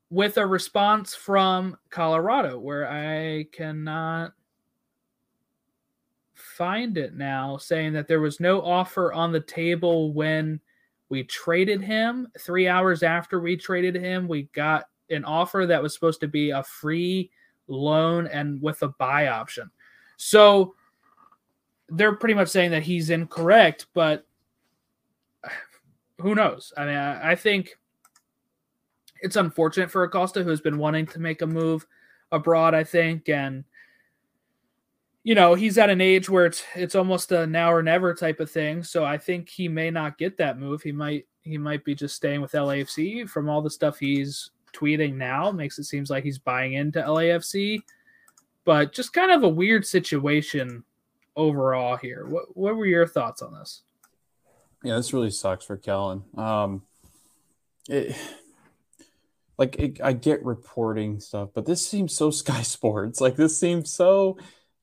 with 0.10 0.38
a 0.38 0.46
response 0.46 1.16
from 1.16 1.78
Colorado 1.90 2.60
where 2.60 2.90
I 2.90 3.46
cannot 3.52 4.34
find 6.34 6.98
it 6.98 7.16
now 7.16 7.58
saying 7.58 7.94
that 7.94 8.08
there 8.08 8.20
was 8.20 8.40
no 8.40 8.62
offer 8.62 9.12
on 9.12 9.32
the 9.32 9.42
table 9.42 10.14
when 10.14 10.60
we 11.10 11.24
traded 11.24 11.82
him. 11.82 12.28
3 12.40 12.68
hours 12.68 13.04
after 13.04 13.40
we 13.40 13.58
traded 13.58 13.96
him, 13.96 14.28
we 14.28 14.44
got 14.54 14.86
an 15.10 15.26
offer 15.26 15.66
that 15.66 15.82
was 15.82 15.94
supposed 15.94 16.20
to 16.22 16.28
be 16.28 16.52
a 16.52 16.64
free 16.64 17.30
loan 17.68 18.28
and 18.28 18.62
with 18.62 18.82
a 18.84 18.90
buy 18.90 19.28
option. 19.28 19.70
So 20.18 20.76
they're 21.90 22.16
pretty 22.16 22.34
much 22.36 22.50
saying 22.50 22.72
that 22.72 22.84
he's 22.84 23.10
incorrect, 23.10 23.88
but 23.94 24.26
who 26.20 26.36
knows? 26.36 26.74
I 26.78 26.86
mean, 26.86 26.96
I, 26.96 27.32
I 27.32 27.36
think 27.36 27.78
it's 29.22 29.36
unfortunate 29.36 29.92
for 29.92 30.04
Acosta, 30.04 30.44
who's 30.44 30.62
been 30.62 30.78
wanting 30.78 31.08
to 31.08 31.20
make 31.20 31.42
a 31.42 31.48
move 31.48 31.86
abroad. 32.32 32.74
I 32.74 32.84
think, 32.84 33.30
and 33.30 33.64
you 35.24 35.34
know, 35.34 35.56
he's 35.56 35.78
at 35.78 35.90
an 35.90 36.02
age 36.02 36.30
where 36.30 36.46
it's 36.46 36.64
it's 36.76 36.96
almost 36.96 37.32
a 37.32 37.48
now 37.48 37.72
or 37.72 37.82
never 37.82 38.14
type 38.14 38.40
of 38.40 38.52
thing. 38.52 38.84
So 38.84 39.04
I 39.04 39.18
think 39.18 39.50
he 39.50 39.68
may 39.68 39.90
not 39.90 40.18
get 40.18 40.38
that 40.38 40.60
move. 40.60 40.84
He 40.84 40.92
might 40.92 41.26
he 41.42 41.58
might 41.58 41.84
be 41.84 41.96
just 41.96 42.16
staying 42.16 42.42
with 42.42 42.52
LAFC. 42.52 43.30
From 43.30 43.50
all 43.50 43.62
the 43.62 43.70
stuff 43.70 43.98
he's 43.98 44.52
tweeting 44.74 45.16
now, 45.16 45.52
makes 45.52 45.80
it 45.80 45.86
seems 45.86 46.10
like 46.10 46.24
he's 46.24 46.38
buying 46.38 46.74
into 46.74 47.02
LAFC. 47.02 47.80
But 48.66 48.94
just 48.94 49.14
kind 49.14 49.32
of 49.32 49.44
a 49.44 49.50
weird 49.50 49.86
situation 49.86 50.84
overall 51.36 51.98
here. 51.98 52.28
What 52.28 52.56
what 52.56 52.76
were 52.76 52.86
your 52.86 53.08
thoughts 53.08 53.42
on 53.42 53.54
this? 53.54 53.82
Yeah, 54.84 54.96
this 54.96 55.14
really 55.14 55.32
sucks 55.32 55.66
for 55.66 55.78
Kellyn. 55.78 56.24
Um, 56.38 56.84
it, 57.90 58.16
like 59.58 59.76
it, 59.78 60.02
I 60.04 60.14
get 60.14 60.44
reporting 60.46 61.20
stuff, 61.20 61.50
but 61.54 61.66
this 61.66 61.86
seems 61.86 62.16
so 62.16 62.30
Sky 62.32 62.62
Sports. 62.62 63.22
Like 63.22 63.36
this 63.36 63.60
seems 63.60 63.92
so 63.92 64.38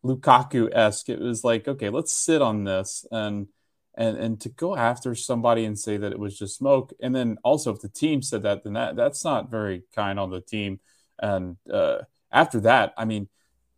Lukaku 0.05 0.69
esque. 0.73 1.09
It 1.09 1.21
was 1.21 1.45
like, 1.45 1.69
okay, 1.69 1.89
let's 1.91 2.13
sit 2.13 2.43
on 2.43 2.65
this 2.65 3.07
and 3.11 3.49
and 3.95 4.17
and 4.17 4.41
to 4.41 4.49
go 4.49 4.75
after 4.75 5.15
somebody 5.15 5.65
and 5.65 5.79
say 5.79 5.99
that 5.99 6.13
it 6.13 6.19
was 6.19 6.39
just 6.39 6.57
smoke, 6.57 6.93
and 7.01 7.15
then 7.15 7.39
also 7.45 7.73
if 7.73 7.81
the 7.81 7.89
team 7.89 8.23
said 8.23 8.43
that, 8.43 8.65
then 8.65 8.73
that 8.75 8.97
that's 8.97 9.25
not 9.25 9.51
very 9.51 9.85
kind 9.95 10.19
on 10.19 10.31
the 10.31 10.41
team. 10.41 10.81
And 11.19 11.57
uh, 11.73 11.99
after 12.33 12.61
that, 12.61 12.95
I 12.97 13.05
mean, 13.05 13.29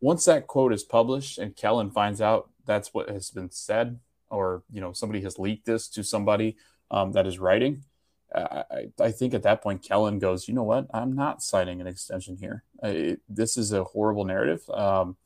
once 0.00 0.24
that 0.26 0.46
quote 0.46 0.72
is 0.72 0.84
published 0.84 1.38
and 1.38 1.56
Kellyn 1.56 1.90
finds 1.90 2.20
out 2.20 2.48
that's 2.64 2.94
what 2.94 3.10
has 3.10 3.30
been 3.30 3.50
said, 3.50 3.98
or 4.31 4.62
you 4.70 4.81
know 4.81 4.93
somebody 4.93 5.22
has 5.22 5.39
leaked 5.39 5.66
this 5.66 5.89
to 5.89 6.03
somebody 6.03 6.57
um, 6.91 7.12
that 7.12 7.27
is 7.27 7.39
writing, 7.39 7.85
I, 8.35 8.89
I 9.01 9.11
think 9.11 9.35
at 9.35 9.43
that 9.45 9.62
point 9.62 9.83
Kellyn 9.83 10.18
goes, 10.18 10.49
you 10.49 10.55
know 10.55 10.64
what, 10.64 10.87
I'm 10.93 11.14
not 11.14 11.43
signing 11.43 11.81
an 11.81 11.87
extension 11.87 12.37
here. 12.37 12.64
I, 12.83 13.16
this 13.29 13.57
is 13.57 13.72
a 13.72 13.85
horrible 13.85 14.25
narrative. 14.25 14.68
Um, 14.70 15.16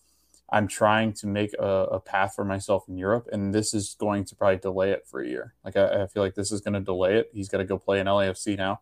I'm 0.50 0.66
trying 0.66 1.12
to 1.14 1.26
make 1.26 1.52
a, 1.58 1.66
a, 1.66 2.00
path 2.00 2.34
for 2.34 2.44
myself 2.44 2.88
in 2.88 2.96
Europe, 2.96 3.28
and 3.30 3.54
this 3.54 3.74
is 3.74 3.96
going 3.98 4.24
to 4.26 4.34
probably 4.34 4.56
delay 4.56 4.92
it 4.92 5.06
for 5.06 5.20
a 5.20 5.28
year. 5.28 5.54
Like 5.62 5.76
I, 5.76 6.04
I 6.04 6.06
feel 6.06 6.22
like 6.22 6.34
this 6.34 6.52
is 6.52 6.62
going 6.62 6.74
to 6.74 6.80
delay 6.80 7.16
it. 7.16 7.30
He's 7.34 7.48
got 7.48 7.58
to 7.58 7.64
go 7.64 7.78
play 7.78 8.00
in 8.00 8.06
LAFC 8.06 8.56
now. 8.56 8.80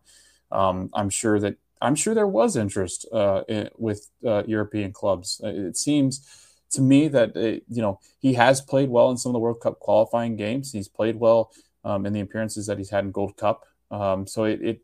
Um, 0.49 0.89
I'm 0.93 1.09
sure 1.09 1.39
that 1.39 1.57
I'm 1.81 1.95
sure 1.95 2.13
there 2.13 2.27
was 2.27 2.55
interest 2.55 3.05
uh, 3.11 3.43
in, 3.49 3.69
with 3.77 4.09
uh, 4.25 4.43
European 4.47 4.93
clubs. 4.93 5.41
It 5.43 5.75
seems 5.77 6.46
to 6.71 6.81
me 6.81 7.07
that 7.07 7.35
it, 7.35 7.63
you 7.69 7.81
know 7.81 7.99
he 8.19 8.33
has 8.33 8.61
played 8.61 8.89
well 8.89 9.09
in 9.11 9.17
some 9.17 9.31
of 9.31 9.33
the 9.33 9.39
World 9.39 9.61
Cup 9.61 9.79
qualifying 9.79 10.35
games. 10.35 10.71
He's 10.71 10.87
played 10.87 11.17
well 11.17 11.51
um, 11.83 12.05
in 12.05 12.13
the 12.13 12.21
appearances 12.21 12.67
that 12.67 12.77
he's 12.77 12.89
had 12.89 13.05
in 13.05 13.11
Gold 13.11 13.37
Cup. 13.37 13.65
Um, 13.89 14.27
so 14.27 14.43
it, 14.43 14.61
it, 14.61 14.81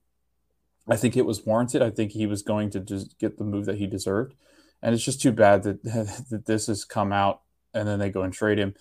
I 0.87 0.95
think 0.95 1.17
it 1.17 1.25
was 1.25 1.45
warranted. 1.45 1.81
I 1.81 1.89
think 1.89 2.11
he 2.11 2.25
was 2.25 2.41
going 2.41 2.69
to 2.71 2.79
just 2.79 3.19
get 3.19 3.37
the 3.37 3.43
move 3.43 3.65
that 3.65 3.77
he 3.77 3.87
deserved 3.87 4.33
and 4.83 4.93
it's 4.93 5.03
just 5.03 5.21
too 5.21 5.31
bad 5.31 5.63
that 5.63 5.81
that 6.29 6.45
this 6.45 6.67
has 6.67 6.85
come 6.85 7.11
out 7.11 7.41
and 7.73 7.87
then 7.87 7.97
they 7.97 8.11
go 8.11 8.21
and 8.21 8.33
trade 8.33 8.59
him. 8.59 8.75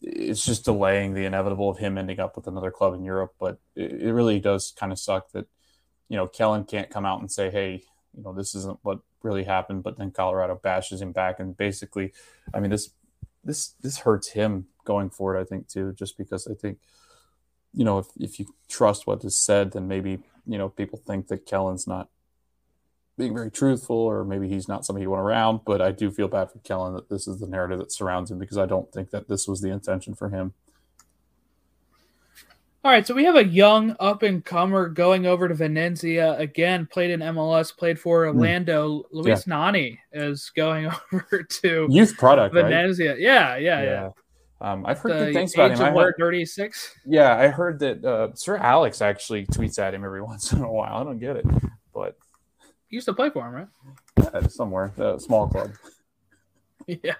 It's 0.00 0.44
just 0.44 0.64
delaying 0.64 1.14
the 1.14 1.26
inevitable 1.26 1.70
of 1.70 1.78
him 1.78 1.96
ending 1.96 2.18
up 2.18 2.34
with 2.34 2.48
another 2.48 2.70
club 2.70 2.94
in 2.94 3.04
Europe. 3.04 3.34
But 3.38 3.60
it, 3.76 3.92
it 3.92 4.12
really 4.12 4.40
does 4.40 4.72
kind 4.76 4.90
of 4.90 4.98
suck 4.98 5.30
that 5.32 5.46
you 6.08 6.16
know 6.16 6.26
Kellyn 6.26 6.64
can't 6.64 6.90
come 6.90 7.04
out 7.04 7.20
and 7.20 7.30
say, 7.30 7.50
"Hey, 7.50 7.84
you 8.16 8.22
know, 8.22 8.32
this 8.32 8.54
isn't 8.54 8.78
what 8.82 9.00
really 9.22 9.44
happened." 9.44 9.82
But 9.82 9.98
then 9.98 10.10
Colorado 10.10 10.54
bashes 10.62 11.00
him 11.00 11.12
back, 11.12 11.40
and 11.40 11.56
basically, 11.56 12.12
I 12.52 12.60
mean, 12.60 12.70
this 12.70 12.90
this 13.44 13.74
this 13.80 13.98
hurts 13.98 14.30
him 14.30 14.66
going 14.84 15.10
forward. 15.10 15.38
I 15.38 15.44
think 15.44 15.68
too, 15.68 15.92
just 15.92 16.16
because 16.18 16.46
I 16.46 16.54
think 16.54 16.78
you 17.72 17.84
know 17.84 17.98
if 17.98 18.06
if 18.18 18.38
you 18.38 18.54
trust 18.68 19.06
what 19.06 19.24
is 19.24 19.38
said, 19.38 19.72
then 19.72 19.88
maybe 19.88 20.22
you 20.46 20.58
know 20.58 20.68
people 20.68 21.00
think 21.06 21.28
that 21.28 21.46
Kellyn's 21.46 21.86
not 21.86 22.08
being 23.16 23.34
very 23.34 23.50
truthful, 23.50 23.96
or 23.96 24.24
maybe 24.24 24.48
he's 24.48 24.68
not 24.68 24.84
somebody 24.84 25.02
you 25.04 25.10
want 25.10 25.22
around. 25.22 25.60
But 25.64 25.80
I 25.80 25.92
do 25.92 26.10
feel 26.10 26.28
bad 26.28 26.50
for 26.50 26.58
Kellyn 26.60 26.94
that 26.94 27.08
this 27.08 27.28
is 27.28 27.40
the 27.40 27.46
narrative 27.46 27.78
that 27.78 27.92
surrounds 27.92 28.30
him 28.30 28.38
because 28.38 28.58
I 28.58 28.66
don't 28.66 28.90
think 28.92 29.10
that 29.10 29.28
this 29.28 29.46
was 29.46 29.60
the 29.60 29.70
intention 29.70 30.14
for 30.14 30.30
him. 30.30 30.54
All 32.84 32.90
right, 32.90 33.06
so 33.06 33.14
we 33.14 33.24
have 33.24 33.36
a 33.36 33.44
young 33.44 33.96
up 33.98 34.22
and 34.22 34.44
comer 34.44 34.90
going 34.90 35.24
over 35.24 35.48
to 35.48 35.54
Venezia 35.54 36.36
again. 36.36 36.84
Played 36.84 37.12
in 37.12 37.20
MLS, 37.20 37.74
played 37.74 37.98
for 37.98 38.30
hmm. 38.30 38.36
Orlando. 38.36 38.98
Mm. 38.98 39.04
Luis 39.10 39.46
yeah. 39.46 39.56
Nani 39.56 40.00
is 40.12 40.52
going 40.54 40.92
over 41.12 41.42
to 41.42 41.86
youth 41.88 42.14
product 42.18 42.54
Venezia. 42.54 43.12
Right? 43.12 43.20
Yeah, 43.20 43.56
yeah, 43.56 43.82
yeah. 43.82 43.90
yeah. 43.90 44.10
Um, 44.60 44.84
I've 44.84 44.98
heard 44.98 45.12
the 45.12 45.24
good 45.24 45.34
things 45.34 45.54
about 45.54 45.70
him. 45.70 45.80
I 45.80 45.90
heard, 45.92 46.14
36. 46.18 46.94
Yeah, 47.06 47.34
I 47.34 47.48
heard 47.48 47.78
that 47.78 48.04
uh, 48.04 48.34
Sir 48.34 48.58
Alex 48.58 49.00
actually 49.00 49.46
tweets 49.46 49.78
at 49.78 49.94
him 49.94 50.04
every 50.04 50.20
once 50.22 50.52
in 50.52 50.60
a 50.60 50.70
while. 50.70 50.96
I 50.96 51.04
don't 51.04 51.18
get 51.18 51.36
it, 51.36 51.46
but 51.94 52.18
used 52.90 53.06
to 53.06 53.14
play 53.14 53.30
for 53.30 53.46
him, 53.46 53.54
right? 53.54 53.68
Yeah, 54.22 54.46
somewhere, 54.48 54.92
a 54.98 55.18
small 55.18 55.48
club. 55.48 55.70
yeah. 56.86 57.14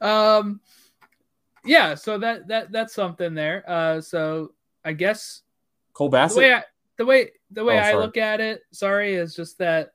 um, 0.00 0.60
yeah. 1.64 1.94
So 1.94 2.18
that 2.18 2.48
that 2.48 2.72
that's 2.72 2.92
something 2.92 3.34
there. 3.34 3.62
Uh, 3.68 4.00
so 4.00 4.50
I 4.84 4.92
guess 4.92 5.42
Cole 5.92 6.08
Bassett. 6.08 6.36
The 6.36 6.40
way 6.42 6.52
I, 6.52 6.62
the 6.96 7.06
way 7.06 7.30
the 7.50 7.64
way 7.64 7.78
oh, 7.78 7.82
I 7.82 7.94
look 7.94 8.16
at 8.16 8.40
it, 8.40 8.62
sorry, 8.72 9.14
is 9.14 9.34
just 9.34 9.58
that 9.58 9.90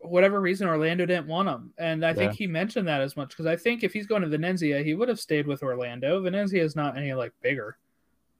whatever 0.00 0.40
reason 0.40 0.66
Orlando 0.66 1.06
didn't 1.06 1.28
want 1.28 1.48
him, 1.48 1.72
and 1.78 2.04
I 2.04 2.14
think 2.14 2.34
he 2.34 2.46
mentioned 2.46 2.88
that 2.88 3.00
as 3.00 3.16
much 3.16 3.30
because 3.30 3.46
I 3.46 3.56
think 3.56 3.84
if 3.84 3.92
he's 3.92 4.06
going 4.06 4.22
to 4.22 4.28
Venezia, 4.28 4.82
he 4.82 4.94
would 4.94 5.08
have 5.08 5.20
stayed 5.20 5.46
with 5.46 5.62
Orlando. 5.62 6.20
Venezia 6.22 6.62
is 6.62 6.74
not 6.74 6.96
any 6.96 7.12
like 7.12 7.32
bigger. 7.42 7.76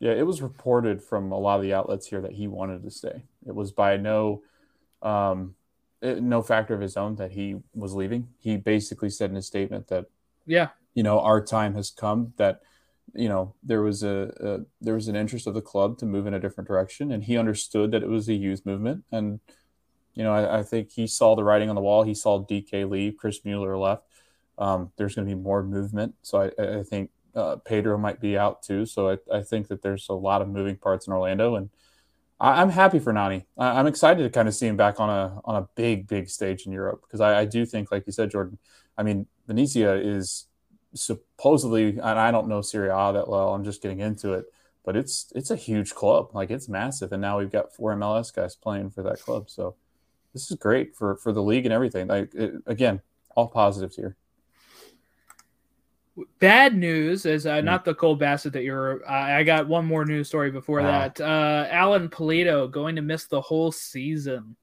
Yeah, 0.01 0.13
it 0.13 0.27
was 0.27 0.43
reported 0.43 1.01
from 1.01 1.31
a 1.31 1.39
lot 1.39 1.57
of 1.57 1.63
the 1.63 1.75
outlets 1.75 2.09
here 2.09 2.21
that 2.23 2.33
he 2.33 2.49
wanted 2.49 2.83
to 2.83 2.91
stay. 2.91 3.23
It 3.47 3.55
was 3.55 3.71
by 3.71 3.97
no 3.97 4.43
um, 5.03 5.55
no 6.03 6.43
factor 6.43 6.75
of 6.75 6.81
his 6.81 6.97
own 6.97 7.15
that 7.17 7.31
he 7.31 7.57
was 7.75 7.95
leaving. 7.95 8.29
He 8.39 8.57
basically 8.57 9.11
said 9.11 9.31
in 9.31 9.37
his 9.37 9.47
statement 9.47 9.89
that, 9.89 10.07
yeah, 10.47 10.71
you 10.95 11.03
know, 11.03 11.21
our 11.21 11.41
time 11.41 11.75
has 11.75 11.91
come. 11.91 12.33
That 12.37 12.63
you 13.15 13.29
know 13.29 13.55
there 13.63 13.83
was 13.83 14.03
a, 14.03 14.33
a 14.41 14.59
there 14.81 14.95
was 14.95 15.09
an 15.09 15.17
interest 15.17 15.47
of 15.47 15.55
the 15.55 15.61
club 15.61 15.99
to 15.99 16.07
move 16.07 16.27
in 16.27 16.35
a 16.35 16.41
different 16.41 16.69
direction, 16.69 17.13
and 17.13 17.25
he 17.25 17.37
understood 17.37 17.91
that 17.93 18.03
it 18.03 18.09
was 18.09 18.29
a 18.29 18.35
youth 18.35 18.65
movement. 18.65 19.05
And 19.13 19.41
you 20.15 20.25
know, 20.25 20.33
I, 20.33 20.59
I 20.59 20.63
think 20.63 20.93
he 20.93 21.07
saw 21.07 21.35
the 21.35 21.45
writing 21.45 21.69
on 21.69 21.75
the 21.75 21.83
wall. 21.83 22.03
He 22.03 22.15
saw 22.15 22.45
DK 22.45 22.89
leave, 22.89 23.17
Chris 23.17 23.45
Mueller 23.45 23.77
left. 23.77 24.05
Um, 24.59 24.93
there's 24.97 25.15
going 25.15 25.27
to 25.27 25.35
be 25.35 25.41
more 25.41 25.63
movement, 25.63 26.15
so 26.23 26.43
I, 26.43 26.79
I 26.81 26.83
think 26.83 27.11
uh, 27.35 27.57
Pedro 27.57 27.97
might 27.99 28.21
be 28.21 28.37
out 28.37 28.63
too. 28.63 28.87
So 28.87 29.11
I, 29.11 29.39
I 29.39 29.43
think 29.43 29.69
that 29.69 29.83
there's 29.83 30.09
a 30.09 30.15
lot 30.15 30.43
of 30.43 30.49
moving 30.49 30.77
parts 30.77 31.07
in 31.07 31.13
Orlando, 31.13 31.57
and 31.57 31.71
I, 32.39 32.61
am 32.61 32.71
happy 32.71 32.99
for 32.99 33.13
Nani. 33.13 33.47
I, 33.57 33.79
am 33.81 33.87
excited 33.87 34.23
to 34.23 34.31
kind 34.31 34.49
of 34.49 34.55
see 34.55 34.67
him 34.67 34.77
back 34.77 35.01
on 35.01 35.09
a 35.09 35.41
on 35.45 35.57
a 35.57 35.69
big 35.75 36.07
big 36.07 36.29
stage 36.29 36.67
in 36.67 36.73
Europe 36.73 37.03
because 37.03 37.21
I, 37.21 37.41
I, 37.41 37.45
do 37.45 37.65
think, 37.65 37.91
like 37.91 38.05
you 38.07 38.13
said, 38.13 38.31
Jordan. 38.31 38.59
I 38.99 39.03
mean, 39.03 39.27
Venezia 39.47 39.95
is 39.95 40.47
supposedly, 40.95 41.91
and 41.91 42.01
I 42.01 42.31
don't 42.31 42.49
know 42.49 42.61
Serie 42.61 42.91
A 42.91 43.13
that 43.13 43.29
well. 43.29 43.55
I'm 43.55 43.65
just 43.65 43.83
getting 43.83 44.01
into 44.01 44.33
it, 44.35 44.47
but 44.85 44.97
it's 44.97 45.33
it's 45.35 45.51
a 45.51 45.57
huge 45.57 45.95
club. 45.95 46.31
Like 46.33 46.51
it's 46.51 46.69
massive, 46.69 47.13
and 47.13 47.23
now 47.23 47.39
we've 47.39 47.51
got 47.51 47.75
four 47.75 47.95
MLS 47.95 48.35
guys 48.35 48.57
playing 48.57 48.91
for 48.91 49.03
that 49.03 49.21
club. 49.21 49.51
So 49.51 49.77
this 50.33 50.51
is 50.51 50.57
great 50.57 50.95
for 50.97 51.17
for 51.17 51.33
the 51.33 51.43
league 51.43 51.67
and 51.67 51.73
everything. 51.73 52.09
Like 52.09 52.35
it, 52.35 52.55
again, 52.67 53.01
all 53.35 53.49
positives 53.49 53.97
here. 53.97 54.17
Bad 56.41 56.77
news 56.77 57.25
is 57.25 57.47
uh, 57.47 57.61
hmm. 57.61 57.65
not 57.65 57.85
the 57.85 57.95
Cole 57.95 58.17
Bassett 58.17 58.53
that 58.53 58.65
you're. 58.65 59.03
Uh, 59.09 59.13
I 59.13 59.45
got 59.45 59.69
one 59.69 59.87
more 59.87 60.05
news 60.05 60.29
story 60.29 60.51
before 60.51 60.81
uh, 60.81 60.85
that. 60.85 61.21
Uh, 61.21 61.67
Alan 61.71 62.09
Pulido 62.09 62.71
going 62.71 62.97
to 62.97 63.03
miss 63.03 63.25
the 63.25 63.41
whole 63.41 63.73
season. 63.73 64.57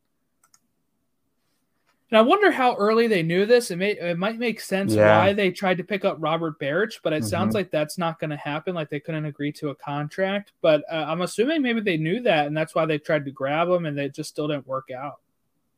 And 2.11 2.17
I 2.17 2.21
wonder 2.21 2.49
how 2.49 2.75
early 2.75 3.07
they 3.07 3.21
knew 3.21 3.45
this. 3.45 3.69
It 3.69 3.77
may 3.77 3.91
it 3.91 4.17
might 4.17 4.39
make 4.39 4.59
sense 4.59 4.93
yeah. 4.93 5.19
why 5.19 5.33
they 5.33 5.51
tried 5.51 5.77
to 5.77 5.83
pick 5.83 6.05
up 6.05 6.17
Robert 6.19 6.59
Berić, 6.59 6.99
but 7.03 7.13
it 7.13 7.17
mm-hmm. 7.17 7.29
sounds 7.29 7.53
like 7.53 7.69
that's 7.69 7.99
not 7.99 8.19
going 8.19 8.31
to 8.31 8.37
happen. 8.37 8.73
Like 8.73 8.89
they 8.89 8.99
couldn't 8.99 9.25
agree 9.25 9.51
to 9.53 9.69
a 9.69 9.75
contract. 9.75 10.53
But 10.61 10.83
uh, 10.91 11.05
I'm 11.07 11.21
assuming 11.21 11.61
maybe 11.61 11.81
they 11.81 11.97
knew 11.97 12.21
that, 12.21 12.47
and 12.47 12.57
that's 12.57 12.73
why 12.73 12.85
they 12.85 12.97
tried 12.97 13.25
to 13.25 13.31
grab 13.31 13.67
him, 13.67 13.85
and 13.85 13.97
they 13.97 14.09
just 14.09 14.29
still 14.29 14.47
didn't 14.47 14.65
work 14.65 14.89
out. 14.89 15.19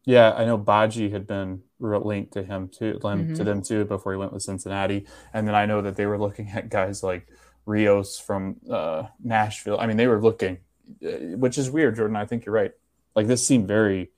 Yeah, 0.06 0.32
I 0.32 0.46
know 0.46 0.58
Badji 0.58 1.12
had 1.12 1.28
been 1.28 1.62
linked 1.80 2.34
to 2.34 2.44
him 2.44 2.70
too, 2.70 3.00
mm-hmm. 3.02 3.36
to 3.36 3.44
them 3.44 3.62
too 3.62 3.86
before 3.86 4.14
he 4.14 4.18
went 4.18 4.34
with 4.34 4.44
Cincinnati, 4.44 5.06
and 5.34 5.48
then 5.48 5.54
I 5.54 5.66
know 5.66 5.82
that 5.82 5.96
they 5.96 6.06
were 6.06 6.18
looking 6.18 6.50
at 6.50 6.70
guys 6.70 7.04
like 7.04 7.28
Rios 7.66 8.18
from 8.20 8.56
uh, 8.70 9.04
Nashville. 9.24 9.80
I 9.80 9.86
mean, 9.86 9.98
they 9.98 10.08
were 10.08 10.22
looking, 10.22 10.60
uh, 11.06 11.38
which 11.38 11.58
is 11.58 11.70
weird, 11.70 11.98
Jordan. 11.98 12.16
I 12.16 12.26
think 12.26 12.46
you're 12.46 12.56
right. 12.56 12.72
Like 13.16 13.28
this 13.28 13.46
seemed 13.46 13.68
very 13.68 14.12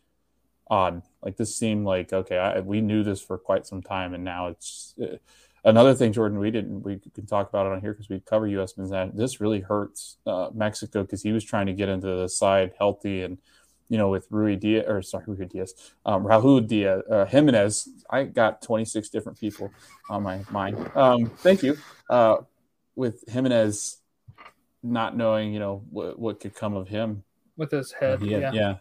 odd. 0.69 1.01
Like 1.23 1.37
this 1.37 1.55
seemed 1.55 1.85
like 1.85 2.13
okay, 2.13 2.37
I, 2.37 2.59
we 2.59 2.81
knew 2.81 3.03
this 3.03 3.21
for 3.21 3.37
quite 3.37 3.65
some 3.65 3.81
time, 3.81 4.13
and 4.13 4.23
now 4.23 4.47
it's 4.47 4.93
uh, 5.01 5.17
another 5.63 5.93
thing, 5.93 6.13
Jordan. 6.13 6.39
We 6.39 6.51
didn't. 6.51 6.83
We 6.83 6.99
can 7.13 7.25
talk 7.25 7.49
about 7.49 7.65
it 7.67 7.71
on 7.71 7.81
here 7.81 7.93
because 7.93 8.09
we 8.09 8.19
cover 8.19 8.47
U.S. 8.47 8.77
men's. 8.77 8.91
This 9.15 9.39
really 9.41 9.61
hurts 9.61 10.17
uh, 10.25 10.49
Mexico 10.53 11.03
because 11.03 11.23
he 11.23 11.31
was 11.31 11.43
trying 11.43 11.67
to 11.67 11.73
get 11.73 11.89
into 11.89 12.07
the 12.07 12.27
side 12.27 12.73
healthy 12.77 13.21
and 13.21 13.37
you 13.89 13.97
know, 13.97 14.09
with 14.09 14.25
Rui 14.31 14.55
Diaz 14.55 14.85
or 14.87 15.01
sorry, 15.01 15.25
Rui 15.27 15.45
Diaz, 15.45 15.93
um, 16.05 16.23
Raul 16.23 16.65
Diaz, 16.65 17.03
uh, 17.11 17.25
Jimenez. 17.25 17.87
I 18.09 18.23
got 18.23 18.61
26 18.61 19.09
different 19.09 19.39
people 19.39 19.71
on 20.09 20.23
my 20.23 20.43
mind. 20.49 20.89
Um, 20.95 21.27
thank 21.27 21.61
you. 21.61 21.77
Uh, 22.09 22.37
with 22.95 23.23
Jimenez 23.27 23.97
not 24.81 25.15
knowing, 25.15 25.53
you 25.53 25.59
know, 25.59 25.83
what, 25.89 26.17
what 26.17 26.39
could 26.39 26.55
come 26.55 26.75
of 26.75 26.87
him 26.87 27.23
with 27.55 27.71
his 27.71 27.91
head. 27.91 28.19
Had, 28.19 28.29
yeah. 28.29 28.51
yeah. 28.51 28.75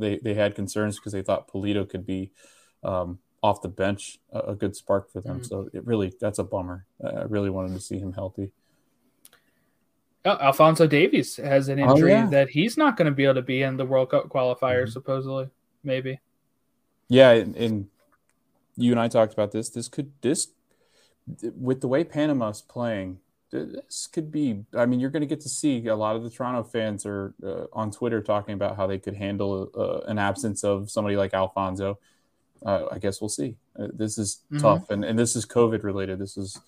They, 0.00 0.18
they 0.18 0.34
had 0.34 0.54
concerns 0.54 0.98
because 0.98 1.12
they 1.12 1.22
thought 1.22 1.48
Pulido 1.48 1.88
could 1.88 2.06
be 2.06 2.32
um, 2.82 3.18
off 3.42 3.62
the 3.62 3.68
bench, 3.68 4.18
a, 4.32 4.40
a, 4.40 4.54
good 4.54 4.74
spark 4.74 5.10
for 5.12 5.20
them. 5.20 5.36
Mm-hmm. 5.36 5.44
So 5.44 5.70
it 5.72 5.86
really, 5.86 6.12
that's 6.20 6.38
a 6.38 6.44
bummer. 6.44 6.86
I 7.04 7.22
really 7.22 7.50
wanted 7.50 7.74
to 7.74 7.80
see 7.80 7.98
him 7.98 8.12
healthy. 8.12 8.52
Oh, 10.24 10.36
Alphonso 10.40 10.86
Davies 10.86 11.36
has 11.36 11.68
an 11.68 11.78
injury 11.78 12.12
Oh, 12.12 12.16
yeah. 12.16 12.26
that 12.26 12.50
he's 12.50 12.76
not 12.76 12.96
going 12.96 13.06
to 13.06 13.14
be 13.14 13.24
able 13.24 13.36
to 13.36 13.42
be 13.42 13.62
in 13.62 13.76
the 13.76 13.86
World 13.86 14.10
Cup 14.10 14.28
qualifier, 14.28 14.84
Mhm. 14.84 14.92
supposedly. 14.92 15.48
Maybe. 15.82 16.20
Yeah, 17.08 17.30
and, 17.30 17.56
and 17.56 17.88
you 18.76 18.92
and 18.92 19.00
I 19.00 19.08
talked 19.08 19.32
about 19.32 19.50
this. 19.50 19.70
This 19.70 19.88
could 19.88 20.12
this 20.20 20.48
with 21.56 21.80
the 21.80 21.88
way 21.88 22.04
Panama's 22.04 22.60
playing, 22.62 23.18
this 23.50 24.06
could 24.06 24.30
be. 24.30 24.64
I 24.74 24.86
mean, 24.86 25.00
you're 25.00 25.10
going 25.10 25.22
to 25.22 25.26
get 25.26 25.40
to 25.42 25.48
see 25.48 25.86
a 25.88 25.96
lot 25.96 26.16
of 26.16 26.22
the 26.22 26.30
Toronto 26.30 26.62
fans 26.62 27.04
are 27.04 27.34
uh, 27.44 27.64
on 27.72 27.90
Twitter 27.90 28.20
talking 28.22 28.54
about 28.54 28.76
how 28.76 28.86
they 28.86 28.98
could 28.98 29.14
handle 29.14 29.70
uh, 29.76 30.08
an 30.10 30.18
absence 30.18 30.62
of 30.64 30.90
somebody 30.90 31.16
like 31.16 31.34
Alphonso. 31.34 31.98
Uh, 32.64 32.86
I 32.92 32.98
guess 32.98 33.20
we'll 33.20 33.28
see. 33.28 33.56
Uh, 33.78 33.88
this 33.92 34.18
is 34.18 34.42
Mhm. 34.52 34.60
tough, 34.60 34.90
and 34.90 35.04
and 35.04 35.18
this 35.18 35.34
is 35.34 35.46
COVID 35.46 35.82
related. 35.82 36.18
This 36.18 36.36
is 36.36 36.60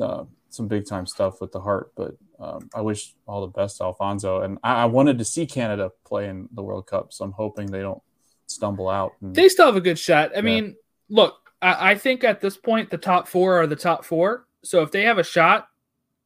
uh, 0.00 0.24
some 0.50 0.68
big 0.68 0.86
time 0.86 1.06
stuff 1.06 1.40
with 1.40 1.52
the 1.52 1.60
heart. 1.60 1.92
But 1.96 2.16
um, 2.38 2.68
I 2.74 2.80
wish 2.80 3.14
all 3.26 3.40
the 3.42 3.46
best, 3.48 3.78
to 3.78 3.84
Alphonso. 3.84 4.42
And 4.42 4.58
I, 4.62 4.82
I 4.82 4.84
wanted 4.86 5.18
to 5.18 5.24
see 5.24 5.46
Canada 5.46 5.90
play 6.04 6.28
in 6.28 6.48
the 6.52 6.62
World 6.62 6.86
Cup, 6.86 7.12
so 7.12 7.24
I'm 7.24 7.32
hoping 7.32 7.66
they 7.66 7.80
don't 7.82 8.02
stumble 8.46 8.88
out. 8.88 9.12
And, 9.20 9.34
They 9.34 9.48
still 9.48 9.66
have 9.66 9.76
a 9.76 9.80
good 9.80 9.98
shot. 9.98 10.32
I 10.32 10.36
Yeah. 10.36 10.40
mean, 10.42 10.76
look, 11.08 11.50
I, 11.62 11.90
I 11.90 11.94
think 11.96 12.24
at 12.24 12.40
this 12.40 12.56
point 12.56 12.90
the 12.90 12.98
top 12.98 13.28
four 13.28 13.60
are 13.60 13.66
the 13.66 13.76
top 13.76 14.04
four. 14.04 14.46
So 14.64 14.82
if 14.82 14.90
they 14.90 15.02
have 15.02 15.18
a 15.18 15.24
shot, 15.24 15.68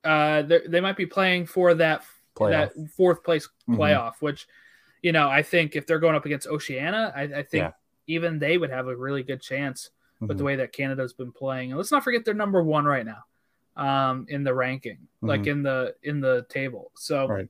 uh, 0.04 0.42
they 0.42 0.60
they 0.66 0.80
might 0.80 0.96
be 0.96 1.06
playing 1.06 1.46
for 1.46 1.74
that 1.74 2.04
Playoff. 2.36 2.50
that 2.74 2.88
fourth 2.96 3.22
place 3.24 3.48
Mhm. 3.68 3.76
playoff. 3.76 4.14
Which, 4.20 4.46
you 5.02 5.12
know, 5.12 5.28
I 5.28 5.42
think 5.42 5.76
if 5.76 5.86
they're 5.86 5.98
going 5.98 6.14
up 6.16 6.26
against 6.26 6.46
Oceania, 6.46 7.12
I, 7.14 7.22
I 7.22 7.42
think 7.42 7.62
Yeah. 7.62 7.70
even 8.06 8.38
they 8.38 8.58
would 8.58 8.70
have 8.70 8.88
a 8.88 8.96
really 8.96 9.22
good 9.22 9.40
chance 9.40 9.90
with 10.20 10.30
Mhm. 10.30 10.38
the 10.38 10.44
way 10.44 10.56
that 10.56 10.72
Canada's 10.72 11.12
been 11.12 11.32
playing. 11.32 11.70
And 11.70 11.78
let's 11.78 11.90
not 11.92 12.04
forget 12.04 12.24
they're 12.24 12.34
number 12.34 12.62
one 12.62 12.84
right 12.84 13.04
now, 13.06 13.24
um, 13.76 14.26
in 14.28 14.44
the 14.44 14.54
ranking, 14.54 14.98
like 15.20 15.42
Mhm. 15.42 15.46
in 15.48 15.62
the 15.62 15.94
in 16.02 16.20
the 16.20 16.46
table. 16.48 16.90
So 16.94 17.26
Right. 17.28 17.48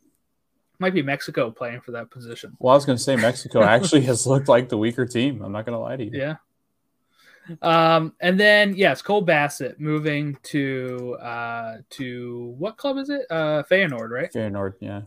might 0.79 0.93
be 0.95 1.03
Mexico 1.03 1.51
playing 1.51 1.81
for 1.81 1.93
that 1.93 2.11
position. 2.11 2.57
Well, 2.59 2.73
I 2.73 2.77
was 2.77 2.85
going 2.85 2.99
to 2.99 3.03
say 3.03 3.17
Mexico 3.17 3.63
actually 3.63 4.03
has 4.03 4.27
looked 4.27 4.49
like 4.49 4.69
the 4.69 4.77
weaker 4.79 5.07
team. 5.07 5.43
I'm 5.43 5.53
not 5.53 5.65
going 5.67 5.75
to 5.75 5.79
lie 5.79 5.97
to 5.97 6.05
you. 6.05 6.11
Yeah. 6.13 6.37
Um, 7.63 8.15
and 8.21 8.39
then 8.41 8.75
yes, 8.75 9.03
Cole 9.03 9.21
Bassett 9.21 9.79
moving 9.81 10.37
to 10.45 11.17
uh 11.21 11.77
to 11.91 12.55
what 12.59 12.77
club 12.77 12.97
is 12.99 13.11
it? 13.11 13.27
Uh 13.31 13.63
Feyenoord, 13.71 14.11
right? 14.11 14.33
Feyenoord, 14.33 14.75
yeah. 14.81 15.03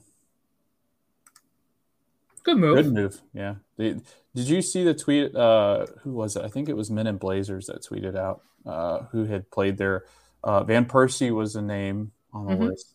Good 2.43 2.57
move. 2.57 2.75
Good 2.77 2.93
move. 2.93 3.21
Yeah. 3.33 3.55
They- 3.77 3.99
did 4.35 4.47
you 4.49 4.61
see 4.61 4.83
the 4.83 4.93
tweet? 4.93 5.35
Uh, 5.35 5.87
who 6.03 6.11
was 6.11 6.35
it? 6.35 6.43
I 6.45 6.47
think 6.47 6.69
it 6.69 6.77
was 6.77 6.91
Men 6.91 7.07
in 7.07 7.17
Blazers 7.17 7.65
that 7.67 7.81
tweeted 7.81 8.15
out 8.15 8.41
uh, 8.67 8.99
who 9.11 9.25
had 9.25 9.49
played 9.49 9.77
there. 9.77 10.05
Uh, 10.43 10.63
Van 10.63 10.85
Persie 10.85 11.31
was 11.33 11.55
a 11.55 11.61
name 11.61 12.11
on 12.31 12.45
the 12.45 12.53
Mhm. 12.53 12.69
list, 12.69 12.93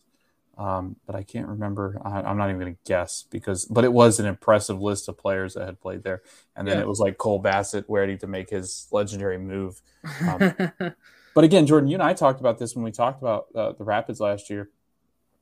um, 0.59 0.97
but 1.07 1.15
I 1.17 1.23
can't 1.23 1.49
remember. 1.49 2.01
I, 2.05 2.21
I'm 2.23 2.37
not 2.37 2.49
even 2.49 2.61
going 2.61 2.75
to 2.75 2.81
guess 2.85 3.25
because, 3.31 3.65
but 3.65 3.85
it 3.85 3.93
was 3.93 4.21
an 4.21 4.27
impressive 4.27 4.81
list 4.81 5.09
of 5.09 5.17
players 5.19 5.55
that 5.55 5.67
had 5.67 5.81
played 5.81 6.03
there. 6.03 6.23
And 6.57 6.67
then 6.69 6.77
Yeah. 6.77 6.83
it 6.83 6.89
was 6.89 7.01
like 7.01 7.19
Cole 7.19 7.39
Bassett 7.39 7.85
ready 7.89 8.17
to 8.19 8.27
make 8.27 8.51
his 8.51 8.87
legendary 8.91 9.39
move. 9.39 9.81
Um, 10.29 10.55
But 11.35 11.45
again, 11.45 11.67
Jordan, 11.67 11.89
you 11.89 11.95
and 11.97 12.03
I 12.03 12.13
talked 12.13 12.41
about 12.41 12.59
this 12.59 12.75
when 12.77 12.85
we 12.85 12.91
talked 12.93 13.23
about 13.23 13.47
uh, 13.55 13.73
the 13.73 13.85
Rapids 13.85 14.21
last 14.21 14.51
year. 14.51 14.69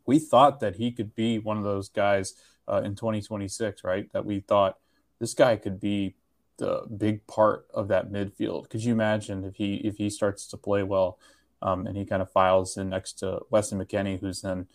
We 0.06 0.20
thought 0.20 0.60
that 0.60 0.76
he 0.76 0.92
could 0.92 1.16
be 1.16 1.38
one 1.40 1.58
of 1.58 1.64
those 1.64 1.88
guys 1.88 2.34
uh, 2.68 2.82
in 2.84 2.94
2026, 2.94 3.82
right? 3.82 4.10
That 4.12 4.24
we 4.24 4.38
thought 4.38 4.78
this 5.18 5.34
guy 5.34 5.56
could 5.56 5.80
be 5.80 6.14
the 6.58 6.82
big 6.96 7.26
part 7.26 7.66
of 7.74 7.88
that 7.88 8.12
midfield. 8.12 8.68
Could 8.70 8.84
you 8.84 8.92
imagine 8.92 9.44
if 9.44 9.56
he 9.56 9.76
if 9.76 9.96
he 9.96 10.10
starts 10.10 10.46
to 10.46 10.56
play 10.56 10.84
well 10.84 11.18
um, 11.60 11.86
and 11.88 11.96
he 11.96 12.04
kind 12.04 12.22
of 12.22 12.30
files 12.30 12.76
in 12.76 12.90
next 12.90 13.14
to 13.14 13.40
Weston 13.50 13.84
McKennie, 13.84 14.20
who's 14.20 14.44
in 14.44 14.68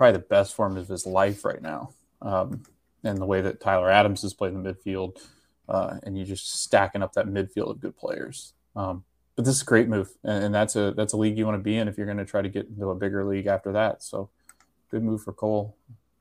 probably 0.00 0.12
the 0.18 0.26
best 0.30 0.54
form 0.54 0.78
of 0.78 0.88
his 0.88 1.04
life 1.04 1.44
right 1.44 1.60
now, 1.60 1.92
um, 2.22 2.62
and 3.04 3.18
the 3.18 3.26
way 3.26 3.42
that 3.42 3.60
Tyler 3.60 3.90
Adams 3.90 4.22
has 4.22 4.32
played 4.32 4.54
in 4.54 4.62
the 4.62 4.72
midfield, 4.72 5.18
uh, 5.68 5.98
and 6.04 6.16
you 6.16 6.24
just 6.24 6.62
stacking 6.62 7.02
up 7.02 7.12
that 7.12 7.26
midfield 7.26 7.68
of 7.68 7.82
good 7.82 7.94
players. 7.98 8.54
Um, 8.74 9.04
but 9.36 9.44
this 9.44 9.56
is 9.56 9.60
a 9.60 9.66
great 9.66 9.88
move, 9.88 10.08
and, 10.24 10.44
and 10.44 10.54
that's 10.54 10.74
a 10.74 10.92
that's 10.92 11.12
a 11.12 11.18
league 11.18 11.36
you 11.36 11.44
want 11.44 11.58
to 11.58 11.62
be 11.62 11.76
in 11.76 11.86
if 11.86 11.98
you're 11.98 12.06
going 12.06 12.16
to 12.16 12.24
try 12.24 12.40
to 12.40 12.48
get 12.48 12.66
into 12.66 12.88
a 12.88 12.94
bigger 12.94 13.26
league 13.26 13.46
after 13.46 13.72
that. 13.72 14.02
So, 14.02 14.30
good 14.90 15.04
move 15.04 15.22
for 15.22 15.34
Cole. 15.34 15.76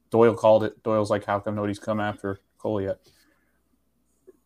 Doyle 0.10 0.36
called 0.36 0.66
it. 0.66 0.84
Doyle's 0.84 1.10
like, 1.10 1.24
"How 1.24 1.40
come 1.40 1.56
nobody's 1.56 1.80
come 1.80 2.02
after 2.02 2.42
Cole 2.58 2.82
yet?" 2.82 3.00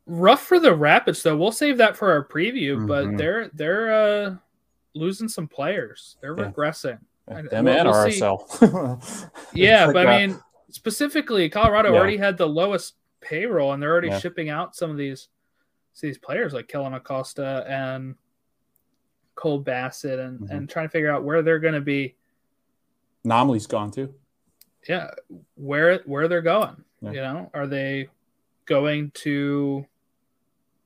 Rough 0.06 0.44
for 0.44 0.60
the 0.60 0.76
Rapids 0.76 1.24
though. 1.24 1.36
We'll 1.38 1.52
save 1.52 1.80
that 1.80 1.98
for 1.98 2.12
our 2.12 2.24
preview, 2.24 2.86
but 2.88 3.06
Mhm. 3.08 3.18
they're 3.18 3.48
they're 3.48 3.94
uh 3.94 4.36
losing 4.94 5.28
some 5.28 5.48
players. 5.48 6.18
They're 6.22 6.38
Yeah. 6.38 6.52
regressing. 6.52 7.00
Them 7.28 7.48
we'll- 7.66 7.78
and 7.78 7.88
we'll. 7.88 7.94
RSL. 7.94 9.30
Yeah, 9.54 9.86
It's 9.86 9.94
but 9.94 10.06
like, 10.06 10.08
I 10.08 10.28
mean 10.28 10.40
specifically 10.70 11.50
Colorado 11.50 11.92
Yeah. 11.94 11.98
already 12.00 12.18
had 12.18 12.38
the 12.38 12.48
lowest 12.48 12.96
payroll 13.22 13.74
and 13.74 13.82
they're 13.82 13.92
already 13.92 14.08
Yeah. 14.10 14.20
shipping 14.20 14.50
out 14.50 14.76
some 14.76 14.90
of 14.92 14.98
these 14.98 15.30
these 16.02 16.18
players 16.18 16.54
like 16.54 16.68
Kellyn 16.68 16.94
Acosta 16.96 17.64
and 17.68 18.16
Cole 19.36 19.60
Bassett 19.60 20.20
and, 20.20 20.40
Mhm. 20.40 20.50
and 20.50 20.70
trying 20.70 20.88
to 20.88 20.92
figure 20.92 21.12
out 21.12 21.24
where 21.24 21.42
they're 21.44 21.60
gonna 21.60 21.80
be 21.82 22.16
Nomley's 23.26 23.68
gone 23.68 23.92
too. 23.92 24.14
yeah 24.90 25.12
where 25.56 26.00
where 26.06 26.28
they're 26.28 26.42
going 26.42 26.84
Yeah. 27.02 27.12
you 27.12 27.22
know 27.22 27.52
are 27.54 27.68
they 27.68 28.10
going 28.66 29.12
to 29.12 29.86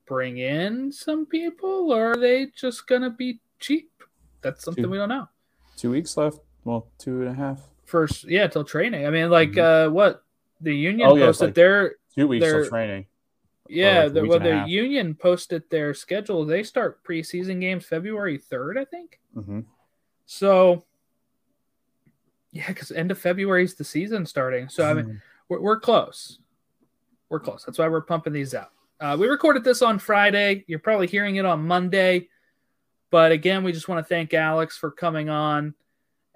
bring 0.06 0.38
in 0.38 0.92
some 0.92 1.26
people 1.26 1.90
or 1.92 2.12
are 2.12 2.16
they 2.16 2.46
just 2.54 2.86
gonna 2.86 3.10
be 3.10 3.40
cheap 3.58 3.90
that's 4.42 4.62
something 4.64 4.84
Two. 4.84 4.90
we 4.90 4.98
don't 4.98 5.08
know 5.08 5.28
Two 5.78 5.90
weeks 5.92 6.16
left. 6.16 6.40
Well, 6.64 6.88
two 6.98 7.22
and 7.22 7.30
a 7.30 7.34
half. 7.34 7.60
first 7.86 8.24
yeah 8.24 8.46
till 8.46 8.64
training 8.64 9.06
i 9.06 9.10
mean 9.10 9.30
like 9.30 9.56
uh 9.56 9.88
what 9.88 10.22
the 10.60 10.74
union 10.74 11.08
Mm-hmm. 11.08 11.16
Oh, 11.16 11.20
yeah, 11.20 11.26
posted 11.26 11.46
like 11.48 11.54
their 11.54 11.94
Two 12.14 12.28
weeks 12.28 12.44
They're- 12.44 12.60
till 12.62 12.68
training. 12.68 13.06
yeah 13.70 14.02
like 14.04 14.12
the, 14.12 14.26
well, 14.26 14.38
the 14.40 14.64
union 14.68 15.14
posted 15.14 15.62
their 15.70 15.94
schedule 15.94 16.44
they 16.44 16.62
start 16.62 17.02
preseason 17.04 17.60
games 17.62 17.86
february 17.86 18.38
3rd 18.38 18.76
i 18.78 18.84
think 18.84 19.18
hmm 19.32 19.60
so 20.26 20.84
yeah 22.52 22.66
because 22.68 22.90
end 22.92 23.10
of 23.10 23.18
february 23.18 23.64
is 23.64 23.74
the 23.74 23.84
season 23.84 24.26
starting 24.26 24.68
so 24.68 24.84
i 24.84 24.92
Mm-hmm. 24.92 25.08
mean 25.08 25.22
we're, 25.48 25.60
we're 25.62 25.80
close. 25.80 26.40
We're 27.30 27.40
close. 27.40 27.64
That's 27.64 27.78
why 27.78 27.88
we're 27.88 28.02
pumping 28.02 28.34
these 28.34 28.54
out. 28.54 28.70
Uh, 29.00 29.16
we 29.18 29.26
recorded 29.28 29.64
this 29.64 29.80
on 29.80 29.98
Friday. 29.98 30.64
You're 30.66 30.78
probably 30.78 31.06
hearing 31.06 31.36
it 31.36 31.46
on 31.46 31.66
Monday. 31.66 32.28
But 33.10 33.32
again, 33.32 33.64
we 33.64 33.72
just 33.72 33.88
want 33.88 34.04
to 34.04 34.08
thank 34.08 34.34
Alex 34.34 34.76
for 34.76 34.90
coming 34.90 35.28
on. 35.28 35.74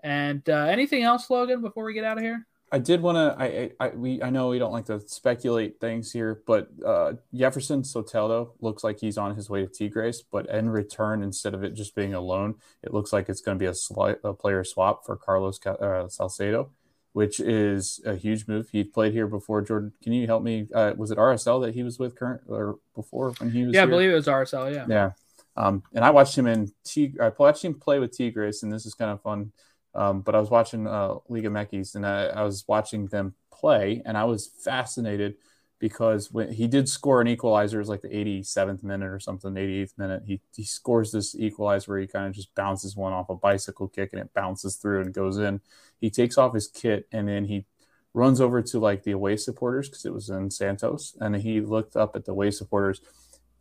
And 0.03 0.49
uh, 0.49 0.67
anything 0.67 1.03
else, 1.03 1.31
Logan, 1.31 1.61
before 1.61 1.85
we 1.85 1.95
get 1.95 2.05
out 2.05 2.19
of 2.19 2.25
here? 2.25 2.47
I 2.73 2.79
did 2.79 3.03
want 3.03 3.17
to. 3.17 3.37
I, 3.39 3.47
I 3.47 3.71
I 3.81 3.89
we 3.91 4.23
I 4.23 4.31
know 4.31 4.49
we 4.49 4.59
don't 4.59 4.73
like 4.73 4.87
to 4.87 4.99
speculate 5.01 5.79
things 5.79 6.11
here, 6.11 6.43
but 6.47 6.69
uh, 6.85 7.13
Jefferson 7.35 7.83
Soteldo 7.83 8.53
looks 8.61 8.83
like 8.83 8.99
he's 8.99 9.19
on 9.19 9.37
his 9.37 9.51
way 9.51 9.61
to 9.61 9.69
Tigres. 9.69 10.23
But 10.23 10.49
in 10.49 10.71
return, 10.71 11.23
instead 11.23 11.53
of 11.53 11.63
it 11.63 11.75
just 11.75 11.95
being 11.95 12.15
a 12.15 12.21
loan, 12.21 12.55
it 12.83 12.95
looks 12.95 13.13
like 13.13 13.29
it's 13.29 13.43
going 13.43 13.59
to 13.59 13.63
be 13.63 13.67
a, 13.67 14.29
a 14.29 14.33
player 14.33 14.65
swap 14.65 15.05
for 15.05 15.17
Carlos 15.17 15.59
Ca- 15.59 15.73
uh, 15.73 16.09
Salcedo, 16.09 16.71
which 17.13 17.41
is 17.41 18.01
a 18.07 18.17
huge 18.17 18.49
move. 18.49 18.71
He 18.71 18.85
played 18.85 19.13
here 19.13 19.27
before. 19.27 19.61
Jordan, 19.61 19.93
can 20.03 20.15
you 20.15 20.27
help 20.27 20.43
me? 20.43 20.67
Uh, 20.75 20.95
was 20.97 21.11
it 21.11 21.19
RSL 21.19 21.63
that 21.67 21.75
he 21.75 21.83
was 21.83 21.99
with 21.99 22.17
current 22.17 22.41
or 22.49 22.79
before 22.95 23.33
when 23.33 23.51
he 23.51 23.67
was? 23.67 23.75
Yeah, 23.75 23.83
I 23.83 23.87
believe 23.87 24.11
it 24.11 24.15
was 24.15 24.29
RSL. 24.29 24.75
Yeah. 24.75 24.87
Yeah. 24.89 25.11
Um, 25.57 25.83
and 25.95 26.05
I 26.05 26.11
watched 26.11 26.37
him 26.37 26.47
in 26.47 26.73
T. 26.85 27.15
I 27.21 27.31
watched 27.39 27.65
him 27.65 27.75
play 27.75 27.99
with 27.99 28.17
Tigres, 28.17 28.63
and 28.63 28.73
this 28.73 28.87
is 28.87 28.95
kind 28.95 29.11
of 29.11 29.23
fun. 29.23 29.53
Um, 29.95 30.23
but 30.23 30.35
I 30.35 30.41
was 30.41 30.51
watching 30.51 30.87
uh, 30.87 31.17
Liga 31.29 31.49
MX, 31.49 31.97
and 31.97 32.07
I, 32.07 32.27
I 32.27 32.43
was 32.43 32.65
watching 32.67 33.07
them 33.09 33.35
play, 33.53 34.03
and 34.07 34.17
I 34.17 34.25
was 34.25 34.51
fascinated 34.65 35.37
because 35.79 36.31
when 36.31 36.53
he 36.53 36.69
did 36.69 36.89
score 36.89 37.21
an 37.21 37.27
equalizer, 37.27 37.79
it 37.79 37.81
was 37.81 37.89
like 37.89 38.03
the 38.03 38.09
87th 38.09 38.83
minute 38.85 39.11
or 39.11 39.19
something, 39.19 39.53
88th 39.53 39.99
minute. 39.99 40.23
He 40.25 40.41
he 40.55 40.65
scores 40.65 41.13
this 41.13 41.35
equalizer 41.35 41.93
where 41.93 42.01
he 42.01 42.07
kind 42.07 42.27
of 42.27 42.33
just 42.33 42.55
bounces 42.55 42.97
one 42.97 43.13
off 43.13 43.29
a 43.29 43.35
bicycle 43.35 43.89
kick, 43.89 44.11
and 44.13 44.23
it 44.23 44.33
bounces 44.33 44.77
through 44.77 45.03
and 45.03 45.13
goes 45.13 45.39
in. 45.39 45.61
He 46.01 46.09
takes 46.09 46.39
off 46.39 46.55
his 46.55 46.69
kit, 46.69 47.09
and 47.13 47.29
then 47.29 47.45
he 47.45 47.67
runs 48.15 48.41
over 48.41 48.63
to 48.63 48.79
like 48.79 49.03
the 49.03 49.13
away 49.13 49.37
supporters 49.37 49.89
because 49.89 50.05
it 50.05 50.15
was 50.15 50.31
in 50.31 50.51
Santos, 50.51 51.17
and 51.21 51.37
he 51.37 51.61
looked 51.61 51.97
up 51.97 52.17
at 52.17 52.25
the 52.25 52.33
away 52.33 52.51
supporters, 52.51 53.01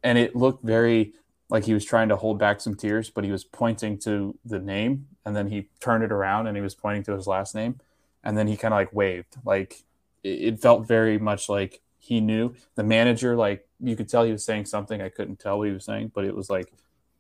and 0.04 0.18
it 0.18 0.36
looked 0.36 0.64
very 0.64 1.14
like 1.52 1.66
he 1.66 1.74
was 1.74 1.84
trying 1.84 2.08
to 2.10 2.16
hold 2.16 2.40
back 2.40 2.62
some 2.62 2.76
tears, 2.76 3.10
but 3.10 3.26
he 3.26 3.32
was 3.32 3.44
pointing 3.44 3.98
to 4.00 4.38
the 4.46 4.58
name, 4.58 5.08
and 5.26 5.36
then 5.36 5.48
he 5.48 5.68
turned 5.82 6.04
it 6.04 6.12
around 6.12 6.48
and 6.48 6.56
he 6.56 6.64
was 6.64 6.74
pointing 6.74 7.04
to 7.04 7.12
his 7.12 7.28
last 7.28 7.54
name, 7.54 7.80
and 8.24 8.38
then 8.38 8.48
he 8.48 8.56
kind 8.56 8.74
of 8.74 8.78
like 8.78 8.94
waved, 8.94 9.36
like 9.44 9.84
it, 10.24 10.42
it 10.42 10.60
felt 10.62 10.88
very 10.88 11.20
much 11.20 11.50
like 11.50 11.82
he 12.00 12.22
knew 12.22 12.56
the 12.76 12.84
manager. 12.84 13.36
Like 13.36 13.68
you 13.82 13.98
could 13.98 14.08
tell 14.08 14.24
he 14.24 14.32
was 14.32 14.46
saying 14.46 14.66
something. 14.66 15.02
I 15.02 15.10
couldn't 15.10 15.40
tell 15.40 15.58
what 15.58 15.68
he 15.68 15.74
was 15.74 15.84
saying, 15.84 16.14
but 16.16 16.24
it 16.24 16.34
was 16.34 16.50
like 16.50 16.72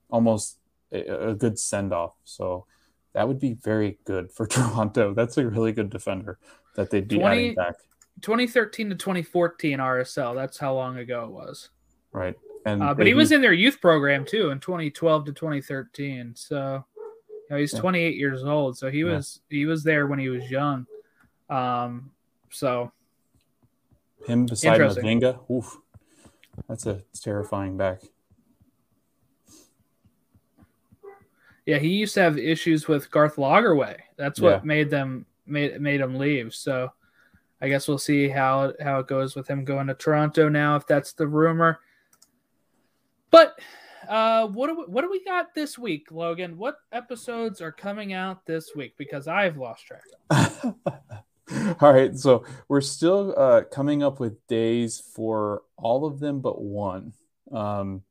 almost 0.10 0.58
a, 0.94 1.32
a 1.32 1.34
good 1.36 1.60
send 1.60 1.92
off. 1.94 2.14
So 2.24 2.66
that 3.14 3.28
would 3.28 3.40
be 3.40 3.54
very 3.54 4.00
good 4.06 4.32
for 4.32 4.48
Toronto. 4.48 5.14
That's 5.14 5.38
a 5.38 5.46
really 5.46 5.74
good 5.74 5.90
defender 5.90 6.40
that 6.76 6.90
they'd 6.90 7.10
be 7.10 7.18
20 7.18 7.36
adding 7.36 7.56
back, 7.56 7.76
2013 8.22 8.92
to 8.92 8.96
2014 8.96 9.80
RSL. 9.80 10.36
That's 10.36 10.58
how 10.58 10.74
long 10.74 10.98
ago 10.98 11.26
it 11.26 11.32
was. 11.32 11.70
right? 12.14 12.36
And 12.66 12.84
Uh, 12.84 12.94
but 12.94 13.08
he 13.08 13.14
was 13.14 13.32
in 13.32 13.42
their 13.42 13.54
youth 13.54 13.82
program 13.82 14.26
too 14.26 14.50
in 14.52 14.60
2012 14.60 15.26
to 15.26 15.34
2013. 15.34 16.36
So 16.36 16.86
you 16.96 17.46
know, 17.50 17.58
he's 17.58 17.74
Yeah. 17.74 17.80
28 17.80 18.16
years 18.16 18.44
old. 18.44 18.78
So 18.78 18.90
he 18.90 19.00
Yeah. 19.00 19.16
was 19.16 19.42
he 19.50 19.66
was 19.66 19.84
there 19.84 20.08
when 20.08 20.20
he 20.20 20.30
was 20.30 20.50
young. 20.50 20.86
Um, 21.50 22.12
so 22.50 22.92
him 24.26 24.46
beside 24.46 24.80
Mavinga, 24.80 25.50
oof, 25.50 25.78
that's 26.68 26.86
a 26.86 27.02
terrifying 27.14 27.78
back. 27.78 28.02
Yeah, 31.66 31.78
he 31.78 31.90
used 31.90 32.14
to 32.16 32.22
have 32.22 32.38
issues 32.38 32.88
with 32.88 33.12
Garth 33.12 33.36
Lagerwey. 33.36 33.98
That's 34.18 34.40
what 34.40 34.62
yeah. 34.62 34.62
made 34.64 34.90
them 34.90 35.26
made 35.46 35.80
made 35.80 36.02
him 36.02 36.16
leave. 36.16 36.54
So 36.54 36.92
I 37.62 37.70
guess 37.70 37.88
we'll 37.88 37.98
see 37.98 38.28
how 38.28 38.74
how 38.82 39.00
it 39.00 39.08
goes 39.08 39.36
with 39.36 39.48
him 39.48 39.64
going 39.64 39.88
to 39.88 39.94
Toronto 39.94 40.50
now, 40.50 40.76
if 40.76 40.88
that's 40.88 41.14
the 41.14 41.28
rumor. 41.28 41.80
But 43.32 43.60
uh, 44.08 44.48
what 44.48 44.68
do 44.68 44.76
we, 44.76 44.84
what 44.84 45.02
do 45.02 45.10
we 45.10 45.24
got 45.24 45.56
this 45.56 45.78
week, 45.78 46.12
Logan? 46.12 46.58
What 46.58 46.76
episodes 46.92 47.62
are 47.62 47.72
coming 47.72 48.14
out 48.14 48.46
this 48.46 48.72
week? 48.76 48.96
Because 48.98 49.28
I've 49.28 49.58
lost 49.58 49.86
track. 49.88 50.04
all 51.82 51.94
right, 51.94 52.18
so 52.18 52.44
we're 52.68 52.82
still 52.82 53.34
uh, 53.38 53.62
coming 53.72 54.04
up 54.04 54.20
with 54.20 54.46
days 54.48 55.00
for 55.00 55.64
all 55.78 56.06
of 56.06 56.20
them 56.20 56.42
but 56.42 56.62
one. 56.62 57.14
Um, 57.52 58.04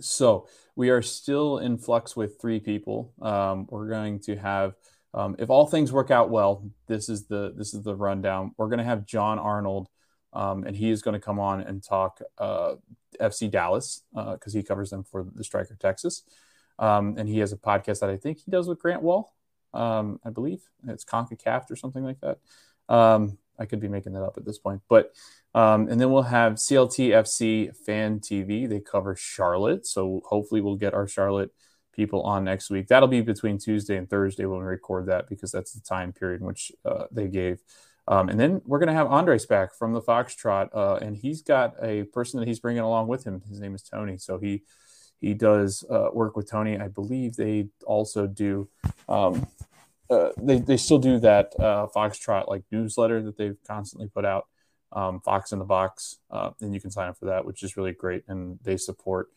so 0.00 0.48
we 0.76 0.90
are 0.90 1.02
still 1.02 1.58
in 1.58 1.78
flux 1.78 2.16
with 2.16 2.40
three 2.40 2.60
people. 2.60 3.12
Um, 3.20 3.66
we're 3.70 3.88
going 3.88 4.20
to 4.20 4.36
have, 4.36 4.74
um, 5.14 5.36
if 5.38 5.50
all 5.50 5.66
things 5.66 5.92
work 5.92 6.10
out 6.10 6.30
well, 6.30 6.70
this 6.86 7.08
is 7.08 7.26
the 7.26 7.52
this 7.56 7.74
is 7.74 7.82
the 7.82 7.96
rundown. 7.96 8.52
We're 8.56 8.68
going 8.68 8.78
to 8.78 8.84
have 8.84 9.06
John 9.06 9.38
Arnold, 9.38 9.88
um, 10.32 10.64
and 10.64 10.76
he 10.76 10.90
is 10.90 11.02
going 11.02 11.14
to 11.14 11.24
come 11.24 11.38
on 11.38 11.60
and 11.60 11.82
talk 11.82 12.20
uh, 12.38 12.74
FC 13.20 13.50
Dallas 13.50 14.02
because 14.12 14.54
uh, 14.54 14.58
he 14.58 14.62
covers 14.62 14.90
them 14.90 15.04
for 15.04 15.26
the 15.34 15.44
Striker 15.44 15.76
Texas, 15.78 16.22
um, 16.78 17.16
and 17.18 17.28
he 17.28 17.38
has 17.38 17.52
a 17.52 17.56
podcast 17.56 18.00
that 18.00 18.10
I 18.10 18.16
think 18.16 18.38
he 18.38 18.50
does 18.50 18.68
with 18.68 18.78
Grant 18.78 19.02
Wall, 19.02 19.34
Um, 19.74 20.20
I 20.24 20.30
believe 20.30 20.62
it's 20.86 21.04
Concacaf 21.04 21.70
or 21.70 21.76
something 21.76 22.04
like 22.04 22.20
that. 22.20 22.38
Um, 22.92 23.38
I 23.58 23.66
could 23.66 23.80
be 23.80 23.88
making 23.88 24.12
that 24.12 24.22
up 24.22 24.36
at 24.36 24.44
this 24.44 24.58
point, 24.58 24.82
but 24.88 25.12
um, 25.54 25.88
and 25.88 26.00
then 26.00 26.12
we'll 26.12 26.22
have 26.22 26.54
CLTFC 26.54 27.74
Fan 27.76 28.20
TV. 28.20 28.68
They 28.68 28.80
cover 28.80 29.16
Charlotte, 29.16 29.86
so 29.86 30.22
hopefully 30.26 30.60
we'll 30.60 30.76
get 30.76 30.94
our 30.94 31.08
Charlotte 31.08 31.50
people 31.98 32.22
on 32.22 32.44
next 32.44 32.70
week. 32.70 32.86
That'll 32.86 33.08
be 33.08 33.22
between 33.22 33.58
Tuesday 33.58 33.96
and 33.96 34.08
Thursday 34.08 34.44
when 34.44 34.60
we 34.60 34.66
record 34.66 35.06
that 35.06 35.28
because 35.28 35.50
that's 35.50 35.72
the 35.72 35.80
time 35.80 36.12
period 36.12 36.40
in 36.40 36.46
which 36.46 36.70
uh, 36.84 37.06
they 37.10 37.26
gave. 37.26 37.60
Um, 38.08 38.30
and 38.30 38.40
then 38.40 38.62
we're 38.64 38.78
going 38.78 38.88
to 38.88 38.94
have 38.94 39.06
Andres 39.06 39.44
back 39.44 39.74
from 39.74 39.92
the 39.92 40.00
Foxtrot, 40.00 40.70
uh, 40.74 40.96
and 40.96 41.14
he's 41.14 41.42
got 41.42 41.74
a 41.82 42.04
person 42.04 42.40
that 42.40 42.48
he's 42.48 42.58
bringing 42.58 42.82
along 42.82 43.06
with 43.06 43.24
him. 43.24 43.42
His 43.48 43.60
name 43.60 43.74
is 43.74 43.82
Tony. 43.82 44.16
So 44.16 44.38
he 44.38 44.62
he 45.20 45.34
does 45.34 45.84
uh, 45.90 46.08
work 46.12 46.36
with 46.36 46.50
Tony. 46.50 46.78
I 46.78 46.88
believe 46.88 47.36
they 47.36 47.68
also 47.84 48.26
do 48.26 48.68
um, 49.08 49.46
uh, 50.10 50.30
they 50.38 50.58
they 50.58 50.78
still 50.78 50.98
do 50.98 51.18
that 51.20 51.52
uh, 51.58 51.86
Foxtrot 51.94 52.48
like 52.48 52.62
newsletter 52.72 53.22
that 53.22 53.36
they've 53.36 53.58
constantly 53.66 54.08
put 54.08 54.24
out, 54.24 54.46
um, 54.92 55.20
Fox 55.20 55.52
in 55.52 55.58
the 55.58 55.66
Box, 55.66 56.16
uh, 56.30 56.50
and 56.62 56.72
you 56.72 56.80
can 56.80 56.90
sign 56.90 57.08
up 57.08 57.18
for 57.18 57.26
that, 57.26 57.44
which 57.44 57.62
is 57.62 57.76
really 57.76 57.92
great, 57.92 58.24
and 58.26 58.58
they 58.62 58.78
support 58.78 59.28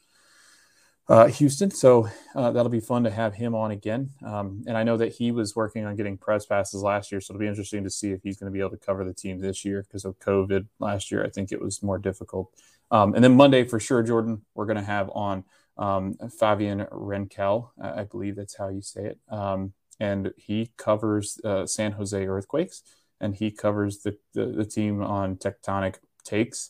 uh, 1.12 1.28
Houston, 1.28 1.70
so 1.70 2.08
uh, 2.36 2.52
that'll 2.52 2.72
be 2.72 2.80
fun 2.80 3.04
to 3.04 3.12
have 3.12 3.34
him 3.34 3.54
on 3.54 3.72
again. 3.72 4.12
Um, 4.26 4.64
and 4.66 4.78
I 4.78 4.84
know 4.84 4.96
that 4.96 5.12
he 5.12 5.32
was 5.32 5.58
working 5.58 5.86
on 5.86 5.98
getting 5.98 6.18
press 6.18 6.46
passes 6.46 6.82
last 6.82 7.12
year, 7.12 7.20
so 7.20 7.34
it'll 7.34 7.42
be 7.42 7.48
interesting 7.48 7.84
to 7.84 7.90
see 7.90 8.12
if 8.12 8.22
he's 8.24 8.38
going 8.38 8.50
to 8.50 8.54
be 8.54 8.62
able 8.62 8.70
to 8.70 8.78
cover 8.78 9.04
the 9.04 9.14
team 9.14 9.38
this 9.38 9.66
year 9.66 9.84
because 9.84 10.06
of 10.06 10.18
COVID 10.20 10.68
last 10.80 11.12
year. 11.12 11.26
I 11.26 11.30
think 11.30 11.52
it 11.52 11.62
was 11.62 11.84
more 11.84 11.98
difficult. 11.98 12.54
Um, 12.92 13.14
and 13.14 13.22
then 13.22 13.36
Monday 13.36 13.66
for 13.66 13.78
sure, 13.78 14.02
Jordan, 14.04 14.44
we're 14.56 14.66
going 14.66 14.78
to 14.78 14.84
have 14.84 15.10
on 15.14 15.44
um, 15.78 16.16
Fabian 16.40 16.86
Renkel, 16.86 17.72
I 17.82 18.04
believe 18.06 18.38
that's 18.38 18.56
how 18.56 18.70
you 18.70 18.82
say 18.82 19.08
it. 19.08 19.20
Um, 19.30 19.74
and 20.00 20.32
he 20.38 20.72
covers 20.78 21.42
uh, 21.44 21.66
San 21.66 21.92
Jose 21.92 22.26
Earthquakes, 22.26 22.84
and 23.20 23.36
he 23.36 23.52
covers 23.52 24.04
the, 24.04 24.18
the, 24.34 24.46
the 24.46 24.66
team 24.66 25.04
on 25.04 25.36
Tectonic 25.36 25.96
Takes, 26.24 26.70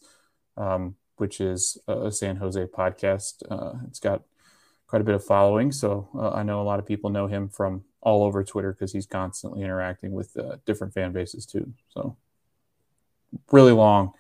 um, 0.58 0.96
which 1.18 1.40
is 1.40 1.78
a 1.88 2.12
San 2.12 2.38
Jose 2.38 2.66
podcast. 2.66 3.44
Uh, 3.48 3.78
it's 3.88 4.00
got 4.00 4.24
quite 4.92 5.02
a 5.02 5.06
bit 5.06 5.16
of 5.16 5.24
following, 5.24 5.72
so 5.72 6.10
uh, 6.14 6.32
I 6.32 6.44
know 6.44 6.62
a 6.62 6.64
lot 6.64 6.78
of 6.78 6.86
people 6.86 7.10
know 7.10 7.26
him 7.26 7.48
from 7.48 7.82
all 8.02 8.26
over 8.26 8.44
Twitter 8.44 8.74
because 8.74 8.92
he's 8.92 9.06
constantly 9.06 9.62
interacting 9.62 10.12
with 10.12 10.36
uh, 10.36 10.58
different 10.66 10.94
fan 10.94 11.14
bases 11.14 11.46
too. 11.46 11.72
So 11.94 12.18
really 13.54 13.72
long 13.72 14.12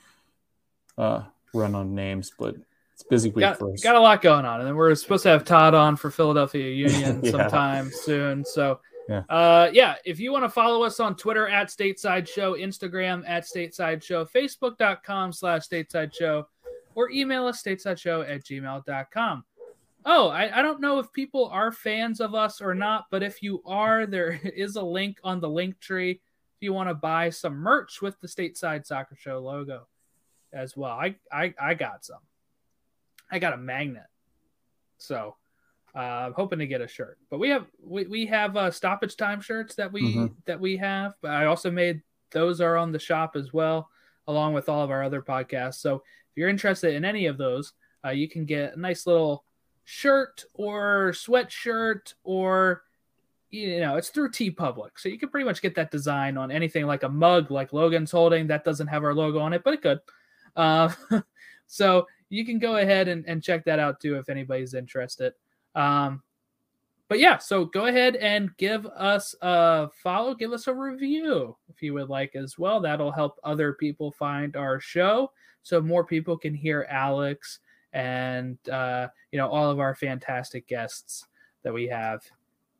uh, 0.97 1.23
run 1.53 1.75
on 1.75 1.93
names, 1.93 2.31
but 2.39 2.55
it's 2.93 3.03
busy 3.03 3.31
week 3.31 3.41
got, 3.41 3.59
for 3.59 3.73
us. 3.73 3.83
Got 3.83 3.97
a 3.97 3.99
lot 3.99 4.21
going 4.21 4.45
on, 4.45 4.61
and 4.61 4.67
then 4.69 4.77
we're 4.77 4.95
supposed 4.95 5.23
to 5.23 5.29
have 5.29 5.43
Todd 5.43 5.73
on 5.73 5.97
for 5.97 6.09
Philadelphia 6.09 6.69
Union 6.89 7.19
yeah. 7.21 7.31
sometime 7.31 7.91
soon. 7.91 8.45
So 8.45 8.79
yeah. 9.09 9.23
Uh, 9.27 9.69
yeah. 9.73 9.95
If 10.05 10.21
you 10.21 10.31
want 10.31 10.45
to 10.45 10.49
follow 10.49 10.83
us 10.83 11.01
on 11.01 11.17
Twitter 11.17 11.49
at 11.49 11.67
Stateside 11.67 12.29
Show, 12.29 12.53
Instagram 12.53 13.27
at 13.27 13.43
Stateside 13.43 14.01
Show, 14.01 14.23
Facebook.com 14.23 15.33
slash 15.33 15.67
Stateside 15.67 16.13
Show, 16.13 16.47
or 16.95 17.09
email 17.09 17.45
us 17.45 17.61
stateside 17.61 17.99
show 17.99 18.21
at 18.21 18.45
gmail.com. 18.45 19.43
Oh, 20.05 20.29
I, 20.29 20.59
I 20.59 20.61
don't 20.61 20.81
know 20.81 20.99
if 20.99 21.11
people 21.13 21.47
are 21.47 21.71
fans 21.71 22.19
of 22.19 22.33
us 22.33 22.61
or 22.61 22.73
not, 22.73 23.05
but 23.11 23.23
if 23.23 23.43
you 23.43 23.61
are, 23.65 24.05
there 24.05 24.31
is 24.43 24.75
a 24.75 24.81
link 24.81 25.17
on 25.23 25.39
the 25.39 25.49
link 25.49 25.79
tree 25.79 26.11
if 26.11 26.61
you 26.61 26.73
want 26.73 26.89
to 26.89 26.95
buy 26.95 27.29
some 27.29 27.55
merch 27.55 28.01
with 28.01 28.19
the 28.19 28.27
Stateside 28.27 28.85
Soccer 28.85 29.15
Show 29.15 29.39
logo 29.39 29.87
as 30.53 30.75
well. 30.75 30.91
I, 30.91 31.15
I, 31.31 31.53
I 31.59 31.73
got 31.73 32.05
some. 32.05 32.19
I 33.31 33.39
got 33.39 33.53
a 33.53 33.57
magnet. 33.57 34.03
So 34.97 35.35
uh, 35.95 35.99
I'm 35.99 36.33
hoping 36.33 36.59
to 36.59 36.67
get 36.67 36.81
a 36.81 36.87
shirt, 36.87 37.17
but 37.29 37.39
we 37.39 37.49
have 37.49 37.65
we, 37.83 38.05
we 38.05 38.25
have 38.27 38.55
uh, 38.55 38.71
stoppage 38.71 39.17
time 39.17 39.41
shirts 39.41 39.75
that 39.75 39.91
we 39.91 40.03
mm-hmm. 40.03 40.27
that 40.45 40.59
we 40.59 40.77
have. 40.77 41.15
But 41.21 41.31
I 41.31 41.45
also 41.45 41.71
made 41.71 42.01
those 42.31 42.61
are 42.61 42.77
on 42.77 42.91
the 42.91 42.99
shop 42.99 43.35
as 43.35 43.51
well, 43.51 43.89
along 44.27 44.53
with 44.53 44.69
all 44.69 44.83
of 44.83 44.91
our 44.91 45.03
other 45.03 45.21
podcasts. 45.21 45.75
So 45.75 45.95
if 45.95 46.01
you're 46.35 46.49
interested 46.49 46.93
in 46.93 47.03
any 47.03 47.25
of 47.25 47.37
those, 47.37 47.73
uh, 48.05 48.11
you 48.11 48.29
can 48.29 48.45
get 48.45 48.75
a 48.75 48.79
nice 48.79 49.05
little 49.05 49.43
shirt 49.91 50.45
or 50.53 51.11
sweatshirt 51.11 52.13
or 52.23 52.83
you 53.49 53.81
know 53.81 53.97
it's 53.97 54.07
through 54.07 54.31
TeePublic, 54.31 54.91
so 54.95 55.09
you 55.09 55.19
can 55.19 55.27
pretty 55.27 55.43
much 55.43 55.61
get 55.61 55.75
that 55.75 55.91
design 55.91 56.37
on 56.37 56.49
anything 56.49 56.85
like 56.85 57.03
a 57.03 57.09
mug 57.09 57.51
like 57.51 57.73
Logan's 57.73 58.11
holding 58.11 58.47
that 58.47 58.63
doesn't 58.63 58.87
have 58.87 59.03
our 59.03 59.13
logo 59.13 59.39
on 59.39 59.51
it, 59.51 59.65
but 59.65 59.73
it 59.73 59.81
could. 59.81 59.99
Uh, 60.55 60.89
so 61.67 62.07
you 62.29 62.45
can 62.45 62.57
go 62.57 62.77
ahead 62.77 63.09
and, 63.09 63.25
and 63.27 63.43
check 63.43 63.65
that 63.65 63.79
out 63.79 63.99
too 63.99 64.15
if 64.15 64.29
anybody's 64.29 64.73
interested. 64.73 65.33
Um, 65.75 66.23
but 67.09 67.19
yeah, 67.19 67.37
so 67.37 67.65
go 67.65 67.87
ahead 67.87 68.15
and 68.15 68.55
give 68.55 68.85
us 68.85 69.35
a 69.41 69.89
follow, 70.01 70.33
give 70.33 70.53
us 70.53 70.67
a 70.67 70.73
review 70.73 71.57
if 71.67 71.83
you 71.83 71.93
would 71.95 72.07
like 72.07 72.37
as 72.37 72.57
well. 72.57 72.79
That'll 72.79 73.11
help 73.11 73.37
other 73.43 73.73
people 73.73 74.13
find 74.13 74.55
our 74.55 74.79
show 74.79 75.33
so 75.63 75.81
more 75.81 76.05
people 76.05 76.37
can 76.37 76.53
hear 76.53 76.87
Alex 76.89 77.59
and 77.93 78.57
uh, 78.69 79.07
you 79.31 79.37
know 79.37 79.49
all 79.49 79.69
of 79.69 79.79
our 79.79 79.95
fantastic 79.95 80.67
guests 80.67 81.27
that 81.63 81.73
we 81.73 81.87
have 81.87 82.21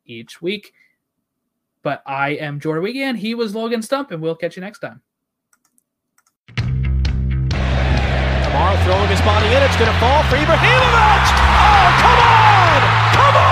each 0.06 0.42
week. 0.42 0.72
But 1.82 2.02
I 2.06 2.30
am 2.30 2.60
Jordan 2.60 2.84
Wiegand. 2.84 3.18
He 3.18 3.34
was 3.34 3.54
Logan 3.54 3.82
Stump, 3.82 4.12
and 4.12 4.22
we'll 4.22 4.36
catch 4.36 4.56
you 4.56 4.60
next 4.60 4.78
time. 4.78 5.02
Kamara 8.52 8.76
throwing 8.84 9.08
his 9.08 9.20
body 9.22 9.46
in. 9.46 9.62
It's 9.62 9.76
going 9.76 9.90
to 9.90 9.98
fall 9.98 10.22
for 10.24 10.36
Ibrahimovic. 10.36 11.24
Oh, 11.40 11.98
come 12.02 12.18
on! 12.28 12.82
Come 13.16 13.36
on! 13.36 13.48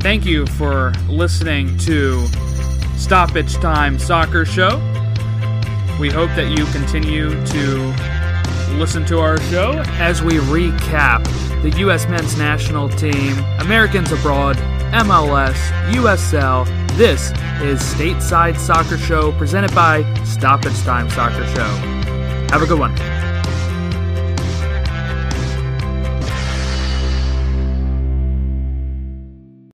Thank 0.00 0.24
you 0.26 0.46
for 0.46 0.92
listening 1.08 1.76
to 1.78 2.24
Stoppage 2.96 3.54
Time 3.54 3.98
Soccer 3.98 4.44
Show. 4.44 4.78
We 6.00 6.10
hope 6.10 6.30
that 6.30 6.48
you 6.50 6.64
continue 6.66 7.30
to 7.46 7.94
listen 8.74 9.04
to 9.06 9.20
our 9.20 9.40
show 9.42 9.82
as 9.98 10.22
we 10.22 10.34
recap 10.34 11.24
the 11.62 11.70
U.S. 11.80 12.06
men's 12.08 12.36
national 12.36 12.88
team, 12.88 13.38
Americans 13.60 14.12
abroad, 14.12 14.56
MLS, 14.92 15.56
USL. 15.92 16.66
This 16.96 17.30
is 17.62 17.80
Stateside 17.80 18.58
Soccer 18.58 18.98
Show 18.98 19.32
presented 19.32 19.74
by 19.74 20.02
Stop 20.24 20.64
Stoppage 20.64 20.82
Time 20.82 21.08
Soccer 21.10 21.46
Show. 21.54 21.64
Have 22.50 22.62
a 22.62 22.66
good 22.66 22.78
one. 22.78 22.94